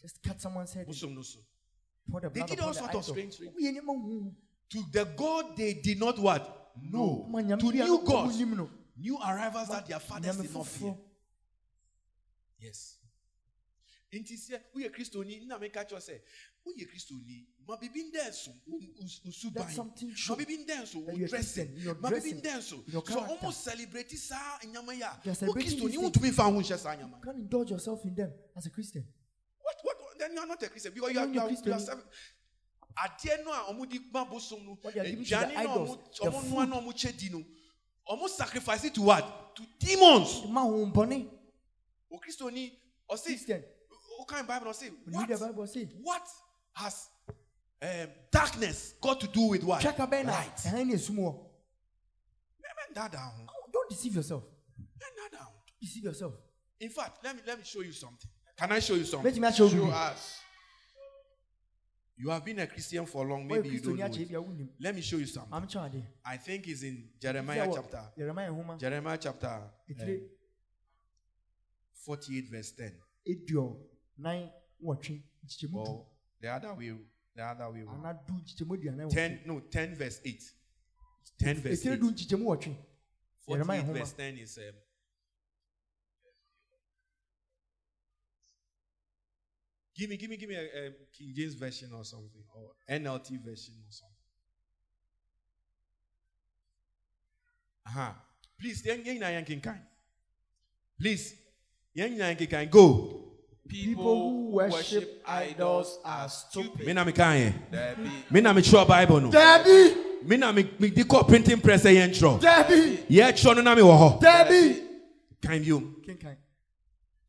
just 0.00 0.22
cut 0.22 0.40
someone's 0.40 0.72
head 0.72 0.86
and 0.86 0.88
bosom 0.88 1.14
no 1.14 1.22
so 1.22 1.38
pour 2.10 2.20
the 2.20 2.30
They 2.30 2.42
did 2.42 2.60
all 2.60 2.72
the 2.72 2.78
sort 2.80 2.94
of 2.94 3.04
strange 3.04 3.36
things. 3.36 3.54
Ɔmo 3.54 3.60
yɛ 3.60 3.72
nneɛma 3.72 4.04
huhu. 4.04 4.34
to 4.70 4.82
the 4.92 5.04
god 5.16 5.56
they 5.56 5.74
did 5.74 5.98
not 5.98 6.18
what 6.18 6.72
anyame 6.76 7.58
to 7.58 7.72
new 7.72 8.04
gods 8.04 8.40
no. 8.40 8.70
New 8.96 9.16
arrivals 9.18 9.68
that 9.68 9.86
their 9.86 9.98
fathers 10.00 10.36
did 10.36 10.54
not 10.54 10.66
fear. 10.66 10.94
Yes. 12.58 12.98
Nti 14.12 14.36
sɛ 14.36 14.60
woyɛ 14.74 14.90
kristoni 14.92 15.46
na 15.46 15.58
meka 15.58 15.84
kyerɛ 15.88 16.00
sɛ 16.00 16.20
woyɛ 16.66 16.86
kristoni 16.86 17.46
ma 17.66 17.76
bibi 17.76 18.10
ndɛ 18.12 18.32
so 18.34 18.52
nsuban 19.26 19.54
That's 19.54 19.74
something 19.74 20.14
ma 20.28 20.34
bibi 20.36 20.58
ndɛ 20.58 20.86
so 20.86 21.00
That 21.00 21.16
wo 21.18 21.26
dressing. 21.26 21.84
ma 21.98 22.10
bibi 22.10 22.32
ndɛ 22.34 22.62
so 22.62 22.84
your 22.88 23.06
so 23.06 23.20
ɔmo 23.20 23.52
celebrate 23.52 24.10
saa 24.18 24.58
nyama 24.66 24.92
yi 24.94 25.02
a 25.02 25.18
wo 25.46 25.54
kristoni 25.54 25.92
these 25.92 25.98
wontumi 25.98 26.30
mfa 26.30 26.42
ho 26.44 26.60
nhyɛ 26.60 26.78
saa 26.78 26.94
nyama 26.94 27.16
You 27.16 27.24
can't 27.24 27.38
indulge 27.38 27.70
yourself 27.70 28.04
in 28.04 28.14
them 28.14 28.32
as 28.54 28.66
a 28.66 28.70
Christian. 28.70 29.06
what 29.62 29.76
what 29.82 29.96
then 30.18 30.34
you 30.34 30.40
are 30.40 30.46
not 30.46 30.62
a 30.62 30.68
christian 30.68 30.92
because 30.92 31.12
you 31.12 31.18
are 31.18 31.26
you 31.26 31.40
are, 31.40 31.50
you 31.50 31.72
are 31.72 31.80
serving 31.80 32.04
adeɛ 32.98 33.44
no 33.44 33.50
a 33.50 33.72
ɔmo 33.72 33.88
di 33.88 33.98
ma 34.12 34.24
bosom 34.26 34.64
no 34.66 34.78
What 34.82 34.92
they 34.92 35.00
are 35.00 35.04
giving 35.04 35.24
aduane 35.24 35.54
ɔmo 35.54 35.98
ɔmo 36.20 36.68
na 36.68 36.80
ɔmo 36.80 36.92
kyɛ 36.92 37.16
di 37.16 37.30
no 37.30 37.42
ɔmo 38.10 38.28
sacrifice 38.28 38.84
it 38.84 38.94
to 38.94 39.02
what 39.02 39.54
to 39.56 39.62
demons 39.78 40.44
Ma 40.48 40.62
ahohombɔne. 40.64 41.28
o 42.10 42.18
kristoni 42.18 42.72
ɔsi 43.10 43.24
Christian. 43.26 43.62
o 44.20 44.24
kan 44.24 44.46
bible 44.46 44.66
ɔsi 44.70 44.90
When 45.04 45.14
you 45.14 45.20
read 45.20 45.28
the 45.28 45.36
what 45.38 45.48
Bible, 45.52 45.66
say, 45.66 45.84
what 46.02 46.28
has 46.74 47.08
um, 47.82 48.08
darkness 48.30 48.94
got 49.00 49.20
to 49.20 49.26
do 49.26 49.42
with 49.48 49.64
what 49.64 49.80
check 49.80 49.98
a 49.98 50.06
bɛn 50.06 50.26
na 50.26 50.32
light 50.32 50.56
ɛhan 50.56 50.86
ne 50.86 50.94
esum 50.94 51.16
wɔ. 51.16 51.34
Mɛmɛ 52.60 52.94
da 52.94 53.08
down 53.08 53.46
Oh, 53.48 53.68
Don't 53.72 53.90
deceive 53.90 54.14
yourself. 54.14 54.44
Mɛmɛ 54.80 55.30
da 55.30 55.38
down 55.38 55.48
Deceive 55.80 56.04
yourself. 56.04 56.34
in 56.80 56.90
fact 56.90 57.22
let 57.24 57.36
me 57.36 57.42
let 57.46 57.58
me 57.58 57.64
show 57.64 57.80
you 57.80 57.92
something 57.92 58.28
can 58.56 58.70
i 58.72 58.78
show 58.80 58.94
you 58.94 59.04
something 59.04 59.32
Bɛtumi 59.32 59.48
akyerɛ 59.48 59.70
Show 59.70 59.82
obi. 59.82 59.92
us. 59.92 60.40
You 62.22 62.30
have 62.30 62.44
been 62.44 62.58
a 62.60 62.66
christian 62.66 63.04
for 63.06 63.26
long 63.26 63.46
maybe 63.46 63.68
you 63.68 63.80
don't 63.80 63.96
know 63.98 64.06
it. 64.06 64.28
bi 64.30 64.36
a 64.36 64.40
wonim. 64.40 64.68
let 64.80 64.94
me 64.94 65.00
show 65.00 65.16
you 65.16 65.26
something 65.26 65.50
Maame 65.52 65.66
kyɛn 65.66 65.86
ade. 65.86 66.02
i 66.24 66.36
think 66.36 66.66
it's 66.68 66.82
in 66.82 67.08
jeremiah 67.20 67.68
chapter 67.74 68.02
jeremiah 68.80 69.18
chapter 69.18 69.60
um, 70.00 70.20
48 72.06 72.48
verse 72.50 72.72
10 72.72 72.92
eduɔ 73.26 73.76
nan 74.18 74.50
wɔtwe 74.82 75.22
nkyekyɛmu 75.44 75.76
or 75.78 76.06
the 76.40 76.48
other 76.48 76.74
way 76.74 76.92
the 77.34 77.42
other 77.42 77.70
way 77.70 77.80
around. 77.82 78.04
Ana 78.04 78.20
du 78.26 78.32
nkyekyɛmu 78.34 79.10
10 79.10 79.40
no 79.46 79.60
10 79.60 79.94
verse 79.94 80.20
8 80.24 80.54
10 81.38 81.54
verse 81.60 81.80
Etire 81.80 81.94
8 81.96 82.00
du 82.00 82.10
nkyekyɛmu 82.10 82.44
wɔtwe. 82.44 82.76
48 83.46 83.84
verse 83.92 84.12
10 84.12 84.38
is 84.38 84.58
um, 84.58 84.74
give 89.96 90.08
me 90.10 90.16
give 90.16 90.30
me 90.30 90.36
give 90.36 90.48
me 90.48 90.54
a, 90.56 90.86
um 90.86 90.92
king 91.16 91.32
james 91.34 91.54
version 91.54 91.90
or 91.94 92.04
something 92.04 92.42
or 92.54 92.70
nlt 92.90 93.28
version 93.44 93.74
or 93.86 93.90
something 93.90 94.16
uh-huh. 97.86 98.12
please 98.58 98.82
yɛn 98.82 99.04
yɛn 99.04 99.18
nyinaa 99.18 99.32
yɛn 99.36 99.46
kenkan 99.46 99.78
please 100.98 101.34
yɛn 101.96 102.10
nyinaa 102.16 102.34
yɛn 102.34 102.38
kenkan 102.38 102.70
go 102.70 103.18
People 103.68 104.04
who 104.04 104.50
worship 104.50 105.22
idols 105.26 105.98
are 106.04 106.28
stupid. 106.28 106.84
me 106.86 106.92
na 106.92 107.04
me 107.04 107.12
kan 107.12 107.36
yɛ 107.38 107.52
There 107.70 107.96
be 107.96 108.10
me 108.30 108.40
na 108.40 108.52
me 108.52 108.60
twerɛ 108.62 108.86
bible 108.88 109.20
no 109.20 109.30
Dabi! 109.30 110.24
me 110.26 110.36
na 110.36 110.52
me 110.52 110.68
me 110.78 110.90
di 110.90 111.04
kɔ 111.04 111.26
printing 111.28 111.60
press 111.60 111.84
sɛ 111.84 111.94
yɛn 111.94 112.10
twerɛ 112.10 112.40
Dabi! 112.40 113.06
yɛtwerɛ 113.08 113.56
no 113.56 113.62
na 113.62 113.74
me 113.74 113.82
wɔ 113.82 113.98
hɔ 113.98 114.20
Dabi! 114.20 114.82
kan 115.42 115.62
biom 115.62 115.94
Kenkan. 116.06 116.36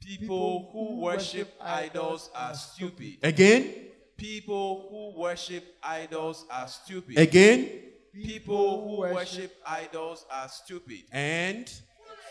People 0.05 0.69
who 0.71 1.01
worship 1.01 1.53
idols 1.61 2.29
are 2.35 2.53
stupid. 2.55 3.17
again 3.23 3.75
People 4.17 4.87
who 4.89 5.19
worship 5.21 5.63
idols 5.81 6.45
are 6.49 6.67
stupid. 6.67 7.17
again 7.17 7.69
People 8.13 8.87
who 8.87 8.97
worship 9.01 9.51
idols 9.65 10.25
are 10.31 10.47
stupid. 10.47 11.03
and 11.11 11.69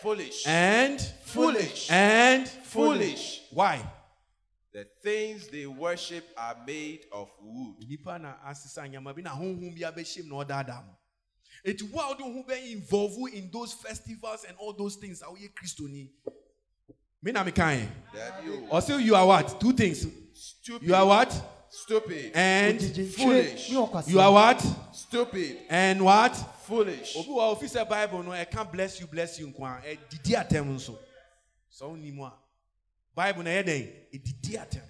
Foolish. 0.01 0.45
and 0.47 1.01
Foolish. 1.25 1.91
and 1.91 2.49
Foolish. 2.49 3.43
why 3.53 3.83
The 4.73 4.87
things 5.03 5.49
they 5.49 5.67
worship 5.67 6.25
are 6.37 6.57
made 6.67 7.01
of 7.13 7.29
wood. 7.43 7.77
nipa 7.89 8.19
na 8.19 8.35
asesa 8.47 8.89
nyama 8.89 9.13
bi 9.15 9.23
na 9.23 9.31
honhom 9.31 9.75
bi 9.75 9.83
abɛhyɛm 9.87 10.27
na 10.29 10.37
ɔdaadaa 10.45 10.85
mo 10.87 10.97
eti 11.65 11.85
wo 11.93 12.01
a 12.01 12.09
wode 12.09 12.21
ho 12.23 12.45
bɛ 12.49 12.73
involve 12.73 13.17
in 13.35 13.51
those 13.53 13.73
festivals 13.75 14.45
and 14.49 14.57
all 14.59 14.73
those 14.73 14.97
things 14.97 15.23
a 15.23 15.27
woyɛ 15.27 15.53
kristoni 15.55 16.09
me 17.23 17.33
na 17.33 17.45
meka 17.45 17.63
ɛ 17.63 17.89
There 18.13 18.33
be 18.43 19.05
you. 19.05 19.15
are 19.15 19.27
what? 19.27 19.61
Two 19.61 19.73
things. 19.73 20.07
Stupid. 20.35 20.87
you 20.89 20.95
are 20.95 21.07
what? 21.07 21.49
Stupid. 21.71 22.33
and 22.35 22.81
Foolish. 23.15 23.71
you 23.71 24.21
are 24.21 24.33
what? 24.33 24.61
Stupid. 24.93 25.59
and 25.71 26.05
what? 26.05 26.35
Foolish. 26.65 27.17
obi 27.17 27.29
wɔ 27.29 27.57
ofi 27.57 27.65
sɛ 27.65 27.89
bible 27.89 28.23
no 28.23 28.31
ɛka 28.31 28.71
bless 28.73 29.01
you 29.01 29.07
bless 29.07 29.39
you 29.39 29.47
nko 29.49 29.61
a 29.65 29.97
ɛdidi 29.97 30.35
atɛm 30.35 30.67
nso. 30.75 30.99
Sɛ 31.73 31.83
wonim 31.89 32.19
a 32.27 32.33
bible 33.15 33.43
na 33.45 33.51
ɛyɛ 33.51 33.65
dɛn 33.65 33.93
ɛdidi 34.15 34.59
atɛm 34.59 34.83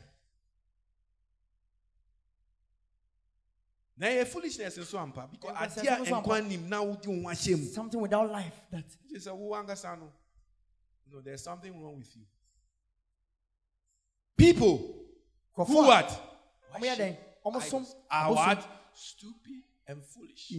na 3.97 4.07
ɛyɛ 4.09 4.27
foolishness 4.27 4.79
nso 4.79 4.99
ampa. 4.99 5.29
Because 5.31 5.57
Ɛnkwa 5.57 5.69
sɛ 5.69 5.81
a 5.83 5.97
ɛno 5.97 6.07
nso 6.07 6.17
ampa. 6.17 6.29
nkwa 6.29 6.49
nim 6.49 6.69
na 6.69 6.83
wode 6.83 7.07
wo 7.07 7.15
ho 7.15 7.29
ahyɛ 7.29 7.59
mu 7.59 7.65
Something 7.67 8.01
without 8.01 8.31
life 8.31 8.61
that 8.71 8.85
gye 9.09 9.19
sɛ 9.19 9.37
wo 9.37 9.51
ankasa 9.55 9.99
no 9.99 10.11
no 11.13 11.21
there's 11.21 11.43
something 11.43 11.73
wrong 11.83 11.99
with 11.99 12.17
you. 12.17 12.23
People 14.37 15.05
who 15.55 15.87
what? 15.87 16.09
Yɛ 16.81 17.17
som 17.63 17.83
Idols. 17.83 17.97
are 18.11 18.33
what? 18.33 18.69
Stupid 18.95 19.63
and 19.87 20.03
foolish. 20.05 20.53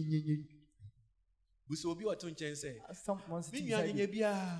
Busa 1.68 1.86
obi 1.86 2.04
a 2.04 2.08
ɔto 2.14 2.28
nkyɛn 2.30 2.54
sɛ 2.54 3.44
sitting 3.44 3.68
nua 3.68 3.82
nyanya 3.82 4.06
biara 4.06 4.58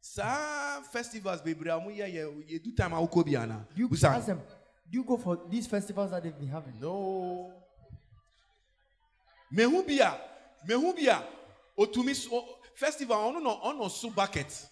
saa 0.00 0.82
festivals 0.82 1.40
bebree 1.40 1.70
a 1.70 1.80
moyɛ 1.80 2.06
yɛ 2.12 2.48
yɛdu 2.48 2.76
time 2.76 2.92
a 2.92 2.96
wokɔ 2.96 3.24
bi 3.24 3.36
ana. 3.36 3.66
Do 3.74 3.82
you 3.82 3.88
busa. 3.88 4.24
do 4.90 4.98
you 4.98 5.04
go 5.04 5.16
for 5.16 5.40
these 5.48 5.66
festivals 5.66 6.10
that 6.10 6.22
they've 6.22 6.38
been 6.38 6.48
having? 6.48 6.78
no. 6.80 7.52
Mehu 9.52 9.82
bi 9.86 10.04
a 10.04 10.18
mehu 10.68 10.94
bi 10.94 11.10
a 11.10 11.22
otumi 11.78 12.14
festival 12.74 13.16
ɔno 13.16 13.42
na 13.42 13.60
ɔno 13.64 13.90
so 13.90 14.10
bucket 14.10 14.68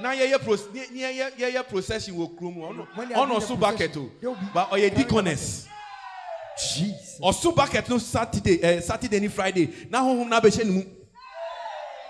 na 0.00 0.12
yɛyɛ 0.14 0.72
ne 0.92 1.00
yɛyɛ 1.00 1.36
yɛyɛ 1.38 1.68
procession 1.68 2.14
wɔ 2.16 2.36
kurom 2.38 2.56
ɔno 2.56 2.86
ɔno 2.94 3.46
the 3.48 3.56
bucket 3.56 3.96
o 3.96 4.10
be 4.20 4.46
but 4.52 4.70
ɔyɛ 4.70 4.90
the 4.90 4.96
deaconess. 4.96 5.66
Ɔso 7.20 7.54
bucket 7.54 7.88
no 7.88 7.98
saturday 7.98 8.62
eh, 8.62 8.80
saturday 8.80 9.20
ni 9.20 9.28
friday. 9.28 9.66
Na 9.90 10.00
honhom 10.02 10.28
na 10.28 10.40
abɛhyɛ 10.40 10.64
ne 10.64 10.70
mu. 10.70 10.82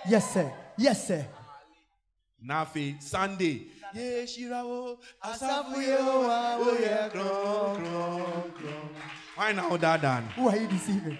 Yes, 0.09 0.35
sir. 0.35 0.53
Yes, 0.77 1.07
sir. 1.09 1.27
na 2.43 2.65
afei 2.65 3.01
sunday. 3.03 3.67
Yɛhyira 3.95 4.65
wo 4.65 4.99
asafo 5.23 5.77
yehowa 5.81 6.59
woyɛ 6.61 7.11
kronkronkron 7.13 8.89
hwan 9.37 9.57
na 9.57 9.63
wodaadaa 9.69 10.21
no 10.23 10.29
Who 10.43 10.49
are 10.51 10.57
you 10.57 10.67
deceiving? 10.69 11.19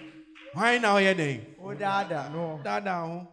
hwan 0.53 0.81
na 0.81 0.93
woyɛ 0.95 1.15
dɛn 1.15 1.45
Oh, 1.63 1.73
Dada. 1.73 2.29
No. 2.31 2.59
daadaa 2.63 3.05
ho 3.07 3.27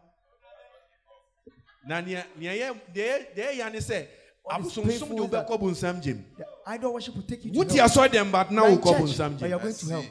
na 1.87 2.01
nea 2.01 2.25
nea 2.37 2.53
yɛ 2.53 2.81
deɛ 2.95 3.35
deɛ 3.35 3.47
ɛyɛ 3.53 3.73
ne 3.73 3.79
sɛ 3.79 4.09
abosomsom 4.51 5.09
de 5.09 5.23
wobɛkɔ 5.23 5.59
bonsam 5.61 6.01
gyem 6.03 6.25
idol 6.67 6.93
worship 6.95 7.15
will 7.15 7.23
take 7.23 7.45
you 7.45 7.53
to 7.53 7.59
wote 7.59 7.73
hell. 7.73 7.87
asɔre 7.87 8.09
dɛm 8.09 8.31
but 8.31 8.51
na 8.51 8.67
You 8.67 8.75
are 8.79 8.83
church, 8.83 9.01
bonsam 9.03 9.39
but 9.39 9.49
you 9.49 9.57
are 9.57 9.59
gyem 9.59 9.63
going 9.63 9.75
to 9.75 9.87
hell. 9.91 10.05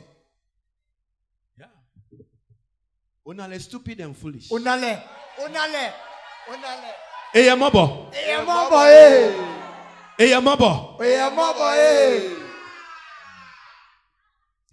Onale 3.26 3.60
stupid 3.62 4.00
and 4.02 4.18
foolish 4.18 4.50
Onale. 4.50 5.02
Onale. 5.40 5.94
Onale. 6.50 6.92
ɛyɛ 7.34 7.56
mmɔbɔ 7.56 8.14
Eye 8.14 8.44
mobo 8.46 8.78
eh. 8.84 9.32
ɛyɛ 10.18 10.42
mmɔbɔ 10.42 11.00
Eye 11.00 11.30
mobo 11.30 11.68
eh. 11.72 12.38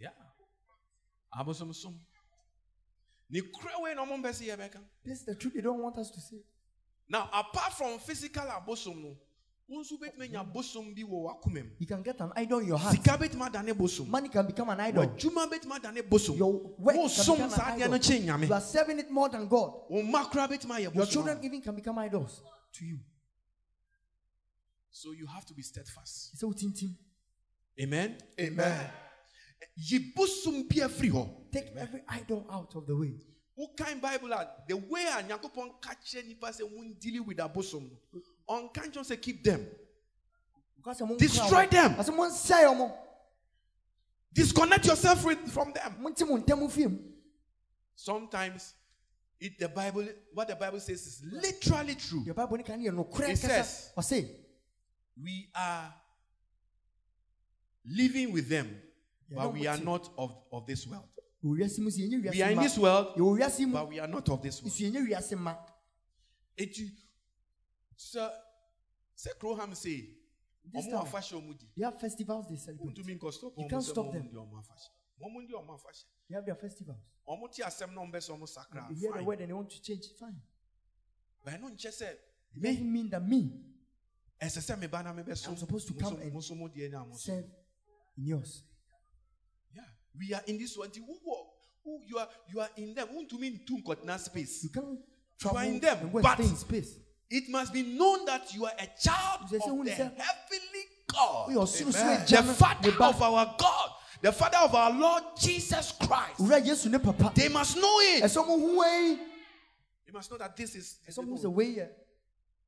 Yeah. 0.01 0.11
abosomsom 1.37 1.95
ne 3.31 3.41
kura 3.43 3.79
wei 3.81 3.95
na 3.95 4.05
ɔmo 4.05 4.17
mpɛ 4.21 4.31
sɛ 4.33 4.57
yɛbɛka 4.57 4.81
This 5.05 5.21
is 5.21 5.25
the 5.27 5.35
truth 5.37 5.55
they 5.55 5.61
don't 5.61 5.81
want 5.81 5.97
us 5.99 6.11
to 6.11 6.21
see. 6.21 6.43
Now 7.09 7.29
apart 7.33 7.73
from 7.73 7.99
physical 7.99 8.43
abosom 8.51 9.03
no 9.03 9.17
wo 9.69 9.83
nso 9.83 9.99
wobɛtumi 9.99 10.23
anya 10.25 10.45
bosom 10.45 10.95
bi 10.95 11.03
wɔ 11.03 11.25
w'akoma 11.27 11.63
mu 11.65 11.71
You 11.79 11.87
can 11.87 12.03
get 12.03 12.19
an 12.21 12.33
idol 12.37 12.61
in 12.61 12.69
your 12.69 12.79
heart. 12.79 12.95
sika 12.97 13.19
bɛtumi 13.19 13.51
adane 13.51 13.77
bosom 13.77 14.09
Money 14.11 14.29
can 14.31 14.47
become 14.47 14.71
an 14.71 14.81
idol. 14.81 15.05
w'adwuma 15.07 15.47
bɛtumi 15.51 15.79
adane 15.81 16.09
bosom 16.09 16.37
Your 16.37 16.53
work 16.79 16.95
can 16.97 17.05
wosom 17.05 17.37
become 17.37 17.53
an 17.53 17.61
idol. 17.83 17.97
You 17.97 18.21
nyame 18.27 18.51
are 18.51 18.61
serving 18.63 18.99
it 18.99 19.11
more 19.11 19.29
than 19.29 19.47
God. 19.47 19.73
wo 19.91 20.03
mma 20.03 20.25
koraa 20.31 20.49
bɛtumi 20.49 20.95
Your 20.95 21.07
children 21.07 21.39
even 21.45 21.61
can 21.61 21.75
become 21.75 21.99
idols 21.99 22.41
to 22.73 22.85
you. 22.87 22.99
so 24.91 25.13
you 25.13 25.27
have 25.27 25.45
to 25.47 25.55
be 25.55 25.63
steadfast 25.63 26.39
So 26.39 26.49
oh, 26.49 26.53
tintim. 26.53 26.95
amen 27.81 28.17
Amen. 28.41 28.91
yi 29.77 29.99
bosom 30.17 30.67
bi 30.67 30.77
afiri 30.77 31.11
hɔ 31.11 31.51
Take 31.53 31.73
every 31.77 32.03
idol 32.09 32.47
out 32.51 32.75
of 32.75 32.87
the 32.87 32.95
way. 32.97 33.15
Wokan 33.59 34.01
bible 34.01 34.33
a 34.33 34.49
the 34.69 34.77
way 34.77 35.05
a 35.05 35.23
nyankopɔn 35.23 35.81
ka 35.81 35.95
kyerɛ 36.05 36.25
nnipa 36.25 36.51
sɛ 36.51 36.63
wondili 36.63 37.25
with 37.25 37.39
abosom 37.39 37.91
no 38.13 38.21
ɔnka 38.49 38.91
nkyɛw 38.91 39.05
sɛ 39.05 39.21
keep 39.21 39.43
them. 39.45 39.67
Destroy 41.19 41.67
them. 41.67 41.97
As 41.99 42.07
someone 42.07 42.31
say, 42.31 42.65
disconnect 44.33 44.87
yourself 44.87 45.23
with, 45.25 45.51
from 45.51 45.73
them. 45.73 45.97
Monte 46.01 46.25
mo 46.25 46.39
ntɛm 46.39 46.63
mfiri 46.63 46.91
mu." 46.91 46.99
sometimes 47.99 48.75
it 49.41 49.59
the 49.59 49.69
bible 49.69 50.07
what 50.33 50.47
the 50.47 50.55
bible 50.55 50.79
says 50.79 51.05
is 51.05 51.23
literally 51.25 51.97
true. 51.97 52.25
Deɛ 52.25 52.35
Bible 52.35 52.59
no 52.59 52.63
ka 52.63 52.77
no 52.77 52.85
yɛ 52.85 52.93
nokorɛ 52.95 53.31
It 53.31 53.39
says- 53.39 53.93
we 55.21 55.51
are 55.55 55.93
living 57.85 58.33
with 58.33 58.49
them 58.49 58.81
but 59.31 59.53
we 59.53 59.67
are 59.67 59.79
not 59.79 60.09
of, 60.17 60.33
of 60.53 60.65
this 60.67 60.87
world 60.87 61.09
"Wɔ 61.45 61.59
wiase 61.59 61.79
mu 61.81 61.91
sɛ 61.91 62.01
yɛnyɛ 62.09 62.23
wiase 62.23 62.35
we 62.35 62.43
are 62.43 62.51
in 62.51 62.59
this 62.59 62.79
world 62.79 63.17
Yɛwɔ 63.17 63.39
wiase 63.39 63.67
mu, 63.67 63.73
but 63.73 63.89
we 63.89 63.99
are 64.01 64.09
not 64.09 64.29
of 64.29 64.43
this 64.43 64.63
world 64.63 64.73
nso 64.73 64.91
yɛnyɛ 64.91 65.09
wiase 65.09 65.37
mma. 65.37 65.57
Sir, 67.97 68.31
sir 69.15 69.33
Crowham 69.41 69.75
say, 69.77 70.15
This 70.65 70.87
time, 70.87 71.05
afahyɛ 71.07 71.35
ọmọ 71.41 71.59
di. 71.59 71.67
They 71.77 71.85
have 71.85 71.99
festivals 72.01 72.49
they 72.49 72.57
celebrate. 72.57 72.95
Ntumi 72.95 73.19
nkɔ 73.19 73.33
stop 73.33 73.53
You 73.57 73.69
can't 73.69 73.83
stop 73.85 74.13
them. 74.13 74.29
di 74.29 74.35
ọmọ 74.37 74.63
afahyɛ. 74.63 74.89
Ọmọ 75.23 75.47
di. 75.47 76.05
They 76.29 76.35
have 76.35 76.45
their 76.45 76.55
festivals. 76.57 76.99
Ọmọ 77.27 77.51
ti 77.53 77.63
asɛm 77.63 77.95
na 77.95 78.03
ọmọ 78.03 78.13
bɛ 78.13 78.19
sɛ 78.19 78.39
ọmọ 78.39 78.49
sakra. 78.49 78.87
You 78.91 78.97
hear 78.97 79.13
the 79.13 79.25
word 79.25 79.41
and 79.41 79.49
they 79.49 79.55
want 79.55 79.71
to 79.71 79.81
change. 79.81 80.07
Fine. 80.19 80.41
No 81.61 81.69
nkyɛ 81.69 81.91
sɛ 81.91 82.17
It 82.55 82.63
doesn't 82.63 82.93
mean 82.93 83.11
that 83.11 83.23
me 83.23 83.65
ɛsɛ 84.41 84.61
sɛ 84.61 84.79
meba 84.79 85.03
na 85.03 85.13
mebɛ 85.13 85.37
so. 85.37 85.51
I'm 85.51 85.57
supposed 85.57 85.89
to 85.89 85.95
come 85.95 86.17
and 86.21 86.33
Mo 86.33 86.41
so 86.41 86.55
mo 86.55 86.69
deɛ 86.69 86.91
na 86.91 87.05
mo 87.05 87.15
so. 87.15 87.33
serve 87.33 87.51
in 88.17 88.27
yours. 88.27 88.63
We 90.19 90.35
are 90.35 90.43
in 90.47 90.59
this 90.59 90.77
one. 90.77 90.91
Wo 91.07 91.15
wɔ 91.15 91.47
wo 91.85 92.01
you 92.07 92.19
are 92.19 92.29
you 92.53 92.61
are 92.61 92.71
in 92.77 92.95
them. 92.95 93.09
Ntumi 93.09 93.61
ntu 93.65 93.83
nkɔtena 93.83 94.19
space. 94.19 94.65
You 94.65 94.71
can't 94.71 94.87
You 94.91 94.99
travel 95.39 95.59
are 95.59 95.65
in 95.65 95.81
them, 95.81 96.11
but- 96.13 96.41
in 96.41 96.57
space. 96.57 96.99
It 97.31 97.49
must 97.51 97.73
be 97.75 97.83
known 97.83 98.25
that 98.25 98.55
you 98.55 98.65
are 98.65 98.73
a 98.79 98.87
child 99.01 99.43
of 99.43 99.51
the 99.51 99.59
heavenly 99.61 100.85
God. 101.07 101.51
Oh, 101.55 101.65
soul, 101.67 101.91
The 101.91 102.43
Father 102.57 102.91
of 103.05 103.23
our 103.23 103.55
God, 103.59 103.91
the 104.23 104.33
Father 104.33 104.57
of 104.59 104.75
our 104.75 104.91
Lord 104.91 105.23
Jesus 105.39 105.93
Christ. 105.93 106.39
Wura 106.41 106.61
Yesu 106.65 106.91
ne 106.91 106.99
papa. 106.99 107.31
They 107.35 107.49
must 107.49 107.77
know 107.77 107.99
it. 108.01 108.25
Ɛsɛ 108.25 108.45
ɔmo 108.45 108.59
hu 108.59 108.79
wei. 108.79 109.19
They 110.07 110.13
must 110.13 110.31
know 110.31 110.39
that 110.39 110.57
this 110.57 110.75
is 110.75 110.99
this 111.05 111.17
Ɛsɛ 111.19 111.23
ɔmo 111.25 111.29
hu 111.29 111.35
is- 111.35 111.45
sɛ 111.45 111.53
wei 111.53 111.67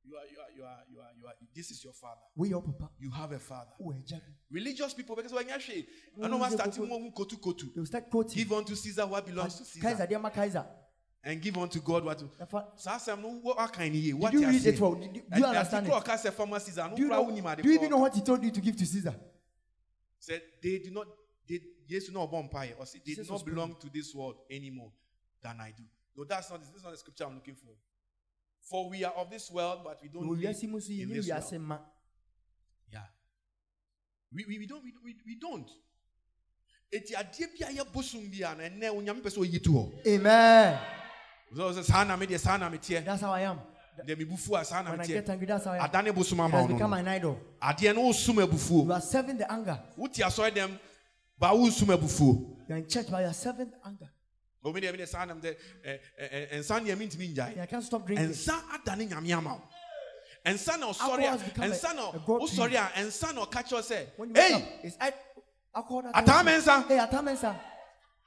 you 0.03 0.17
are 0.17 0.25
you 0.27 0.39
are 0.39 0.51
you 0.55 0.63
are 0.63 0.83
you 0.89 0.99
are 0.99 1.11
you 1.17 1.27
are 1.27 1.33
this 1.53 1.71
is 1.71 1.83
your 1.83 1.93
father. 1.93 2.21
wei 2.35 2.49
yɛ 2.49 2.63
ɔpapa. 2.63 2.89
You 2.99 3.09
have 3.11 3.31
a 3.31 3.39
father. 3.39 3.71
Wɔ 3.79 3.93
agya 3.95 4.19
bi. 4.19 4.33
Religious 4.51 4.93
people 4.93 5.15
because 5.15 5.33
when 5.33 5.47
you 5.47 5.59
say, 5.59 5.85
I 6.21 6.27
know 6.27 6.37
what 6.37 6.51
starting 6.51 6.87
go- 6.87 6.97
one 6.97 7.11
kotu 7.11 7.39
kotu. 7.39 7.73
They 7.73 7.79
will 7.79 7.85
start 7.85 8.09
quoting. 8.09 8.37
Give 8.37 8.51
unto 8.53 8.75
Caesar 8.75 9.05
what 9.07 9.25
belongs 9.25 9.55
to 9.55 9.79
Kaiser 9.79 9.97
Caesar, 9.97 10.07
deɛ 10.07 10.21
ma 10.21 10.29
Kaiser. 10.29 10.65
and 11.23 11.41
give 11.41 11.57
unto 11.57 11.79
God 11.81 12.03
what. 12.05 12.19
to- 12.19 12.29
I 12.39 12.45
Saa 12.75 12.97
asɛm 12.97 13.21
no 13.21 13.29
what 13.41 13.73
can 13.73 13.93
of 13.95 14.19
what 14.19 14.33
you 14.33 14.39
you 14.41 14.47
read 14.47 14.61
say? 14.61 14.69
it 14.73 14.79
well? 14.79 14.95
Did 14.95 15.15
you- 15.15 15.21
do 15.31 15.39
you 15.39 15.45
understand 15.45 15.87
it? 15.87 15.89
Caesar. 16.59 16.91
Do 16.95 17.01
you 17.01 17.09
know? 17.09 17.31
Do 17.61 17.69
you 17.69 17.75
even 17.75 17.89
know 17.89 17.97
what 17.99 18.15
he 18.15 18.21
told 18.21 18.43
you 18.43 18.51
to 18.51 18.61
give 18.61 18.75
to 18.77 18.85
Caesar? 18.85 19.15
Said 20.19 20.41
they 20.61 20.79
did 20.79 20.93
not. 20.93 21.07
They 21.47 21.59
yes 21.87 22.09
no 22.09 22.27
empire 22.31 22.75
or 22.79 22.85
say 22.85 22.99
they 23.05 23.13
do 23.15 23.23
not 23.23 23.45
belong 23.45 23.75
to 23.79 23.89
this 23.89 24.13
world 24.15 24.35
anymore 24.49 24.91
than 25.41 25.59
I 25.59 25.71
do. 25.71 25.83
No, 26.15 26.23
that's 26.25 26.49
not. 26.49 26.59
This 26.61 26.69
is 26.75 26.83
not 26.83 26.91
the 26.91 26.97
scripture 26.97 27.25
I'm 27.25 27.35
looking 27.35 27.55
for. 27.55 27.71
For 28.69 28.89
we 28.89 29.03
are 29.03 29.13
of 29.13 29.29
this 29.29 29.49
world, 29.51 29.81
but 29.83 29.99
we 30.01 30.09
don't 30.09 30.27
live 30.29 30.39
wiase 30.39 30.67
mu 30.69 30.77
nso 30.77 30.89
in 30.89 31.09
this 31.09 31.27
world. 31.27 31.79
Yeah. 32.91 32.99
We, 34.33 34.45
we, 34.47 34.59
we 34.59 34.67
don't 34.67 34.83
we, 34.83 34.93
we, 35.03 35.15
we 35.25 35.35
don't. 35.39 35.69
Eti 36.91 37.15
adeɛ 37.15 37.47
bi 37.57 37.65
a 37.65 37.71
yɛ 37.71 37.91
bosom 37.93 38.29
bi 38.29 38.43
a 38.45 38.55
na 38.55 38.63
ɛnɛ 38.63 38.91
onyame 38.91 39.21
pɛ 39.21 39.29
sɛ 39.29 39.39
oyi 39.39 39.63
to 39.63 39.71
hɔ. 39.71 40.07
Amen. 40.07 40.79
Sɛ 41.53 41.59
ɔsɛ 41.59 41.83
saa 41.83 42.03
na 42.03 42.17
me 42.17 42.25
deɛ 42.25 42.39
saa 42.39 42.57
na 42.57 42.69
me 42.69 42.77
teɛ. 42.77 43.03
That's 43.05 43.21
how 43.21 43.31
I 43.31 43.41
am. 43.41 43.59
Deɛ 44.05 44.17
me 44.17 44.25
bufu 44.25 44.59
a 44.59 44.65
saa 44.65 44.81
na 44.81 44.91
When 44.91 45.01
I 45.01 45.05
get 45.05 45.29
angry, 45.29 45.45
that's 45.47 45.65
how 45.65 45.71
I 45.71 45.77
am. 45.77 45.89
Adane 45.89 46.13
bosom 46.13 46.39
It 46.39 46.43
ama 46.43 46.57
has 46.57 46.67
become 46.67 46.93
an 46.93 47.07
idol. 47.07 47.39
Adeɛ 47.61 47.95
no 47.95 48.03
wosum 48.03 48.45
abufuo. 48.45 48.85
You 48.85 48.93
are 48.93 49.01
serving 49.01 49.37
the 49.37 49.51
anger. 49.51 49.79
Wote 49.95 50.15
asɔre 50.15 50.51
dɛm 50.51 50.79
ba 51.39 51.47
wosum 51.47 51.95
abufuo. 51.95 52.57
You 52.67 52.75
are 52.75 52.77
in 52.77 52.87
church, 52.87 53.07
but 53.09 53.19
you 53.19 53.27
are 53.27 53.33
serving 53.33 53.69
the 53.69 53.87
anger. 53.87 54.09
Omi 54.63 54.79
deɛ 54.81 54.91
me 54.91 54.97
deɛ 54.99 55.07
saa 55.07 55.25
na 55.25 55.33
me 55.33 55.41
deɛ 55.41 55.55
ɛ 55.85 55.99
ɛ 56.19 56.51
ɛ 56.53 56.59
nsa 56.59 56.79
deɛ 56.79 56.97
me 56.97 57.07
ngyae. 57.33 57.59
I 57.61 57.65
can't 57.65 57.83
stop 57.83 58.05
drinking. 58.05 58.29
nsa 58.29 58.61
adane 58.73 59.07
nyame 59.09 59.33
ama 59.37 59.55
wo 59.55 59.61
nsa 60.45 60.77
na 60.79 60.87
ɔsɔre 60.91 61.19
a 61.25 61.29
has 61.31 61.43
become 61.43 61.63
a- 61.63 61.67
nsa 61.75 61.95
na 61.95 62.09
a 62.09 62.19
god 62.19 62.39
to 62.39 62.45
wosɔre 62.45 62.75
a 62.75 63.01
nsa 63.03 63.33
na 63.33 63.45
ɔka 63.45 63.63
kyerɛ 63.67 63.81
sɛ 63.81 64.37
ei 64.37 64.53
up, 64.53 64.63
it's 64.83 64.97
I, 64.99 65.13
alcohol 65.75 66.01
that 66.03 66.13
Atame 66.15 66.57
nsa. 66.59 66.87
Hey, 66.87 66.97
atame 66.97 67.31
nsa. 67.35 67.59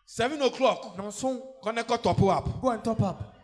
seven 0.07 0.43
o'clock 0.43 0.97
kɔne 0.97 1.83
kɔ 1.85 2.03
top 2.03 2.23
up 2.23 2.61
go 2.61 2.71
and 2.71 2.83
top 2.85 3.01
up. 3.01 3.37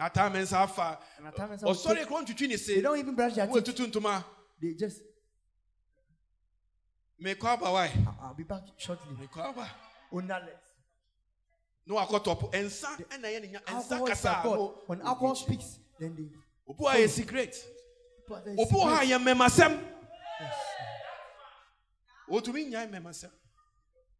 nsa 0.00 0.62
afa 0.62 0.98
And 1.18 1.26
atame 1.26 1.58
nsa. 1.58 1.64
will 1.64 1.74
ɔsɔre 1.74 2.06
kuro 2.06 2.22
ntwitwi 2.24 2.40
ne 2.42 2.46
They 2.48 2.56
se 2.56 2.80
don't 2.80 2.98
even 2.98 3.14
brush 3.14 3.34
their 3.34 3.46
wo 3.46 3.60
teeth. 3.60 3.74
etutu 3.76 3.90
ntoma 3.92 4.24
They 4.62 4.72
just. 4.74 5.02
mekɔ 7.22 7.44
aba 7.44 7.70
wae 7.72 7.88
"I- 7.88 8.26
I'll 8.26 8.34
be 8.34 8.44
back 8.44 8.62
shortly. 8.78 9.14
mekɔ 9.14 9.50
aba 9.50 9.70
Onale. 10.12 10.50
Na 11.86 11.94
wakɔ 11.94 12.24
top 12.24 12.52
nsa 12.54 12.96
ɛna 13.10 13.28
yɛ 13.28 13.40
ne 13.42 13.48
nya 13.48 13.60
nsa 13.66 14.06
kasa 14.06 14.30
a 14.30 14.40
a 14.40 14.42
god. 14.42 14.74
When 14.86 15.00
alcohol 15.02 15.34
speaks, 15.34 15.78
then 15.98 16.14
they. 16.16 16.30
wɔ 16.74 16.94
yɛ 16.94 17.08
secret 17.08 17.54
people 18.16 18.36
are 18.36 18.42
there, 18.42 18.54
obi 18.58 18.74
wɔ 18.74 18.82
ha 18.84 19.00
secret. 19.00 19.10
yɛ 19.10 19.34
mmɛmasɛm 19.34 19.90
otumi 22.30 22.70
nyae 22.70 22.90
mmɛmasɛm 22.90 23.30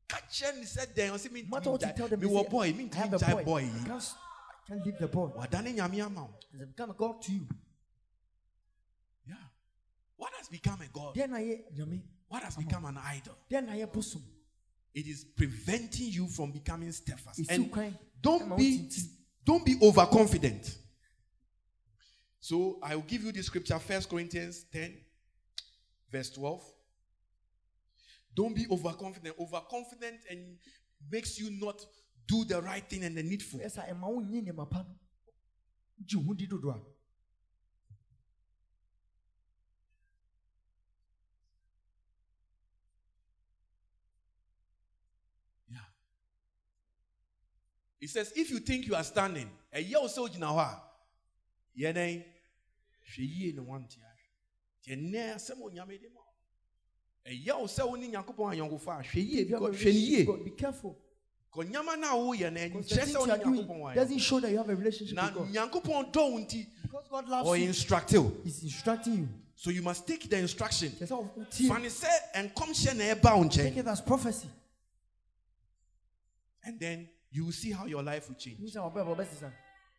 ka 0.09 0.19
kyerɛ 0.31 0.59
ne 0.59 0.65
sɛ 0.65 0.87
dɛn 0.95 1.11
ɔsɛ 1.12 1.33
No 1.33 1.49
matter 1.49 1.71
what 1.71 1.83
you 1.83 1.93
tell 1.93 2.09
mentumi 2.09 2.11
them, 2.11 2.21
they 2.21 2.27
mewɔ 2.27 2.43
say, 2.43 2.49
boy 2.49 2.67
I 2.69 2.73
mentumi 2.73 3.21
have 3.23 3.39
a 3.41 3.45
boy. 3.45 3.59
I 3.59 3.62
yi 3.62 3.85
can't, 3.85 4.15
I 4.71 4.75
leave 4.85 4.99
the 4.99 5.09
boy. 5.09 5.29
wadane 5.29 5.75
nyame 5.75 6.05
ama 6.05 6.23
wo 6.23 6.35
It's 6.53 6.65
become 6.67 6.91
a 6.91 6.95
god 6.95 7.23
to 7.23 7.33
you. 7.33 7.47
Yeah. 9.27 9.35
What 10.17 10.33
has 10.39 10.49
become 10.49 10.81
a 10.83 10.89
God? 10.93 11.15
Then 11.15 11.35
I 11.35 11.65
Yami. 11.77 12.01
What 12.29 12.43
has 12.43 12.57
become 12.57 12.85
an 12.85 12.99
idol? 12.99 13.37
Then 13.49 13.69
I 13.69 13.85
bosom. 13.85 14.23
It 14.95 15.07
is 15.07 15.24
preventing 15.24 16.09
you 16.09 16.28
from 16.28 16.53
becoming 16.53 16.92
steadfast. 16.92 17.40
And 17.51 17.70
don't 18.22 18.57
be 18.57 18.88
don't 19.45 19.64
be 19.64 19.76
overconfident. 19.82 20.78
So 22.40 22.78
I 22.82 22.95
will 22.95 23.03
give 23.03 23.24
you 23.24 23.32
the 23.32 23.42
scripture, 23.42 23.78
First 23.78 24.09
Corinthians 24.11 24.66
10, 24.70 24.99
verse 26.12 26.30
12. 26.30 26.62
Don't 28.36 28.55
be 28.55 28.66
overconfident. 28.70 29.34
Overconfident 29.40 30.20
and 30.30 30.59
makes 31.11 31.38
you 31.38 31.51
not 31.51 31.84
do 32.26 32.45
the 32.45 32.61
right 32.61 32.88
thing 32.88 33.05
and 33.05 33.16
the 33.16 33.22
needful. 33.22 33.61
Yes, 33.61 33.78
I 33.78 33.88
am 33.88 34.01
my 34.01 34.09
own 34.09 34.28
yin 34.30 34.49
in 34.49 34.57
my 34.57 34.64
pan. 34.70 34.84
Ju 36.05 36.20
who 36.20 36.34
did 36.34 36.51
do 36.51 36.74
Yeah. 45.70 45.78
It 48.05 48.11
says, 48.11 48.34
if 48.36 48.50
you 48.50 48.59
think 48.59 48.86
you 48.86 48.94
are 48.94 49.02
standing, 49.02 49.50
a 49.72 49.80
year 49.80 49.96
so 50.09 50.28
gyina 50.28 50.48
hɔ 50.48 50.59
a, 50.59 50.82
yɛn 51.80 51.94
hwɛ 51.96 52.22
yie 53.16 53.52
na 53.55 53.62
wante 53.62 53.96
ahwɛ. 53.96 54.86
Deɛ 54.86 54.96
nnɛ 54.98 55.34
asɛm 55.36 55.62
onyame 55.62 55.98
de 55.98 56.09
ma. 56.12 56.20
Ɛyɛ 57.26 57.59
wo 57.59 57.64
sɛ 57.64 57.88
wo 57.88 57.94
ne 57.94 58.09
Nyankopɔn 58.09 58.59
ayɔnkofa 58.59 59.00
a 59.00 59.02
hwɛ 59.02 59.14
yie 59.14 59.40
If 59.40 59.48
you 59.48 59.55
have 59.55 59.62
a 59.62 59.70
because 59.70 59.82
hwɛ 59.82 59.92
ne 59.94 59.98
yie. 59.98 60.44
Be 60.44 60.50
careful. 60.50 60.98
Kɔ 61.50 61.70
nyama 61.70 61.96
no 61.96 62.09
a 62.09 62.36
woyɛ 62.36 62.52
no 62.52 62.80
the 62.82 62.94
sɛ 62.94 63.18
wo 63.18 63.24
ne 63.24 63.32
Nyankopɔn 63.38 63.80
ayɔ. 63.80 63.94
doesn't 63.94 64.18
show 64.18 64.40
that 64.40 64.50
you 64.50 64.59
have 64.59 64.68
a 64.68 64.76
relationship 64.76 65.16
Na 65.16 65.24
with 65.24 65.34
God. 65.34 65.72
Nyankopɔn 65.72 66.12
dɔ 66.12 66.30
wo 66.30 66.38
nti, 66.40 66.66
Because 66.82 67.09
God 67.11 67.26
loves 67.26 67.48
ɔyɛ 67.48 67.61
you, 67.62 67.68
instructe 67.70 68.22
wo. 68.22 68.36
He's 68.44 68.62
instructing 68.64 69.16
you. 69.16 69.28
So 69.55 69.70
you 69.70 69.80
must 69.80 70.07
take 70.07 70.28
the 70.28 70.36
instruction. 70.36 70.92
There's 70.98 71.11
all 71.11 71.32
team. 71.50 71.72
Fa 71.72 71.78
ne 71.78 71.88
sɛ 71.88 72.52
nkɔmhyɛ 72.52 72.96
na 72.96 73.14
ɛba 73.14 73.38
wo 73.38 73.48
Take 73.48 73.78
it 73.78 73.86
as 73.86 74.02
prophecy. 74.02 74.50
And 76.66 76.78
then 76.78 77.09
you 77.35 77.45
will 77.45 77.53
see 77.53 77.72
how 77.72 77.87
your 77.87 78.03
life 78.03 78.28
will 78.28 78.37
change. 78.37 78.59
You 78.61 78.68
say, 78.68 78.78
"Our 78.78 78.91
Bible 78.91 79.14
best 79.16 79.32
is 79.32 79.39
son." 79.41 79.53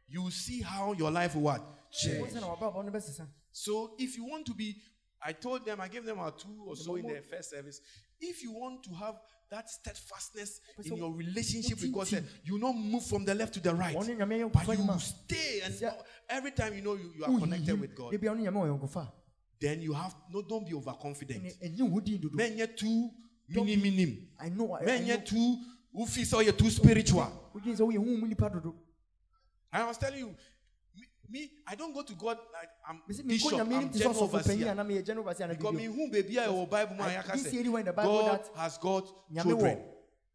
You 0.08 0.24
will 0.24 0.32
see 0.32 0.62
how 0.62 0.94
your 0.94 1.12
life 1.12 1.36
will 1.36 1.44
what? 1.44 1.92
Change. 1.92 2.22
What 2.22 2.32
say, 2.32 2.40
"Our 2.40 2.56
Bible 2.58 2.84
no 2.84 2.92
best 2.92 3.10
is 3.10 3.18
son"? 3.18 3.28
So 3.52 3.96
if 4.00 4.18
you 4.18 4.26
want 4.26 4.46
to 4.48 4.54
be, 4.54 4.76
I 5.22 5.34
told 5.34 5.66
them, 5.66 5.82
I 5.82 5.88
gave 5.88 6.06
them 6.06 6.20
our 6.20 6.32
two 6.32 6.64
or 6.66 6.76
so 6.76 6.96
in 6.96 7.08
their 7.08 7.22
first 7.22 7.50
service. 7.50 7.82
If 8.22 8.42
you 8.44 8.52
want 8.54 8.84
to 8.84 8.94
have 8.94 9.16
that 9.52 9.70
steadfastness 9.70 10.62
in 10.84 10.96
your 10.96 11.14
relationship 11.14 11.82
with 11.82 11.94
God, 11.94 12.26
you 12.44 12.58
not 12.58 12.74
move 12.74 13.06
from 13.06 13.26
the 13.26 13.36
left 13.36 13.54
to 13.56 13.60
the 13.60 13.74
right, 13.74 13.96
Ɔne 13.96 14.18
Nyame 14.18 14.40
yɛ 14.40 14.52
but 14.52 14.78
you 14.78 15.00
stay 15.00 15.62
and 15.64 15.94
every 16.30 16.52
time 16.52 16.74
you 16.74 16.82
know 16.82 16.94
you, 16.94 17.12
you 17.18 17.26
are 17.26 17.40
connected 17.40 17.80
with 17.80 17.96
God, 17.96 18.12
da 18.12 18.18
bia 18.18 18.32
ɔne 18.32 18.44
Nyame 18.44 18.56
wɔ 18.56 18.80
yɔnkofa. 18.80 19.12
then 19.60 19.82
you 19.82 19.94
have 19.94 20.16
no. 20.32 20.42
Don't 20.42 20.66
be 20.66 20.74
overconfident. 20.74 21.44
Ɛne- 21.44 21.78
ɛnyɛ 21.78 21.90
wo 21.90 22.00
din 22.00 22.20
dodo. 22.22 22.36
Men 22.36 22.58
yet 22.58 22.78
too 22.78 23.10
mini 23.50 23.76
minim. 23.76 24.28
I 24.40 24.50
know. 24.50 24.78
Men 24.84 25.02
know. 25.02 25.08
yet 25.08 25.26
too 25.26 25.58
so 26.06 26.40
you're 26.42 26.54
too 26.54 26.70
spiritual. 26.70 27.32
Wodin 27.56 27.76
sɛ 27.76 27.82
woyɛ 27.82 27.98
hu 27.98 28.18
mu 28.18 28.28
nipa 28.28 28.50
dodo. 28.50 28.74
I 29.72 29.86
was 29.88 29.98
telling 29.98 30.20
you, 30.20 30.36
me, 30.96 31.04
me 31.30 31.50
I 31.68 31.76
don't 31.76 31.94
go 31.94 32.02
to 32.04 32.14
God 32.14 32.38
like 32.54 32.70
I'm 32.88 33.02
bishop, 33.28 33.54
I'm 33.54 33.72
anim 33.72 33.90
te 33.90 34.00
sɛ 34.00 34.04
general 34.04 34.24
overseer. 34.24 34.68
anaa 34.68 34.86
meyɛ 34.86 35.06
general 35.06 35.26
overseer 35.28 35.48
anaa 35.48 35.58
Because 35.58 35.74
me 35.74 35.86
who 35.86 36.10
baby 36.12 36.40
I 36.40 36.48
will 36.50 36.66
Bible 36.66 36.96
man 36.96 37.10
I 37.10 37.18
I 37.20 37.22
didn't 37.22 37.40
see 37.40 37.50
say 37.52 37.60
anywhere 37.60 37.80
in 37.82 37.86
the 37.86 37.94
Bible 37.94 38.22
God 38.22 38.42
has 38.56 38.78
got 38.78 39.08
children. 39.42 39.80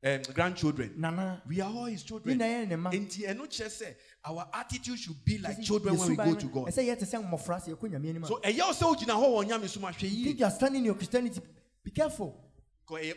um, 0.03 0.23
grandchildren. 0.35 0.95
nana 0.97 1.43
We 1.47 1.61
are 1.61 1.71
all 1.71 1.85
his 1.85 2.03
children. 2.03 2.39
na 2.39 2.45
yɛ 2.45 2.69
ne 2.69 2.77
ma 2.77 2.91
Enti 2.91 3.27
ɛno 3.27 3.47
kyerɛ 3.47 3.69
sɛ 3.69 3.95
our 4.25 4.47
attitude 4.55 4.99
should 4.99 5.25
be 5.25 5.39
like 5.39 5.61
children 5.63 5.97
when 5.97 6.09
we 6.11 6.17
go 6.17 6.35
to 6.35 6.47
God. 6.47 6.67
ɛsɛ 6.69 6.85
yɛte 6.89 7.05
sɛ 7.05 7.23
mmɔfra 7.31 7.61
sɛ 7.65 7.77
yɛkɔ 7.77 7.91
nyame 7.91 8.09
anim 8.11 8.25
a 8.25 8.27
So 8.27 8.41
ɛyɛ 8.41 8.59
wo 8.61 8.73
sɛ 8.73 8.97
wogyina 8.97 9.15
hɔ 9.15 9.47
nyame 9.49 9.69
so 9.69 9.81
ma 9.81 9.91
hwɛ 9.91 10.39
you 10.39 10.45
are 10.45 10.51
standing 10.51 10.81
in 10.81 10.85
your 10.87 10.95
christianity 10.95 11.41
be 11.85 11.91
careful 11.91 12.35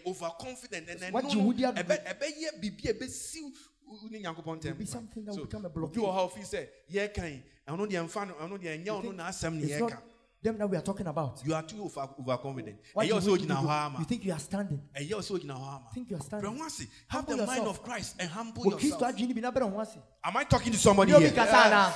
overconfident 0.06 0.90
and 0.90 1.00
then 1.00 1.14
What 1.14 1.32
you 1.34 1.40
would 1.40 1.60
have 1.60 1.76
ɛbɛ 1.76 2.06
ɛbɛyɛ 2.06 2.60
biribi 2.62 2.90
a 2.90 2.94
ɛbɛsi 2.94 3.42
wo- 3.86 3.98
wo 4.02 4.08
ne 4.10 4.22
Nyankopɔn 4.22 4.58
It'll 4.58 4.74
be 4.76 4.86
ntam. 4.86 4.88
something 4.88 5.26
that 5.26 5.32
will 5.32 5.38
So 5.40 5.46
become 5.46 5.66
a 5.66 5.70
obi 5.84 6.00
wɔ 6.00 6.14
ha 6.14 6.28
ofi 6.28 6.42
sɛ 6.42 6.68
yɛkan 6.92 7.42
ɛno 7.68 7.88
deɛ 7.90 8.04
mfa 8.06 8.28
no 8.28 8.34
ɛno 8.36 8.58
deɛ 8.62 8.84
ɛnyɛ 8.84 8.88
ɔno 8.88 9.02
think 9.02 9.16
n'asɛm 9.16 9.54
ne 9.54 9.64
it's 9.64 9.80
not 9.80 10.04
them 10.44 10.58
that 10.58 10.70
we 10.70 10.76
are 10.76 10.82
talking 10.82 11.08
about. 11.08 11.42
You 11.46 11.56
are 11.56 11.64
too 11.64 11.84
over 11.86 12.02
overconfident. 12.20 12.78
What 12.94 13.08
you 13.08 13.18
do, 13.22 13.32
you 13.38 14.06
think 14.06 14.26
you 14.26 14.34
are 14.34 14.40
standing? 14.40 14.82
Ɛyɛ 14.94 15.12
wo 15.14 15.20
sɛ 15.20 15.40
wogyina 15.40 15.94
think 15.94 16.10
you 16.10 16.18
are 16.18 16.20
standing. 16.20 16.52
Brɛ 16.52 16.58
ho 16.60 16.66
ase. 16.66 16.80
Have 17.08 17.26
Humble 17.26 17.38
the 17.38 17.46
mind 17.48 17.68
of 17.68 17.82
Christ 17.82 18.16
and 18.20 18.30
humble 18.30 18.66
yourself. 18.66 19.02
adwene 19.04 19.34
bi 19.34 19.40
na 19.40 19.52
bɛrɛ 19.52 19.72
ho 19.72 19.80
ase. 19.80 19.98
Am 20.24 20.36
I 20.36 20.44
talking 20.44 20.72
to 20.74 20.78
somebody 20.78 21.14
here? 21.14 21.30
anaa 21.32 21.94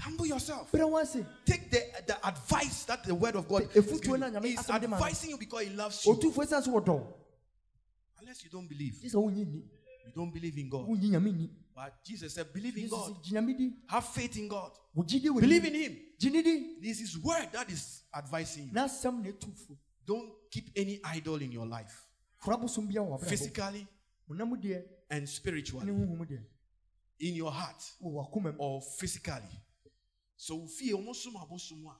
Humble 0.00 0.26
yourself. 0.26 0.70
bɛrɛ 0.72 0.90
ho 0.90 0.96
ase 0.98 1.24
Take 1.46 1.70
the, 1.70 1.80
the 2.06 2.26
advice 2.26 2.84
that 2.84 3.04
the 3.04 3.14
word 3.14 3.36
of 3.36 3.48
God 3.48 3.62
is 3.74 3.84
efutuo 3.84 4.02
giving 4.02 4.20
na 4.20 4.26
you. 4.26 4.32
Nyame 4.32 4.44
He's 4.46 4.58
asɛm 4.58 4.80
de 4.80 4.88
ma 4.88 4.96
advising 4.96 5.30
you 5.30 5.38
because 5.38 5.62
he 5.64 5.70
loves 5.70 6.04
you. 6.04 6.12
ɔtumfoɔ 6.14 6.46
ɛsiane 6.46 6.62
so 6.64 6.70
wɔdɔ 6.80 7.06
Unless 8.20 8.44
you 8.44 8.50
don't 8.50 8.68
believe. 8.68 9.00
gye 9.00 9.08
sɛ 9.08 9.14
wonyi 9.14 9.44
nni 9.46 9.62
You 10.06 10.12
don't 10.14 10.32
believe 10.32 10.58
in 10.58 10.68
God. 10.68 10.86
wonyi 10.88 11.10
nyame 11.10 11.32
nni 11.32 11.50
But 11.74 12.04
Jesus 12.04 12.34
said, 12.34 12.52
believe 12.52 12.76
in 12.76 12.88
God. 12.88 13.12
sɛ 13.12 13.22
gye 13.22 13.32
nyame 13.40 13.56
di 13.56 13.72
Have 13.88 14.06
faith 14.08 14.36
in 14.36 14.48
God. 14.48 14.72
wo 14.94 15.04
gyidi 15.04 15.26
wɔ 15.28 15.40
Believe 15.40 15.64
in 15.64 15.74
Him. 15.74 15.96
gye 16.18 16.30
ne 16.30 16.42
di 16.42 16.76
This 16.80 17.00
is 17.00 17.16
word 17.18 17.48
that 17.52 17.70
is 17.70 18.02
advising 18.14 18.66
you. 18.66 18.72
n'asɛm 18.72 19.22
na 19.22 19.30
ɛtumfo 19.30 19.76
Don't 20.06 20.32
keep 20.50 20.70
any 20.76 21.00
idol 21.04 21.36
in 21.40 21.50
your 21.52 21.66
life, 21.66 22.06
kora 22.42 22.58
bosom 22.58 22.86
bia 22.86 23.00
wɔ 23.00 23.18
abrabɔ 23.18 23.26
physically 23.28 23.86
and 25.10 25.28
spiritually, 25.28 25.88
in 27.20 27.34
your 27.34 27.52
heart 27.52 27.82
wɔ 28.02 28.12
wakoma 28.30 28.54
mu 30.50 30.54
or 30.54 30.66
physically. 30.66 30.66
So, 30.66 30.66
fear 30.66 30.94
almost 30.94 31.28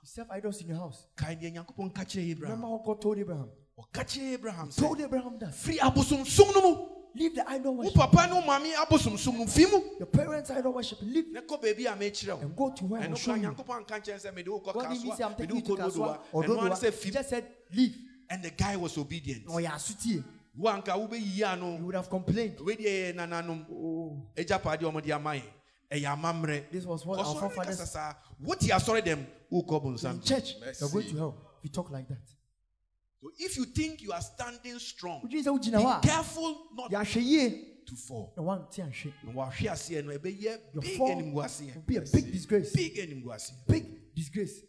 self 0.05 0.31
idols 0.31 0.61
in 0.61 0.69
your 0.69 0.79
house. 0.79 1.07
kae 1.17 1.37
deɛ 1.37 1.53
nyankopɔn 1.53 1.95
ka 1.95 2.03
kyerɛ 2.03 2.31
abraham. 2.31 2.53
Remember 2.53 2.69
what 2.69 2.85
God 2.85 3.01
told 3.01 3.19
Abraham? 3.19 3.51
Ɔka 3.79 4.05
kyerɛ 4.05 4.35
abraham 4.35 4.71
told 4.71 4.99
sɛ 4.99 5.05
Abraham 5.05 5.39
that 5.39 5.51
firi 5.51 5.79
abosomsom 5.79 6.55
no 6.55 6.61
mu. 6.61 6.89
Leave 7.17 7.37
the 7.37 7.49
idol 7.49 7.77
wo 7.77 7.83
worship. 7.85 7.95
papa 7.95 8.27
ne 8.27 8.35
wo 8.35 8.41
maame 8.43 8.75
abosomsom 8.75 9.39
no 9.39 9.47
fi 9.47 9.67
mu. 9.67 9.81
Your 9.99 10.07
parents 10.07 10.51
idol 10.51 10.73
worship 10.73 10.99
leave 11.03 11.33
ne 11.33 11.41
kɔ 11.41 11.63
baabi 11.63 11.87
a 11.87 11.97
mekyerɛ 11.97 12.35
wo. 12.35 12.41
and 12.41 12.57
go 12.57 12.73
to 12.73 12.85
where 12.85 13.01
I 13.01 13.07
ɛno 13.07 13.11
will 13.11 13.17
show 13.17 13.31
kora 13.33 13.41
you. 13.41 13.49
Nyankopɔn 13.49 13.87
anka 13.87 14.01
nkyɛn 14.01 14.21
sɛ 14.27 14.35
mede 14.35 14.49
wo 14.49 14.61
kɔ 14.61 14.73
kasoa 14.75 15.39
mede 15.39 15.53
wo 15.53 15.59
you 15.59 15.65
kɔ 15.65 16.59
ɛno 16.59 16.71
sɛ 16.73 17.13
just 17.13 17.29
said 17.29 17.47
leave. 17.73 17.97
And 18.31 18.43
the 18.43 18.51
guy 18.51 18.75
was 18.77 18.97
obedient. 18.97 19.47
Ɔyɛ 19.47 19.69
asotie. 19.69 20.25
Wo 20.57 20.71
anka 20.71 20.93
wobɛyiyi 20.97 21.37
you 21.37 21.45
ano 21.45 21.77
would 21.77 21.95
have 21.95 22.09
complained. 22.09 22.57
Weideɛ 22.59 23.13
yɛ 23.13 23.15
nananom. 23.15 23.67
Oh. 23.71 24.27
Agyapadeɛ 24.37 24.81
ɔmode 24.81 25.11
ama 25.15 25.31
yɛ 25.35 25.43
ɛyɛ 25.43 25.43
amammerɛ 25.43 25.64
this 26.71 26.85
was 26.85 27.05
what 27.07 27.19
our 27.19 27.25
ɔsɔre 27.25 27.35
ne 27.35 27.41
kasa 27.41 27.55
forefathers 27.55 27.91
saa 27.91 28.15
wote 28.41 28.61
asɔre 28.61 29.03
dɛm 29.03 29.27
wokɔ 29.53 30.05
in 30.05 30.21
church 30.23 30.57
Mercy. 30.61 30.85
you're 30.85 30.91
going 30.91 31.09
to 31.11 31.17
hell. 31.17 31.37
If 31.59 31.65
you 31.65 31.71
talk 31.71 31.91
like 31.91 32.09
that. 32.09 32.27
So 33.23 33.31
if 33.39 33.57
you 33.57 33.65
think 33.65 34.03
you 34.03 34.13
are 34.13 34.21
standing 34.21 34.79
strong 34.79 35.23
wodwene 35.23 35.45
sɛ 35.45 35.59
wogyina 35.59 36.03
be 36.03 36.09
careful 36.09 36.67
not 36.75 36.91
to 37.87 37.97
fall. 37.97 38.33
na 38.37 38.43
woante 38.43 38.83
ahwe 38.83 39.13
na 39.25 39.33
wahwe 39.33 39.71
aseɛ 39.71 40.05
no 40.05 40.13
ɛbɛyɛ 40.19 40.75
your 40.75 40.83
big 40.83 40.97
fall 40.97 41.17
will 41.17 41.83
be 41.87 41.97
a 41.97 42.01
big 42.01 42.33
disgrace. 42.33 42.73
Big 42.73 43.25
big 43.69 44.15
disgrace. 44.15 44.63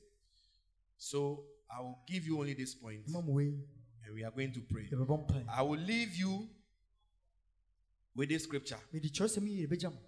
So 0.97 1.45
i 1.69 1.81
will 1.81 1.99
give 2.07 2.25
you 2.25 2.39
only 2.39 2.53
this 2.53 2.75
point 2.75 3.07
ma 3.09 3.21
mo 3.21 3.33
wei 3.33 3.53
and 4.05 4.13
we 4.13 4.23
are 4.23 4.31
going 4.31 4.53
to 4.53 4.61
pray. 4.61 4.89
I 5.49 5.61
will 5.61 5.79
leave 5.79 6.15
you 6.15 6.47
with 8.15 8.29
this 8.29 8.43
scripture 8.43 8.79
mede 8.93 9.11
kyerɛsɛm 9.11 9.47
yi 9.47 9.67
yɛbɛgya 9.67 9.91
mo 9.91 9.99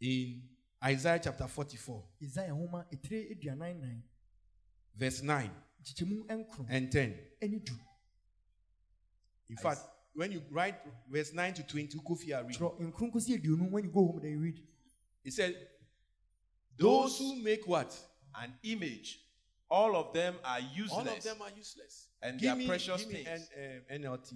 in 0.00 0.42
isaiah 0.82 1.20
chapter 1.22 1.46
44 1.46 2.02
Isaiah 2.22 2.52
nhoma 2.52 2.84
ɛtire 2.92 3.32
aduanan 3.32 4.02
verse 4.94 5.22
9 5.22 5.50
nkyekyɛmu 5.80 6.24
nkron 6.26 6.66
and 6.68 6.90
10 6.92 7.14
ne 7.42 7.58
du. 7.58 7.72
In 9.48 9.56
fact 9.56 9.80
when 10.14 10.32
you 10.32 10.42
write 10.50 10.76
verse 11.08 11.32
9 11.32 11.54
to 11.54 11.62
20 11.62 11.98
kofi 11.98 12.32
are 12.34 12.44
read? 12.44 12.56
Twerɛ 12.56 12.92
nkron 12.92 13.12
kɔsi 13.12 13.38
aduonu 13.38 13.70
when 13.70 13.84
you 13.84 13.90
go 13.90 14.06
home 14.06 14.20
then 14.20 14.32
you 14.32 14.38
read. 14.38 14.60
He 15.22 15.30
said 15.30 15.54
those 16.76 17.18
who 17.18 17.36
make 17.42 17.66
what? 17.66 17.96
An 18.34 18.54
image. 18.62 19.20
All 19.68 19.94
of 19.96 20.12
them 20.12 20.34
are 20.44 20.60
useless. 20.60 20.92
all 20.92 21.08
of 21.08 21.22
them 21.22 21.42
are 21.42 21.50
useless. 21.56 22.08
And 22.22 22.40
give 22.40 22.46
they 22.46 22.52
are 22.52 22.56
me, 22.56 22.66
precious 22.66 23.04
give 23.04 23.12
me 23.12 23.24
things. 23.24 23.50
N, 23.56 24.02
um, 24.02 24.02
nlt 24.02 24.34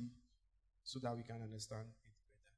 so 0.85 0.99
that 1.01 1.17
we 1.17 1.23
can 1.23 1.43
understand 1.43 1.87
it 1.89 1.97
better 2.03 2.55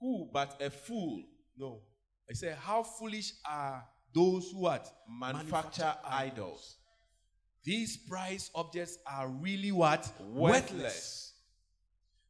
Who 0.00 0.28
but 0.32 0.60
a 0.62 0.70
fool 0.70 1.22
No. 1.56 1.80
I 2.30 2.34
said, 2.34 2.56
How 2.56 2.82
foolish 2.82 3.32
are 3.48 3.84
those 4.14 4.50
who 4.50 4.60
what? 4.60 4.90
manufacture 5.08 5.94
idols? 6.04 6.76
These 7.64 7.96
prize 7.96 8.50
objects 8.54 8.98
are 9.06 9.28
really 9.28 9.72
what? 9.72 10.10
Worthless. 10.20 11.32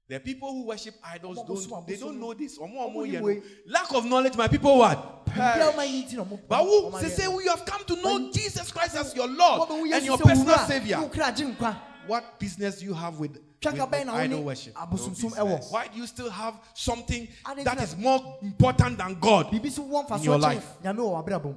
The 0.09 0.19
people 0.19 0.51
who 0.51 0.67
worship 0.67 0.95
idols 1.05 1.37
don't 1.47 1.87
they 1.87 1.97
don't 1.97 2.19
know 2.19 2.33
this. 2.33 2.59
Lack 3.67 3.93
of 3.93 4.07
knowledge, 4.07 4.37
my 4.37 4.49
people 4.49 4.79
what? 4.79 5.27
Biribiara 5.27 5.77
ma 5.77 5.83
yi 5.83 6.05
nti 6.05 6.15
na 6.17 6.25
ɔmo- 6.25 6.41
But 6.49 6.65
who 6.65 6.91
ɔmo 6.91 7.01
say, 7.01 7.07
ayɛ. 7.09 7.11
say 7.11 7.25
you 7.25 7.51
have 7.51 7.67
come 7.67 7.85
to 7.85 7.97
know 7.97 8.33
Jesus 8.33 8.73
Christ 8.73 8.97
as 8.97 9.15
your 9.15 9.29
Lord 9.29 9.69
wo 9.69 9.85
and 9.85 9.93
Yesu 9.93 10.05
your 10.07 10.19
personal 10.19 10.59
savior. 10.67 10.97
Wo 12.09 12.15
kra 12.15 12.25
agye 12.25 12.25
nkwa. 12.25 12.29
What 12.29 12.39
business 12.41 12.79
do 12.81 12.85
you 12.87 12.95
have 12.95 13.19
with, 13.19 13.33
with, 13.33 13.73
with 13.73 13.91
bɛn 13.91 14.07
na 14.07 14.13
wo 14.13 14.19
idol 14.19 14.43
worship? 14.45 14.75
No 14.75 14.87
business. 14.87 15.71
Why 15.71 15.89
do 15.89 15.99
you 15.99 16.07
still 16.07 16.31
have 16.31 16.55
something 16.75 17.29
Ade 17.51 17.65
that 17.65 17.79
gyina- 17.79 17.83
is 17.83 17.97
more 17.97 18.39
important 18.43 18.99
than 18.99 19.19
God? 19.21 19.47
Biribi 19.47 19.71
so 19.71 19.83
wɔ 19.83 20.17
In 20.19 20.23
your 20.23 20.39
life. 20.39 20.67
Nyame 20.83 20.99
wɔ 20.99 21.25
w'abrabɔ 21.27 21.45
mu. 21.45 21.55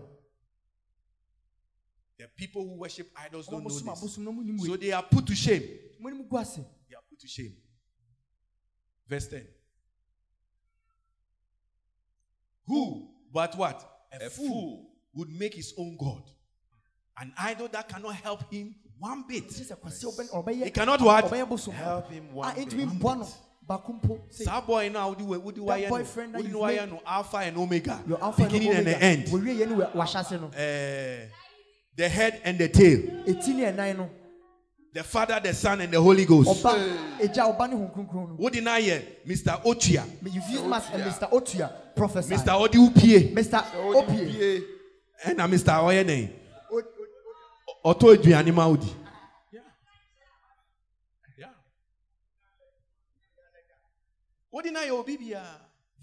The 2.17 2.27
people 2.27 2.63
who 2.63 2.75
worship 2.75 3.09
idols 3.15 3.47
don't 3.47 3.63
know 3.63 3.69
this. 3.69 3.81
abosom 3.81 4.19
na 4.19 4.31
ɔmo 4.31 4.43
nim 4.43 4.59
So 4.59 4.77
they 4.77 4.91
are 4.91 5.03
put 5.03 5.25
to 5.25 5.35
shame. 5.35 5.63
Mo 5.99 6.09
anim 6.09 6.27
gu 6.27 6.37
ase. 6.37 6.59
They 6.89 6.95
are 6.95 7.03
put 7.09 7.19
to 7.19 7.27
shame. 7.27 7.55
Verse 9.07 9.27
10. 9.27 9.47
Who, 12.67 13.09
but 13.33 13.55
what? 13.57 14.05
A 14.13 14.29
fool. 14.29 14.91
would 15.13 15.29
make 15.29 15.55
his 15.55 15.73
own 15.77 15.97
God. 15.97 16.23
An 17.17 17.33
idol 17.37 17.67
that 17.69 17.89
cannot 17.89 18.15
help 18.15 18.51
him 18.53 18.75
one 19.01 19.23
bit. 19.27 19.47
Kyerɛ 19.49 19.67
sɛ 19.71 19.75
kwasi 19.79 20.05
ɔbɛn- 20.05 20.29
ɔbɛyɛ- 20.31 20.63
He 20.65 20.69
cannot 20.71 21.01
what? 21.01 21.25
ɔbɛyɛ 21.25 21.49
bosom. 21.49 21.73
Help 21.73 22.09
him 22.11 22.29
A 22.31 22.35
one 22.35 22.55
ntumi 22.55 22.77
bit. 22.77 22.89
mboa 22.89 23.17
no 23.19 23.27
baako 23.67 23.99
mpo. 24.01 24.19
Say, 24.29 24.43
Saa 24.45 24.61
boy 24.61 24.89
now, 24.89 25.09
would 25.09 25.19
you 25.19 25.25
would 25.25 25.57
you 25.57 25.63
wire 25.63 25.83
no? 25.83 25.89
boyfriend 25.89 26.33
that 26.33 26.37
Would 26.37 26.45
you 26.47 26.51
you've 26.53 26.61
wire 26.61 26.81
made- 26.81 26.91
no 26.91 27.01
Alpha 27.05 27.37
and 27.37 27.57
Omega, 27.57 27.99
Your 28.07 28.23
alpha 28.23 28.43
and 28.43 28.51
beginning 28.51 28.75
and 28.77 28.87
the 28.87 28.95
omega. 28.95 29.05
end, 29.05 29.25
Wɔwie 29.27 29.57
yɛ 29.57 29.69
ne 29.69 29.75
wɔ- 29.75 29.91
wɔahyɛ 29.93 30.19
ase 30.19 30.31
no. 30.39 30.47
Eh, 30.55 31.25
the 31.95 32.09
head 32.09 32.41
and 32.43 32.57
the 32.59 32.69
tail, 32.69 32.99
Eti 33.27 33.53
ne 33.53 33.63
ɛnan 33.71 33.97
no. 33.97 34.09
the 34.93 35.03
Father, 35.03 35.39
the 35.41 35.53
Son, 35.53 35.79
and 35.81 35.91
the 35.93 36.01
Holy 36.01 36.25
Ghost. 36.25 36.63
Ɔba 36.63 36.97
egya 37.19 37.57
ɔba 37.57 37.69
ne 37.69 37.77
ho 37.77 37.91
kronkron 37.95 38.29
no. 38.29 38.35
What 38.37 38.53
did 38.53 38.67
I 38.67 38.81
hear? 38.81 39.01
Mr. 39.25 39.61
Otua, 39.63 40.03
You've 40.23 40.49
used 40.49 40.65
mass 40.65 40.87
and 40.91 41.03
Mr. 41.03 41.29
Otua 41.31 41.71
prophesy. 41.95 42.35
Mr. 42.35 42.67
Odiupie, 42.67 43.33
Mr. 43.33 43.63
Opie. 43.95 44.63
and 45.25 45.37
Mr. 45.39 45.81
Oyene. 45.83 46.29
Ọtọ 47.89 48.05
aduane 48.13 48.51
ma 48.57 48.63
odi. 48.73 48.89
Wodi 54.53 54.71
na 54.71 54.81
yɛ 54.81 54.91
obi 54.91 55.17
bia. 55.17 55.43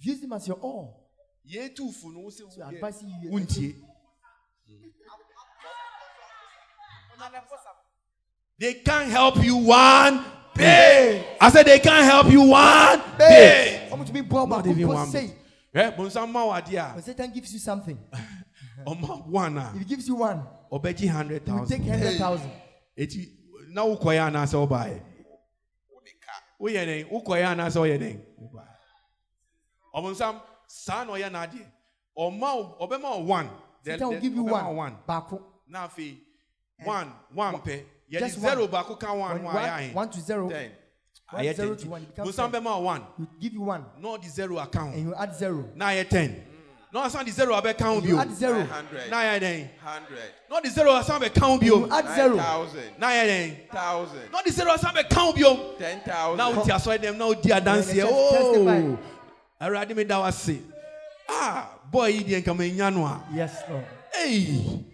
Use 0.00 0.22
him 0.22 0.32
as 0.32 0.48
your 0.48 0.58
all. 0.62 1.08
Yɛ 1.46 1.74
tu 1.74 1.90
fu 1.92 2.10
no 2.10 2.20
wo 2.20 2.30
se 2.30 2.44
So 2.50 2.62
advice 2.62 3.02
you. 3.02 3.30
wuntie. 3.30 3.74
They 8.58 8.74
can't 8.74 9.10
help 9.10 9.42
you 9.44 9.56
one 9.56 10.24
bit. 10.54 11.26
I 11.40 11.50
said 11.50 11.66
they 11.66 11.78
can't 11.78 12.04
help 12.04 12.30
you 12.32 12.42
one 12.42 13.00
bit. 13.18 13.90
Ɔmo 13.90 14.04
tumi 14.06 14.26
bɔ 14.28 14.48
Not 14.48 14.64
ɔba 14.64 14.70
even 14.70 14.86
kumpo 14.88 14.94
one 14.94 15.06
say. 15.08 15.26
bit. 15.26 15.36
Eh, 15.74 15.90
Bonsam 15.96 16.30
ma 16.32 16.44
wa 16.46 16.60
dia. 16.60 16.90
When 16.94 17.02
Satan 17.02 17.30
gives 17.32 17.52
you 17.52 17.58
something, 17.58 17.98
Ọma 18.86 19.26
one 19.26 19.58
a 19.58 19.72
if 19.74 19.78
he 19.80 19.84
gives 19.84 20.08
you 20.08 20.16
one, 20.16 20.42
ọbɛgye 20.70 21.08
hundred 21.08 21.46
you 21.46 21.66
take 21.66 21.82
thousand. 21.82 21.88
hundred 21.88 22.18
thousand. 22.18 22.50
Eti 22.96 23.28
na 23.68 23.82
wokɔyɛ 23.82 24.28
anaasɛ 24.30 24.66
ɔbaeɛ. 24.68 25.02
Woyɛ 26.60 26.84
dɛn? 26.86 27.10
Wokɔyɛ 27.10 27.44
anaasɛ 27.54 27.78
ɔyɛ 27.80 27.98
dɛn? 27.98 28.20
Ɔbonsam 29.94 30.40
saa 30.66 31.04
na 31.04 31.12
ɔyɛ 31.12 31.30
n'adeɛ. 31.30 31.66
Ɔma 32.18 32.56
wo 32.56 32.76
ɔbɛma 32.86 33.02
wo 33.18 33.24
one. 33.24 33.50
The- 33.84 33.92
Satan 33.92 34.08
will 34.08 34.14
the- 34.16 34.20
give 34.20 34.34
you 34.34 34.44
ɔbɛma 34.44 34.64
wo 34.66 34.72
one. 34.74 34.98
Baako. 35.08 35.42
Na 35.68 35.86
afei 35.88 36.18
one 36.84 37.12
one 37.32 37.54
pɛ. 37.56 37.84
Yɛde 38.10 38.18
just 38.20 38.38
zero 38.40 38.66
one. 38.66 38.70
baako 38.70 38.98
ka 38.98 39.14
one 39.14 39.32
When 39.34 39.42
no 39.42 39.48
one, 39.48 39.56
ayɛ 39.56 39.68
ahen. 39.78 39.94
one 39.94 40.10
to 40.10 40.20
zero, 40.20 40.48
Ten. 40.48 40.72
one 41.30 41.44
Ayɛ 41.44 41.54
zero 41.54 41.74
to 41.76 41.88
one, 41.88 42.02
it 42.02 42.04
10. 42.16 42.24
becomes 42.24 42.36
Bonsam 42.36 42.52
ten. 42.52 42.62
bɛma 42.62 42.76
wo 42.76 42.80
one. 42.80 43.06
You 43.18 43.28
give 43.40 43.52
you 43.52 43.60
one, 43.62 43.84
Na 43.98 44.08
ɔde 44.16 44.24
zero 44.28 44.58
aka 44.58 44.78
ho. 44.80 44.86
and 44.88 45.02
you 45.02 45.14
add 45.14 45.34
zero. 45.34 45.70
Na 45.74 45.86
ayɛ 45.88 46.08
ten. 46.08 46.44
na 46.98 47.06
ɔsan 47.08 47.24
de 47.24 47.30
zero 47.30 47.54
abɛka 47.54 47.82
ho 47.94 48.00
bio. 48.00 48.18
add 48.18 48.34
zero. 48.34 48.58
Nine 48.58 48.66
hundred. 48.66 49.42
dɛn. 49.42 49.68
hundred. 49.78 50.30
na 50.50 50.60
ɔde 50.60 50.70
zero 50.70 50.90
ɔsan 50.90 51.34
count 51.34 51.52
ho 51.52 51.58
bio. 51.58 51.88
add 51.92 52.14
zero. 52.14 52.34
nine 52.34 52.44
thousand. 52.44 52.98
na 52.98 53.06
yɛ 53.08 53.70
thousand. 53.70 54.32
na 54.32 54.38
ɔde 54.42 54.50
zero 54.50 54.70
ɔsan 54.72 55.08
count 55.08 55.14
ho 55.14 55.32
bio. 55.32 55.74
ten 55.78 56.00
thousand. 56.00 56.36
Now 56.38 56.60
o 56.60 56.64
ti 56.64 56.70
asɔre 56.70 56.98
dɛm 56.98 57.16
Now 57.16 57.28
o 57.28 57.34
di 57.34 57.50
adanseɛ 57.50 58.04
ooo 58.04 58.98
awurade 59.60 59.94
mi 59.96 60.04
da 60.04 60.20
wa 60.20 60.30
se 60.30 60.60
ah 61.28 61.70
boy 61.90 62.06
yi 62.08 62.24
deɛ 62.24 62.42
nkama 62.42 62.68
enya 62.70 62.92
no 62.94 63.04
a. 63.06 63.22
yes 63.32 63.62
lord. 63.68 63.84
Hey, 64.12 64.84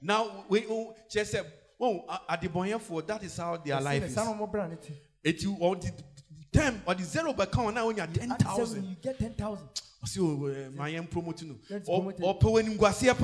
now 0.00 0.44
we 0.48 0.64
o 0.68 0.94
kyerɛ 1.12 1.24
sɛ 1.24 1.44
wɔn 1.80 2.02
adebɔnyɛfoɔ 2.28 3.06
that 3.06 3.22
is 3.22 3.36
how 3.36 3.56
their 3.58 3.80
life 3.80 4.04
is. 4.04 4.16
eti 5.24 5.46
wɔn 5.46 5.80
ti. 5.80 5.90
10 6.52 6.82
or 6.86 6.94
the 6.94 7.04
zero 7.04 7.32
back 7.32 7.56
on 7.58 7.74
now 7.74 7.86
when 7.86 7.96
you 7.96 8.02
are 8.02 8.06
10,000. 8.06 8.84
You 8.84 8.96
get 9.02 9.18
10,000. 9.18 9.68
So, 10.04 10.46
eh, 10.46 10.68
my 10.74 10.88
am 10.90 11.06
promoting. 11.06 11.58
Or, 11.86 12.12
or, 12.20 12.52
when 12.52 12.72
you 12.72 12.76
go 12.76 12.90
see 12.90 13.08
a 13.08 13.14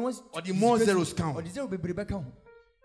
want 0.00 0.22
or 0.32 0.40
the 0.40 0.52
more 0.52 0.78
zeros 0.78 1.12
count. 1.12 1.36
Or 1.36 1.42
the 1.42 1.50
zero 1.50 1.66
be 1.66 1.92
back 1.92 2.12
on. 2.12 2.32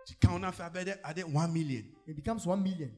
The 0.08 0.16
count 0.28 0.44
after 0.44 0.64
I 0.64 0.70
bet 0.70 1.00
at 1.04 1.30
1 1.30 1.54
million. 1.54 1.86
It 2.08 2.16
becomes 2.16 2.46
1 2.46 2.64
million. 2.64 2.92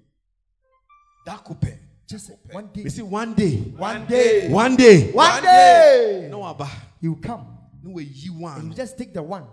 That 1.25 1.43
could 1.43 1.59
pay. 1.59 1.79
Just 2.07 2.31
one 2.51 2.69
day. 2.73 2.81
You 2.81 2.89
see, 2.89 3.01
one 3.03 3.33
day. 3.35 3.57
One 3.57 4.05
day. 4.07 4.49
One 4.49 4.75
day. 4.75 5.11
One 5.11 5.43
day. 5.43 6.27
No, 6.31 6.43
Abba. 6.47 6.67
he 6.99 7.07
will 7.07 7.17
come. 7.17 7.55
No 7.83 7.91
way 7.91 8.03
you 8.03 8.33
want. 8.39 8.63
You 8.63 8.73
just 8.73 8.97
take 8.97 9.13
the 9.13 9.21
one 9.21 9.45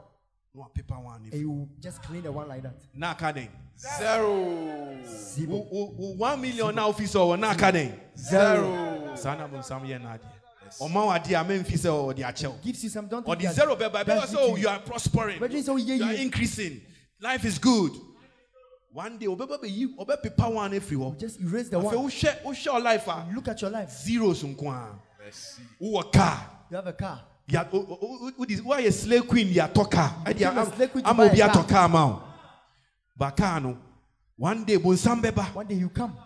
no 0.57 0.65
paper 0.75 0.95
one. 0.99 1.29
and 1.31 1.41
you 1.41 1.69
just 1.81 2.03
clean 2.03 2.23
the 2.23 2.33
one 2.33 2.49
like 2.49 2.63
that. 2.63 2.75
Na 2.95 3.15
kaden. 3.15 3.49
Zero. 3.79 4.97
Zero. 5.05 5.57
One 6.17 6.41
million 6.41 6.75
now 6.75 6.89
officer 6.89 7.19
or 7.19 7.37
na 7.37 7.55
kaden. 7.55 7.93
Zero. 8.17 9.15
Sana 9.17 9.47
bun 9.49 9.63
sam 9.63 9.85
ye 9.85 9.99
na 9.99 10.15
ade. 10.15 10.21
Ọma 10.81 11.07
wa 11.07 11.19
di 11.19 11.35
a 11.35 11.45
men 11.45 11.63
fi 11.65 11.75
sɛ 11.77 11.89
ɔde 11.91 12.19
akyɛw. 12.25 12.61
Gives 12.63 12.83
you 12.85 12.91
some 12.91 13.07
don't 13.07 13.27
Or 13.29 13.37
think 13.37 13.51
the 13.51 13.55
that- 13.55 13.55
zero 13.55 13.77
bɛba 13.77 14.05
that's 14.05 14.33
because 14.33 14.33
it 14.35 14.39
oh 14.41 14.57
you 14.57 14.69
are 14.69 14.79
prospering. 14.81 15.39
But 15.39 15.53
it's 15.55 15.69
all 15.69 15.79
yeah, 15.79 15.95
You 15.95 16.05
are 16.05 16.13
increasing. 16.23 16.81
Life 17.21 17.45
is 17.45 17.59
good. 17.59 17.93
One 18.93 19.19
day 19.19 19.27
obɛba 19.27 19.63
bɛ 19.63 19.71
yi 19.71 19.95
ɔbɛ 19.97 20.23
pepa 20.23 20.51
one 20.53 20.73
efiri 20.73 20.97
hɔ. 20.97 21.19
Just 21.21 21.41
erase 21.41 21.69
the 21.69 21.79
Afei 21.79 21.85
one. 21.85 21.95
wohwɛ 22.11 22.43
wohwɛ 22.43 22.67
ɔ 22.67 22.83
life 22.83 23.07
a 23.09 23.27
Look 23.35 23.49
at 23.49 23.61
your 23.63 23.71
life. 23.71 23.91
zeros 23.91 24.43
nko 24.43 24.67
a. 24.73 24.99
Merci. 25.23 25.63
Wowɔ 25.81 26.13
car. 26.13 26.51
You 26.71 26.77
have 26.77 26.87
a 26.87 26.93
car. 26.95 27.21
Woayɛ 27.49 28.93
slave 28.93 29.27
queen 29.29 29.53
de 29.53 29.61
atɔ 29.61 29.91
car. 29.91 30.23
Ɛde 30.25 30.35
became 30.39 30.59
a 30.59 30.67
slave 30.77 30.93
queen 30.93 31.05
to 31.05 31.11
ama 31.11 31.25
buy 31.25 31.31
obi 31.31 31.39
atɔ 31.41 31.69
car 31.69 31.89
ma 31.89 32.07
wo. 32.07 32.23
Ba 33.17 33.33
car 33.33 33.61
no 33.61 33.79
one 34.37 34.65
day 34.65 34.77
bonsam 34.77 35.23
bɛba 35.23 35.55
One 35.55 35.67
day 35.67 35.77
you 35.77 35.89
come. 35.89 36.17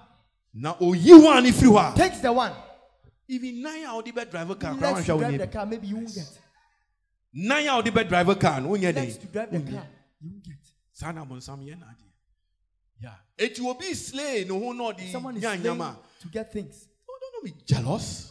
na 0.54 0.74
oyi 0.74 1.22
one 1.22 1.44
efiri 1.44 1.68
hɔ 1.70 1.92
a. 1.92 1.96
Takes 1.96 2.20
the 2.20 2.32
one. 2.32 2.52
Even 3.28 3.62
nine 3.62 3.84
a 3.84 3.88
wɔde 3.88 4.12
bɛ 4.12 4.30
drive 4.30 4.58
car 4.58 4.72
He 4.74 4.78
koraa 4.80 4.92
likes 4.94 5.06
to 5.06 5.12
wɔnhwɛ 5.12 5.22
wo 5.22 5.30
nim. 5.30 5.50
car. 5.50 5.66
Maybe 5.66 5.86
you 5.86 5.96
won't 5.96 6.14
get. 6.14 6.38
Nine 7.32 7.66
a 7.66 7.70
wɔde 7.70 7.90
bɛ 7.90 8.08
drive 8.08 8.38
car 8.38 8.60
no 8.60 8.68
wonyɛ 8.70 8.96
likes 8.96 9.16
to 9.18 9.26
drive 9.26 9.50
the 9.50 9.60
car. 9.60 9.86
You 10.20 10.30
won't 10.30 10.42
get. 10.44 10.56
saa 10.92 11.12
na 11.12 11.24
bonsam 11.24 11.60
yɛ 11.64 11.76
n'adeɛ 11.76 12.08
yeah 13.00 13.14
eti 13.38 13.60
obi 13.66 13.94
slay 13.94 14.44
ne 14.44 14.50
ho 14.58 14.72
na 14.72 14.92
ɔde 14.92 15.10
Someone 15.12 15.36
is 15.36 15.42
nya 15.42 15.96
to 16.20 16.28
get 16.28 16.52
things. 16.52 16.89
Don't 17.42 17.44
be 17.44 17.64
jealous 17.66 18.30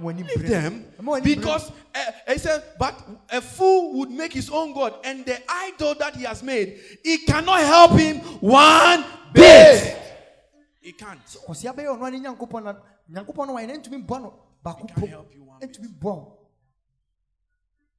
When 0.00 0.18
you 0.18 0.24
leave 0.24 0.48
them 0.48 0.84
because 1.22 1.70
uh, 1.94 2.32
he 2.32 2.38
said 2.38 2.62
but 2.78 2.94
a 3.30 3.40
fool 3.40 3.98
would 3.98 4.10
make 4.10 4.32
his 4.32 4.50
own 4.50 4.74
god 4.74 4.94
and 5.04 5.24
the 5.24 5.38
idol 5.48 5.94
that 5.94 6.16
he 6.16 6.24
has 6.24 6.42
made 6.42 6.78
it 7.04 7.26
cannot 7.26 7.60
help 7.60 7.92
him 7.92 8.18
one 8.40 9.04
bit 9.32 9.96
he 10.80 10.92
can't 10.92 11.20
bring- 11.24 11.56
Kɔsi 11.56 11.66
abɛyɛ 11.72 11.98
ɔno 11.98 12.06
ani 12.06 12.20
Nyankopɔn 12.20 12.64
na 12.64 12.74
Nyankopɔn 13.10 13.46
no 13.46 13.52
wa 13.54 13.60
yɛn 13.60 13.82
ntumi 13.82 14.06
bɔ 14.06 14.22
no 14.22 14.34
baako 14.64 14.82
He 14.88 14.94
po 14.94 15.00
can't 15.00 15.10
help 15.10 15.34
you 15.34 15.44
one 15.44 15.60
bit. 15.60 15.72
ntumi 15.72 15.98
bɔ 15.98 16.16
no. 16.16 16.38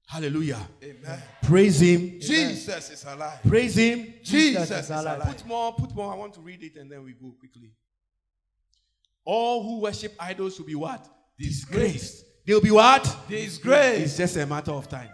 hallelujah 0.08 0.68
Amen. 0.84 1.22
praise 1.41 1.80
him 1.82 2.20
Jesus 2.20 2.89
is 2.91 3.03
alive. 3.05 3.39
praise 3.47 3.76
him 3.76 4.14
Jesus 4.24 4.72
is 4.72 4.78
is 4.86 4.89
alive. 4.89 5.22
Put 5.24 5.45
more, 5.45 5.74
put 5.74 5.93
more. 5.95 6.14
I 6.14 6.16
want 6.18 6.34
to 6.36 6.41
read 6.41 6.64
it 6.64 6.78
and 6.78 6.89
then 6.91 7.03
we 7.03 7.12
go 7.14 7.34
quickly. 7.39 7.72
All 9.30 9.61
who 9.61 9.82
worship 9.82 10.15
idols 10.21 10.57
will 10.57 10.67
be 10.67 10.75
what? 10.75 11.05
Disgraced. 11.38 12.23
They'll 12.45 12.61
be 12.61 12.71
what? 12.71 13.03
Disgrace. 13.28 14.03
It's 14.05 14.17
just 14.17 14.38
a 14.38 14.45
matter 14.45 14.71
of 14.71 14.88
time. 14.88 15.09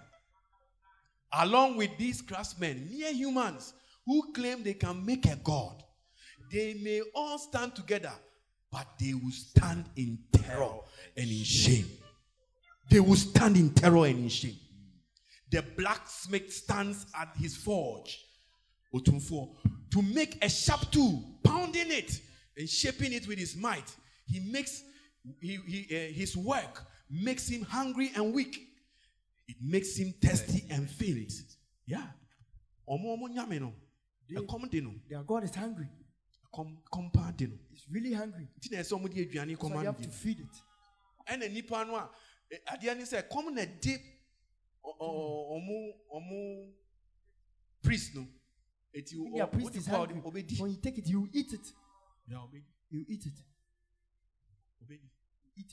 Along 1.34 1.78
with 1.78 1.98
these 1.98 2.22
craftsmen, 2.22 2.88
mere 2.92 3.12
humans 3.12 3.74
who 4.06 4.32
claim 4.32 4.62
they 4.62 4.76
can 4.76 5.04
make 5.04 5.26
a 5.26 5.36
god, 5.38 5.82
they 6.52 6.76
may 6.76 7.02
all 7.16 7.40
stand 7.40 7.74
together, 7.76 8.14
but 8.72 8.86
they 9.00 9.16
will 9.16 9.32
stand 9.32 9.86
in 9.96 10.20
terror 10.32 10.76
and 11.18 11.28
in 11.28 11.44
shame. 11.44 11.88
They 12.92 13.00
will 13.00 13.16
stand 13.16 13.58
in 13.58 13.72
terror 13.72 14.06
and 14.06 14.20
in 14.20 14.30
shame. 14.30 14.60
The 15.50 15.64
blacksmith 15.76 16.54
stands 16.54 17.08
at 17.20 17.30
his 17.36 17.56
forge 17.56 18.24
to 18.94 20.02
make 20.04 20.38
a 20.46 20.50
sharp 20.50 20.92
tool, 20.92 21.40
pounding 21.44 21.90
it 21.90 22.22
and 22.56 22.70
shaping 22.70 23.12
it 23.12 23.28
with 23.28 23.40
his 23.40 23.56
might. 23.56 23.92
He 24.26 24.40
makes 24.40 24.84
he, 25.42 25.58
he, 25.68 25.88
uh, 25.96 26.12
his 26.14 26.36
work 26.38 26.86
makes 27.10 27.48
him 27.48 27.62
hungry 27.64 28.12
and 28.16 28.34
weak. 28.34 28.58
It 29.48 29.58
makes 29.62 29.96
him 29.98 30.14
thirsty 30.22 30.66
and 30.70 30.90
faint. 30.90 31.32
Yeah. 31.86 32.08
Ọmọ 32.88 33.18
ọmọ 33.18 33.30
nyame 33.34 33.60
no. 33.60 33.74
Ẹkọm 34.30 34.70
de 34.72 34.82
no. 34.82 34.94
Their 35.10 35.24
God 35.24 35.44
is 35.44 35.56
hungry. 35.56 35.88
Ẹkọm 36.52 36.78
kọmpa 36.92 37.38
de 37.38 37.48
no. 37.48 37.58
He's 37.70 37.86
really 37.90 38.14
hungry. 38.14 38.48
Nti 38.58 38.70
na 38.72 38.78
ẹsẹ 38.80 38.96
ọmọ 38.98 39.08
di 39.14 39.22
aduane 39.26 39.56
So 39.60 39.68
you 39.68 39.78
have 39.86 40.02
to 40.02 40.10
feed 40.10 40.40
it. 40.40 40.62
Ẹna 41.28 41.52
nipa 41.54 41.86
no 41.86 41.96
a 41.96 42.10
eh, 42.52 42.58
adeɛ 42.68 42.98
ne 42.98 43.04
sɛ 43.04 43.28
ɛkɔm 43.28 43.54
na 43.54 43.66
di 43.66 43.98
ɔmo 44.84 45.94
ɔmo 46.14 46.74
priest 47.82 48.16
no. 48.16 48.28
Eti 48.94 49.18
o- 49.18 49.24
o- 49.24 49.58
is 49.78 49.88
kɔ 49.88 49.94
a 49.94 49.98
hungry. 49.98 50.22
ɔde- 50.22 50.24
ɔbɛdi. 50.24 50.60
When 50.60 50.72
you 50.72 50.78
take 50.78 50.98
it, 50.98 51.08
you 51.08 51.30
eat 51.34 51.54
it. 51.54 51.74
Yeah. 52.28 52.46
You 52.90 53.06
eat 53.08 53.26
it. 53.26 53.34
Obedi. 54.84 55.10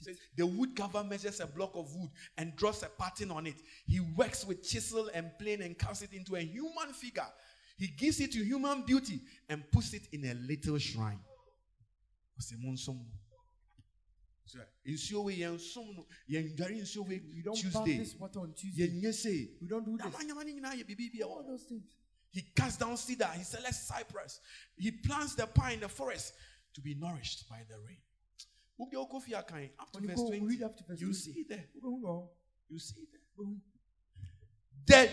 Says, 0.02 0.18
The 0.36 0.46
wood 0.46 0.76
carver 0.76 1.02
measures 1.02 1.40
a 1.40 1.46
block 1.46 1.74
of 1.74 1.94
wood 1.96 2.10
and 2.36 2.54
draws 2.54 2.82
a 2.82 2.88
pattern 2.88 3.30
on 3.30 3.46
it. 3.46 3.54
He 3.86 4.00
works 4.00 4.46
with 4.46 4.62
chisel 4.62 5.10
and 5.14 5.30
plane 5.38 5.62
and 5.62 5.78
casts 5.78 6.02
it 6.02 6.12
into 6.12 6.36
a 6.36 6.40
human 6.40 6.92
figure. 6.92 7.26
He 7.78 7.86
gives 7.86 8.20
it 8.20 8.32
to 8.32 8.44
human 8.44 8.82
beauty 8.82 9.20
and 9.48 9.64
puts 9.70 9.94
it 9.94 10.02
in 10.12 10.26
a 10.26 10.34
little 10.34 10.76
shrine. 10.76 11.18
Ɔsɛ, 12.38 12.58
"Monsom 12.58 12.96
no." 12.96 13.20
So, 14.44 14.58
nsuo 14.86 15.24
wei, 15.24 15.38
yɛnsom 15.38 15.96
no. 15.96 16.06
Yɛndware 16.28 16.82
nsuo 16.82 17.08
wei 17.08 17.20
We 17.34 17.40
don't 17.42 17.54
Tuesday. 17.56 17.98
this 17.98 18.14
water 18.16 18.40
on 18.40 18.52
Tuesday. 18.52 18.90
We 19.60 19.66
don't 19.68 19.84
do 19.84 19.96
this. 19.96 20.06
Nyama- 20.06 20.24
nyama 20.24 20.44
ne 20.44 20.52
nyinaa 20.60 20.74
yɛ 20.74 20.84
biribi 20.84 21.12
bi 21.12 21.18
ɛwɔ 21.20 21.44
hɔ. 21.44 21.46
those 21.46 21.62
things. 21.64 21.96
He 22.32 22.42
cuts 22.42 22.76
down 22.76 22.96
cedar, 22.96 23.28
he 23.32 23.44
selects 23.44 23.86
cypress, 23.88 24.40
he 24.76 24.90
plants 24.90 25.34
the 25.34 25.46
pine 25.46 25.74
in 25.74 25.80
the 25.80 25.88
forest 25.88 26.34
to 26.74 26.80
be 26.80 26.94
nourished 26.94 27.48
by 27.48 27.64
the 27.64 27.78
rain. 27.80 28.02
Woge 28.80 28.94
wokɔ 28.96 29.22
fie 29.22 29.34
akan, 29.34 29.68
Up 29.78 29.92
to 29.92 30.00
you 30.00 30.08
verse 30.08 30.16
go 30.16 30.28
20, 30.28 30.40
read 30.46 30.62
up 30.62 30.76
to 30.76 30.84
verse 30.88 31.00
you 31.00 31.06
20. 31.08 31.18
see 31.18 31.44
there. 31.48 31.64
You 32.70 32.78
see 32.78 33.04
there. 33.12 33.46
The 34.86 35.10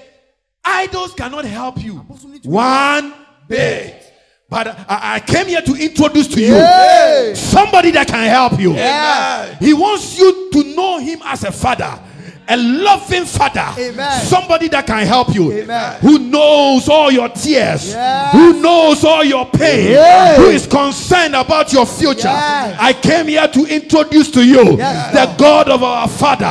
idols 0.64 1.14
cannot 1.14 1.46
help 1.46 1.84
you 1.84 2.00
Apostle 2.00 2.30
need 2.30 2.44
to- 2.44 2.50
one 2.50 3.14
bit. 3.48 4.14
But 4.50 4.68
I, 4.90 5.16
I 5.16 5.20
came 5.20 5.48
here 5.48 5.62
to 5.62 5.74
introduce 5.76 6.28
to 6.30 6.40
you 6.40 6.54
Hey! 6.54 7.34
somebody 7.36 7.92
that 7.92 8.08
can 8.08 8.26
help 8.30 8.58
you. 8.60 8.74
Yeah. 8.74 9.58
He 9.60 9.74
wants 9.74 10.18
you 10.18 10.50
to 10.54 10.64
know 10.74 11.00
him 11.00 11.20
as 11.26 11.44
a 11.44 11.52
father, 11.52 12.00
a 12.50 12.58
loving 12.58 13.26
father, 13.26 13.74
Amen. 13.78 14.22
somebody 14.22 14.68
that 14.70 14.88
can 14.88 15.06
help 15.06 15.34
you, 15.34 15.52
Amen. 15.52 16.00
who 16.00 16.18
knows 16.20 16.88
all 16.88 17.12
your 17.12 17.30
tears, 17.30 17.90
Yes. 17.90 18.32
who 18.32 18.62
knows 18.62 19.04
all 19.04 19.24
your 19.24 19.46
pain, 19.46 19.92
Yes. 19.92 20.38
who 20.38 20.46
is 20.48 20.66
concerned 20.66 21.36
about 21.36 21.74
your 21.74 21.86
future. 21.86 22.28
Yes. 22.28 22.78
I 22.80 22.94
came 22.94 23.28
here 23.28 23.48
to 23.48 23.66
introduce 23.66 24.32
to 24.32 24.46
you 24.46 24.78
the 24.78 25.36
God 25.38 25.70
of 25.70 25.84
our 25.84 26.08
Father, 26.08 26.50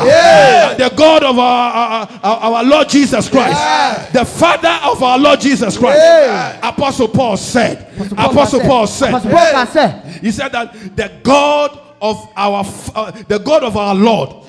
the 0.77 0.93
God 0.94 1.23
of 1.23 1.39
our, 1.39 2.09
our, 2.23 2.36
our, 2.36 2.64
Lord 2.64 2.89
Jesus 2.89 3.28
Christ, 3.28 4.12
the 4.12 4.24
Father 4.24 4.78
of 4.85 5.02
our 5.02 5.18
Lord 5.18 5.40
Jesus 5.40 5.78
Christ. 5.78 6.59
Apostle 6.62 7.09
Paul 7.09 7.36
said, 7.36 7.89
Apostle 8.12 8.16
Paul 8.16 8.31
Apostle 8.31 8.60
Paul 8.60 8.86
said, 8.86 9.14
Apostle 9.14 9.31
Paul 9.31 10.02
he 10.20 10.31
said 10.31 10.52
that 10.52 10.73
the 10.97 11.10
God 11.23 11.78
of 12.01 12.28
our 12.36 12.64
uh, 12.94 13.10
the 13.28 13.39
God 13.39 13.64
of 13.64 13.77
our 13.77 13.94
Lord 13.94 14.45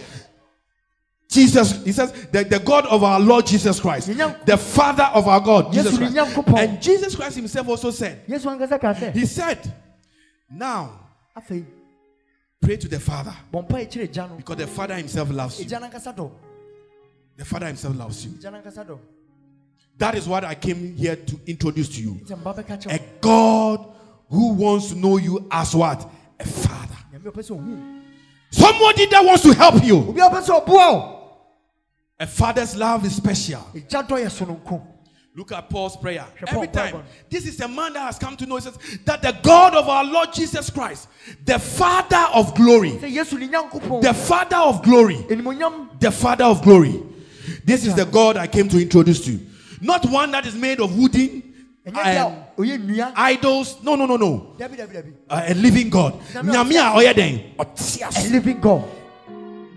Jesus, 1.29 1.83
he 1.83 1.91
says, 1.91 2.11
the, 2.31 2.45
the 2.45 2.59
God 2.59 2.85
of 2.85 3.03
our 3.03 3.19
Lord 3.19 3.45
Jesus 3.45 3.79
Christ, 3.79 4.07
the 4.07 4.57
Father 4.57 5.03
of 5.13 5.27
our 5.27 5.41
God, 5.41 5.73
Jesus 5.73 5.97
Christ. 5.97 6.15
And 6.55 6.81
Jesus 6.81 7.15
Christ 7.15 7.35
himself 7.35 7.67
also 7.67 7.91
said, 7.91 8.25
Yesu 8.27 8.45
ankasa 8.45 8.79
ka 8.79 8.93
sɛ, 8.93 9.13
He 9.13 9.25
said, 9.25 9.73
Now 10.49 11.07
pray 12.61 12.77
to 12.77 12.87
the 12.87 12.99
Father 12.99 13.33
bɔ 13.51 13.67
mpa 13.67 13.85
kyerɛ 13.89 14.07
gya 14.11 14.29
no. 14.29 14.35
because 14.35 14.57
the 14.57 14.67
Father 14.67 14.95
himself 14.95 15.29
loves 15.29 15.59
you. 15.59 15.65
Egya 15.65 15.79
n'ankasa 15.81 16.15
dɔ. 16.15 16.31
The 17.35 17.45
Father 17.45 17.67
himself 17.67 17.95
loves 17.95 18.25
you. 18.25 18.31
Egya 18.31 18.51
n'ankasa 18.51 18.85
dɔ. 18.85 18.97
That 19.97 20.15
is 20.15 20.27
what 20.27 20.43
I 20.43 20.55
came 20.55 20.95
here 20.95 21.15
to 21.15 21.39
introduce 21.45 21.89
to 21.95 22.01
you. 22.01 22.13
Nti 22.23 22.35
mba 22.41 22.55
bɛka 22.55 22.81
kyerɛ 22.81 22.95
A. 22.95 22.99
God 23.21 23.93
who 24.29 24.53
wants 24.53 24.89
to 24.89 24.95
know 24.95 25.17
you 25.17 25.47
as 25.51 25.75
what? 25.75 26.09
A 26.39 26.45
Father. 26.45 26.95
Somebody 28.51 29.05
that 29.07 29.23
wants 29.23 29.43
to 29.43 29.53
help 29.53 29.83
you. 29.83 29.99
A 29.99 30.13
ɔpɛ 30.13 30.43
sɛ 30.43 30.65
ɔboa 30.65 30.93
wo. 30.93 31.13
A 32.19 32.25
father's 32.27 32.75
love 32.75 33.05
is 33.05 33.15
special. 33.15 33.61
agya 33.75 34.07
dɔ 34.07 34.23
yɛ 34.23 34.29
sononko 34.29 34.81
Look 35.37 35.51
at 35.51 35.69
Paul's 35.69 35.95
prayer. 35.95 36.25
Every 36.47 36.67
time. 36.67 37.03
This 37.29 37.45
is 37.45 37.61
a 37.61 37.67
man 37.67 37.93
that 37.93 37.99
has 37.99 38.17
come 38.17 38.35
to 38.37 38.47
know 38.47 38.57
says, 38.57 38.75
that 39.05 39.21
the 39.21 39.37
God 39.43 39.75
of 39.75 39.87
our 39.87 40.03
Lord 40.03 40.33
Jesus 40.33 40.71
Christ, 40.71 41.07
the 41.45 41.59
Father 41.59 42.25
of 42.33 42.55
glory, 42.55 42.93
sɛ 42.93 43.13
yesu 43.13 43.37
ne 43.37 43.47
nyankopɔn 43.47 44.01
the 44.01 44.15
Father 44.15 44.55
of 44.55 44.81
glory, 44.81 45.17
the 45.99 46.11
Father 46.11 46.45
of 46.45 46.63
glory. 46.63 47.03
This 47.63 47.85
is 47.85 47.93
the 47.93 48.05
God 48.05 48.35
I 48.35 48.47
came 48.47 48.67
to 48.69 48.81
introduce 48.81 49.23
to 49.25 49.33
you. 49.33 49.41
Not 49.79 50.09
one 50.09 50.31
that 50.31 50.47
is 50.47 50.55
made 50.55 50.79
of 50.79 50.97
wooden 50.97 51.43
ɛnyɛ 51.85 52.46
deɛ 52.57 52.63
um, 52.63 52.63
a 52.63 52.63
ɔyɛ 52.63 52.77
nnua 52.79 53.11
idols. 53.15 53.75
No, 53.83 53.95
no, 53.95 54.05
no, 54.05 54.17
no. 54.17 54.47
dabi 54.59 54.77
dabi 54.77 54.93
dabi 54.93 55.11
Uh, 55.29 55.41
a 55.47 55.53
living 55.53 55.89
God. 55.89 56.13
Nyame 56.33 56.75
a 56.75 56.93
ɔyɛ 56.97 57.13
dɛn? 57.13 57.41
Ɔte 57.59 58.01
a 58.01 58.07
ase. 58.07 58.29
living 58.31 58.59
god 58.59 58.83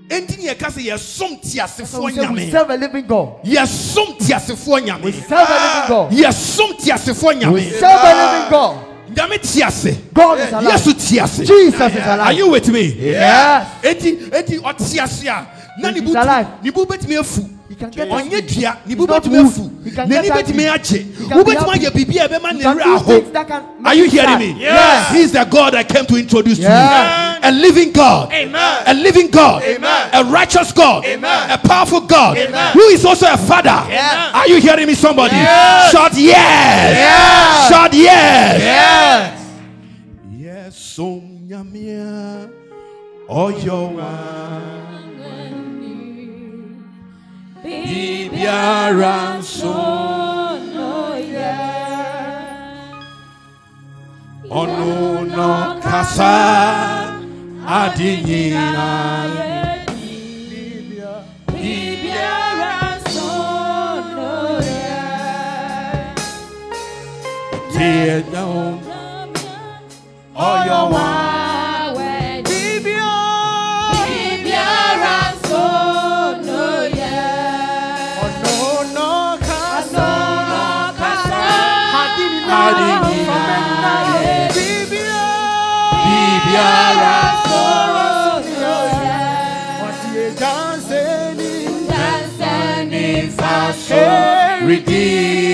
Enti 0.09 0.39
ne 0.43 0.49
yɛka 0.51 0.67
sɛ 0.71 0.87
yɛsom 0.91 1.39
so 1.45 1.59
teasefoɔ 1.59 2.05
we 2.05 2.13
say 2.13 2.21
we 2.21 2.27
nyame. 2.27 2.51
serve 2.51 2.71
a 2.71 2.77
living 2.77 3.07
god 3.07 3.29
Yɛsom 3.45 4.19
teasefoɔ 4.19 4.75
we 4.75 4.81
nyame. 4.91 5.13
serve 5.29 5.49
a 5.49 5.59
living 5.63 5.89
god 5.89 6.13
Yɛsom 6.13 6.73
teasefoɔ 6.81 7.29
we 7.29 7.35
nyame. 7.41 7.71
serve 7.79 8.01
a 8.03 8.33
living 8.35 8.51
god 8.51 8.87
Nyame 9.15 9.39
te 9.43 9.63
ase. 9.63 9.97
god 10.15 10.39
is 10.41 10.53
alive 10.53 10.73
Yesu 10.73 10.93
te 10.95 11.19
ase. 11.21 11.39
jesus 11.47 11.93
is 11.95 12.07
Are 12.07 12.15
alive 12.15 12.37
you 12.39 12.51
with 12.51 12.69
me? 12.71 12.83
yes 13.11 13.69
Eti 13.85 14.17
eti 14.31 14.59
ɔte 14.59 15.01
ase 15.03 15.25
a 15.27 15.47
na 15.79 15.91
ne 15.91 16.01
He's 16.01 16.03
bu 16.03 16.11
alive. 16.19 16.47
ne 16.65 16.71
bu 16.71 16.87
betumi 16.87 17.17
afu. 17.19 17.49
He 17.71 17.77
can 17.77 17.89
get 17.91 18.09
Ɔnyɛ 18.09 18.21
angry. 18.35 18.41
dua 18.43 18.79
ne 18.85 18.95
bu 18.97 19.03
He's 19.03 19.09
not 19.09 19.23
betumi 19.23 19.43
moved. 19.43 19.57
afu. 19.57 19.85
He 19.85 19.91
can 19.93 20.09
N'ani 20.11 20.23
get 20.27 20.45
betumi 20.47 20.65
agye. 20.69 20.99
He 20.99 21.29
can 21.29 21.45
be 21.45 21.53
Wobɛtumi 21.53 21.75
ayɛ 21.77 21.91
biribi 21.91 22.17
a 22.17 22.29
ɛbɛma 22.29 22.53
ne 22.59 22.65
werɛ 22.65 22.83
aho. 22.83 23.05
things 23.21 23.31
that 23.31 23.47
can 23.49 23.63
Are 23.85 23.95
you 23.95 24.05
hearing 24.11 24.39
me? 24.41 24.57
Yes. 24.61 25.13
He's 25.15 25.33
the 25.33 25.45
God 25.45 25.75
I 25.77 25.85
came 25.85 26.05
to 26.07 26.17
introduce 26.17 26.59
Yeah. 26.59 27.39
to 27.41 27.49
you. 27.49 27.49
A 27.49 27.53
living 27.53 27.93
God. 27.93 28.33
Amen. 28.33 28.83
A 28.87 28.93
living 28.95 29.29
God. 29.31 29.63
Amen. 29.63 30.11
A 30.13 30.25
righteous 30.25 30.73
God. 30.73 31.05
Amen. 31.07 31.51
A 31.51 31.57
powerful 31.59 32.01
God. 32.01 32.37
Amen. 32.37 32.73
Who 32.73 32.81
is 32.89 33.05
also 33.05 33.27
a 33.33 33.37
father. 33.37 33.87
Yes. 33.89 34.35
Are 34.35 34.49
you 34.49 34.57
hearing 34.61 34.87
me, 34.89 34.95
somebody? 34.95 35.37
Yes. 35.37 35.93
Shout 35.93 36.13
yes. 36.17 36.97
Yes. 36.99 37.69
Shout 37.71 37.95
yes. 37.95 38.61
yes 38.61 39.41
Yes, 40.39 40.99
om 40.99 41.23
nyamia. 41.49 42.49
Oyowa. 43.29 44.90
Bibiara 47.91 49.17
nso. 49.39 49.77
Ọ̀nù 54.61 54.91
nọ 55.37 55.51
kasa 55.85 56.35
adinyina. 57.79 58.67
Tiẹ̀ 67.73 68.23
dáhùn. 68.33 68.75
Ọ̀yọ̀wà. 70.51 71.07
Bibiara 71.07 71.19
faso. 71.19 71.30
Redeemer. 94.71 95.50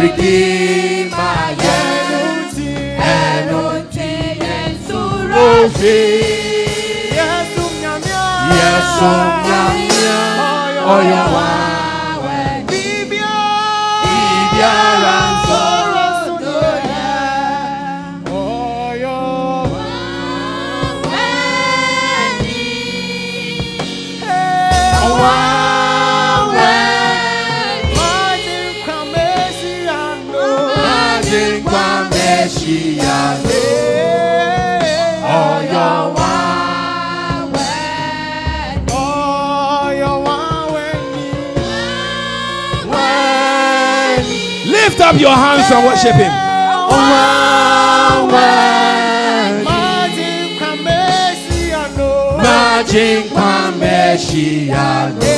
Redeemer 0.00 1.48
yẹnu 1.64 2.22
ti 2.56 2.68
ẹnu 3.18 3.62
ti 3.94 4.10
Yesu 4.46 5.00
rọ̀ṣì. 5.32 5.98
Yesu 7.18 7.64
nyamia. 7.82 8.24
Yesu 8.60 9.10
nyamia. 9.46 10.18
Ọyọ 10.94 11.22
wa. 11.34 11.48
Your 45.20 45.36
hands 45.44 45.70
and 45.74 45.82
worship 45.86 46.16
him. 46.22 46.32
Ọ̀wà 46.96 47.24
wẹ̀. 48.32 49.64
Májèkwá 52.44 53.50
mẹ́ṣíyàló. 53.80 55.32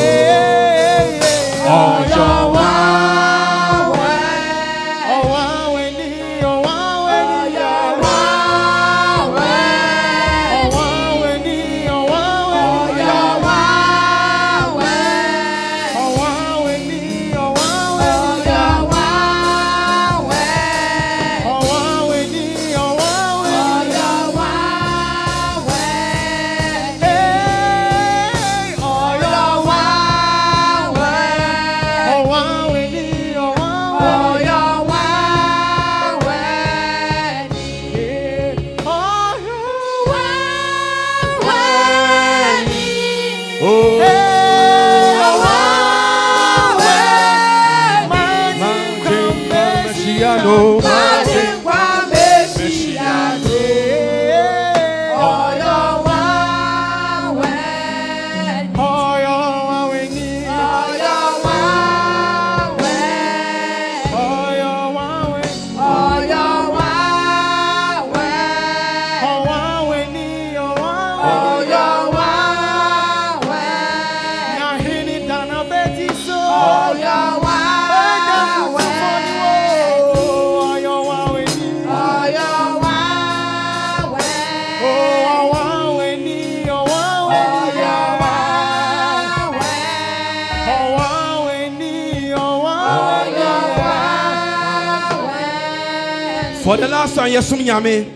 For 96.73 96.79
the 96.79 96.89
last 96.89 97.15
time, 97.15 97.31
Yesum 97.31 97.59
Yami. 97.59 98.09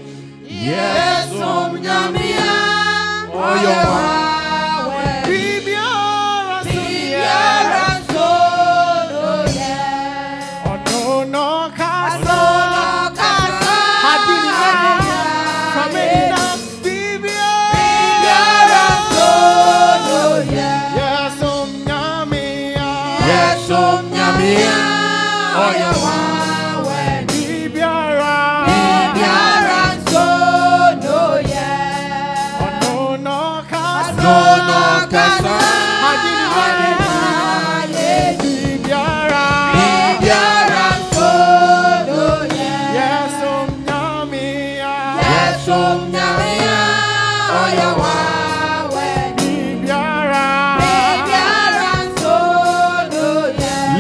Yesum 0.49 1.77
Yami. 1.77 2.33
Oh, 3.29 3.61
your 3.61 4.06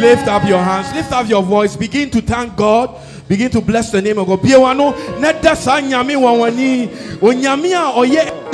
Lift 0.07 0.29
up 0.29 0.47
your 0.49 0.63
hands, 0.63 0.95
lift 0.95 1.11
up 1.11 1.29
your 1.29 1.43
voice, 1.43 1.75
begin 1.75 2.09
to 2.11 2.21
thank 2.21 2.55
God, 2.57 2.97
begin 3.27 3.51
to 3.51 3.61
bless 3.61 3.91
the 3.91 4.01
name 4.01 4.19
of 4.19 4.29
God. 4.29 4.41
Nyame 4.41 6.15
wawani, 6.17 6.89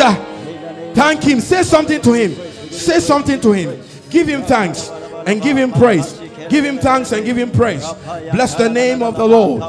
a. 0.00 0.94
Thank 0.94 1.22
him, 1.22 1.40
say 1.40 1.62
something 1.62 2.00
to 2.00 2.12
him, 2.14 2.34
say 2.70 3.00
something 3.00 3.38
to 3.42 3.52
him, 3.52 3.82
give 4.08 4.26
him 4.26 4.40
thanks 4.44 4.88
and 5.26 5.42
give 5.42 5.58
him 5.58 5.72
praise. 5.72 6.18
Give 6.48 6.64
him 6.64 6.78
thanks 6.78 7.12
and 7.12 7.24
give 7.24 7.36
him 7.36 7.50
praise. 7.50 7.84
Bless 8.32 8.54
the 8.54 8.68
name 8.70 9.02
of 9.02 9.16
the 9.16 9.26
Lord. 9.26 9.60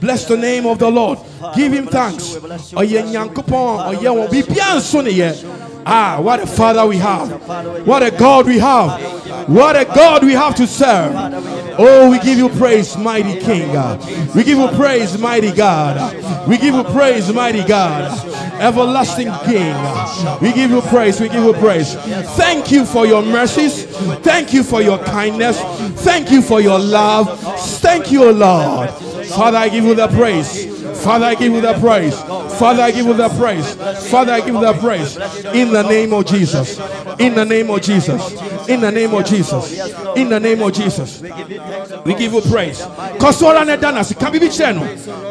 Bless 0.00 0.26
the 0.26 0.36
name 0.36 0.66
of 0.66 0.78
the 0.78 0.90
Lord. 0.90 1.18
Give 1.54 1.72
him 1.72 1.86
thanks. 1.86 2.36
Ah, 5.86 6.20
what 6.20 6.40
a 6.40 6.46
father 6.46 6.86
we 6.86 6.96
have. 6.98 7.30
What 7.86 8.02
a 8.02 8.10
God 8.10 8.46
we 8.46 8.58
have. 8.58 9.00
What 9.48 9.76
a 9.76 9.84
God 9.84 10.24
we 10.24 10.32
have 10.32 10.54
to 10.56 10.66
serve. 10.66 11.12
Oh, 11.78 12.10
we 12.10 12.18
give 12.20 12.38
you 12.38 12.48
praise, 12.50 12.96
mighty 12.96 13.40
King. 13.40 13.68
We 14.34 14.44
give 14.44 14.58
you 14.58 14.68
praise, 14.76 15.18
mighty 15.18 15.52
God. 15.52 16.14
We 16.46 16.58
give 16.58 16.74
you 16.74 16.84
praise, 16.84 17.32
mighty 17.32 17.64
God. 17.64 18.12
Everlasting 18.60 19.32
King. 19.44 19.74
We 20.42 20.52
give 20.52 20.70
you 20.70 20.82
praise. 20.82 21.20
We 21.20 21.28
give 21.28 21.42
you 21.42 21.54
praise. 21.54 21.94
Thank 22.36 22.70
you 22.70 22.84
for 22.84 23.06
your 23.06 23.22
mercies. 23.22 23.86
Thank 24.18 24.52
you 24.52 24.62
for 24.62 24.82
your 24.82 24.98
kindness. 24.98 25.58
Thank 26.02 26.30
you 26.30 26.42
for 26.42 26.60
your 26.60 26.78
love. 26.78 27.40
Thank 27.80 28.12
you, 28.12 28.30
Lord. 28.30 28.90
Father, 28.90 29.58
I 29.58 29.68
give 29.68 29.84
you 29.84 29.94
the 29.94 30.08
praise. 30.08 31.02
Father, 31.02 31.24
I 31.26 31.34
give 31.34 31.52
you 31.52 31.60
the 31.60 31.74
praise. 31.74 32.14
Father, 32.60 32.82
I 32.82 32.90
give 32.90 33.06
you 33.06 33.14
the 33.14 33.28
praise. 33.30 33.74
Father, 34.10 34.32
I 34.32 34.40
give 34.40 34.54
you 34.54 34.60
the 34.60 34.74
praise. 34.74 35.16
In 35.54 35.72
the 35.72 35.82
name 35.82 36.12
of 36.12 36.26
Jesus. 36.26 36.78
In 37.18 37.34
the 37.34 37.44
name 37.46 37.70
of 37.70 37.80
Jesus. 37.80 38.68
In 38.68 38.80
the 38.82 38.90
name 38.90 39.14
of 39.14 39.24
Jesus. 39.24 39.72
In 40.14 40.28
the 40.28 40.38
name 40.38 40.60
of 40.60 40.72
Jesus. 40.74 41.22
We 42.04 42.14
give 42.14 42.34
you 42.34 42.42
praise. 42.42 42.82
Kosola 43.18 43.64
ne 43.64 43.78
danasi. 43.78 44.14
Kabibi 44.14 44.50
cheno. 44.50 44.82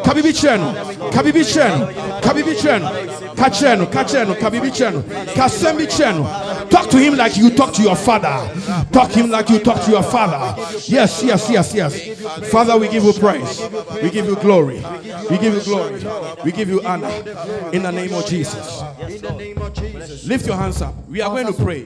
Kabibi 0.04 0.34
cheno. 0.34 0.74
Kabibi 1.12 1.44
cheno. 1.46 1.86
Kabibi 2.20 2.56
cheno. 2.56 2.90
Kacheno. 3.36 3.86
Kacheno. 3.86 4.34
Kabibi 4.36 4.72
cheno. 4.72 5.04
Kasembi 5.36 5.86
cheno. 5.86 6.26
Talk 6.70 6.90
to 6.92 6.98
him 6.98 7.16
like 7.16 7.36
you 7.38 7.50
talk 7.50 7.74
to 7.74 7.82
your 7.82 7.96
father. 7.96 8.30
Talk 8.92 9.12
him 9.12 9.30
like 9.30 9.50
you 9.50 9.60
talk 9.60 9.84
to 9.86 9.92
your 9.92 10.04
father. 10.04 10.56
Yes, 10.88 11.24
yes, 11.24 11.50
yes, 11.50 11.74
yes. 11.74 12.50
Father, 12.52 12.78
we 12.78 12.88
give 12.90 13.04
you 13.04 13.14
praise. 13.14 13.62
We 14.02 14.10
give 14.10 14.26
you 14.26 14.36
glory. 14.36 14.84
We 15.30 15.38
give 15.38 15.54
you 15.56 15.62
glory. 15.62 16.04
We 16.44 16.52
give 16.52 16.70
you 16.70 16.82
honor. 16.84 17.10
In 17.74 17.84
the 17.84 17.92
name 17.92 18.14
of 18.14 18.26
Jesus. 18.28 18.82
In 19.08 19.22
the 19.22 19.34
name 19.34 19.58
of 19.58 19.74
Jesus. 19.74 20.26
Lift 20.26 20.46
your 20.48 20.56
hands 20.58 20.82
up. 20.82 20.94
We 21.08 21.22
are 21.22 21.30
going 21.30 21.48
to 21.48 21.54
pray. 21.64 21.84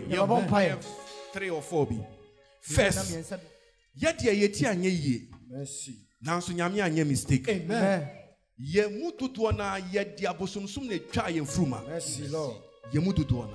Three 1.33 1.49
or 1.49 1.61
four 1.61 1.87
bi. 1.87 1.95
First, 2.61 3.11
Mmiɛnsa 3.11 3.37
bi. 3.37 3.43
yɛdeɛ 3.99 4.33
yɛti 4.41 4.65
anyɛ 4.65 4.89
yie 4.89 5.21
Mercy. 5.49 5.95
nanso 6.25 6.53
nyame 6.53 6.77
anyɛ 6.81 7.05
mistake 7.05 7.49
Amen. 7.49 8.07
yɛn 8.57 8.99
mu 9.01 9.11
dodoɔ 9.11 9.57
na 9.57 9.77
yɛde 9.79 10.23
abosomsom 10.23 10.87
na 10.87 10.93
etwa 10.95 11.29
yɛn 11.29 11.87
Mercy, 11.89 12.27
Lord. 12.29 12.55
yɛn 12.93 13.03
mu 13.03 13.11
dodoɔ 13.11 13.49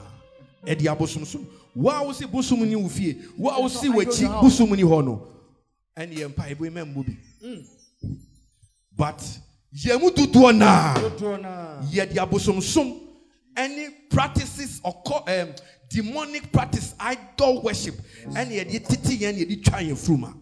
ɛde 0.66 0.86
abosomsom 0.88 1.44
wo 1.74 1.90
a 1.90 2.02
wosi 2.04 2.26
bosom 2.30 2.64
ni 2.64 2.74
wo 2.76 2.88
fie 2.88 3.16
wo 3.36 3.50
a 3.50 3.60
wosi 3.60 3.88
w'akyi 3.88 4.28
bosom 4.42 4.70
ni 4.74 4.82
hɔ 4.82 5.04
no 5.04 5.26
ɛne 5.96 6.14
yɛn 6.14 6.28
mpa 6.30 6.48
ebo 6.50 6.64
mɛ 6.64 6.84
mbɔ 6.84 7.04
bi 7.06 7.16
but 8.96 9.20
yɛn 9.74 10.00
mu 10.00 10.10
dodoɔ 10.10 10.56
na 10.56 10.94
Dodoɔ 10.94 11.40
naa. 11.40 11.82
yɛde 11.92 12.16
abosomsom 12.18 13.00
ɛne 13.56 13.92
practices 14.10 14.80
ɔkɔ 14.80 15.26
ɛm 15.26 15.56
demonic 15.90 16.50
practice 16.52 16.94
idol 17.00 17.62
worship 17.62 17.94
ɛne 18.30 18.50
yɛde 18.50 18.86
tete 18.88 19.18
yɛn 19.18 19.34
na 19.34 19.44
yɛde 19.44 19.64
twa 19.64 19.78
yɛn 19.80 19.96
furuma 19.96 20.34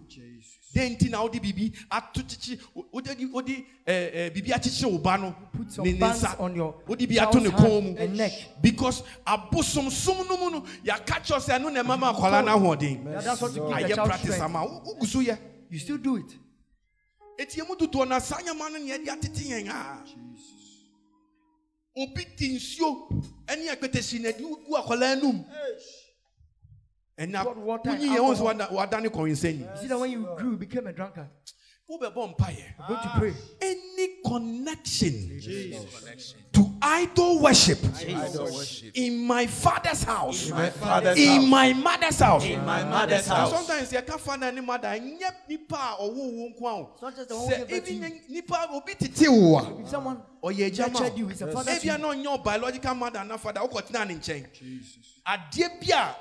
dɛn 0.76 0.92
nti 0.92 1.08
na 1.10 1.22
wode 1.22 1.40
biribi 1.40 1.72
ato 1.90 2.20
kyekye 2.22 2.58
wode 3.32 3.64
eh, 3.86 4.10
eh, 4.14 4.30
biribi 4.32 4.52
akyekyere 4.52 4.92
wo 4.92 4.98
ba 4.98 5.16
no 5.16 5.34
ne 5.82 5.92
ne 5.92 5.98
nsa 5.98 6.36
wode 6.86 7.06
bi 7.08 7.18
ato 7.18 7.38
ne 7.40 7.48
kɔn 7.48 7.82
mu 7.82 8.28
because 8.60 9.02
abosomsom 9.26 10.28
no 10.28 10.36
mu 10.36 10.50
no 10.50 10.60
catch 11.06 11.30
us 11.32 11.48
sɛ 11.48 11.58
ɛno 11.58 11.72
na 11.72 11.82
ɛma 11.82 11.98
ma 11.98 12.12
akwala 12.12 12.44
no 12.44 12.52
ahoɔden. 12.58 13.04
Ayɛ 13.72 14.04
practice 14.04 14.40
ama 14.40 14.60
wogu 14.66 15.06
so 15.06 15.20
you 15.20 15.78
still 15.78 15.98
do 15.98 16.16
it. 16.16 16.36
Ɛtiɛ 17.40 17.66
mu 17.68 17.74
dodoɔ 17.76 18.08
na 18.08 18.18
saa 18.18 18.40
nyama 18.42 18.68
ya 18.70 18.78
neɛde 18.98 19.08
atete 19.08 19.44
yɛn 19.48 19.68
ah. 19.70 20.02
a 20.04 22.00
obi 22.02 22.24
tinsio 22.36 23.08
nsuo 23.10 23.22
ɛne 23.46 23.70
akatasi 23.72 24.20
na 24.20 24.30
de 24.32 24.44
wogu 24.44 24.76
akwala 24.76 25.16
no 25.22 25.32
hey. 25.32 25.95
And 27.18 27.32
now, 27.32 27.44
when 27.44 28.00
you 28.00 28.18
own 28.18 28.38
one 28.38 28.58
that 28.58 28.70
you 28.70 29.34
see 29.36 29.52
that 29.86 29.98
when 29.98 30.10
you 30.10 30.28
grew, 30.36 30.50
you 30.52 30.56
became 30.56 30.86
a 30.86 30.92
drunkard. 30.92 31.28
Ah. 31.88 32.86
Go 32.88 32.94
to 32.96 33.12
pray. 33.16 33.32
Ah. 33.32 33.54
Any 33.62 34.08
connection 34.26 35.38
Jesus. 35.40 36.34
to 36.52 36.74
idol 36.82 37.40
worship, 37.40 37.78
idol 37.96 38.44
worship 38.52 38.90
in 38.96 39.24
my 39.24 39.46
father's 39.46 40.02
house, 40.02 40.48
in 40.50 40.56
my, 40.56 40.70
father's 40.70 41.16
in 41.16 41.28
house. 41.28 41.48
my 41.48 41.72
mother's 41.72 42.18
house. 42.18 42.44
In 42.44 42.64
my 42.64 42.82
mother's 42.82 43.28
house. 43.28 43.50
Sometimes 43.52 43.92
you 43.92 44.02
can't 44.02 44.20
find 44.20 44.42
any 44.42 44.60
mother. 44.60 44.88
Nyep 44.88 45.48
nipa 45.48 45.96
or 46.00 46.12
who 46.12 46.52
won't 46.58 46.58
come. 46.58 47.14
Even 47.70 48.20
nipa 48.28 48.66
will 48.70 48.80
be 48.80 48.94
titiwa. 48.94 49.88
Someone 49.88 50.20
or 50.42 50.50
your 50.50 50.70
judge 50.70 51.16
you 51.16 51.28
is 51.30 51.40
a 51.40 51.52
father. 51.52 51.70
If 51.70 51.84
you 51.84 51.92
are 51.92 51.98
not 51.98 52.18
your 52.18 52.38
biological 52.38 52.94
mother 52.94 53.20
and 53.20 53.40
father, 53.40 53.60
Jesus. 54.52 55.20
Adebia 55.24 56.14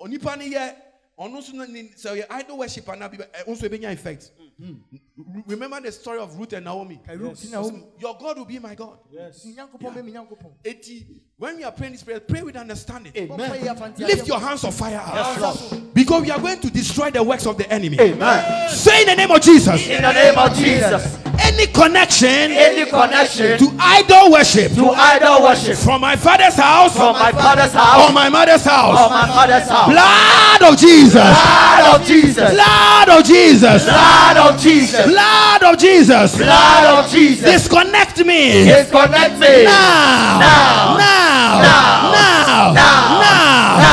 onipa 0.00 0.36
ne 0.38 0.50
yɛ 0.50 0.74
ɔno 1.18 1.38
nso 1.38 1.52
no 1.52 1.64
ne 1.66 1.90
sɛ 1.96 2.16
ɔyɛ 2.16 2.26
idol 2.30 2.58
worship 2.58 2.88
ana 2.88 3.08
bi 3.08 3.18
ɛ 3.18 3.26
eh, 3.34 3.44
nso 3.46 3.68
ebenya 3.68 3.92
effect. 3.92 4.30
Mm-hmm. 4.60 4.96
Mm-hmm. 5.18 5.40
Remember 5.46 5.80
the 5.80 5.92
story 5.92 6.18
of 6.18 6.38
Ruth 6.38 6.52
and 6.52 6.64
Naomi. 6.64 7.00
Ruth 7.14 7.42
and 7.44 7.52
Naomi. 7.52 7.82
Your 7.98 8.16
God 8.18 8.38
will 8.38 8.44
be 8.44 8.58
my 8.58 8.74
God. 8.74 8.98
Nyankopɔn 9.12 9.94
bɛ 9.94 10.04
mi 10.04 10.12
Nyankopɔn. 10.12 10.52
Eti, 10.64 11.06
when 11.36 11.56
we 11.56 11.64
are 11.64 11.72
praying 11.72 11.92
this 11.92 12.02
prayer, 12.02 12.20
pray 12.20 12.42
with 12.42 12.56
understanding. 12.56 13.12
Ɔmpa 13.12 13.62
yi 13.62 13.68
afanti 13.68 13.98
Lift 14.00 14.26
your 14.26 14.38
hands 14.38 14.64
of 14.64 14.74
fire 14.74 15.00
up. 15.02 15.94
Because 15.94 16.22
we 16.22 16.30
are 16.30 16.38
going 16.40 16.60
to 16.60 16.70
destroy 16.70 17.10
the 17.10 17.22
works 17.22 17.46
of 17.46 17.56
the 17.56 17.70
enemy. 17.72 17.98
Amen. 18.00 18.70
Say 18.70 19.02
in 19.02 19.08
the 19.08 19.16
name 19.16 19.30
of 19.30 19.40
Jesus. 19.40 19.88
In 19.88 20.02
the 20.02 20.12
name 20.12 20.38
of 20.38 20.54
Jesus, 20.54 21.16
any 21.50 21.66
connection, 21.66 22.52
any 22.52 22.86
connection 22.88 23.58
to 23.58 23.76
idol 23.80 24.30
worship, 24.32 24.72
to 24.74 24.86
idol 24.90 25.42
worship 25.42 25.76
from 25.76 26.00
my 26.00 26.16
father's 26.16 26.54
house, 26.54 26.96
from 26.96 27.14
my 27.14 27.32
father's 27.32 27.72
house, 27.72 28.08
or 28.08 28.12
my 28.12 28.28
mother's 28.28 28.62
house, 28.64 28.98
or 28.98 29.10
my 29.10 29.26
mother's 29.26 29.68
house. 29.68 29.90
Blood 29.90 30.72
of 30.72 30.78
Jesus, 30.78 31.14
blood 31.14 32.00
of 32.00 32.06
Jesus, 32.06 32.52
blood 32.54 33.08
of 33.08 33.24
Jesus, 33.26 33.84
blood 33.84 34.36
of 34.36 34.60
Jesus, 34.60 35.06
blood 35.06 35.62
of 35.62 35.78
Jesus, 35.78 36.36
blood 36.36 37.04
of 37.04 37.10
Jesus. 37.10 37.50
Disconnect 37.50 38.24
me, 38.24 38.64
disconnect 38.64 39.38
me. 39.38 39.64
Now, 39.64 40.38
now, 40.38 40.96
now, 40.98 41.62
now, 41.62 42.12
now, 42.12 42.72
now. 42.74 43.20
now. 43.20 43.78
now. 43.78 43.89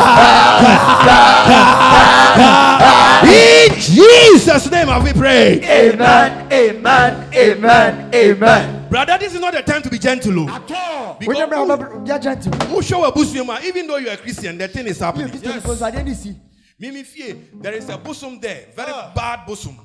In 3.29 3.73
Jesus' 3.79 4.69
name 4.71 4.87
have 4.87 5.03
we 5.03 5.13
prayed. 5.13 5.63
Amen. 5.63 6.51
Amen. 6.51 7.33
Amen. 7.33 8.13
Amen. 8.15 8.87
Brother, 8.89 9.17
this 9.19 9.33
is 9.35 9.39
not 9.39 9.53
the 9.53 9.61
time 9.61 9.81
to 9.83 9.89
be 9.89 9.99
gentle. 9.99 10.33
oh. 10.49 11.17
When 11.23 11.37
you 11.37 11.45
Because 11.47 12.07
you 12.07 12.13
are 12.13 12.19
gentle. 12.19 12.51
who 12.67 12.81
show 12.81 13.03
a 13.03 13.11
bosom, 13.11 13.49
ah, 13.49 13.59
even 13.63 13.87
though 13.87 13.97
you're 13.97 14.13
a 14.13 14.17
Christian, 14.17 14.57
the 14.57 14.67
thing 14.67 14.87
is 14.87 14.99
You 14.99 15.05
happening. 15.05 15.29
Christian 15.29 15.53
because 15.53 15.81
I 15.81 15.91
didn't. 15.91 16.35
Mimi 16.79 17.03
Fie, 17.03 17.33
there 17.55 17.73
is 17.73 17.89
a 17.89 17.97
bosom 17.97 18.39
there, 18.39 18.67
very 18.75 18.91
ah. 18.93 19.11
bad 19.15 19.45
bosom. 19.45 19.77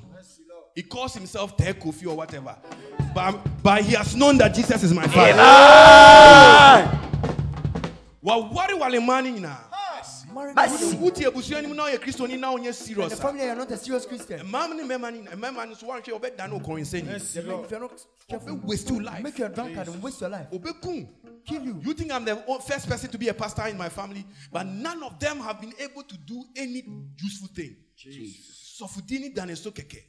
He 0.75 0.83
calls 0.83 1.15
himself 1.15 1.57
Ted 1.57 1.79
Kofi 1.79 2.07
or 2.07 2.17
whatever. 2.17 2.57
But, 3.15 3.63
but 3.63 3.83
he 3.85 3.95
has 3.95 4.17
known 4.17 4.39
that 4.39 4.55
Jesus 4.55 4.83
is 4.83 4.93
my 4.93 5.07
father. 5.07 5.37
Wa 8.23 8.39
wari 8.51 8.75
wale 8.75 9.01
mani 10.35 10.53
nyina. 10.53 10.71
Mercy. 10.71 10.97
Wuti 10.97 11.25
ebusua 11.25 11.63
nim 11.63 11.75
na 11.77 11.85
oyɛ 11.85 11.99
Kristo 11.99 12.27
ni 12.29 12.37
na 12.37 12.53
onyɛ 12.53 12.67
The 12.67 12.73
serious. 12.73 13.13
a. 13.13 13.17
family 13.17 13.49
are 13.49 13.55
not 13.57 13.71
a 13.71 13.77
serious 13.77 14.05
Christian. 14.07 14.41
Eh, 14.41 14.43
Mmaa 14.43 14.69
ne 14.75 14.83
mmarima 14.83 15.11
ni 15.13 15.19
mmarima 15.23 15.63
eh, 15.63 15.67
no 15.67 15.75
so 15.75 15.87
wɔnhwɛ 15.87 16.21
ɔbɛda 16.21 16.51
no 16.51 16.59
ɔkɔrin 16.61 16.85
sɛ 16.85 17.03
ni. 17.05 17.11
If 17.15 17.35
you're 17.71 17.81
not 17.81 18.05
careful, 18.29 18.57
Ɔbɛ 18.57 18.65
waste 18.65 18.91
your 18.91 19.03
life. 19.03 19.23
make 19.23 19.39
you 19.39 19.45
a 19.47 19.49
drunkard 19.49 19.89
and 19.89 20.03
waste 20.03 20.21
your 20.21 20.31
life. 20.31 20.47
Obekun. 20.51 21.09
Kill 21.47 21.63
you. 21.63 21.81
You 21.85 21.93
think 21.95 22.11
I'm 22.11 22.25
the 22.25 22.43
o- 22.47 22.59
first 22.59 22.89
person 22.89 23.11
to 23.11 23.19
be 23.19 23.29
a 23.29 23.35
pastor 23.35 23.67
in 23.67 23.77
my 23.77 23.89
family, 23.91 24.25
but 24.51 24.67
none 24.67 25.03
of 25.03 25.19
them 25.21 25.41
have 25.41 25.61
been 25.61 25.75
able 25.79 26.03
to 26.03 26.17
do 26.17 26.43
any 26.57 26.83
useful 27.23 27.49
thing. 27.55 27.77
Sɔfudini 27.99 29.35
dan 29.35 29.55
so 29.57 29.71
kɛkɛ. 29.71 30.01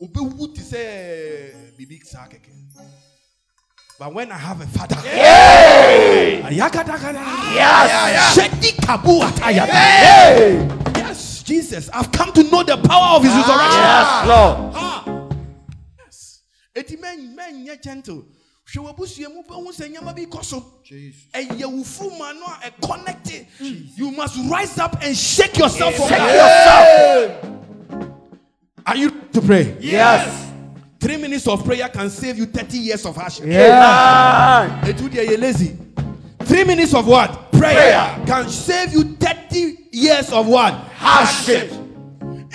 Obewu 0.00 0.54
ti 0.54 0.60
sɛ 0.62 0.74
eh, 0.76 1.52
bibi 1.76 2.00
saa 2.04 2.26
kɛkɛ. 2.28 2.52
But 3.98 4.12
when 4.12 4.30
I 4.30 4.36
have 4.36 4.60
a 4.60 4.66
father. 4.66 4.96
Shedi 8.34 8.76
kabu. 8.82 9.20
Yes, 10.94 11.42
Jesus, 11.42 11.88
I've 11.90 12.12
come 12.12 12.32
to 12.32 12.42
know 12.44 12.62
the 12.62 12.76
power 12.76 13.16
of 13.16 13.22
His 13.22 13.32
ah. 13.34 13.40
resurrection. 13.40 13.80
Yes, 13.80 14.26
Lord. 14.28 14.56
Ah. 14.74 15.04
Yes. 16.04 16.42
Eti 16.74 16.96
men 17.00 17.34
men 17.34 17.64
nye 17.64 17.76
gentle. 17.82 18.26
Hwɛ 18.66 18.82
w'abusua 18.84 19.28
mu 19.32 19.42
bɛhu 19.44 19.72
sɛ 19.72 19.88
nneɛma 19.88 20.14
bi 20.14 20.26
kɔ 20.26 20.44
so. 20.44 20.60
Ɛyɛ 20.90 21.66
wo 21.66 21.82
fuma 21.84 22.34
no 22.34 22.46
a 22.46 22.70
ɛconnected. 22.70 23.46
You 23.96 24.10
must 24.10 24.36
rise 24.50 24.76
up 24.78 24.96
and 25.02 25.16
shake 25.16 25.56
yourself 25.56 25.94
from 25.94 26.08
Shake 26.08 26.18
yourself. 26.18 27.44
Are 28.84 28.96
you 28.96 29.10
to 29.32 29.40
pray? 29.40 29.76
Yes. 29.80 30.52
Three 31.06 31.18
minutes 31.18 31.46
of 31.46 31.64
prayer 31.64 31.88
can 31.88 32.10
save 32.10 32.36
you 32.36 32.46
30 32.46 32.78
years 32.78 33.06
of 33.06 33.14
hardship. 33.14 33.44
Amen. 33.44 34.80
Etu 34.92 35.08
deɛ 35.08 35.24
yɛ 35.24 35.38
lazy. 35.40 35.76
Three 36.40 36.64
minutes 36.64 36.94
of 36.94 37.06
what? 37.06 37.52
Prayer, 37.52 37.74
Prayer. 37.74 38.26
can 38.26 38.48
save 38.48 38.92
you 38.92 39.04
30 39.14 39.86
years 39.92 40.32
of 40.32 40.48
what? 40.48 40.74
Hardship. 40.96 41.70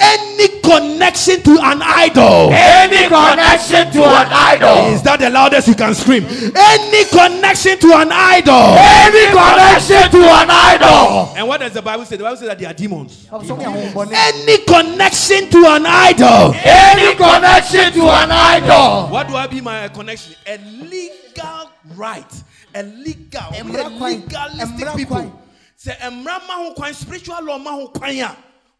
Any 0.01 0.59
connection 0.61 1.41
to 1.43 1.51
an 1.61 1.81
idol. 1.81 2.51
Any 2.53 3.07
connection 3.07 3.91
to 3.93 4.03
an 4.03 4.27
idol. 4.31 4.93
Is 4.93 5.01
that 5.03 5.19
the 5.19 5.29
loudest 5.29 5.67
you 5.67 5.75
can 5.75 5.93
scream? 5.93 6.25
Any 6.25 7.05
connection 7.05 7.77
to 7.79 7.87
an 7.93 8.09
idol. 8.11 8.75
Any 8.81 9.29
connection 9.29 10.09
to 10.11 10.21
an 10.25 10.49
idol. 10.49 11.33
And 11.37 11.47
what 11.47 11.59
does 11.59 11.73
the 11.73 11.81
Bible 11.81 12.05
say? 12.05 12.17
The 12.17 12.23
Bible 12.23 12.37
says 12.37 12.47
that 12.47 12.57
they 12.59 12.65
are 12.65 12.73
demons. 12.73 13.27
Have 13.29 13.45
some 13.45 13.59
home 13.59 13.93
money. 13.93 14.11
Any 14.15 14.57
connection 14.65 15.49
to 15.49 15.59
an 15.67 15.85
idol. 15.85 16.53
Any 16.55 17.15
connection 17.15 17.93
to 17.93 18.03
an 18.09 18.31
idol. 18.31 19.07
What 19.09 19.27
do 19.27 19.35
I 19.35 19.47
be 19.47 19.61
my 19.61 19.87
connection? 19.89 20.35
A 20.47 20.57
legal 20.57 21.69
right. 21.95 22.43
A 22.73 22.83
legal. 22.83 23.41
We 23.51 23.57
Emra 23.57 23.85
are 23.85 23.97
kwan. 23.97 24.21
legalistic 24.21 24.95
people. 24.95 25.41
Say 25.75 25.91
emra 25.99 26.39
ma 26.47 26.55
ho 26.61 26.73
kwan, 26.73 26.93
spiritual 26.93 27.43
law 27.43 27.57
ma 27.57 27.71
ho 27.71 27.87
kwan 27.89 28.15
ya. 28.15 28.35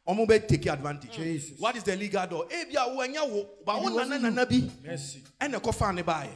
Omo 0.07 0.27
be 0.27 0.39
take 0.39 0.65
advantage. 0.67 1.53
What 1.59 1.75
is 1.75 1.83
the 1.83 1.95
legal 1.95 2.25
door? 2.27 2.45
Eh 2.49 2.65
bia 2.69 2.85
wo 2.87 3.01
anya 3.01 3.23
wo, 3.23 3.45
ba 3.65 3.77
wo 3.77 3.89
nana 3.89 4.17
nana 4.17 4.45
bi. 4.45 4.69
Ɛna 5.39 5.59
ɛkɔ 5.59 5.75
fa 5.75 5.91
ne 5.91 6.01
bae. 6.01 6.29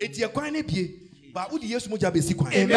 Eti 0.00 0.20
ɛkwan 0.22 0.52
ne 0.52 0.62
bie. 0.62 0.90
Ba 1.32 1.46
wo 1.50 1.58
di 1.58 1.68
Yesu 1.68 1.88
mogya 1.88 2.10
besi 2.12 2.34
kwan. 2.36 2.52
Amen. 2.52 2.68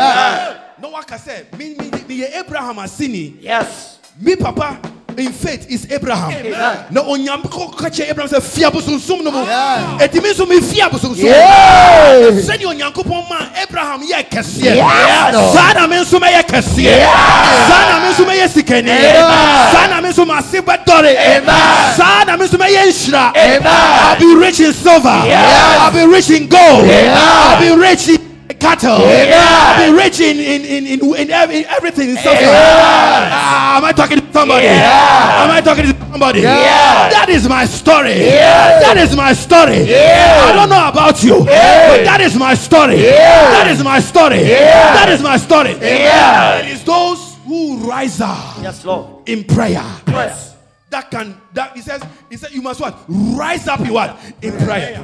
Na 0.79 0.89
waka 0.89 1.15
sɛ, 1.15 1.57
me 1.57 1.69
me 1.75 1.89
me 2.07 2.21
yɛ 2.21 2.35
Abraham 2.35 2.77
asini. 2.77 3.41
Yes. 3.41 3.99
Me 4.21 4.35
papa 4.35 4.79
in 5.17 5.31
faith 5.31 5.69
is 5.69 5.91
Abraham. 5.91 6.31
Amen. 6.31 6.85
Na 6.91 7.01
onyamko 7.01 7.75
ka 7.75 7.89
kyerɛ 7.89 8.11
Abraham 8.11 8.29
sɛ 8.29 8.41
fia 8.43 8.69
bosonsom 8.69 9.23
no 9.23 9.31
mu. 9.31 9.43
Yeah. 9.43 9.97
Eti 10.01 10.21
me 10.21 10.31
nso 10.33 10.47
me 10.47 10.61
fia 10.61 10.87
bosonsom. 10.89 11.23
Yes. 11.23 12.47
Sɛdeɛ 12.47 12.65
onyankopɔn 12.65 13.29
ma 13.29 13.49
Abraham 13.61 14.01
yɛ 14.03 14.23
kɛseɛ. 14.29 14.75
Yes. 14.75 15.53
Saa 15.55 15.73
na 15.73 15.87
me 15.87 15.95
nso 15.97 16.19
mɛyɛ 16.19 16.43
kɛseɛ. 16.43 16.83
Yes. 16.83 17.67
Saa 17.67 17.89
na 17.89 17.94
me 17.94 17.94
nso 18.15 18.25
mɛyɛ 18.25 18.47
sikani. 18.49 18.89
Amen. 18.89 19.71
Saa 19.73 19.87
na 19.87 20.01
me 20.01 20.09
nso 20.09 20.25
m'ase 20.25 20.61
bɛdɔre. 20.61 21.15
Amen. 21.15 21.95
Saa 21.95 22.23
na 22.25 22.37
me 22.37 22.45
nso 22.47 22.57
mɛyɛ 22.57 22.87
nhyira. 22.87 23.31
I'll 23.65 24.19
be 24.19 24.35
rich 24.35 24.59
in 24.59 24.73
silver. 24.73 25.09
I'll 25.09 25.91
be 25.91 26.05
rich 26.05 26.29
in 26.29 26.47
gold. 26.47 26.85
I'll 26.89 27.59
be 27.59 27.75
rich 27.75 28.07
in 28.09 28.17
cattle. 28.59 28.97
Amen. 29.03 29.33
I'll 29.33 29.91
be 29.91 29.97
rich 29.97 30.19
in 30.19 30.39
in 30.39 30.65
in 30.65 30.87
in, 30.87 31.15
in, 31.15 31.29
ev- 31.31 31.51
in 31.51 31.65
everything 31.65 32.09
in 32.09 32.15
something. 32.17 32.41
Yes. 32.41 33.31
Ah, 33.33 33.77
am 33.77 33.85
I 33.85 33.91
talking 33.91 34.19
to 34.19 34.25
somebody? 34.33 34.63
Yes. 34.63 35.41
Am 35.43 35.51
I 35.51 35.61
talking 35.61 35.83
to 35.85 35.95
somebody? 36.11 36.41
Yes. 36.41 37.13
That 37.13 37.29
is 37.29 37.47
my 37.49 37.65
story. 37.65 38.15
Yes. 38.21 38.83
That 38.83 38.97
is 38.97 39.15
my 39.15 39.33
story. 39.33 39.83
Yes. 39.83 40.49
I 40.49 40.53
don't 40.55 40.69
know 40.69 40.87
about 40.87 41.21
you, 41.23 41.43
Yes. 41.45 41.97
but 41.97 42.05
that 42.05 42.21
is 42.21 42.35
my 42.35 42.53
story. 42.55 43.01
Yes. 43.01 43.57
That 43.57 43.67
is 43.71 43.83
my 43.83 43.99
story. 43.99 44.41
Yes. 44.47 44.95
That 44.99 45.09
is 45.09 45.21
my 45.21 45.37
story. 45.37 45.75
Yes. 45.81 46.65
It 46.65 46.71
is 46.71 46.83
those 46.83 47.24
who 47.45 47.77
rise 47.89 48.21
up 48.21 48.57
Yes, 48.61 48.83
Lord. 48.85 49.27
in 49.29 49.43
prayer 49.43 49.83
Yes. 50.07 50.55
that 50.89 51.09
can 51.11 51.39
that 51.53 51.75
he 51.75 51.81
says 51.81 52.01
he 52.29 52.37
said 52.37 52.51
you 52.51 52.61
must 52.61 52.79
what 52.81 52.97
rise 53.07 53.67
up 53.67 53.79
in 53.81 53.93
what 53.93 54.17
in 54.41 54.57
prayer. 54.57 55.01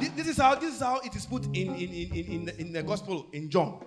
This, 0.00 0.08
this 0.10 0.28
is 0.28 0.36
how 0.38 0.54
this 0.54 0.74
is 0.74 0.80
how 0.80 1.00
it 1.00 1.14
is 1.16 1.26
put 1.26 1.44
in 1.46 1.74
in 1.74 1.76
in 1.76 2.14
in, 2.14 2.24
in, 2.32 2.44
the, 2.46 2.60
in 2.60 2.72
the 2.72 2.82
gospel 2.82 3.26
in 3.32 3.50
John. 3.50 3.80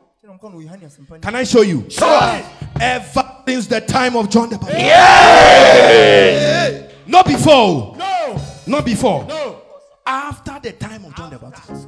Can 1.21 1.35
I 1.35 1.43
show 1.45 1.61
you? 1.61 1.89
Sure. 1.89 2.41
Ever 2.81 3.23
since 3.47 3.67
the 3.67 3.79
time 3.81 4.15
of 4.17 4.29
John 4.29 4.49
the 4.49 4.57
Baptist. 4.57 4.79
Yeah. 4.81 6.87
Not 7.07 7.25
before. 7.25 7.95
No. 7.97 8.41
Not 8.65 8.83
before. 8.85 9.23
No. 9.25 9.61
After 10.05 10.59
the 10.61 10.73
time 10.73 11.05
of 11.05 11.15
John 11.15 11.29
the 11.29 11.39
Baptist. 11.39 11.87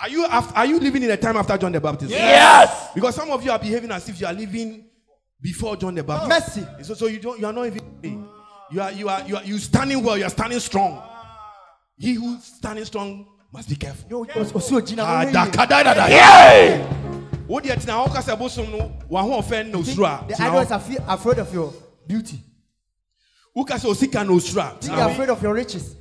Are 0.00 0.08
you 0.08 0.26
after, 0.26 0.56
are 0.56 0.66
you 0.66 0.80
living 0.80 1.02
in 1.04 1.08
the 1.08 1.16
time 1.16 1.36
after 1.36 1.56
John 1.56 1.70
the 1.72 1.80
Baptist? 1.80 2.10
Yes. 2.10 2.90
Because 2.94 3.14
some 3.14 3.30
of 3.30 3.44
you 3.44 3.50
are 3.52 3.58
behaving 3.58 3.90
as 3.92 4.08
if 4.08 4.20
you 4.20 4.26
are 4.26 4.32
living 4.34 4.84
before 5.40 5.76
John 5.76 5.94
the 5.94 6.02
Baptist. 6.02 6.56
Mercy. 6.58 6.84
So, 6.84 6.94
so 6.94 7.06
you 7.06 7.18
don't 7.18 7.38
you 7.38 7.46
are 7.46 7.52
not 7.52 7.66
even 7.66 8.28
you 8.70 8.80
are 8.80 8.92
you 8.92 9.08
are 9.08 9.22
you 9.26 9.36
are 9.36 9.44
you 9.44 9.58
standing 9.58 10.02
well, 10.02 10.16
you 10.18 10.24
are 10.24 10.30
standing 10.30 10.58
strong. 10.60 11.02
He 11.98 12.14
who's 12.14 12.44
standing 12.44 12.84
strong 12.84 13.26
must 13.52 13.68
be 13.68 13.76
careful. 13.76 14.08
No, 14.10 14.24
Osuo 14.24 14.86
Gina. 14.86 15.02
Ah, 15.04 15.22
no 15.22 15.26
way. 15.26 15.32
dakadadada. 15.32 16.08
Yay. 16.08 16.86
Wo 17.48 17.60
deɛ 17.60 17.76
tena 17.76 18.04
hɔ 18.04 18.12
kasa 18.12 18.36
bosom 18.36 18.70
no 18.72 18.92
wa 19.08 19.22
ho 19.22 19.40
ɔfɛn 19.40 19.70
na 19.70 19.78
osuro 19.78 20.04
a 20.06 20.24
The 20.26 20.34
tena 20.34 20.50
idols 20.50 20.66
hɔ. 20.68 20.70
are 20.72 20.80
fe- 20.80 21.04
afraid 21.06 21.38
of 21.38 21.54
your 21.54 21.72
beauty. 22.06 22.40
Wo 23.54 23.64
kasa 23.64 23.86
osika 23.86 24.26
na 24.26 24.32
osuro 24.32 24.62
a 24.62 24.76
They 24.80 24.88
tena 24.88 24.98
are 24.98 25.08
hɔ. 25.10 25.12
afraid 25.12 25.30
of 25.30 25.42
your 25.42 25.54
riches. 25.54 25.94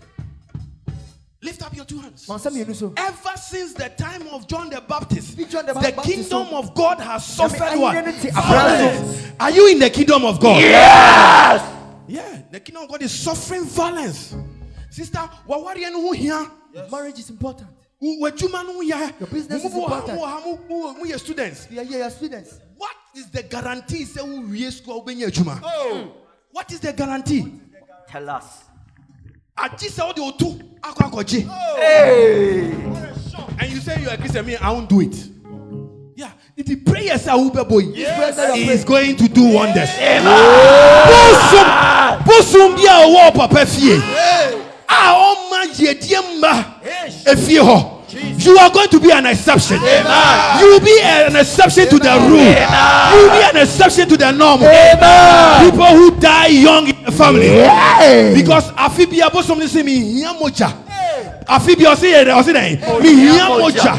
Lift 1.41 1.62
up 1.64 1.76
your 1.76 1.86
two 1.86 1.99
hands. 1.99 2.28
Man, 2.28 2.40
some 2.40 2.56
you 2.56 2.66
know 2.66 2.74
so. 2.74 2.94
Ever 2.98 3.38
since 3.38 3.74
the 3.74 3.90
time 3.90 4.28
of 4.30 4.48
John 4.48 4.70
the 4.70 4.82
Baptist, 4.82 5.38
John 5.49 5.66
the 5.66 5.74
the 5.74 5.80
Baptist, 5.80 6.06
kingdom 6.30 6.48
of 6.53 6.74
God 6.74 6.99
has 6.99 7.26
suffered 7.26 7.78
what? 7.80 7.95
I 7.95 8.02
didn't 8.02 8.20
say- 8.22 8.32
Violence. 8.32 9.32
Are 9.40 9.52
you 9.52 9.68
in 9.70 9.80
the 9.80 9.90
kingdom 9.90 10.26
of 10.26 10.40
God? 10.40 10.62
Yes. 10.62 11.72
Yeah, 12.07 12.41
the 12.52 12.60
kingdom 12.60 12.84
of 12.84 12.90
God 12.90 13.02
is 13.02 13.12
suffering 13.12 13.66
violence. 13.66 14.36
Sister, 14.90 15.20
wawari 15.48 15.82
no 15.91 16.02
ho 16.02 16.12
hia. 16.14 16.49
Marriage 16.91 17.20
is 17.20 17.30
important. 17.30 17.70
Wo- 17.99 18.28
W'adwuma 18.30 18.64
no 18.66 18.74
ho 18.74 18.80
hia. 18.82 19.14
Your 19.20 19.28
business 19.28 19.64
is 19.66 19.74
important. 19.74 20.20
students. 21.20 21.68
We 21.70 21.80
are 21.80 21.84
here, 21.84 21.99
your 21.99 22.10
students. 22.10 22.60
What 22.78 22.95
is 23.16 23.30
the 23.30 23.44
guarantee 23.44 24.06
sɛ 24.06 24.22
wowie 24.24 24.72
school 24.72 25.02
a 25.02 25.03
wobɛnya 25.03 25.28
adwuma? 25.30 25.60
Oh. 25.64 26.12
What 26.52 26.72
is 26.72 26.80
the 26.80 26.94
guarantee? 26.94 27.52
Tell 28.07 28.30
us. 28.30 28.64
Agye 29.57 29.90
sɛ 29.90 30.06
wode 30.06 30.18
otu 30.18 30.75
akɔ 30.75 30.75
akɔgye. 30.75 30.75
Hey. 31.78 32.72
And 33.60 33.72
you 33.72 33.80
say 33.80 34.02
you 34.02 34.10
are 34.10 34.18
Christian, 34.18 34.45
me, 34.45 34.56
I 34.57 34.72
won't 34.72 34.88
do 34.90 35.02
it. 35.02 35.30
Yeah, 36.16 36.32
is 36.56 36.76
prayers 36.76 37.28
are 37.28 37.38
Uber 37.38 37.66
boy. 37.66 37.82
that 37.82 38.53
He 38.56 38.70
are 38.70 38.74
is 38.74 38.84
going 38.86 39.16
to 39.18 39.28
do 39.28 39.53
wonders. 39.53 39.90
Amen. 39.98 40.24
Bosom, 41.10 42.24
bosom 42.26 42.76
bi 42.76 42.84
a 42.84 43.06
ɔwɔ 43.06 43.34
papa 43.36 43.66
fie. 43.66 43.95
A 44.88 45.14
ɔma 45.14 45.74
yɛdie 45.74 46.40
mma. 46.40 46.76
efie 47.26 47.60
hɔ 47.60 47.91
you 48.45 48.57
are 48.57 48.70
going 48.70 48.88
to 48.88 48.99
be 48.99 49.12
an 49.12 49.26
exception 49.26 49.78
you 49.82 50.66
will 50.72 50.80
be 50.80 50.99
an 51.03 51.36
exception 51.36 51.88
to 51.90 51.98
the 51.98 52.14
rule 52.30 52.40
you 52.40 53.28
will 53.28 53.36
be 53.36 53.44
an 53.44 53.57
exception 53.57 54.07
to 54.07 54.16
the 54.16 54.32
norm 54.32 54.60
people 54.60 55.86
who 55.88 56.12
die 56.20 56.48
young 56.48 56.86
family. 57.11 57.48
Yeah. 57.48 58.34
Because 58.34 58.72
afi 58.72 59.06
bi 59.10 59.18
abo 59.22 59.41
something 59.44 59.68
say 59.68 59.84
mi 59.84 59.99
hiya 59.99 60.34
moja. 60.40 60.72
Afi 61.48 61.76
bi 61.76 61.84
ọsi 61.86 62.07
yẹrẹ 62.14 62.32
ọsi 62.34 62.53
dẹ 62.53 62.80
mi 63.02 63.10
hiya 63.10 63.49
moja. 63.49 63.95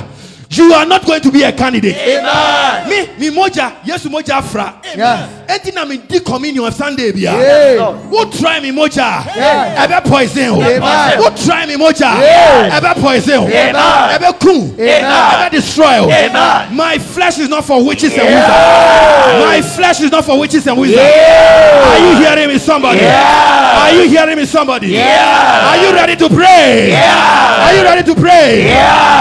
You 0.56 0.72
are 0.72 0.86
not 0.86 1.04
going 1.04 1.20
to 1.20 1.30
be 1.30 1.42
a 1.42 1.52
candidate. 1.52 1.96
Amen. 1.96 2.88
me 2.88 3.06
mi 3.18 3.30
mogya 3.36 3.72
yesu 3.84 4.08
mogya 4.08 4.36
afra. 4.38 4.80
Yes. 4.84 5.30
eti 5.48 5.72
na 5.74 5.84
mi 5.84 5.98
di 5.98 6.20
communion 6.20 6.70
sunday 6.72 7.12
bia. 7.12 7.32
Yeah. 7.32 8.08
wo 8.10 8.24
try 8.30 8.60
mogya 8.60 9.24
Yeah. 9.36 9.86
ɛbɛ 9.86 10.04
poison 10.04 10.62
Amen. 10.62 11.18
wo 11.18 11.30
try 11.30 11.66
mogya 11.66 12.20
Yeah. 12.20 12.80
ɛbɛ 12.80 13.00
poison 13.00 13.38
o 13.38 13.46
Amen. 13.46 13.74
ɛbɛ 13.74 14.40
kun 14.40 14.74
Amen. 14.78 15.04
ɛbɛ 15.04 15.50
destroy 15.50 15.86
Amen. 16.04 16.74
my 16.76 16.98
flesh 16.98 17.38
is 17.38 17.48
not 17.48 17.64
for 17.64 17.84
witches 17.84 18.12
and 18.12 18.26
wizards. 18.26 19.46
My 19.46 19.60
flesh 19.62 20.00
is 20.00 20.10
not 20.10 20.24
for 20.24 20.38
witches 20.38 20.66
and 20.66 20.78
wizards. 20.78 21.00
Are 21.00 21.98
you 21.98 22.16
hearing 22.16 22.48
me 22.48 22.58
somebody? 22.58 23.00
Are 23.04 23.92
you 23.92 24.08
hearing 24.08 24.36
me 24.36 24.44
somebody? 24.46 24.98
Are 25.00 25.76
you 25.76 25.92
ready 25.92 26.16
to 26.16 26.28
pray? 26.28 26.94
Are 26.94 27.74
you 27.74 27.82
ready 27.82 28.02
to 28.02 28.14
pray? 28.14 28.72
Idol 28.72 29.15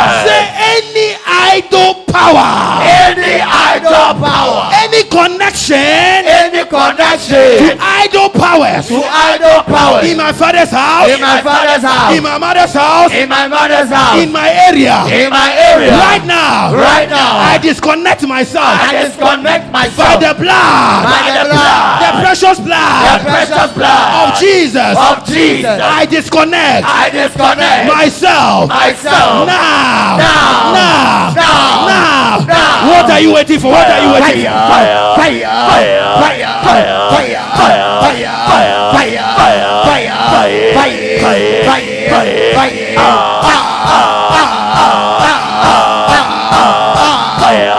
power. 2.16 2.48
Any 2.88 3.44
idol 3.44 4.16
power, 4.24 4.72
any 4.84 5.04
connection 5.12 5.76
any 5.76 6.55
to 6.66 6.76
connection 6.76 7.78
idol 7.80 8.30
powers. 8.30 8.88
to 8.88 9.00
idol 9.02 9.64
power 9.64 10.02
in 10.06 10.18
my 10.18 10.32
father's 10.34 10.70
house. 10.70 11.10
In 11.10 11.22
my 11.22 11.42
father's 11.42 11.84
house, 11.84 12.16
in 12.16 12.24
my 12.24 12.38
mother's 12.38 12.74
house. 12.74 13.12
In 13.12 13.30
my 13.30 13.48
mother's 13.48 13.90
house, 13.90 14.22
in 14.22 14.32
my 14.32 14.50
area. 14.70 15.06
In 15.10 15.30
my 15.30 15.54
area, 15.54 15.92
right 15.98 16.26
now. 16.26 16.74
Right 16.76 17.10
now, 17.10 17.38
I 17.38 17.58
disconnect 17.62 18.26
myself 18.28 18.66
I 18.66 19.06
disconnect 19.06 19.72
myself. 19.72 19.98
by 19.98 20.28
the 20.28 20.34
blood. 20.40 21.00
by 21.06 21.22
the 21.30 21.44
blood, 21.50 21.94
the 22.02 22.12
precious 22.22 22.58
blood. 22.60 23.02
the 23.06 23.30
precious 23.30 23.70
blood. 23.74 24.06
Of 24.16 24.40
Jesus. 24.40 24.94
Of 24.98 25.16
Jesus. 25.26 25.80
I 25.82 26.06
disconnect 26.06 26.86
I 26.86 27.10
disconnect 27.10 27.88
myself 27.88 28.70
myself. 28.70 29.48
now. 29.48 30.18
Now. 30.18 30.74
now. 30.74 31.34
Now. 31.36 31.88
now. 31.88 32.46
Now. 32.46 32.90
what 32.90 33.10
are 33.12 33.20
you 33.20 33.34
waiting 33.34 33.60
for? 33.60 33.72
What 33.72 33.88
are 33.88 34.02
you 34.02 34.12
waiting 34.14 34.46
for? 34.46 34.66
Fire, 34.66 35.16
fire, 35.16 35.46
fire, 35.46 36.06
fire, 36.22 36.55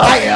آیا 0.08 0.35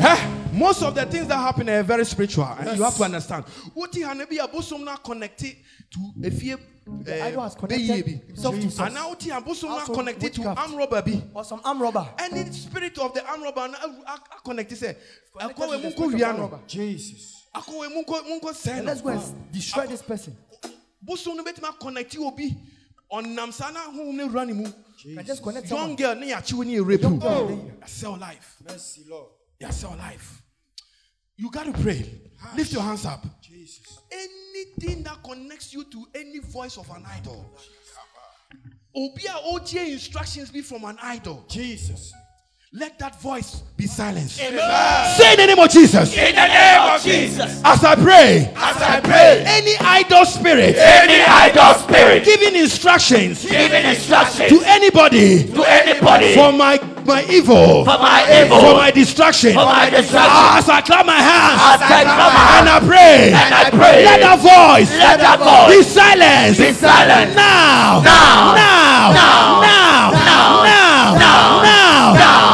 Eh, 0.00 0.18
Most 0.52 0.82
of 0.82 0.94
the 0.94 1.04
things 1.06 1.26
that 1.28 1.36
happen 1.36 1.68
are 1.68 1.82
very 1.82 2.04
spiritual, 2.04 2.44
and 2.58 2.76
you 2.76 2.82
have 2.84 2.96
to 2.96 3.04
understand. 3.04 3.44
Had 3.44 4.28
be 4.28 4.38
abosom 4.38 4.84
na 4.84 4.96
connected 4.96 5.56
to 5.90 6.12
a 6.24 6.30
fear. 6.30 6.56
idol 7.06 7.42
has 7.42 7.54
connected 7.54 8.06
himself 8.26 8.54
And 8.80 8.94
now 8.94 9.14
he 9.18 9.30
abosom 9.30 9.68
na 9.68 9.84
connected 9.86 10.34
to 10.34 10.48
arm 10.48 10.74
robber 10.76 11.02
be. 11.02 11.22
or 11.34 11.44
some 11.44 11.60
arm 11.64 11.80
robber. 11.82 12.06
Any 12.18 12.50
spirit 12.52 12.98
of 12.98 13.14
the 13.14 13.26
arm 13.26 13.42
robber 13.42 13.68
na 13.68 13.78
uh, 13.78 13.88
uh, 14.06 14.12
uh, 14.14 14.16
connected 14.44 14.78
say. 14.78 14.96
Connected 15.36 15.56
Akwa 15.62 15.66
to 15.66 15.70
we 15.76 15.82
the 15.82 15.88
munko 15.88 15.92
spirit 15.94 16.14
of 16.14 16.22
arm 16.22 16.36
wiano. 16.36 16.40
robber. 16.40 16.60
Jesus. 16.66 17.42
Akwa 17.54 17.80
we 17.80 17.88
munko 17.88 18.22
munko 18.24 18.68
And 18.76 18.86
let's 18.86 19.00
go 19.02 19.08
and 19.10 19.52
destroy 19.52 19.86
this 19.86 20.02
person. 20.02 20.36
Bosom 21.02 21.36
no 21.36 21.72
connect 21.80 22.14
you 22.14 22.26
obi. 22.26 22.56
Ɔnam 23.12 23.52
saa 23.52 23.70
na 23.70 23.80
ahom 23.90 24.14
ne 24.14 24.24
wura 24.24 24.46
ne 24.46 24.52
mu. 24.52 24.66
Just 25.24 25.42
connect 25.42 25.70
Young 25.70 25.96
girl 25.96 26.14
ne 26.14 26.30
yakyew 26.32 26.64
ne 26.64 26.78
rape. 26.80 27.02
Young 27.02 27.18
girl, 27.18 27.46
then- 27.46 27.82
Sell 27.86 28.16
life. 28.16 28.56
Mercy, 28.66 29.04
Lord. 29.08 29.30
Yeah, 29.58 29.70
sell 29.70 29.96
life. 29.96 30.42
You 31.36 31.50
got 31.50 31.66
to 31.66 31.72
pray. 31.72 32.04
Lift 32.56 32.72
your 32.72 32.82
hands 32.82 33.06
up. 33.06 33.24
Jesus. 33.40 34.00
Anything 34.10 35.02
that 35.04 35.22
connects 35.22 35.72
you 35.72 35.84
to 35.84 36.06
any 36.14 36.40
voice 36.40 36.76
of 36.76 36.88
an 36.90 37.04
idol. 37.06 37.48
Obi 38.94 39.26
a 39.26 39.30
otie 39.52 39.92
instructions 39.92 40.50
be 40.50 40.62
from 40.62 40.84
an 40.84 40.98
idol. 41.00 41.44
Jesus. 41.48 42.12
Let 42.74 42.98
that 42.98 43.18
voice 43.22 43.62
be 43.78 43.86
silenced. 43.86 44.36
Say 44.36 44.44
in 44.44 44.56
the 45.40 45.46
name 45.46 45.58
of 45.58 45.70
Jesus. 45.70 46.12
In 46.14 46.34
the 46.34 46.46
name 46.48 46.82
of 46.82 47.00
Jesus, 47.00 47.62
As 47.64 47.82
I 47.82 47.94
pray, 47.94 48.52
as 48.54 48.76
I 48.76 49.00
pray, 49.00 49.42
any 49.46 49.72
idol 49.80 50.26
spirit 50.26 50.76
any 50.76 51.24
idol 51.24 51.72
spirit 51.80 52.26
giving 52.26 52.60
instructions 52.60 53.40
giving 53.48 53.86
instructions 53.86 54.50
to 54.50 54.60
anybody 54.68 55.48
to 55.48 55.64
anybody 55.64 56.34
for 56.34 56.52
my 56.52 56.76
my 57.06 57.24
evil, 57.30 57.86
for 57.88 57.96
my 57.96 58.20
evil. 58.44 58.60
for 58.60 58.74
my 58.76 58.90
distraction, 58.90 59.54
for 59.54 59.64
my 59.64 59.88
destruction, 59.88 60.44
as 60.60 60.68
I 60.68 60.82
clap 60.82 61.06
my 61.06 61.16
hands 61.16 61.56
as 61.72 61.80
I 61.80 62.04
clap 62.04 62.20
my 62.20 62.44
hands. 62.52 62.60
and 62.60 62.68
I 62.68 62.80
pray, 62.84 63.32
and 63.32 63.54
I 63.54 63.70
pray, 63.70 64.04
let 64.04 64.20
that 64.20 64.40
voice 64.44 64.92
let 64.92 65.16
that 65.24 65.40
voice. 65.40 65.72
be 65.72 65.82
silenced. 65.88 66.60
be 66.60 66.72
silent. 66.76 67.34
Now. 67.34 68.04
Now. 68.04 68.52
Now. 68.52 69.12
Now. 69.16 69.60
Now. 69.64 70.12
Now. 70.20 70.20
Now. 70.20 70.68
Now. 70.68 71.16
Now. 71.16 71.62
Now. 71.64 72.12
Now. 72.12 72.47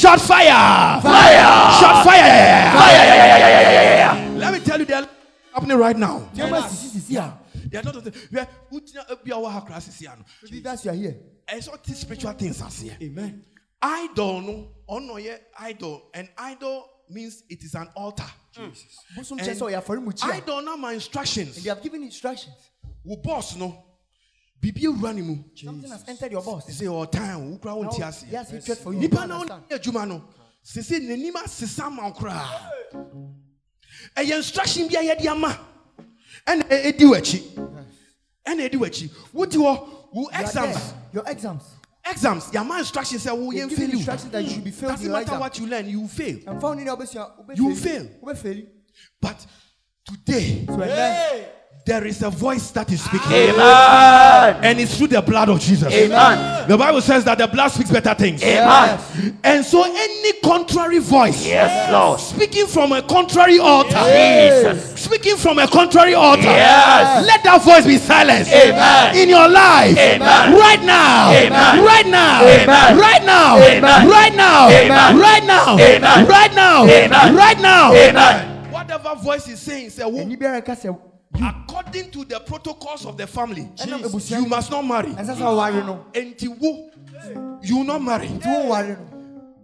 Shot 0.00 0.18
fire. 0.18 1.02
Fire. 1.02 1.42
Shot 1.78 2.04
fire. 2.06 2.72
Fire. 2.72 4.38
Let 4.38 4.54
me 4.54 4.60
tell 4.60 4.78
you, 4.78 4.86
they're 4.86 5.06
happening 5.52 5.76
right 5.76 5.94
now. 5.94 6.26
They 6.32 6.42
are 6.42 6.48
not. 6.48 6.72
We 7.06 7.18
ah. 7.18 7.22
are. 7.22 7.38
We 8.30 9.32
are. 9.32 9.44
Our 9.44 9.60
class 9.66 9.88
is 9.88 9.98
here. 9.98 10.12
Leaders, 10.50 10.84
you 10.86 10.90
are 10.90 10.94
here. 10.94 11.16
I 11.46 11.60
saw 11.60 11.76
these 11.84 11.98
spiritual 11.98 12.32
things 12.32 12.62
as 12.62 12.80
here. 12.80 12.96
Amen. 13.02 13.44
Idol, 13.82 14.40
no, 14.40 14.68
oh 14.88 14.98
no, 15.00 15.18
yeah, 15.18 15.36
idol. 15.58 16.08
and 16.14 16.28
idol 16.38 16.86
means 17.10 17.42
it 17.50 17.62
is 17.62 17.74
an 17.74 17.88
altar. 17.94 18.24
Jesus. 18.52 19.04
Mm. 19.18 20.12
And 20.22 20.32
idol, 20.32 20.62
now 20.62 20.76
my 20.76 20.92
instructions. 20.94 21.56
And 21.56 21.64
they 21.64 21.68
have 21.68 21.82
given 21.82 22.02
instructions. 22.02 22.54
Who 23.04 23.16
boss, 23.18 23.54
no 23.56 23.84
biribi 24.60 24.84
ewura 24.84 25.12
ne 25.14 25.22
mu. 25.22 25.36
Sese 25.54 26.84
ɔtan 26.86 27.50
wokura 27.52 27.74
wo 27.76 27.84
nti 27.84 28.02
aseɛ 28.02 28.94
nipa 28.94 29.26
na 29.26 29.38
wone 29.38 29.50
adwuma 29.70 30.06
no. 30.06 30.22
Sese 30.62 31.00
n'anim 31.00 31.34
asesa 31.36 31.90
ma 31.90 32.06
wo 32.06 32.12
koraa. 32.12 32.46
Ɛyɛ 34.16 34.36
instruction 34.36 34.88
bi 34.88 34.96
a 34.96 35.02
yɛde 35.14 35.26
ama. 35.26 35.58
Ɛna 36.46 36.64
e-, 36.70 36.92
ɛdi 36.92 37.04
w'akyi 37.04 37.40
ɛna 38.46 38.68
ɛdi 38.68 38.76
w'akyi 38.78 39.10
wote 39.32 39.52
hɔ 39.56 39.88
wo 40.12 40.28
exams. 40.32 40.94
your 41.12 41.24
exams. 41.28 41.64
Exams. 42.04 42.44
Yà 42.52 42.62
máa 42.64 42.78
instruction 42.80 43.18
sẹ 43.18 43.30
wo 43.36 43.50
yẹn 43.52 43.70
fail 43.70 43.90
you. 43.90 44.04
doesn't 44.04 44.32
matter 44.32 45.22
exam. 45.22 45.40
what 45.40 45.58
you 45.58 45.66
learn 45.66 45.88
you 45.88 46.06
fail. 46.08 46.38
You 47.54 47.74
fail. 47.76 48.08
but 49.20 49.46
today. 50.04 50.66
So, 50.66 50.76
hey. 50.78 51.48
There 51.86 52.06
is 52.06 52.22
a 52.22 52.30
voice 52.30 52.70
that 52.72 52.92
is 52.92 53.02
speaking. 53.02 53.32
Amen. 53.32 54.60
And 54.62 54.78
it's 54.78 54.96
through 54.96 55.08
the 55.08 55.22
blood 55.22 55.48
of 55.48 55.58
Jesus. 55.60 55.92
Amen. 55.92 56.68
The 56.68 56.76
Bible 56.76 57.00
says 57.00 57.24
that 57.24 57.38
the 57.38 57.46
blood 57.48 57.68
speaks 57.68 57.90
better 57.90 58.14
things. 58.14 58.42
Amen. 58.42 59.00
And 59.42 59.64
so 59.64 59.82
any 59.84 60.32
contrary 60.40 60.98
voice 60.98 61.44
Yes, 61.46 61.90
Lord. 61.90 62.20
speaking 62.20 62.66
from 62.66 62.92
a 62.92 63.02
contrary 63.02 63.58
altar, 63.58 63.90
Jesus. 63.96 65.00
speaking 65.02 65.36
from 65.36 65.58
a 65.58 65.66
contrary 65.66 66.14
altar, 66.14 66.42
Yes. 66.42 67.26
let 67.26 67.42
that 67.44 67.62
voice 67.62 67.86
be 67.86 67.96
silenced 67.96 68.52
Amen. 68.52 69.16
in 69.16 69.28
your 69.28 69.48
life 69.48 69.96
Amen. 69.96 70.52
right 70.52 70.82
now, 70.84 71.30
Amen. 71.32 71.84
right 71.84 72.06
now, 72.06 72.42
Amen. 72.44 72.98
right 72.98 73.24
now, 73.24 73.56
Amen. 73.56 74.08
right 74.08 74.34
now, 74.34 74.68
Amen. 74.68 75.18
right 75.18 75.44
now, 75.44 75.78
Amen. 75.78 76.26
right 76.28 76.54
now, 76.54 76.84
Amen. 76.84 77.34
right 77.34 77.60
now. 77.60 77.92
Amen. 77.94 78.70
Whatever 78.70 79.14
voice 79.16 79.48
is 79.48 79.58
saying, 79.60 79.90
say, 79.90 80.04
"Wo- 81.32 81.40
ɛni 81.40 81.42
biara 81.42 81.52
ka 81.52 81.64
sɛ 81.64 81.64
according 81.64 82.10
to 82.10 82.24
the 82.24 82.40
protocols 82.40 83.06
of 83.06 83.16
the 83.16 83.26
family, 83.26 83.68
Ɛnam 83.78 84.02
Jesus, 84.12 84.30
you 84.30 84.46
must 84.46 84.70
not 84.70 84.86
marry. 84.86 85.08
ɛnsɛ 85.10 85.36
sɛ 85.36 85.42
ɔware 85.42 85.86
no 85.86 86.04
Enti 86.14 86.48
wo, 86.48 86.90
you 87.62 87.76
will 87.78 87.84
not 87.84 88.02
marry. 88.02 88.28
tí 88.28 88.42
wọ́n 88.46 88.66
ware 88.68 88.86
no 88.88 88.96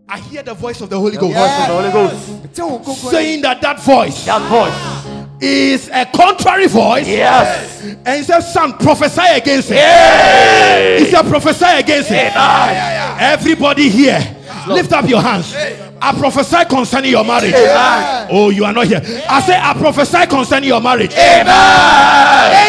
I 0.09 0.19
hear 0.21 0.43
the 0.45 0.55
voice 0.55 0.81
of 0.81 0.89
the 0.89 0.97
Holy 0.97 1.17
Ghost 1.17 1.35
Voice 1.35 1.51
of 1.51 1.67
the 1.67 1.75
Holy 1.75 1.91
Ghost. 1.93 2.29
tí 2.55 2.61
wọ́n 2.63 2.85
kókó 2.85 3.11
saying 3.11 3.43
that 3.43 3.61
that 3.61 3.81
voice 3.81 4.25
That 4.25 4.43
voice. 4.43 5.43
is 5.43 5.91
a 5.93 6.07
contrary 6.07 6.67
voice. 6.69 7.07
Yes. 7.09 7.83
And 8.07 8.17
he 8.19 8.23
says, 8.23 8.51
Son, 8.55 8.73
prophesy 8.75 9.21
against 9.35 9.71
it. 9.71 9.77
Hey. 9.77 10.97
He 11.01 11.11
said, 11.11 11.27
prophesy 11.27 11.67
against 11.67 12.11
it. 12.11 12.35
Amen. 12.35 13.17
Everybody 13.21 13.91
here, 13.91 14.21
lift 14.69 14.93
up 14.93 15.07
your 15.09 15.21
hands. 15.21 15.53
I 16.01 16.13
prophesy 16.19 16.65
concerning 16.69 17.11
your 17.11 17.25
marriage. 17.25 17.55
Amen. 17.55 18.29
Oh, 18.31 18.51
you 18.51 18.65
are 18.65 18.73
not 18.73 18.87
here. 18.87 19.01
I 19.29 19.41
say, 19.41 19.59
I 19.59 19.73
prophesy 19.75 20.27
concerning 20.27 20.69
your 20.69 20.81
marriage. 20.81 21.13
Amen. 21.13 21.47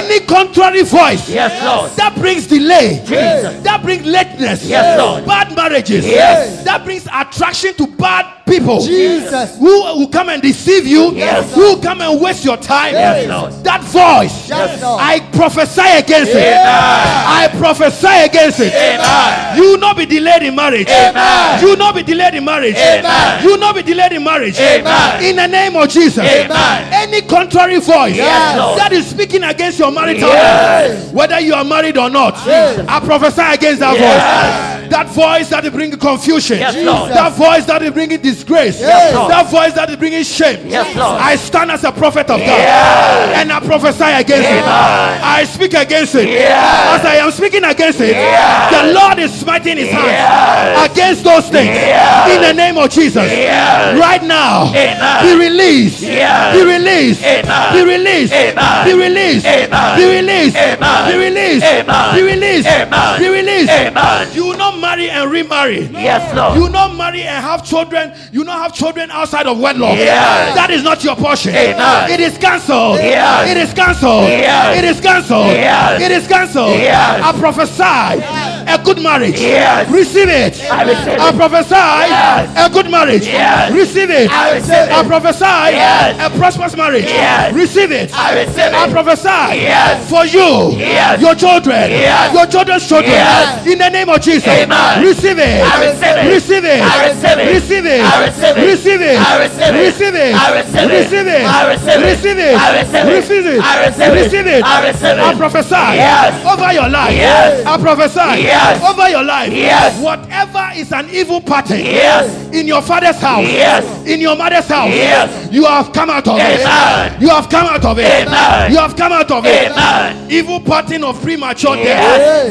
Any 0.03 0.25
contrary 0.25 0.83
voice 0.83 1.29
Yes, 1.29 1.61
Lord. 1.63 1.91
that 1.97 2.15
brings 2.15 2.47
delay, 2.47 2.99
Jesus. 3.05 3.61
that 3.63 3.81
brings 3.83 4.05
lateness, 4.05 4.63
Yes, 4.65 4.97
Lord. 4.99 5.25
bad 5.25 5.55
marriages, 5.55 6.05
Yes. 6.05 6.63
that 6.63 6.83
brings 6.85 7.05
attraction 7.07 7.73
to 7.75 7.87
bad 7.87 8.25
people. 8.45 8.79
Jesus. 8.79 9.57
Who 9.57 9.65
will 9.83 10.07
come 10.07 10.29
and 10.29 10.41
deceive 10.41 10.87
you? 10.87 11.11
Yes. 11.13 11.53
Who 11.53 11.61
will 11.61 11.81
come 11.81 12.01
and 12.01 12.21
waste 12.21 12.45
your 12.45 12.57
time? 12.57 12.93
Yes, 12.93 13.27
Lord. 13.27 13.53
That 13.63 13.81
voice, 13.81 14.47
Yes, 14.49 14.81
Lord. 14.81 15.01
I 15.01 15.19
prophesy 15.31 15.81
against 15.81 16.31
it. 16.31 16.37
Amen. 16.37 16.65
I 16.65 17.49
prophesy 17.57 18.07
against 18.07 18.59
it. 18.61 18.73
Amen. 18.73 19.57
You 19.57 19.71
will 19.71 19.77
not 19.79 19.97
be 19.97 20.05
delayed 20.05 20.43
in 20.43 20.55
marriage. 20.55 20.87
Amen. 20.89 21.61
You 21.61 21.69
will 21.69 21.77
not 21.77 21.95
be 21.95 22.03
delayed 22.03 22.35
in 22.35 22.45
marriage. 22.45 22.75
Amen. 22.75 23.03
You 23.43 23.49
will 23.51 23.57
not 23.59 23.75
be 23.75 23.83
delayed 23.83 24.11
in 24.13 24.23
marriage. 24.23 24.57
Amen. 24.59 25.23
In 25.23 25.35
the 25.35 25.47
name 25.47 25.75
of 25.75 25.89
Jesus. 25.89 26.19
Amen. 26.25 26.89
Any 26.93 27.21
contrary 27.21 27.79
voice 27.79 28.15
Yes, 28.15 28.77
that 28.77 28.91
is 28.93 29.05
speaking 29.07 29.43
against 29.43 29.79
your 29.79 29.91
marital 29.91 30.29
Yes. 30.29 31.03
life, 31.05 31.13
whether 31.13 31.39
you 31.39 31.53
are 31.53 31.63
married 31.63 31.97
or 31.97 32.09
not, 32.09 32.35
I 32.47 32.99
prophesy 33.03 33.41
against 33.41 33.79
that 33.79 33.97
Yes. 33.97 34.81
voice. 34.83 34.89
That 34.89 35.07
voice 35.09 35.49
that 35.49 35.65
is 35.65 35.71
bringing 35.71 35.99
confusion. 35.99 36.59
That 36.59 37.33
voice 37.35 37.65
that 37.65 37.81
is 37.83 37.91
bringing 37.91 38.21
disgrace. 38.21 38.79
Yes, 38.79 39.13
That 39.27 39.49
voice 39.51 39.73
that 39.73 39.89
is 39.89 39.95
bringing 39.97 40.23
shame. 40.23 40.71
I 40.73 41.35
stand 41.35 41.71
as 41.71 41.83
a 41.83 41.91
prophet 41.91 42.29
of 42.29 42.39
God 42.39 42.47
Yes. 42.47 43.37
and 43.41 43.51
I 43.51 43.59
prophesy 43.59 44.03
against 44.03 44.49
it. 44.49 44.63
I 44.65 45.43
speak 45.45 45.73
against 45.73 46.15
it. 46.15 46.27
Yes. 46.29 46.99
As 46.99 47.05
I 47.05 47.15
am 47.17 47.31
speaking 47.31 47.63
against 47.63 47.99
it, 48.01 48.11
Yes. 48.15 48.71
the 48.71 48.93
Lord 48.93 49.19
is 49.19 49.33
smiting 49.33 49.77
his 49.77 49.89
hands 49.89 50.07
Yes. 50.07 50.91
against 50.91 51.23
those 51.23 51.45
things 51.49 51.75
Yes. 51.75 52.31
in 52.35 52.41
the 52.41 52.53
name 52.53 52.77
of 52.77 52.89
Jesus. 52.89 53.06
Yes. 53.15 53.99
Right 53.99 54.23
now, 54.23 54.69
Amen. 54.73 55.23
be 55.25 55.45
released. 55.45 56.01
Yes. 56.01 56.55
Be 56.55 56.63
released. 56.63 57.23
Amen. 57.23 57.73
Be 57.73 57.83
released. 57.93 58.33
Amen. 58.33 58.85
Be 58.85 58.93
released. 58.93 59.45
Amen. 59.45 59.97
Be 59.97 60.05
released. 60.05 60.55
Amen. 60.57 61.11
Be 61.11 61.17
released. 61.17 61.65
Amen. 61.65 62.15
Be 62.15 62.21
released. 62.23 62.67
Amen. 62.67 63.19
Be 63.19 63.29
released. 63.29 63.71
Amen. 63.71 64.33
You 64.33 64.45
will 64.45 64.57
not 64.57 64.79
marry 64.79 65.09
and 65.09 65.31
remarry. 65.31 65.85
Yes, 65.93 66.35
Lord. 66.35 66.55
You 66.55 66.63
will 66.63 66.71
not 66.71 66.95
marry 66.95 67.23
and 67.23 67.43
have 67.43 67.65
children. 67.65 68.13
You 68.31 68.39
will 68.41 68.47
not 68.47 68.59
have 68.59 68.73
children 68.73 69.09
outside 69.11 69.47
of 69.47 69.59
wedlock. 69.59 69.97
Yes. 69.97 70.55
That 70.55 70.69
is 70.69 70.83
not 70.83 71.03
your 71.03 71.15
portion. 71.15 71.55
Amen. 71.55 72.11
It 72.11 72.19
is 72.19 72.37
cancelled. 72.37 72.97
Yes. 72.97 73.49
It 73.51 73.57
is 73.57 73.73
cancelled. 73.73 74.23
Yes. 74.27 74.77
It 74.77 74.85
is 74.85 74.99
cancelled. 75.01 75.47
Yes. 75.47 76.01
It 76.01 76.11
is 76.11 76.27
cancelled. 76.27 76.71
Yes. 76.71 77.21
I 77.23 77.31
prophesy 77.39 78.56
a 78.67 78.77
good 78.83 79.01
marriage. 79.01 79.39
Yes. 79.39 79.89
Receive 79.89 80.29
it. 80.29 80.59
I 80.69 80.83
receive 80.83 81.07
it. 81.07 81.19
I 81.19 81.31
prophesy 81.31 81.75
yes. 81.75 82.69
a 82.69 82.73
good 82.73 82.91
marriage. 82.91 83.25
Yes. 83.25 83.71
Receive 83.71 84.09
it. 84.09 84.29
I 84.29 84.55
receive 84.55 84.73
it. 84.73 84.91
I 84.91 85.03
prophesy 85.07 85.45
yes. 85.45 86.19
a 86.19 86.37
prosperous 86.37 86.75
marriage. 86.75 87.05
Yes. 87.05 87.53
Receive 87.53 87.91
it. 87.91 88.13
I 88.13 88.43
receive 88.43 88.57
it. 88.57 88.73
I 88.73 88.91
prophesy 88.91 89.63
yes. 89.63 90.09
for 90.09 90.25
you, 90.25 90.77
yes. 90.77 91.21
your 91.21 91.35
children, 91.35 91.89
yes. 91.89 92.33
your 92.33 92.45
children's 92.45 92.87
children. 92.87 93.11
Yes. 93.11 93.65
In 93.65 93.77
the 93.79 93.89
name 93.89 94.09
of 94.09 94.21
Jesus. 94.21 94.47
Amen. 94.47 95.03
Receive 95.03 95.39
it. 95.39 95.63
I 95.63 95.87
receive 95.87 96.17
it. 96.17 96.33
Receive 96.33 96.65
it. 96.65 96.81
I 96.81 97.07
receive 97.07 97.37
it. 97.37 97.47
Receive 97.47 97.85
it. 97.85 98.01
I 98.03 98.27
receive 98.27 98.57
it. 98.57 98.67
Receive 98.67 99.01
it. 99.01 99.15
I 99.15 99.37
receive 99.39 100.15
it. 100.15 100.25
I 100.27 101.69
receive 101.71 101.87
it. 101.87 102.17
Receive 102.17 102.37
it. 102.37 102.55
I 102.55 102.79
receive 102.79 102.95
it. 102.95 103.15
Receive 103.17 103.47
it. 103.47 103.61
I 103.63 104.87
receive 104.87 105.17
it. 105.17 105.19
I 105.23 105.35
prophesy 105.35 105.75
yes. 105.75 106.45
over 106.45 106.73
your 106.73 106.89
life. 106.89 107.15
Yes. 107.15 107.65
I 107.65 107.77
prophesy. 107.77 108.43
Yes 108.43 108.56
over 108.89 109.09
your 109.09 109.23
life. 109.23 109.51
Yes. 109.53 109.99
Whatever 110.01 110.69
is 110.75 110.91
an 110.91 111.09
evil 111.11 111.41
pattern 111.41 111.79
Yes. 111.79 112.29
in 112.51 112.67
your 112.67 112.81
father's 112.81 113.19
house, 113.19 113.47
Yes. 113.47 113.83
in 114.05 114.19
your 114.21 114.35
mother's 114.35 114.67
house, 114.67 114.93
Yes. 114.93 115.29
you 115.51 115.65
have 115.65 115.91
come 115.93 116.09
out 116.09 116.27
of 116.27 116.39
Amen. 116.39 117.11
it. 117.15 117.21
You 117.21 117.29
have 117.29 117.49
come 117.49 117.67
out 117.67 117.85
of 117.85 117.99
it. 117.99 118.05
Amen. 118.27 118.71
You 118.71 118.77
have 118.77 118.95
come 118.95 119.11
out 119.11 119.31
of 119.31 119.45
it. 119.45 119.71
Amen. 119.71 120.27
Evil 120.29 120.59
pattern 120.59 121.03
of 121.03 121.21
premature 121.21 121.75
Yes. 121.77 121.87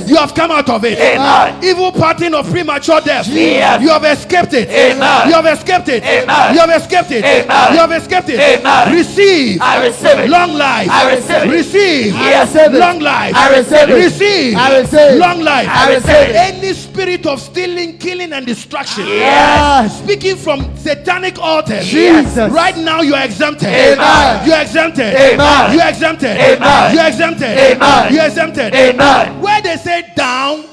death. 0.02 0.08
You 0.08 0.16
have 0.16 0.34
come 0.34 0.50
out 0.50 0.68
of 0.68 0.84
it. 0.84 0.98
Amen. 0.98 1.54
Evil 1.62 1.92
pattern 1.92 2.34
of 2.34 2.50
premature 2.50 3.00
death. 3.00 3.26
Yes. 3.28 3.82
You 3.82 3.88
have 3.90 4.04
escaped 4.04 4.54
it. 4.54 4.68
Amen. 4.70 5.28
You 5.28 5.34
have 5.34 5.46
escaped 5.46 5.88
it. 5.88 6.02
Amen. 6.04 6.54
You 6.54 6.60
have 6.60 6.70
escaped 6.70 7.10
it. 7.12 7.24
Amen. 7.24 7.72
You 7.72 7.78
have 7.78 7.92
escaped 7.92 8.28
it. 8.28 8.40
Amen. 8.40 8.92
Receive. 8.94 9.60
I 9.62 9.86
receive 9.86 10.18
it. 10.18 10.30
Long 10.30 10.54
life. 10.54 10.88
I 10.90 11.14
receive 11.14 11.42
it. 11.44 11.50
Receive. 11.50 12.14
Yes. 12.14 12.54
Long 12.72 13.00
life. 13.00 13.34
I 13.36 13.56
receive 13.58 13.88
it. 13.88 13.94
Receive. 13.94 14.56
I 14.56 14.78
receive. 14.78 15.18
Long 15.18 15.40
life. 15.42 15.68
I 15.68 15.94
Any 16.04 16.72
spirit 16.74 17.26
of 17.26 17.40
stealing, 17.40 17.98
killing, 17.98 18.32
and 18.32 18.46
destruction. 18.46 19.06
Yes. 19.06 19.98
Speaking 20.02 20.36
from 20.36 20.76
satanic 20.76 21.38
altars. 21.38 21.86
Jesus. 21.86 22.52
Right 22.52 22.76
now 22.76 23.00
you 23.00 23.14
are 23.14 23.24
exempted. 23.24 23.68
Amen. 23.68 24.46
You 24.46 24.52
are 24.52 24.62
exempted. 24.62 25.14
Amen. 25.14 25.72
You 25.72 25.80
are 25.80 25.88
exempted. 25.88 26.36
Amen. 26.36 26.92
You 26.92 27.00
are 27.00 27.08
exempted. 27.08 27.58
Amen. 27.58 28.12
You 28.12 28.20
are 28.20 28.26
exempted. 28.26 28.74
Amen. 28.74 29.40
Where 29.40 29.62
they 29.62 29.76
say 29.76 30.12
down, 30.16 30.64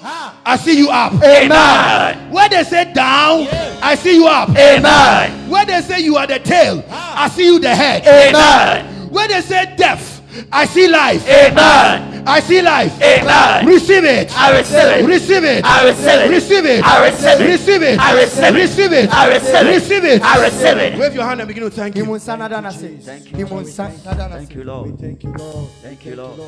I 0.45 0.57
see 0.57 0.77
you 0.77 0.89
up. 0.89 1.13
Amen. 1.23 2.31
Where 2.31 2.49
they 2.49 2.63
say 2.63 2.91
down, 2.93 3.47
I 3.81 3.95
see 3.95 4.15
you 4.15 4.27
up. 4.27 4.49
Amen. 4.49 5.49
Where 5.49 5.65
they 5.65 5.81
say 5.81 5.99
you 6.01 6.17
are 6.17 6.27
the 6.27 6.39
tail, 6.39 6.83
I 6.89 7.29
see 7.29 7.45
you 7.45 7.59
the 7.59 7.73
head. 7.73 8.03
Amen. 8.05 9.09
Where 9.09 9.27
they 9.27 9.41
say 9.41 9.73
death, 9.77 10.21
I 10.51 10.65
see 10.65 10.87
life. 10.87 11.27
Amen. 11.27 12.12
I 12.25 12.39
see 12.39 12.61
life. 12.61 13.01
Amen. 13.01 13.65
Receive 13.65 14.03
it. 14.05 14.31
I 14.37 14.57
receive 14.57 14.77
it. 14.77 15.05
Receive 15.05 15.43
it. 15.43 15.65
I 15.65 15.85
receive 15.89 16.21
it. 16.21 16.29
Receive 16.29 16.65
it. 16.65 16.83
I 16.83 17.05
receive 17.05 17.41
it. 17.41 17.45
Receive 17.45 17.83
it. 17.83 17.99
I 17.99 18.13
receive 18.17 18.43
it. 18.43 18.55
Receive 18.55 18.93
it. 18.93 19.09
I 19.13 19.27
receive 19.33 19.53
it. 19.53 19.73
Receive 19.73 20.03
it. 20.05 20.21
I 20.21 20.43
receive 20.43 20.77
it. 20.77 20.99
Wave 20.99 21.15
your 21.15 21.23
hand 21.25 21.41
and 21.41 21.47
begin 21.47 21.63
to 21.63 21.69
thank 21.69 21.95
Himu 21.95 22.07
you. 22.07 22.15
nsa 22.15 22.37
nada 22.37 22.61
n'ase. 22.61 22.89
Himu 23.37 23.61
nsa 23.61 23.91
nada 24.05 24.29
n'ase. 24.29 24.37
Thank 24.37 24.55
you, 24.55 24.63
Lord. 24.63 24.99
Thank 24.99 25.23
you, 25.23 25.33
Lord. 25.37 25.69
Thank 25.81 26.05
you, 26.05 26.15
Lord. 26.15 26.39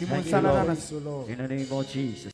Thank 0.00 0.30
you, 0.30 0.40
Lord. 0.40 1.28
In 1.28 1.38
the 1.38 1.48
name 1.48 1.72
of 1.72 1.88
Jesus. 1.92 2.26